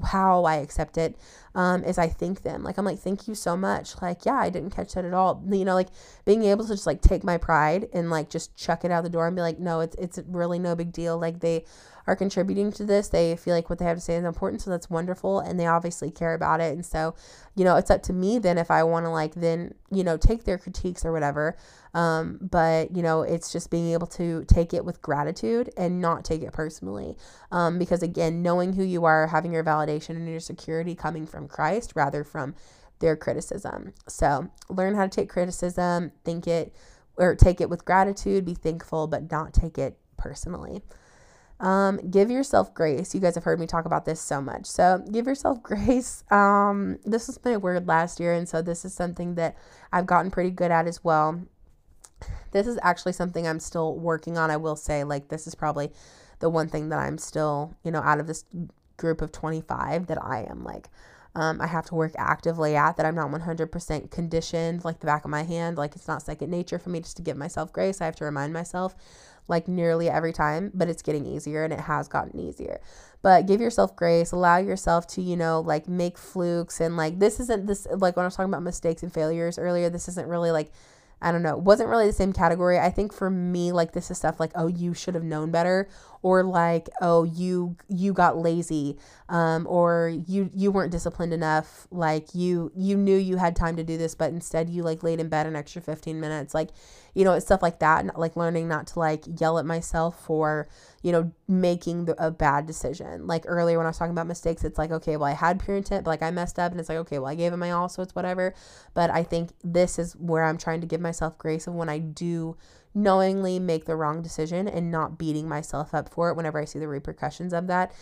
how 0.07 0.45
I 0.45 0.57
accept 0.57 0.97
it, 0.97 1.19
um, 1.55 1.85
is 1.85 1.99
I 1.99 2.09
thank 2.09 2.43
them. 2.43 2.63
Like, 2.63 2.79
I'm 2.79 2.87
like, 2.87 2.99
thank 2.99 3.29
you 3.29 3.35
so 3.35 3.59
much. 3.59 4.01
Like, 4.01 4.25
yeah, 4.25 4.37
I 4.37 4.49
didn't 4.49 4.71
catch 4.71 4.95
that 4.95 5.05
at 5.05 5.13
all. 5.13 5.45
You 5.51 5.67
know, 5.67 5.75
like 5.75 5.89
being 6.25 6.45
able 6.45 6.65
to 6.65 6.73
just 6.73 6.87
like 6.87 7.03
take 7.03 7.23
my 7.23 7.37
pride 7.37 7.91
and 7.93 8.09
like 8.09 8.31
just 8.31 8.57
chuck 8.57 8.87
it 8.87 8.91
out 8.91 9.05
the 9.05 9.11
door 9.11 9.27
and 9.27 9.37
be 9.37 9.43
like, 9.43 9.59
no, 9.59 9.81
it's, 9.81 9.97
it's 9.97 10.19
really 10.27 10.59
no 10.59 10.75
big 10.75 10.93
deal. 10.93 11.19
Like, 11.19 11.41
they, 11.41 11.67
are 12.07 12.17
contributing 12.17 12.73
to 12.73 12.85
this. 12.85 13.09
They 13.09 13.37
feel 13.37 13.55
like 13.55 13.71
what 13.71 13.79
they 13.79 13.85
have 13.85 13.97
to 13.97 14.03
say 14.03 14.17
is 14.17 14.25
important, 14.25 14.63
so 14.63 14.71
that's 14.71 14.91
wonderful, 14.91 15.41
and 15.41 15.59
they 15.59 15.67
obviously 15.67 16.11
care 16.11 16.35
about 16.35 16.61
it. 16.61 16.73
And 16.73 16.85
so, 16.85 17.15
you 17.55 17.65
know, 17.65 17.77
it's 17.77 17.91
up 17.91 18.03
to 18.05 18.13
me 18.13 18.39
then 18.39 18.59
if 18.59 18.71
I 18.71 18.83
want 18.85 19.07
to 19.07 19.11
like 19.11 19.35
then 19.35 19.75
you 19.91 20.05
know 20.05 20.17
take 20.17 20.45
their 20.45 20.59
critiques 20.59 21.05
or 21.05 21.13
whatever. 21.13 21.57
Um, 21.95 22.39
but 22.41 22.95
you 22.95 23.03
know, 23.03 23.23
it's 23.23 23.53
just 23.53 23.71
being 23.71 23.93
able 23.93 24.07
to 24.09 24.45
take 24.47 24.73
it 24.73 24.85
with 24.85 25.03
gratitude 25.03 25.71
and 25.77 26.01
not 26.01 26.25
take 26.25 26.43
it 26.43 26.53
personally, 26.53 27.17
um, 27.51 27.79
because 27.79 28.03
again, 28.03 28.43
knowing 28.43 28.73
who 28.75 28.85
you 28.85 29.05
are, 29.05 29.27
having 29.27 29.53
your 29.53 29.65
validation 29.65 30.11
and 30.11 30.29
your 30.29 30.41
security 30.41 30.95
coming 30.95 31.27
from 31.27 31.49
Christ 31.49 31.93
rather 31.97 32.25
from 32.25 32.55
their 33.01 33.17
criticism. 33.17 33.93
So 34.09 34.51
learn 34.69 34.95
how 34.95 35.05
to 35.05 35.09
take 35.09 35.29
criticism, 35.29 36.13
think 36.25 36.47
it 36.47 36.75
or 37.17 37.35
take 37.35 37.61
it 37.61 37.69
with 37.69 37.85
gratitude, 37.85 38.45
be 38.45 38.55
thankful, 38.55 39.07
but 39.07 39.31
not 39.31 39.53
take 39.53 39.77
it 39.77 39.99
personally. 40.17 40.83
Um, 41.61 41.99
give 42.11 42.31
yourself 42.31 42.73
grace. 42.73 43.15
You 43.15 43.21
guys 43.21 43.35
have 43.35 43.45
heard 43.45 43.61
me 43.61 43.67
talk 43.67 43.85
about 43.85 44.07
this 44.07 44.21
so 44.21 44.41
much. 44.41 44.67
So 44.67 45.05
give 45.13 45.27
yourself 45.27 45.63
grace. 45.63 46.25
Um, 46.31 46.99
this 47.05 47.27
was 47.27 47.39
my 47.45 47.57
word 47.59 47.87
last 47.87 48.19
year, 48.19 48.33
and 48.33 48.49
so 48.49 48.63
this 48.63 48.85
is 48.85 48.95
something 48.95 49.35
that 49.35 49.57
I've 49.93 50.07
gotten 50.07 50.31
pretty 50.31 50.51
good 50.51 50.71
at 50.71 50.87
as 50.87 51.05
well. 51.05 51.43
This 52.53 52.67
is 52.67 52.79
actually 52.83 53.13
something 53.13 53.47
I'm 53.47 53.61
still 53.61 53.95
working 53.97 54.37
on. 54.39 54.51
I 54.51 54.57
will 54.57 54.77
say, 54.77 55.05
like, 55.05 55.29
this 55.29 55.47
is 55.47 55.55
probably 55.55 55.93
the 56.41 56.51
one 56.51 56.69
thing 56.69 56.89
that 56.89 56.99
I'm 56.99 57.19
still, 57.19 57.77
you 57.85 57.91
know, 57.91 58.01
out 58.01 58.21
of 58.21 58.27
this 58.27 58.45
group 58.97 59.23
of 59.23 59.33
25 59.33 60.07
that 60.07 60.23
I 60.23 60.47
am 60.49 60.65
like, 60.65 60.89
um, 61.35 61.61
I 61.61 61.67
have 61.67 61.87
to 61.87 61.95
work 61.95 62.13
actively 62.19 62.75
at 62.75 62.97
that 62.97 63.07
I'm 63.07 63.15
not 63.15 63.31
100% 63.31 64.11
conditioned, 64.11 64.85
like 64.85 65.01
the 65.01 65.07
back 65.07 65.25
of 65.25 65.31
my 65.31 65.45
hand. 65.45 65.77
Like, 65.77 65.95
it's 65.95 66.09
not 66.09 66.23
second 66.23 66.51
nature 66.51 66.79
for 66.79 66.91
me 66.91 67.01
just 67.01 67.17
to 67.19 67.23
give 67.23 67.37
myself 67.37 67.73
grace. 67.73 68.01
I 68.01 68.07
have 68.07 68.17
to 68.17 68.25
remind 68.25 68.53
myself 68.53 68.95
like 69.51 69.69
nearly 69.69 70.09
every 70.09 70.33
time, 70.33 70.71
but 70.73 70.89
it's 70.89 71.03
getting 71.03 71.27
easier 71.27 71.65
and 71.65 71.73
it 71.73 71.81
has 71.81 72.09
gotten 72.09 72.39
easier. 72.41 72.81
But 73.23 73.47
give 73.47 73.61
yourself 73.61 73.95
grace, 73.95 74.33
allow 74.33 74.57
yourself 74.59 75.07
to, 75.09 75.23
you 75.23 75.37
know, 75.37 75.61
like 75.61 75.89
make 75.89 76.17
flukes 76.17 76.81
and 76.81 76.97
like 76.97 77.19
this 77.19 77.39
isn't 77.41 77.67
this 77.67 77.87
like 77.91 78.17
when 78.17 78.25
I 78.25 78.27
was 78.29 78.37
talking 78.37 78.51
about 78.51 78.63
mistakes 78.63 79.03
and 79.03 79.13
failures 79.13 79.59
earlier, 79.59 79.91
this 79.91 80.09
isn't 80.09 80.29
really 80.29 80.51
like 80.53 80.73
I 81.23 81.33
don't 81.33 81.43
know, 81.43 81.57
wasn't 81.57 81.91
really 81.91 82.07
the 82.07 82.15
same 82.15 82.33
category. 82.33 82.79
I 82.79 82.91
think 82.91 83.13
for 83.13 83.29
me, 83.29 83.73
like 83.73 83.93
this 83.93 84.11
is 84.11 84.17
stuff 84.17 84.41
like, 84.41 84.53
oh, 84.55 84.69
you 84.69 84.95
should 84.95 85.15
have 85.15 85.25
known 85.25 85.51
better, 85.51 85.89
or 86.23 86.43
like, 86.43 86.89
oh, 87.01 87.25
you 87.25 87.77
you 87.89 88.13
got 88.13 88.37
lazy, 88.37 88.99
um, 89.29 89.67
or 89.67 90.13
you 90.27 90.51
you 90.55 90.71
weren't 90.71 90.93
disciplined 90.93 91.33
enough. 91.33 91.87
Like 91.91 92.35
you 92.35 92.71
you 92.77 92.97
knew 92.97 93.17
you 93.17 93.37
had 93.37 93.57
time 93.57 93.77
to 93.77 93.85
do 93.85 93.97
this, 93.97 94.15
but 94.15 94.31
instead 94.31 94.69
you 94.69 94.83
like 94.83 95.03
laid 95.03 95.21
in 95.21 95.29
bed 95.29 95.47
an 95.47 95.57
extra 95.57 95.81
fifteen 95.81 96.21
minutes. 96.21 96.53
Like, 96.55 96.71
you 97.15 97.25
know, 97.25 97.33
it's 97.33 97.47
stuff 97.47 97.63
like 97.63 97.79
that. 97.79 98.19
Like 98.19 98.37
learning 98.37 98.69
not 98.69 98.87
to 98.89 98.99
like 98.99 99.25
yell 99.41 99.59
at 99.59 99.65
myself 99.65 100.23
for 100.25 100.69
you 101.03 101.13
know 101.13 101.33
making 101.49 102.05
the, 102.05 102.25
a 102.25 102.31
bad 102.31 102.67
decision. 102.67 103.27
Like 103.27 103.45
earlier 103.47 103.79
when 103.79 103.87
I 103.87 103.91
was 103.91 103.99
talking 103.99 104.13
about 104.13 104.27
mistakes, 104.27 104.63
it's 104.63 104.79
like, 104.79 104.91
okay, 104.91 105.17
well 105.17 105.29
I 105.29 105.35
had 105.35 105.59
pure 105.63 105.77
intent, 105.77 106.05
but 106.05 106.11
like 106.11 106.23
I 106.23 106.31
messed 106.31 106.59
up, 106.59 106.71
and 106.73 106.81
it's 106.81 106.91
like, 106.91 106.99
okay, 106.99 107.19
well 107.19 107.31
I 107.31 107.35
gave 107.35 107.53
it 107.53 107.57
my 107.57 107.71
all, 107.71 107.89
so 107.89 108.03
it's 108.03 108.15
whatever. 108.15 108.55
But 108.93 109.11
I 109.11 109.23
think 109.23 109.53
this 109.65 109.99
is 109.99 110.15
where 110.17 110.45
I'm 110.45 110.59
trying 110.59 110.83
to 110.83 110.87
give 110.87 111.01
myself 111.01 111.39
grace 111.39 111.67
of 111.67 111.75
when 111.75 111.89
I 111.89 111.99
do 111.99 112.57
knowingly 112.93 113.61
make 113.61 113.85
the 113.85 113.95
wrong 113.95 114.21
decision 114.21 114.67
and 114.67 114.91
not 114.91 115.17
beating 115.17 115.49
myself 115.49 115.95
up 115.95 116.09
for 116.09 116.29
it 116.29 116.37
whenever 116.37 116.61
I 116.61 116.65
see 116.65 116.81
the 116.81 116.89
repercussions 116.89 117.53
of 117.53 117.69
that, 117.69 117.93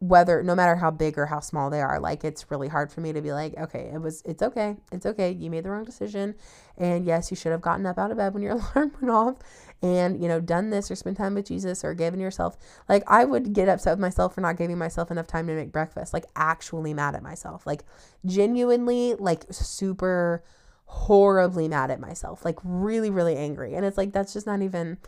whether 0.00 0.42
no 0.42 0.54
matter 0.54 0.76
how 0.76 0.90
big 0.90 1.16
or 1.16 1.26
how 1.26 1.38
small 1.38 1.70
they 1.70 1.80
are. 1.80 2.00
Like 2.00 2.24
it's 2.24 2.50
really 2.50 2.66
hard 2.68 2.90
for 2.90 3.00
me 3.00 3.12
to 3.12 3.20
be 3.20 3.32
like, 3.32 3.56
okay, 3.56 3.90
it 3.94 4.00
was, 4.00 4.22
it's 4.24 4.42
okay, 4.42 4.76
it's 4.90 5.06
okay. 5.06 5.30
You 5.30 5.48
made 5.48 5.64
the 5.64 5.70
wrong 5.70 5.84
decision, 5.84 6.34
and 6.76 7.06
yes, 7.06 7.30
you 7.30 7.36
should 7.36 7.52
have 7.52 7.60
gotten 7.60 7.86
up 7.86 7.98
out 7.98 8.10
of 8.10 8.16
bed 8.16 8.34
when 8.34 8.42
your 8.42 8.52
alarm 8.74 8.92
went 9.00 9.10
off, 9.10 9.36
and 9.82 10.20
you 10.20 10.26
know 10.26 10.40
done 10.40 10.70
this 10.70 10.90
or 10.90 10.96
spent 10.96 11.16
time 11.16 11.34
with 11.34 11.46
Jesus 11.46 11.84
or 11.84 11.94
given 11.94 12.18
yourself. 12.18 12.56
Like 12.88 13.04
I 13.06 13.24
would 13.24 13.52
get 13.52 13.68
upset 13.68 13.92
with 13.92 14.00
myself 14.00 14.34
for 14.34 14.40
not 14.40 14.56
giving 14.56 14.78
myself 14.78 15.10
enough 15.10 15.26
time 15.28 15.46
to 15.46 15.54
make 15.54 15.70
breakfast. 15.70 16.12
Like 16.12 16.24
actually 16.34 16.94
mad 16.94 17.14
at 17.14 17.22
myself. 17.22 17.66
Like 17.66 17.84
genuinely, 18.24 19.14
like 19.14 19.44
super 19.50 20.42
horribly 20.86 21.68
mad 21.68 21.90
at 21.90 22.00
myself, 22.00 22.44
like 22.44 22.58
really, 22.64 23.10
really 23.10 23.36
angry. 23.36 23.74
And 23.74 23.84
it's 23.84 23.98
like, 23.98 24.12
that's 24.12 24.32
just 24.32 24.46
not 24.46 24.62
even, 24.62 24.98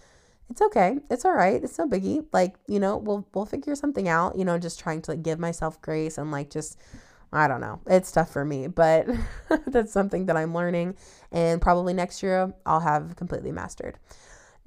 it's 0.50 0.60
okay. 0.60 0.98
It's 1.10 1.24
all 1.24 1.34
right. 1.34 1.62
It's 1.62 1.78
no 1.78 1.88
biggie. 1.88 2.24
Like, 2.32 2.56
you 2.66 2.80
know, 2.80 2.96
we'll, 2.96 3.26
we'll 3.34 3.46
figure 3.46 3.74
something 3.74 4.08
out, 4.08 4.36
you 4.36 4.44
know, 4.44 4.58
just 4.58 4.80
trying 4.80 5.02
to 5.02 5.12
like 5.12 5.22
give 5.22 5.38
myself 5.38 5.80
grace 5.80 6.18
and 6.18 6.30
like 6.30 6.50
just, 6.50 6.78
I 7.32 7.46
don't 7.46 7.60
know. 7.60 7.80
It's 7.86 8.10
tough 8.10 8.30
for 8.32 8.44
me, 8.44 8.66
but 8.66 9.06
that's 9.66 9.92
something 9.92 10.26
that 10.26 10.36
I'm 10.36 10.54
learning. 10.54 10.96
And 11.30 11.60
probably 11.60 11.94
next 11.94 12.22
year 12.22 12.52
I'll 12.66 12.80
have 12.80 13.16
completely 13.16 13.52
mastered. 13.52 13.98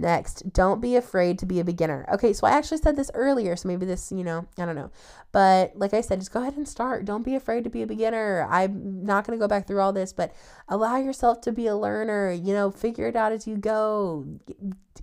Next, 0.01 0.51
don't 0.51 0.81
be 0.81 0.95
afraid 0.95 1.37
to 1.39 1.45
be 1.45 1.59
a 1.59 1.63
beginner. 1.63 2.07
Okay, 2.11 2.33
so 2.33 2.47
I 2.47 2.51
actually 2.51 2.79
said 2.79 2.95
this 2.95 3.11
earlier, 3.13 3.55
so 3.55 3.67
maybe 3.67 3.85
this, 3.85 4.11
you 4.11 4.23
know, 4.23 4.47
I 4.57 4.65
don't 4.65 4.73
know. 4.73 4.89
But 5.31 5.73
like 5.75 5.93
I 5.93 6.01
said, 6.01 6.19
just 6.19 6.33
go 6.33 6.41
ahead 6.41 6.57
and 6.57 6.67
start. 6.67 7.05
Don't 7.05 7.21
be 7.21 7.35
afraid 7.35 7.63
to 7.65 7.69
be 7.69 7.83
a 7.83 7.87
beginner. 7.87 8.47
I'm 8.49 9.05
not 9.05 9.27
going 9.27 9.37
to 9.37 9.43
go 9.43 9.47
back 9.47 9.67
through 9.67 9.79
all 9.79 9.93
this, 9.93 10.11
but 10.11 10.33
allow 10.67 10.97
yourself 10.97 11.39
to 11.41 11.51
be 11.51 11.67
a 11.67 11.77
learner. 11.77 12.31
You 12.31 12.51
know, 12.51 12.71
figure 12.71 13.07
it 13.07 13.15
out 13.15 13.31
as 13.31 13.45
you 13.45 13.57
go. 13.57 14.25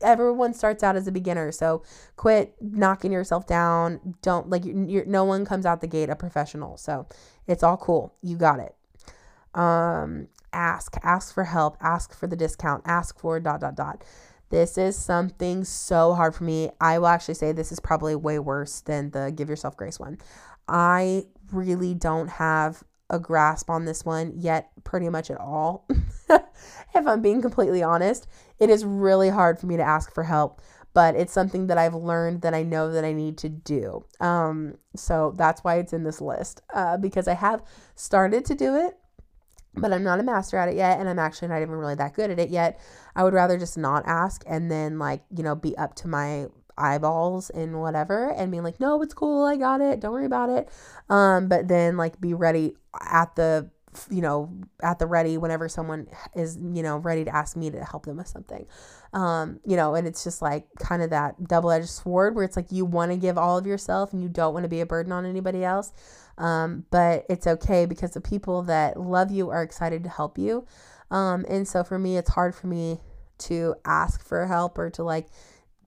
Everyone 0.03 0.53
starts 0.53 0.83
out 0.83 0.97
as 0.97 1.07
a 1.07 1.13
beginner, 1.13 1.53
so 1.53 1.85
quit 2.17 2.57
knocking 2.61 3.13
yourself 3.13 3.47
down. 3.47 4.17
Don't 4.21 4.51
like 4.51 4.65
you're, 4.65 4.85
you're 4.85 5.05
no 5.05 5.23
one 5.23 5.45
comes 5.45 5.65
out 5.65 5.81
the 5.81 5.87
gate 5.87 6.11
a 6.11 6.17
professional. 6.17 6.77
So 6.77 7.07
it's 7.47 7.63
all 7.63 7.77
cool. 7.77 8.15
You 8.21 8.37
got 8.37 8.59
it. 8.59 8.75
Um, 9.55 10.27
ask, 10.53 10.97
ask 11.03 11.33
for 11.33 11.45
help, 11.45 11.77
ask 11.81 12.15
for 12.15 12.27
the 12.27 12.37
discount, 12.37 12.83
ask 12.85 13.19
for 13.19 13.39
dot 13.39 13.61
dot 13.61 13.77
dot 13.77 14.03
this 14.51 14.79
is 14.79 14.97
something 14.97 15.65
so 15.65 16.15
hard 16.15 16.35
for 16.35 16.45
me. 16.45 16.71
I 16.81 16.99
will 16.99 17.09
actually 17.09 17.35
say 17.35 17.53
this 17.53 17.73
is 17.73 17.81
probably 17.81 18.15
way 18.15 18.39
worse 18.39 18.81
than 18.81 19.11
the 19.11 19.33
give 19.35 19.49
yourself 19.49 19.77
grace 19.77 19.99
one. 19.99 20.19
I 20.69 21.27
really 21.53 21.95
don't 21.95 22.29
have 22.29 22.83
a 23.11 23.19
grasp 23.19 23.71
on 23.71 23.85
this 23.85 24.05
one 24.05 24.33
yet, 24.37 24.71
pretty 24.85 25.09
much 25.09 25.31
at 25.31 25.41
all. 25.41 25.87
if 26.31 27.07
I'm 27.07 27.23
being 27.23 27.41
completely 27.41 27.83
honest, 27.83 28.27
it 28.59 28.71
is 28.71 28.85
really 28.85 29.31
hard 29.31 29.59
for 29.59 29.67
me 29.67 29.77
to 29.77 29.83
ask 29.83 30.13
for 30.13 30.25
help, 30.25 30.61
but 30.93 31.15
it's 31.15 31.33
something 31.33 31.69
that 31.69 31.79
I've 31.79 31.95
learned 31.95 32.43
that 32.43 32.55
I 32.55 32.63
know 32.63 32.93
that 32.93 33.05
I 33.05 33.13
need 33.13 33.39
to 33.39 33.49
do. 33.49 34.05
Um, 34.21 34.75
so 34.95 35.33
that's 35.37 35.65
why 35.65 35.77
it's 35.77 35.93
in 35.93 36.05
this 36.05 36.21
list 36.21 36.61
uh, 36.75 36.99
because 36.99 37.29
I 37.29 37.35
have 37.35 37.63
started 37.95 38.45
to 38.47 38.55
do 38.55 38.77
it 38.77 38.98
but 39.81 39.93
I'm 39.93 40.05
not 40.05 40.21
a 40.21 40.23
master 40.23 40.57
at 40.57 40.69
it 40.69 40.77
yet, 40.77 40.99
and 40.99 41.09
I'm 41.09 41.19
actually 41.19 41.49
not 41.49 41.63
even 41.63 41.75
really 41.75 41.95
that 41.97 42.15
good 42.15 42.31
at 42.31 42.39
it 42.39 42.51
yet. 42.51 42.81
I 43.15 43.25
would 43.25 43.35
rather 43.35 43.59
just 43.59 43.79
not 43.79 44.05
ask 44.07 44.45
and 44.47 44.71
then, 44.71 44.99
like, 44.99 45.23
you 45.35 45.43
know, 45.43 45.55
be 45.55 45.77
up 45.77 45.95
to 45.97 46.09
my 46.09 46.47
eyeballs 46.77 47.51
and 47.51 47.81
whatever 47.81 48.31
and 48.31 48.51
being 48.51 48.63
like, 48.63 48.79
no, 48.79 49.03
it's 49.03 49.15
cool, 49.15 49.45
I 49.45 49.57
got 49.57 49.81
it, 49.81 50.01
don't 50.01 50.13
worry 50.13 50.27
about 50.27 50.51
it. 50.51 50.69
Um, 51.09 51.49
but 51.49 51.69
then, 51.69 51.97
like, 51.97 52.21
be 52.21 52.35
ready 52.35 52.77
at 53.01 53.35
the 53.37 53.71
you 54.11 54.21
know 54.21 54.53
at 54.83 54.99
the 54.99 55.07
ready 55.07 55.39
whenever 55.39 55.69
someone 55.69 56.07
is 56.35 56.57
you 56.57 56.83
know 56.83 56.99
ready 56.99 57.25
to 57.25 57.35
ask 57.35 57.57
me 57.57 57.71
to 57.71 57.83
help 57.85 58.05
them 58.05 58.19
with 58.19 58.29
something 58.29 58.67
um 59.13 59.61
you 59.65 59.77
know 59.77 59.95
and 59.95 60.07
it's 60.07 60.23
just 60.25 60.43
like 60.43 60.67
kind 60.79 61.03
of 61.03 61.11
that 61.11 61.43
double-edged 61.49 61.89
sword 61.89 62.35
where 62.35 62.45
it's 62.45 62.57
like 62.57 62.71
you 62.71 62.85
want 62.85 63.11
to 63.11 63.17
give 63.17 63.39
all 63.39 63.57
of 63.57 63.67
yourself 63.67 64.13
and 64.13 64.23
you 64.23 64.29
don't 64.29 64.53
want 64.53 64.65
to 64.65 64.69
be 64.69 64.81
a 64.81 64.87
burden 64.87 65.13
on 65.13 65.25
anybody 65.25 65.65
else 65.65 65.93
um, 66.39 66.87
but 66.91 67.27
it's 67.29 67.47
okay 67.47 67.85
because 67.85 68.13
the 68.13 68.21
people 68.21 68.63
that 68.63 68.99
love 68.99 69.31
you 69.31 69.51
are 69.51 69.63
excited 69.63 70.03
to 70.05 70.09
help 70.09 70.39
you. 70.39 70.67
Um, 71.11 71.45
and 71.49 71.67
so 71.67 71.85
for 71.85 71.99
me, 71.99 72.17
it's 72.17 72.31
hard 72.31 72.55
for 72.55 72.67
me 72.67 73.01
to 73.39 73.75
ask 73.85 74.25
for 74.25 74.47
help 74.47 74.79
or 74.79 74.91
to 74.91 75.03
like 75.03 75.27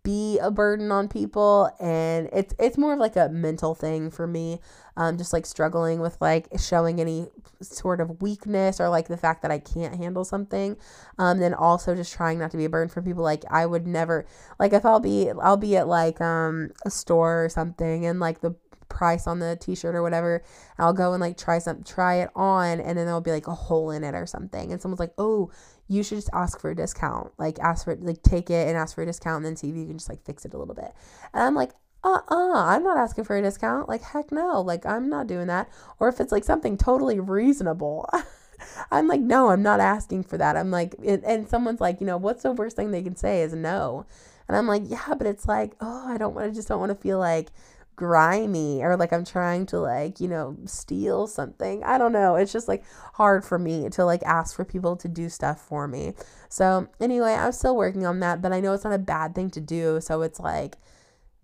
be 0.04 0.40
a 0.40 0.50
burden 0.50 0.92
on 0.92 1.08
people. 1.08 1.70
And 1.80 2.30
it's 2.34 2.54
it's 2.60 2.78
more 2.78 2.94
of 2.94 3.00
like 3.00 3.16
a 3.16 3.30
mental 3.30 3.76
thing 3.76 4.10
for 4.10 4.28
me 4.28 4.60
um 4.98 5.18
just 5.18 5.32
like 5.32 5.46
struggling 5.46 6.02
with 6.02 6.18
like 6.20 6.48
showing 6.60 7.00
any 7.00 7.28
sort 7.62 8.02
of 8.02 8.22
weakness 8.22 8.80
or 8.82 8.90
like 8.90 9.08
the 9.08 9.16
fact 9.16 9.42
that 9.42 9.52
I 9.52 9.60
can't 9.60 9.96
handle 9.96 10.26
something. 10.26 10.76
Um 11.18 11.40
then 11.40 11.54
also 11.54 11.96
just 11.96 12.14
trying 12.14 12.40
not 12.40 12.52
to 12.52 12.58
be 12.58 12.66
a 12.66 12.70
burden 12.70 12.90
for 12.90 13.02
people. 13.02 13.24
Like 13.24 13.44
I 13.50 13.66
would 13.66 13.86
never 13.88 14.26
like 14.60 14.74
if 14.74 14.86
I'll 14.86 15.00
be 15.00 15.32
I'll 15.42 15.58
be 15.58 15.78
at 15.78 15.88
like 15.88 16.20
um 16.20 16.72
a 16.86 16.90
store 16.90 17.46
or 17.46 17.50
something 17.50 18.06
and 18.06 18.20
like 18.20 18.42
the 18.42 18.56
price 18.92 19.26
on 19.26 19.40
the 19.40 19.56
t-shirt 19.56 19.96
or 19.96 20.04
whatever 20.04 20.44
I'll 20.78 20.94
go 20.94 21.14
and 21.14 21.22
like 21.22 21.38
try 21.38 21.58
some 21.58 21.84
try 21.84 22.18
it 22.18 22.30
on 22.36 22.80
and 22.80 22.98
then 22.98 23.06
there'll 23.06 23.22
be 23.22 23.32
like 23.32 23.48
a 23.48 23.56
hole 23.56 23.90
in 23.90 24.04
it 24.04 24.14
or 24.14 24.28
something 24.28 24.72
and 24.72 24.80
someone's 24.80 25.00
like 25.00 25.14
oh 25.18 25.50
you 25.92 26.04
should 26.04 26.18
just 26.18 26.30
ask 26.32 26.60
for 26.60 26.72
a 26.72 26.76
discount. 26.76 27.32
Like 27.38 27.60
ask 27.60 27.84
for 27.84 27.96
like 27.98 28.24
take 28.24 28.50
it 28.50 28.68
and 28.68 28.78
ask 28.78 28.96
for 28.96 29.02
a 29.02 29.06
discount 29.06 29.38
and 29.38 29.46
then 29.46 29.56
see 29.58 29.70
if 29.70 29.76
you 29.76 29.86
can 29.86 29.98
just 29.98 30.08
like 30.08 30.24
fix 30.24 30.46
it 30.46 30.54
a 30.54 30.58
little 30.58 30.74
bit. 30.74 30.94
And 31.34 31.44
I'm 31.44 31.54
like, 31.54 31.72
uh-uh, 32.04 32.66
I'm 32.66 32.84
not 32.84 32.98
asking 32.98 33.26
for 33.26 33.38
a 33.38 33.42
discount. 33.42 33.90
Like 33.90 34.02
heck 34.02 34.32
no. 34.32 34.62
Like 34.62 34.86
I'm 34.86 35.10
not 35.10 35.28
doing 35.28 35.48
that. 35.48 35.70
Or 36.00 36.08
if 36.08 36.22
it's 36.22 36.32
like 36.32 36.46
something 36.46 36.78
totally 36.78 37.20
reasonable. 37.20 38.10
I'm 38.92 39.08
like, 39.08 39.20
no, 39.20 39.50
I'm 39.50 39.64
not 39.64 39.82
asking 39.82 40.24
for 40.24 40.38
that. 40.38 40.56
I'm 40.56 40.72
like, 40.72 40.96
and 41.04 41.50
someone's 41.50 41.82
like, 41.82 42.00
you 42.00 42.08
know, 42.08 42.18
what's 42.18 42.44
the 42.44 42.54
worst 42.54 42.78
thing 42.78 42.92
they 42.92 43.02
can 43.02 43.18
say 43.18 43.42
is 43.42 43.54
no. 43.54 44.06
And 44.48 44.56
I'm 44.56 44.68
like, 44.68 44.84
yeah, 44.86 45.14
but 45.18 45.28
it's 45.28 45.48
like, 45.48 45.74
oh, 45.82 46.08
I 46.08 46.18
don't 46.18 46.36
want 46.36 46.52
to 46.52 46.56
just 46.56 46.70
don't 46.70 46.80
want 46.80 46.92
to 46.92 46.96
feel 46.96 47.18
like 47.20 47.52
grimy 47.96 48.82
or 48.84 48.98
like 48.98 49.14
I'm 49.14 49.26
trying 49.26 49.66
to 49.68 49.80
like, 49.80 50.20
you 50.20 50.28
know, 50.28 50.58
steal 50.66 51.28
something. 51.28 51.84
I 51.84 51.98
don't 51.98 52.12
know. 52.12 52.36
It's 52.36 52.52
just 52.52 52.68
like 52.68 52.84
hard 53.14 53.46
for 53.46 53.60
me 53.60 53.90
to 53.90 54.06
like 54.06 54.24
ask 54.24 54.56
for 54.56 54.66
people 54.66 54.96
to 54.98 55.08
do 55.08 55.30
stuff 55.30 55.62
for 55.62 55.88
me. 55.88 56.14
So, 56.50 56.88
anyway, 57.00 57.34
I'm 57.34 57.52
still 57.52 57.76
working 57.76 58.06
on 58.06 58.20
that, 58.22 58.42
but 58.42 58.54
I 58.54 58.60
know 58.60 58.74
it's 58.74 58.84
not 58.84 58.94
a 58.94 59.00
bad 59.00 59.36
thing 59.36 59.50
to 59.52 59.62
do. 59.62 60.02
So, 60.02 60.22
it's 60.22 60.40
like 60.40 60.78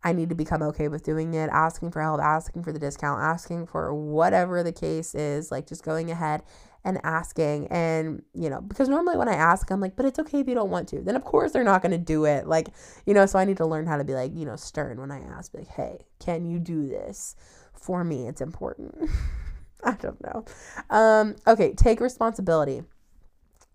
I 0.04 0.14
need 0.14 0.30
to 0.30 0.36
become 0.36 0.62
okay 0.64 0.88
with 0.88 1.04
doing 1.04 1.34
it, 1.34 1.50
asking 1.52 1.92
for 1.92 2.02
help, 2.02 2.22
asking 2.22 2.64
for 2.64 2.72
the 2.72 2.80
discount, 2.80 3.22
asking 3.22 3.68
for 3.68 3.94
whatever 3.94 4.64
the 4.64 4.72
case 4.72 5.16
is, 5.16 5.52
like 5.52 5.68
just 5.68 5.84
going 5.84 6.12
ahead 6.12 6.44
and 6.88 7.02
asking 7.04 7.68
and 7.68 8.24
you 8.34 8.50
know 8.50 8.62
because 8.62 8.88
normally 8.88 9.18
when 9.18 9.28
i 9.28 9.34
ask 9.34 9.70
i'm 9.72 9.82
like 9.82 9.98
but 9.98 10.06
it's 10.06 10.20
okay 10.20 10.40
if 10.40 10.48
you 10.48 10.56
don't 10.56 10.70
want 10.70 10.88
to. 10.88 11.02
Then 11.02 11.18
of 11.18 11.26
course 11.26 11.52
they're 11.52 11.64
not 11.66 11.82
going 11.82 11.92
to 11.92 11.98
do 11.98 12.24
it 12.24 12.48
like 12.48 12.70
you 13.06 13.14
know 13.14 13.26
so 13.26 13.38
i 13.38 13.44
need 13.44 13.58
to 13.58 13.66
learn 13.66 13.86
how 13.86 13.98
to 13.98 14.06
be 14.06 14.14
like 14.14 14.34
you 14.34 14.46
know 14.46 14.56
stern 14.56 15.00
when 15.00 15.12
i 15.12 15.20
ask 15.20 15.54
like 15.54 15.68
hey 15.68 16.06
can 16.20 16.46
you 16.46 16.60
do 16.60 16.88
this 16.88 17.36
for 17.74 18.04
me? 18.04 18.28
It's 18.28 18.42
important. 18.42 18.96
I 19.84 19.92
don't 19.92 20.22
know. 20.24 20.46
Um 20.90 21.36
okay 21.46 21.74
take 21.74 22.00
responsibility. 22.00 22.84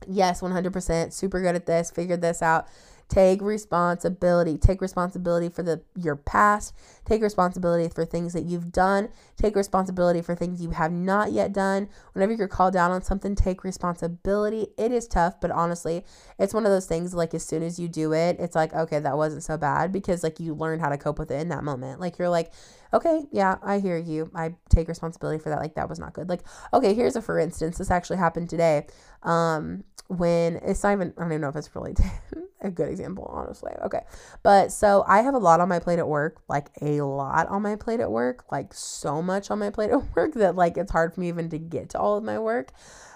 Yes 0.08 0.40
100% 0.40 1.12
super 1.12 1.42
good 1.42 1.54
at 1.54 1.66
this 1.66 1.90
figured 1.90 2.22
this 2.22 2.40
out 2.40 2.66
Take 3.12 3.42
responsibility. 3.42 4.56
Take 4.56 4.80
responsibility 4.80 5.50
for 5.50 5.62
the 5.62 5.82
your 5.94 6.16
past. 6.16 6.74
Take 7.04 7.20
responsibility 7.20 7.92
for 7.92 8.06
things 8.06 8.32
that 8.32 8.46
you've 8.46 8.72
done. 8.72 9.10
Take 9.36 9.54
responsibility 9.54 10.22
for 10.22 10.34
things 10.34 10.62
you 10.62 10.70
have 10.70 10.92
not 10.92 11.30
yet 11.30 11.52
done. 11.52 11.90
Whenever 12.14 12.32
you're 12.32 12.48
called 12.48 12.72
down 12.72 12.90
on 12.90 13.02
something, 13.02 13.34
take 13.34 13.64
responsibility. 13.64 14.68
It 14.78 14.92
is 14.92 15.06
tough, 15.06 15.42
but 15.42 15.50
honestly, 15.50 16.06
it's 16.38 16.54
one 16.54 16.64
of 16.64 16.72
those 16.72 16.86
things 16.86 17.12
like 17.12 17.34
as 17.34 17.44
soon 17.44 17.62
as 17.62 17.78
you 17.78 17.86
do 17.86 18.14
it, 18.14 18.36
it's 18.40 18.54
like, 18.54 18.72
okay, 18.72 18.98
that 19.00 19.18
wasn't 19.18 19.42
so 19.42 19.58
bad 19.58 19.92
because 19.92 20.22
like 20.22 20.40
you 20.40 20.54
learn 20.54 20.80
how 20.80 20.88
to 20.88 20.96
cope 20.96 21.18
with 21.18 21.30
it 21.30 21.38
in 21.42 21.50
that 21.50 21.64
moment. 21.64 22.00
Like 22.00 22.16
you're 22.16 22.30
like, 22.30 22.50
okay, 22.94 23.26
yeah, 23.30 23.56
I 23.62 23.78
hear 23.80 23.98
you. 23.98 24.30
I 24.34 24.54
take 24.70 24.88
responsibility 24.88 25.38
for 25.38 25.50
that. 25.50 25.60
Like 25.60 25.74
that 25.74 25.90
was 25.90 25.98
not 25.98 26.14
good. 26.14 26.30
Like, 26.30 26.44
okay, 26.72 26.94
here's 26.94 27.16
a 27.16 27.20
for 27.20 27.38
instance. 27.38 27.76
This 27.76 27.90
actually 27.90 28.16
happened 28.16 28.48
today. 28.48 28.86
Um, 29.22 29.84
when 30.08 30.56
it's 30.56 30.82
not 30.82 30.92
even 30.92 31.14
I 31.16 31.22
don't 31.22 31.32
even 31.32 31.40
know 31.40 31.48
if 31.48 31.56
it's 31.56 31.74
really 31.74 31.94
a 32.60 32.70
good 32.70 32.88
example, 32.88 33.28
honestly. 33.32 33.72
Okay. 33.84 34.02
But 34.42 34.72
so 34.72 35.04
I 35.06 35.22
have 35.22 35.34
a 35.34 35.38
lot 35.38 35.60
on 35.60 35.68
my 35.68 35.78
plate 35.78 35.98
at 35.98 36.08
work, 36.08 36.42
like 36.48 36.70
a 36.80 37.00
lot 37.02 37.48
on 37.48 37.62
my 37.62 37.76
plate 37.76 38.00
at 38.00 38.10
work, 38.10 38.44
like 38.50 38.72
so 38.74 39.22
much 39.22 39.50
on 39.50 39.58
my 39.58 39.70
plate 39.70 39.90
at 39.90 40.02
work 40.16 40.34
that 40.34 40.56
like 40.56 40.76
it's 40.76 40.92
hard 40.92 41.14
for 41.14 41.20
me 41.20 41.28
even 41.28 41.48
to 41.50 41.58
get 41.58 41.90
to 41.90 41.98
all 41.98 42.16
of 42.16 42.24
my 42.24 42.38
work. 42.38 42.72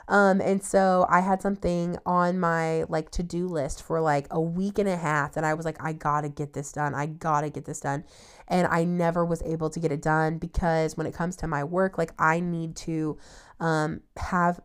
Um, 0.09 0.41
and 0.41 0.63
so 0.63 1.05
I 1.11 1.21
had 1.21 1.43
something 1.43 1.97
on 2.07 2.39
my 2.39 2.85
like 2.85 3.11
to 3.13 3.25
do 3.25 3.49
list 3.49 3.83
for 3.83 4.01
like 4.01 4.29
a 4.31 4.41
week 4.41 4.79
and 4.79 4.89
a 4.89 4.97
half 4.97 5.37
and 5.37 5.45
I 5.45 5.55
was 5.55 5.67
like, 5.67 5.83
I 5.83 5.93
gotta 5.93 6.29
get 6.29 6.53
this 6.53 6.73
done. 6.73 6.95
I 6.95 7.07
gotta 7.07 7.51
get 7.51 7.65
this 7.65 7.81
done. 7.81 8.05
And 8.49 8.69
I 8.69 8.85
never 8.85 9.25
was 9.25 9.43
able 9.43 9.69
to 9.71 9.81
get 9.81 9.91
it 9.91 10.03
done 10.03 10.39
because 10.39 10.97
when 10.97 11.09
it 11.09 11.15
comes 11.15 11.35
to 11.37 11.49
my 11.49 11.65
work, 11.65 11.99
like 11.99 12.13
I 12.21 12.39
need 12.39 12.77
to 12.77 13.19
um, 13.59 14.03
have 14.17 14.61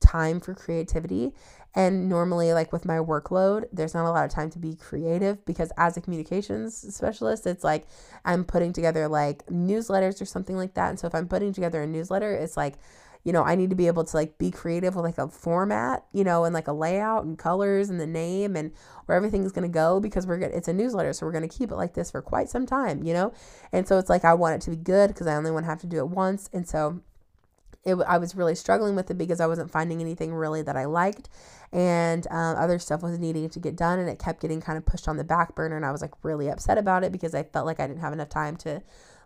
time 0.00 0.40
for 0.40 0.54
creativity 0.54 1.32
and 1.76 2.08
normally, 2.08 2.54
like 2.54 2.72
with 2.72 2.86
my 2.86 2.96
workload, 2.96 3.66
there's 3.70 3.92
not 3.92 4.06
a 4.06 4.10
lot 4.10 4.24
of 4.24 4.30
time 4.30 4.48
to 4.50 4.58
be 4.58 4.74
creative 4.76 5.44
because 5.44 5.70
as 5.76 5.94
a 5.98 6.00
communications 6.00 6.74
specialist, 6.94 7.46
it's 7.46 7.62
like 7.62 7.86
I'm 8.24 8.44
putting 8.44 8.72
together 8.72 9.08
like 9.08 9.44
newsletters 9.46 10.22
or 10.22 10.24
something 10.24 10.56
like 10.56 10.72
that. 10.74 10.88
And 10.88 10.98
so 10.98 11.06
if 11.06 11.14
I'm 11.14 11.28
putting 11.28 11.52
together 11.52 11.82
a 11.82 11.86
newsletter, 11.86 12.32
it's 12.32 12.56
like, 12.56 12.76
you 13.24 13.32
know, 13.32 13.42
I 13.42 13.56
need 13.56 13.68
to 13.68 13.76
be 13.76 13.88
able 13.88 14.04
to 14.04 14.16
like 14.16 14.38
be 14.38 14.50
creative 14.50 14.94
with 14.94 15.04
like 15.04 15.18
a 15.18 15.28
format, 15.28 16.06
you 16.14 16.24
know, 16.24 16.44
and 16.44 16.54
like 16.54 16.66
a 16.66 16.72
layout 16.72 17.26
and 17.26 17.36
colors 17.36 17.90
and 17.90 18.00
the 18.00 18.06
name 18.06 18.56
and 18.56 18.72
where 19.04 19.14
everything's 19.14 19.52
going 19.52 19.68
to 19.70 19.72
go 19.72 20.00
because 20.00 20.26
we're 20.26 20.40
it's 20.40 20.68
a 20.68 20.72
newsletter. 20.72 21.12
So 21.12 21.26
we're 21.26 21.32
going 21.32 21.46
to 21.46 21.58
keep 21.58 21.70
it 21.70 21.76
like 21.76 21.92
this 21.92 22.10
for 22.10 22.22
quite 22.22 22.48
some 22.48 22.64
time, 22.64 23.02
you 23.02 23.12
know? 23.12 23.34
And 23.70 23.86
so 23.86 23.98
it's 23.98 24.08
like, 24.08 24.24
I 24.24 24.32
want 24.32 24.54
it 24.54 24.62
to 24.62 24.70
be 24.70 24.76
good 24.76 25.08
because 25.08 25.26
I 25.26 25.34
only 25.34 25.50
want 25.50 25.64
to 25.64 25.70
have 25.70 25.82
to 25.82 25.86
do 25.86 25.98
it 25.98 26.08
once. 26.08 26.48
And 26.54 26.66
so 26.66 27.02
it, 27.86 27.96
I 28.06 28.18
was 28.18 28.34
really 28.34 28.54
struggling 28.54 28.96
with 28.96 29.10
it 29.10 29.16
because 29.16 29.40
I 29.40 29.46
wasn't 29.46 29.70
finding 29.70 30.00
anything 30.00 30.34
really 30.34 30.62
that 30.62 30.76
I 30.76 30.84
liked 30.84 31.28
and 31.72 32.26
um, 32.30 32.56
other 32.56 32.78
stuff 32.78 33.02
was 33.02 33.18
needing 33.18 33.48
to 33.50 33.58
get 33.58 33.76
done 33.76 33.98
and 33.98 34.08
it 34.08 34.18
kept 34.18 34.40
getting 34.40 34.60
kind 34.60 34.76
of 34.76 34.84
pushed 34.84 35.08
on 35.08 35.16
the 35.16 35.24
back 35.24 35.54
burner 35.56 35.76
and 35.76 35.84
i 35.84 35.90
was 35.90 36.00
like 36.00 36.12
really 36.22 36.48
upset 36.48 36.78
about 36.78 37.02
it 37.02 37.10
because 37.10 37.34
i 37.34 37.42
felt 37.42 37.66
like 37.66 37.80
i 37.80 37.86
didn't 37.88 38.00
have 38.00 38.12
enough 38.12 38.28
time 38.28 38.56
to 38.56 38.80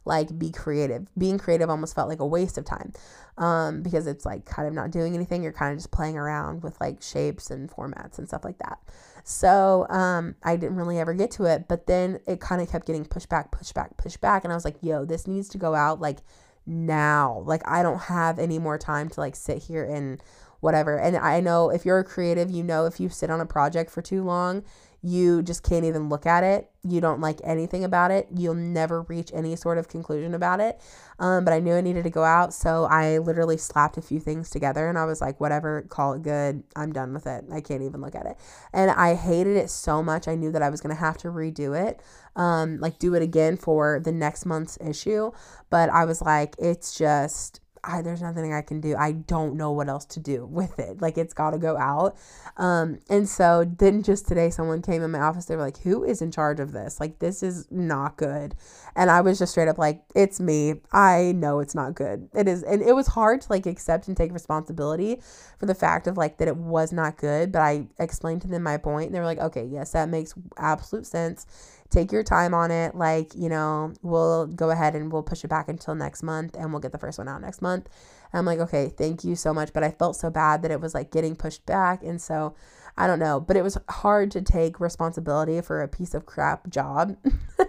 like 0.05 0.39
be 0.39 0.51
creative. 0.51 1.07
Being 1.17 1.39
creative 1.39 1.69
almost 1.69 1.95
felt 1.95 2.09
like 2.09 2.21
a 2.21 2.27
waste 2.27 2.57
of 2.59 2.65
time 2.65 2.93
um, 3.39 3.83
because 3.83 4.07
it's 4.07 4.25
like 4.25 4.45
kind 4.47 4.67
of 4.67 4.75
not 4.75 4.91
doing 4.91 5.15
anything. 5.15 5.43
You're 5.43 5.53
kind 5.53 5.73
of 5.73 5.79
just 5.79 5.91
playing 5.91 6.17
around 6.17 6.63
with 6.63 6.81
like 6.81 7.03
shapes 7.03 7.51
and 7.51 7.71
formats 7.71 8.19
and 8.19 8.27
stuff 8.27 8.45
like 8.45 8.59
that. 8.59 8.79
So 9.25 9.87
um, 9.91 10.35
i 10.43 10.57
didn't 10.57 10.77
really 10.77 10.99
ever 10.99 11.13
get 11.15 11.31
to 11.33 11.45
it 11.45 11.69
but 11.69 11.87
then 11.87 12.21
it 12.27 12.41
kind 12.41 12.63
of 12.63 12.71
kept 12.71 12.87
getting 12.87 13.05
pushed 13.05 13.29
back 13.29 13.53
pushed 13.53 13.75
back 13.75 13.97
pushed 13.97 14.21
back 14.21 14.45
and 14.45 14.53
i 14.53 14.57
was 14.57 14.65
like 14.65 14.77
yo 14.81 15.05
this 15.05 15.27
needs 15.27 15.49
to 15.51 15.59
go 15.59 15.75
out 15.75 16.01
like 16.01 16.19
now 16.67 17.43
like 17.47 17.63
i 17.67 17.83
don't 17.83 18.03
have 18.03 18.39
any 18.39 18.59
more 18.59 18.79
time 18.79 19.09
to 19.09 19.21
like 19.21 19.35
sit 19.35 19.59
here 19.65 19.85
and 19.85 20.23
whatever. 20.61 20.99
And 20.99 21.17
I 21.17 21.41
know 21.41 21.71
if 21.71 21.85
you're 21.85 21.99
a 21.99 22.05
creative, 22.05 22.51
you 22.51 22.63
know 22.63 22.87
if 22.87 23.01
you 23.01 23.09
sit 23.09 23.31
on 23.31 23.41
a 23.41 23.47
project 23.47 23.91
for 23.91 24.03
too 24.03 24.23
long, 24.23 24.63
you 25.03 25.43
just 25.43 25.63
can't 25.63 25.85
even 25.85 26.09
look 26.09 26.27
at 26.27 26.45
it. 26.45 26.71
You 26.83 27.01
don't 27.01 27.21
like 27.21 27.41
anything 27.43 27.85
about 27.85 28.11
it. 28.11 28.29
You'll 28.35 28.55
never 28.55 29.03
reach 29.03 29.31
any 29.35 29.57
sort 29.57 29.79
of 29.79 29.89
conclusion 29.89 30.35
about 30.35 30.61
it. 30.61 30.81
Um, 31.19 31.45
but 31.45 31.53
I 31.53 31.61
knew 31.61 31.75
I 31.75 31.81
needed 31.81 32.05
to 32.05 32.11
go 32.11 32.23
out. 32.23 32.53
So 32.53 32.85
I 32.85 33.19
literally 33.19 33.57
slapped 33.57 33.97
a 33.97 34.03
few 34.03 34.21
things 34.21 34.51
together 34.51 34.89
and 34.89 34.99
I 34.99 35.05
was 35.07 35.21
like, 35.21 35.41
whatever, 35.41 35.83
call 35.83 36.15
it 36.15 36.23
good. 36.23 36.63
I'm 36.77 36.93
done 36.93 37.15
with 37.15 37.27
it. 37.27 37.45
I 37.53 37.61
can't 37.61 37.83
even 37.83 38.01
look 38.01 38.15
at 38.15 38.27
it. 38.27 38.37
And 38.73 38.91
I 38.91 39.15
hated 39.15 39.57
it 39.57 39.71
so 39.71 40.03
much. 40.03 40.29
I 40.29 40.35
knew 40.35 40.53
that 40.53 40.63
I 40.63 40.69
was 40.69 40.81
going 40.81 40.95
to 40.95 41.01
have 41.01 41.17
to 41.19 41.29
redo 41.29 41.79
it, 41.89 42.01
um, 42.37 42.79
like 42.79 42.99
do 42.99 43.15
it 43.15 43.23
again 43.23 43.57
for 43.57 44.01
the 44.01 44.13
next 44.13 44.45
month's 44.45 44.79
issue. 44.81 45.31
But 45.71 45.89
I 45.91 46.05
was 46.05 46.21
like, 46.21 46.57
it's 46.59 46.95
just 46.95 47.60
I, 47.83 48.03
there's 48.03 48.21
nothing 48.21 48.53
I 48.53 48.63
can 48.63 48.81
do. 48.81 48.95
I 48.97 49.13
don't 49.13 49.57
know 49.57 49.73
what 49.73 49.89
else 49.89 50.05
to 50.07 50.21
do 50.21 50.47
with 50.47 50.79
it. 50.79 51.01
Like 51.01 51.17
it's 51.17 51.33
got 51.33 51.51
to 51.51 51.59
go 51.59 51.77
out. 51.77 52.17
Um, 52.57 52.99
and 53.09 53.29
so 53.29 53.65
then 53.79 54.03
just 54.03 54.29
today, 54.29 54.51
someone 54.51 54.83
came 54.83 55.03
in 55.03 55.11
my 55.11 55.21
office. 55.21 55.47
They 55.47 55.57
were 55.57 55.63
like, 55.63 55.79
"Who 55.79 56.05
is 56.05 56.21
in 56.21 56.31
charge 56.31 56.61
of 56.61 56.73
this? 56.73 57.01
Like 57.01 57.19
this 57.19 57.43
is 57.43 57.67
not 57.71 58.17
good." 58.17 58.55
And 58.95 59.11
I 59.11 59.21
was 59.21 59.39
just 59.39 59.53
straight 59.53 59.69
up 59.69 59.79
like, 59.79 60.03
"It's 60.15 60.41
me. 60.41 60.75
I 60.93 61.33
know 61.37 61.61
it's 61.61 61.75
not 61.75 61.95
good. 61.95 62.29
It 62.35 62.49
is." 62.49 62.63
And 62.63 62.83
it 62.83 62.95
was 62.95 63.09
hard 63.09 63.41
to 63.43 63.47
like 63.51 63.67
accept 63.67 64.09
and 64.09 64.17
take 64.17 64.33
responsibility 64.33 65.21
for 65.59 65.67
the 65.67 65.75
fact 65.75 66.07
of 66.07 66.17
like 66.17 66.39
that 66.39 66.49
it 66.49 66.57
was 66.57 66.93
not 66.93 67.17
good. 67.17 67.53
But 67.53 67.63
I 67.63 67.87
explained 67.99 68.43
to 68.43 68.49
them 68.49 68.63
my 68.63 68.77
point, 68.77 69.07
and 69.07 69.15
they 69.15 69.21
were 69.21 69.27
like, 69.27 69.39
"Okay, 69.39 69.65
yes, 69.65 69.93
that 69.93 70.09
makes 70.09 70.35
absolute 70.59 71.07
sense." 71.07 71.47
Take 71.91 72.13
your 72.13 72.23
time 72.23 72.55
on 72.55 72.71
it. 72.71 72.95
Like, 72.95 73.35
you 73.35 73.49
know, 73.49 73.93
we'll 74.03 74.47
go 74.47 74.71
ahead 74.71 74.95
and 74.95 75.13
we'll 75.13 75.23
push 75.23 75.45
it 75.45 75.49
back 75.49 75.69
until 75.69 75.95
next 75.95 76.23
month 76.23 76.57
and 76.57 76.73
we'll 76.73 76.81
get 76.81 76.93
the 76.93 76.99
first 76.99 77.19
one 77.19 77.29
out 77.29 77.41
next 77.41 77.61
month. 77.61 77.89
And 78.33 78.39
I'm 78.39 78.47
like, 78.47 78.61
okay, 78.61 78.89
thank 78.89 79.25
you 79.25 79.35
so 79.35 79.53
much. 79.53 79.73
But 79.73 79.83
I 79.83 79.91
felt 79.91 80.17
so 80.17 80.31
bad 80.31 80.63
that 80.63 80.71
it 80.71 80.81
was 80.81 80.95
like 80.95 81.11
getting 81.11 81.35
pushed 81.35 81.67
back. 81.67 82.03
And 82.03 82.21
so 82.21 82.55
I 82.97 83.07
don't 83.07 83.19
know, 83.19 83.41
but 83.41 83.57
it 83.57 83.63
was 83.63 83.79
hard 83.89 84.31
to 84.33 84.43
take 84.43 84.79
responsibility 84.79 85.61
for 85.61 85.83
a 85.83 85.89
piece 85.89 86.15
of 86.15 86.27
crap 86.27 86.69
job. 86.69 87.17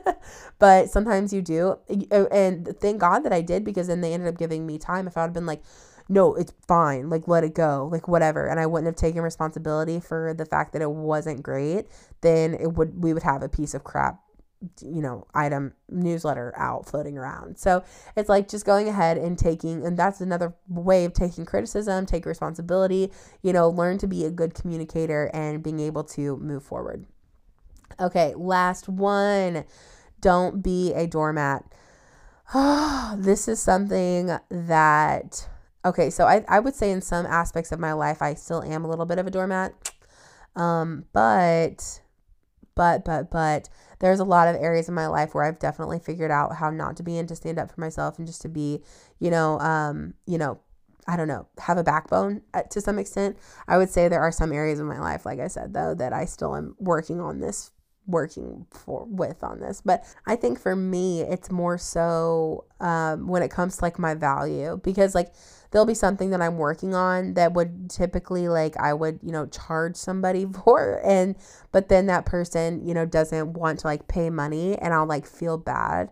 but 0.60 0.90
sometimes 0.90 1.34
you 1.34 1.42
do. 1.42 1.78
And 2.32 2.68
thank 2.80 3.00
God 3.00 3.20
that 3.20 3.34
I 3.34 3.42
did 3.42 3.64
because 3.64 3.88
then 3.88 4.02
they 4.02 4.14
ended 4.14 4.30
up 4.30 4.38
giving 4.38 4.68
me 4.68 4.78
time. 4.78 5.08
If 5.08 5.18
I 5.18 5.22
had 5.22 5.34
been 5.34 5.46
like, 5.46 5.64
no, 6.12 6.36
it's 6.36 6.54
fine. 6.68 7.10
Like, 7.10 7.28
let 7.30 7.46
it 7.46 7.56
go. 7.56 7.88
Like, 7.90 8.06
whatever. 8.06 8.46
And 8.46 8.60
I 8.60 8.66
wouldn't 8.66 8.88
have 8.88 8.98
taken 8.98 9.22
responsibility 9.22 10.02
for 10.02 10.34
the 10.34 10.46
fact 10.46 10.74
that 10.74 10.82
it 10.82 10.92
wasn't 10.92 11.42
great. 11.42 11.88
Then 12.20 12.54
it 12.54 12.74
would, 12.74 13.02
we 13.02 13.14
would 13.14 13.24
have 13.24 13.42
a 13.42 13.48
piece 13.48 13.74
of 13.74 13.86
crap, 13.86 14.20
you 14.82 15.02
know, 15.02 15.26
item 15.34 15.74
newsletter 15.90 16.54
out 16.58 16.86
floating 16.86 17.18
around. 17.18 17.58
So 17.58 17.86
it's 18.18 18.28
like 18.28 18.50
just 18.50 18.66
going 18.66 18.90
ahead 18.90 19.18
and 19.18 19.40
taking, 19.40 19.86
and 19.86 19.98
that's 19.98 20.20
another 20.20 20.54
way 20.68 21.06
of 21.06 21.14
taking 21.14 21.46
criticism, 21.46 22.06
take 22.06 22.26
responsibility, 22.26 23.10
you 23.42 23.54
know, 23.54 23.70
learn 23.70 23.98
to 24.00 24.08
be 24.08 24.26
a 24.26 24.30
good 24.30 24.54
communicator 24.54 25.32
and 25.34 25.64
being 25.64 25.80
able 25.80 26.04
to 26.04 26.36
move 26.38 26.62
forward. 26.62 27.06
Okay, 28.02 28.34
last 28.36 28.90
one. 28.90 29.64
Don't 30.20 30.62
be 30.62 30.94
a 30.94 31.08
doormat. 31.08 31.64
this 33.16 33.48
is 33.48 33.62
something 33.62 34.38
that, 34.50 35.48
okay, 35.86 36.10
so 36.10 36.26
I, 36.26 36.44
I 36.48 36.60
would 36.60 36.76
say 36.76 36.92
in 36.92 37.02
some 37.02 37.26
aspects 37.26 37.72
of 37.72 37.80
my 37.80 37.94
life, 37.94 38.22
I 38.22 38.34
still 38.34 38.64
am 38.64 38.86
a 38.86 38.90
little 38.90 39.06
bit 39.06 39.20
of 39.20 39.28
a 39.28 39.32
doormat. 39.32 39.92
Um, 40.56 41.06
but, 41.14 42.02
but, 42.76 43.06
but, 43.06 43.32
but, 43.32 43.70
there's 44.00 44.20
a 44.20 44.26
lot 44.26 44.48
of 44.48 44.56
areas 44.56 44.90
in 44.90 44.96
my 44.96 45.06
life 45.06 45.36
where 45.36 45.44
I've 45.44 45.60
definitely 45.60 46.00
figured 46.00 46.32
out 46.32 46.56
how 46.56 46.72
not 46.72 46.98
to 46.98 47.04
be 47.04 47.20
and 47.20 47.30
to 47.30 47.36
stand 47.36 47.60
up 47.60 47.72
for 47.72 47.80
myself 47.80 48.18
and 48.18 48.26
just 48.26 48.42
to 48.42 48.50
be, 48.50 48.84
you 49.20 49.30
know, 49.30 49.60
um, 49.60 50.16
you 50.26 50.40
know, 50.40 50.60
I 51.08 51.16
don't 51.16 51.28
know, 51.28 51.48
have 51.60 51.78
a 51.78 51.84
backbone 51.84 52.42
uh, 52.54 52.64
to 52.72 52.82
some 52.82 52.98
extent. 52.98 53.38
I 53.68 53.78
would 53.78 53.92
say 53.92 54.08
there 54.08 54.22
are 54.22 54.32
some 54.32 54.52
areas 54.52 54.80
of 54.80 54.88
my 54.88 55.00
life, 55.00 55.24
like 55.26 55.40
I 55.40 55.48
said, 55.48 55.74
though, 55.74 55.94
that 55.96 56.14
I 56.14 56.26
still 56.26 56.56
am 56.56 56.76
working 56.80 57.20
on 57.20 57.40
this, 57.40 57.72
working 58.08 58.66
for 58.72 59.06
with 59.06 59.44
on 59.44 59.60
this. 59.60 59.82
But 59.82 60.04
I 60.26 60.36
think 60.36 60.60
for 60.60 60.76
me, 60.76 61.22
it's 61.22 61.52
more 61.52 61.78
so 61.78 62.66
um, 62.80 63.28
when 63.28 63.44
it 63.44 63.52
comes 63.52 63.78
to 63.78 63.86
like 63.86 64.00
my 64.00 64.14
value 64.14 64.80
because 64.84 65.16
like 65.16 65.34
there'll 65.72 65.86
be 65.86 65.94
something 65.94 66.32
that 66.32 66.42
I'm 66.42 66.58
working 66.58 66.94
on 66.94 67.34
that 67.36 67.54
would 67.54 67.90
typically 67.90 68.50
like 68.50 68.76
I 68.78 68.94
would, 68.94 69.20
you 69.24 69.32
know, 69.32 69.46
charge 69.46 69.96
somebody 69.96 70.46
for 70.66 71.02
and 71.06 71.36
but 71.72 71.90
then 71.90 72.08
that 72.08 72.26
person, 72.26 72.86
you 72.88 72.94
know, 72.94 73.06
doesn't 73.06 73.54
want 73.54 73.80
to 73.80 73.88
like 73.88 74.08
pay 74.08 74.30
money 74.30 74.78
and 74.78 74.94
I'll 74.94 75.08
like 75.08 75.26
feel 75.26 75.58
bad 75.58 76.10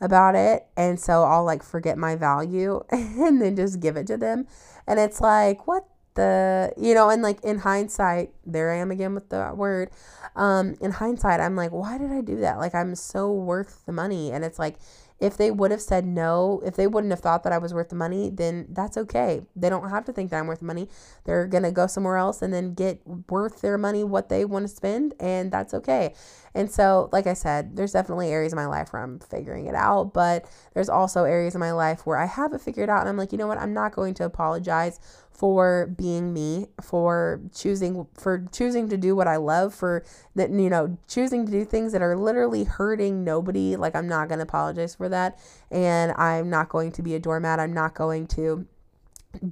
about 0.00 0.34
it. 0.34 0.66
And 0.76 0.98
so 1.00 1.24
I'll 1.24 1.44
like 1.44 1.62
forget 1.62 1.98
my 1.98 2.16
value 2.16 2.82
and 2.90 3.40
then 3.40 3.56
just 3.56 3.80
give 3.80 3.96
it 3.96 4.06
to 4.08 4.16
them. 4.16 4.46
And 4.86 5.00
it's 5.00 5.20
like, 5.20 5.66
what 5.66 5.86
the, 6.14 6.72
you 6.76 6.94
know, 6.94 7.10
and 7.10 7.22
like 7.22 7.42
in 7.44 7.58
hindsight, 7.58 8.30
there 8.46 8.72
I 8.72 8.76
am 8.76 8.90
again 8.90 9.14
with 9.14 9.28
the 9.28 9.52
word. 9.54 9.90
Um, 10.36 10.76
in 10.80 10.92
hindsight, 10.92 11.40
I'm 11.40 11.56
like, 11.56 11.70
why 11.70 11.98
did 11.98 12.10
I 12.10 12.20
do 12.20 12.36
that? 12.40 12.58
Like, 12.58 12.74
I'm 12.74 12.94
so 12.94 13.32
worth 13.32 13.84
the 13.86 13.92
money. 13.92 14.32
And 14.32 14.44
it's 14.44 14.58
like, 14.58 14.76
if 15.20 15.36
they 15.36 15.50
would 15.50 15.70
have 15.70 15.80
said 15.80 16.04
no, 16.04 16.60
if 16.64 16.74
they 16.74 16.86
wouldn't 16.86 17.12
have 17.12 17.20
thought 17.20 17.44
that 17.44 17.52
I 17.52 17.58
was 17.58 17.72
worth 17.72 17.88
the 17.88 17.94
money, 17.94 18.30
then 18.30 18.66
that's 18.70 18.96
okay. 18.96 19.42
They 19.54 19.70
don't 19.70 19.88
have 19.88 20.04
to 20.06 20.12
think 20.12 20.30
that 20.30 20.38
I'm 20.38 20.46
worth 20.46 20.58
the 20.58 20.64
money. 20.66 20.88
They're 21.24 21.46
to 21.48 21.70
go 21.70 21.86
somewhere 21.86 22.16
else 22.16 22.42
and 22.42 22.52
then 22.52 22.74
get 22.74 23.00
worth 23.30 23.60
their 23.60 23.78
money 23.78 24.02
what 24.02 24.28
they 24.28 24.44
want 24.44 24.64
to 24.64 24.74
spend, 24.74 25.14
and 25.20 25.52
that's 25.52 25.72
okay. 25.72 26.14
And 26.54 26.70
so, 26.70 27.08
like 27.12 27.26
I 27.26 27.34
said, 27.34 27.76
there's 27.76 27.92
definitely 27.92 28.30
areas 28.30 28.52
in 28.52 28.56
my 28.56 28.66
life 28.66 28.92
where 28.92 29.02
I'm 29.02 29.18
figuring 29.20 29.66
it 29.66 29.74
out, 29.74 30.12
but 30.12 30.50
there's 30.74 30.88
also 30.88 31.24
areas 31.24 31.54
in 31.54 31.60
my 31.60 31.72
life 31.72 32.06
where 32.06 32.18
I 32.18 32.26
haven't 32.26 32.60
figured 32.60 32.90
out, 32.90 33.00
and 33.00 33.08
I'm 33.08 33.16
like, 33.16 33.32
you 33.32 33.38
know 33.38 33.46
what? 33.46 33.58
I'm 33.58 33.72
not 33.72 33.94
going 33.94 34.14
to 34.14 34.24
apologize 34.24 34.98
for 35.34 35.92
being 35.98 36.32
me, 36.32 36.68
for 36.80 37.40
choosing 37.52 38.06
for 38.14 38.46
choosing 38.52 38.88
to 38.88 38.96
do 38.96 39.16
what 39.16 39.26
I 39.26 39.36
love, 39.36 39.74
for 39.74 40.04
that 40.36 40.50
you 40.50 40.70
know, 40.70 40.96
choosing 41.08 41.44
to 41.44 41.52
do 41.52 41.64
things 41.64 41.92
that 41.92 42.02
are 42.02 42.16
literally 42.16 42.64
hurting 42.64 43.24
nobody. 43.24 43.74
Like 43.76 43.96
I'm 43.96 44.08
not 44.08 44.28
going 44.28 44.38
to 44.38 44.44
apologize 44.44 44.94
for 44.94 45.08
that, 45.08 45.38
and 45.70 46.12
I'm 46.12 46.48
not 46.48 46.68
going 46.68 46.92
to 46.92 47.02
be 47.02 47.14
a 47.14 47.18
doormat. 47.18 47.58
I'm 47.58 47.72
not 47.74 47.94
going 47.94 48.28
to 48.28 48.66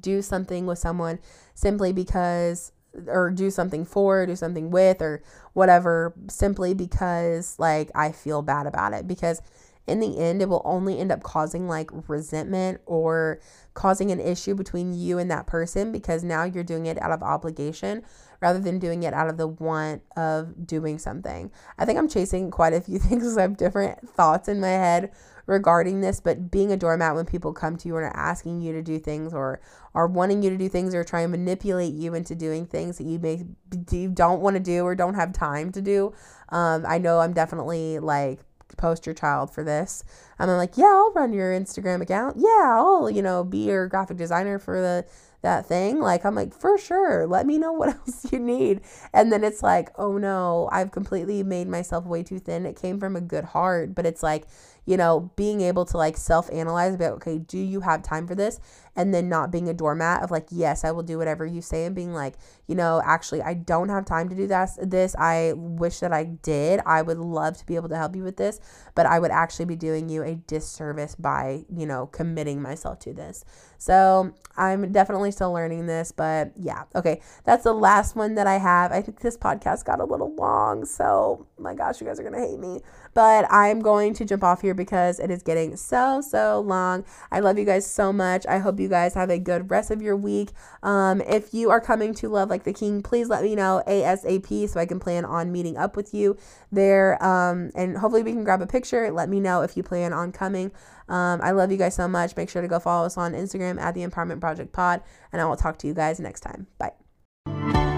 do 0.00 0.22
something 0.22 0.66
with 0.66 0.78
someone 0.78 1.18
simply 1.54 1.92
because 1.92 2.72
or 3.08 3.30
do 3.30 3.50
something 3.50 3.84
for, 3.84 4.24
do 4.26 4.36
something 4.36 4.70
with 4.70 5.02
or 5.02 5.22
whatever 5.54 6.14
simply 6.28 6.74
because 6.74 7.58
like 7.58 7.90
I 7.94 8.12
feel 8.12 8.42
bad 8.42 8.66
about 8.66 8.92
it 8.92 9.08
because 9.08 9.42
in 9.86 10.00
the 10.00 10.18
end, 10.18 10.40
it 10.40 10.48
will 10.48 10.62
only 10.64 10.98
end 10.98 11.10
up 11.10 11.22
causing 11.22 11.66
like 11.66 11.90
resentment 12.08 12.80
or 12.86 13.40
causing 13.74 14.10
an 14.10 14.20
issue 14.20 14.54
between 14.54 14.94
you 14.94 15.18
and 15.18 15.30
that 15.30 15.46
person 15.46 15.90
because 15.90 16.22
now 16.22 16.44
you're 16.44 16.62
doing 16.62 16.86
it 16.86 17.00
out 17.02 17.10
of 17.10 17.22
obligation 17.22 18.02
rather 18.40 18.58
than 18.58 18.78
doing 18.78 19.02
it 19.02 19.14
out 19.14 19.28
of 19.28 19.38
the 19.38 19.46
want 19.46 20.02
of 20.16 20.66
doing 20.66 20.98
something. 20.98 21.50
I 21.78 21.84
think 21.84 21.98
I'm 21.98 22.08
chasing 22.08 22.50
quite 22.50 22.72
a 22.72 22.80
few 22.80 22.98
things. 23.00 23.36
I 23.36 23.42
have 23.42 23.56
different 23.56 24.08
thoughts 24.08 24.48
in 24.48 24.60
my 24.60 24.68
head 24.68 25.10
regarding 25.46 26.00
this, 26.00 26.20
but 26.20 26.50
being 26.50 26.70
a 26.70 26.76
doormat 26.76 27.14
when 27.14 27.24
people 27.24 27.52
come 27.52 27.76
to 27.76 27.88
you 27.88 27.96
and 27.96 28.06
are 28.06 28.16
asking 28.16 28.60
you 28.60 28.72
to 28.72 28.82
do 28.82 28.98
things 28.98 29.34
or 29.34 29.60
are 29.94 30.06
wanting 30.06 30.42
you 30.42 30.50
to 30.50 30.56
do 30.56 30.68
things 30.68 30.94
or 30.94 31.02
try 31.02 31.22
and 31.22 31.32
manipulate 31.32 31.92
you 31.92 32.14
into 32.14 32.34
doing 32.34 32.66
things 32.66 32.98
that 32.98 33.04
you 33.04 33.18
may 33.18 33.44
you 33.90 34.08
don't 34.08 34.40
want 34.40 34.54
to 34.54 34.60
do 34.60 34.84
or 34.84 34.94
don't 34.94 35.14
have 35.14 35.32
time 35.32 35.72
to 35.72 35.82
do. 35.82 36.12
Um, 36.50 36.84
I 36.86 36.98
know 36.98 37.20
I'm 37.20 37.32
definitely 37.32 37.98
like 37.98 38.40
poster 38.82 39.14
child 39.14 39.54
for 39.54 39.62
this. 39.62 40.02
And 40.40 40.50
I'm 40.50 40.56
like, 40.56 40.76
yeah, 40.76 40.86
I'll 40.86 41.12
run 41.12 41.32
your 41.32 41.52
Instagram 41.52 42.02
account. 42.02 42.36
Yeah, 42.36 42.74
I'll, 42.76 43.08
you 43.08 43.22
know, 43.22 43.44
be 43.44 43.68
your 43.68 43.86
graphic 43.86 44.16
designer 44.16 44.58
for 44.58 44.80
the 44.80 45.06
that 45.42 45.66
thing. 45.66 46.00
Like 46.00 46.24
I'm 46.24 46.34
like, 46.34 46.52
for 46.52 46.76
sure. 46.78 47.26
Let 47.26 47.46
me 47.46 47.58
know 47.58 47.72
what 47.80 47.90
else 47.90 48.32
you 48.32 48.40
need. 48.40 48.80
And 49.12 49.32
then 49.32 49.44
it's 49.44 49.62
like, 49.62 49.90
oh 49.96 50.18
no, 50.18 50.68
I've 50.72 50.90
completely 50.90 51.44
made 51.44 51.68
myself 51.68 52.04
way 52.04 52.24
too 52.24 52.40
thin. 52.40 52.66
It 52.66 52.80
came 52.80 52.98
from 52.98 53.14
a 53.14 53.20
good 53.20 53.44
heart, 53.44 53.94
but 53.94 54.04
it's 54.04 54.22
like 54.22 54.46
you 54.84 54.96
know, 54.96 55.30
being 55.36 55.60
able 55.60 55.84
to 55.86 55.96
like 55.96 56.16
self 56.16 56.50
analyze 56.52 56.94
about, 56.94 57.12
okay, 57.14 57.38
do 57.38 57.58
you 57.58 57.80
have 57.80 58.02
time 58.02 58.26
for 58.26 58.34
this? 58.34 58.58
And 58.94 59.14
then 59.14 59.28
not 59.28 59.50
being 59.50 59.68
a 59.68 59.74
doormat 59.74 60.22
of 60.22 60.30
like, 60.30 60.48
yes, 60.50 60.84
I 60.84 60.90
will 60.90 61.02
do 61.02 61.16
whatever 61.16 61.46
you 61.46 61.62
say, 61.62 61.86
and 61.86 61.94
being 61.94 62.12
like, 62.12 62.34
you 62.66 62.74
know, 62.74 63.00
actually, 63.04 63.40
I 63.40 63.54
don't 63.54 63.88
have 63.88 64.04
time 64.04 64.28
to 64.28 64.34
do 64.34 64.46
this. 64.46 64.78
This 64.82 65.14
I 65.18 65.54
wish 65.56 66.00
that 66.00 66.12
I 66.12 66.24
did. 66.24 66.80
I 66.84 67.00
would 67.00 67.18
love 67.18 67.56
to 67.58 67.66
be 67.66 67.76
able 67.76 67.88
to 67.88 67.96
help 67.96 68.14
you 68.16 68.22
with 68.22 68.36
this, 68.36 68.60
but 68.94 69.06
I 69.06 69.18
would 69.18 69.30
actually 69.30 69.64
be 69.64 69.76
doing 69.76 70.08
you 70.08 70.22
a 70.22 70.34
disservice 70.34 71.14
by, 71.14 71.64
you 71.74 71.86
know, 71.86 72.06
committing 72.06 72.60
myself 72.60 72.98
to 73.00 73.14
this. 73.14 73.44
So 73.78 74.32
I'm 74.56 74.92
definitely 74.92 75.30
still 75.30 75.52
learning 75.52 75.86
this, 75.86 76.12
but 76.12 76.52
yeah, 76.56 76.84
okay, 76.94 77.20
that's 77.44 77.64
the 77.64 77.72
last 77.72 78.14
one 78.14 78.34
that 78.34 78.46
I 78.46 78.58
have. 78.58 78.92
I 78.92 79.00
think 79.00 79.20
this 79.20 79.36
podcast 79.36 79.84
got 79.84 80.00
a 80.00 80.04
little 80.04 80.34
long, 80.34 80.84
so 80.84 81.46
my 81.58 81.74
gosh, 81.74 82.00
you 82.00 82.06
guys 82.06 82.20
are 82.20 82.22
gonna 82.22 82.38
hate 82.38 82.58
me, 82.58 82.80
but 83.14 83.46
I'm 83.50 83.80
going 83.80 84.14
to 84.14 84.24
jump 84.24 84.44
off 84.44 84.62
here 84.62 84.74
because 84.74 85.18
it 85.18 85.30
is 85.30 85.42
getting 85.42 85.76
so, 85.76 86.20
so 86.20 86.60
long. 86.60 87.04
I 87.30 87.40
love 87.40 87.58
you 87.58 87.64
guys 87.64 87.86
so 87.88 88.12
much. 88.12 88.46
I 88.46 88.58
hope 88.58 88.80
you 88.80 88.88
guys 88.88 89.14
have 89.14 89.30
a 89.30 89.38
good 89.38 89.70
rest 89.70 89.90
of 89.90 90.02
your 90.02 90.16
week. 90.16 90.50
Um, 90.82 91.20
if 91.22 91.52
you 91.52 91.70
are 91.70 91.80
coming 91.80 92.14
to 92.14 92.28
Love 92.28 92.50
Like 92.50 92.64
the 92.64 92.72
King, 92.72 93.02
please 93.02 93.28
let 93.28 93.42
me 93.42 93.54
know 93.54 93.82
ASAP 93.86 94.68
so 94.68 94.80
I 94.80 94.86
can 94.86 95.00
plan 95.00 95.24
on 95.24 95.52
meeting 95.52 95.76
up 95.76 95.96
with 95.96 96.14
you 96.14 96.36
there. 96.70 97.22
Um, 97.22 97.70
and 97.74 97.96
hopefully 97.98 98.22
we 98.22 98.32
can 98.32 98.44
grab 98.44 98.62
a 98.62 98.66
picture. 98.66 99.10
Let 99.10 99.28
me 99.28 99.40
know 99.40 99.62
if 99.62 99.76
you 99.76 99.82
plan 99.82 100.12
on 100.12 100.32
coming. 100.32 100.72
Um, 101.08 101.40
I 101.42 101.50
love 101.50 101.70
you 101.70 101.76
guys 101.76 101.94
so 101.94 102.08
much. 102.08 102.36
Make 102.36 102.48
sure 102.48 102.62
to 102.62 102.68
go 102.68 102.78
follow 102.78 103.06
us 103.06 103.16
on 103.16 103.32
Instagram 103.32 103.80
at 103.80 103.94
the 103.94 104.06
Empowerment 104.06 104.40
Project 104.40 104.72
Pod, 104.72 105.02
and 105.32 105.42
I 105.42 105.44
will 105.44 105.56
talk 105.56 105.78
to 105.78 105.86
you 105.86 105.94
guys 105.94 106.18
next 106.20 106.40
time. 106.40 106.66
Bye. 106.78 107.91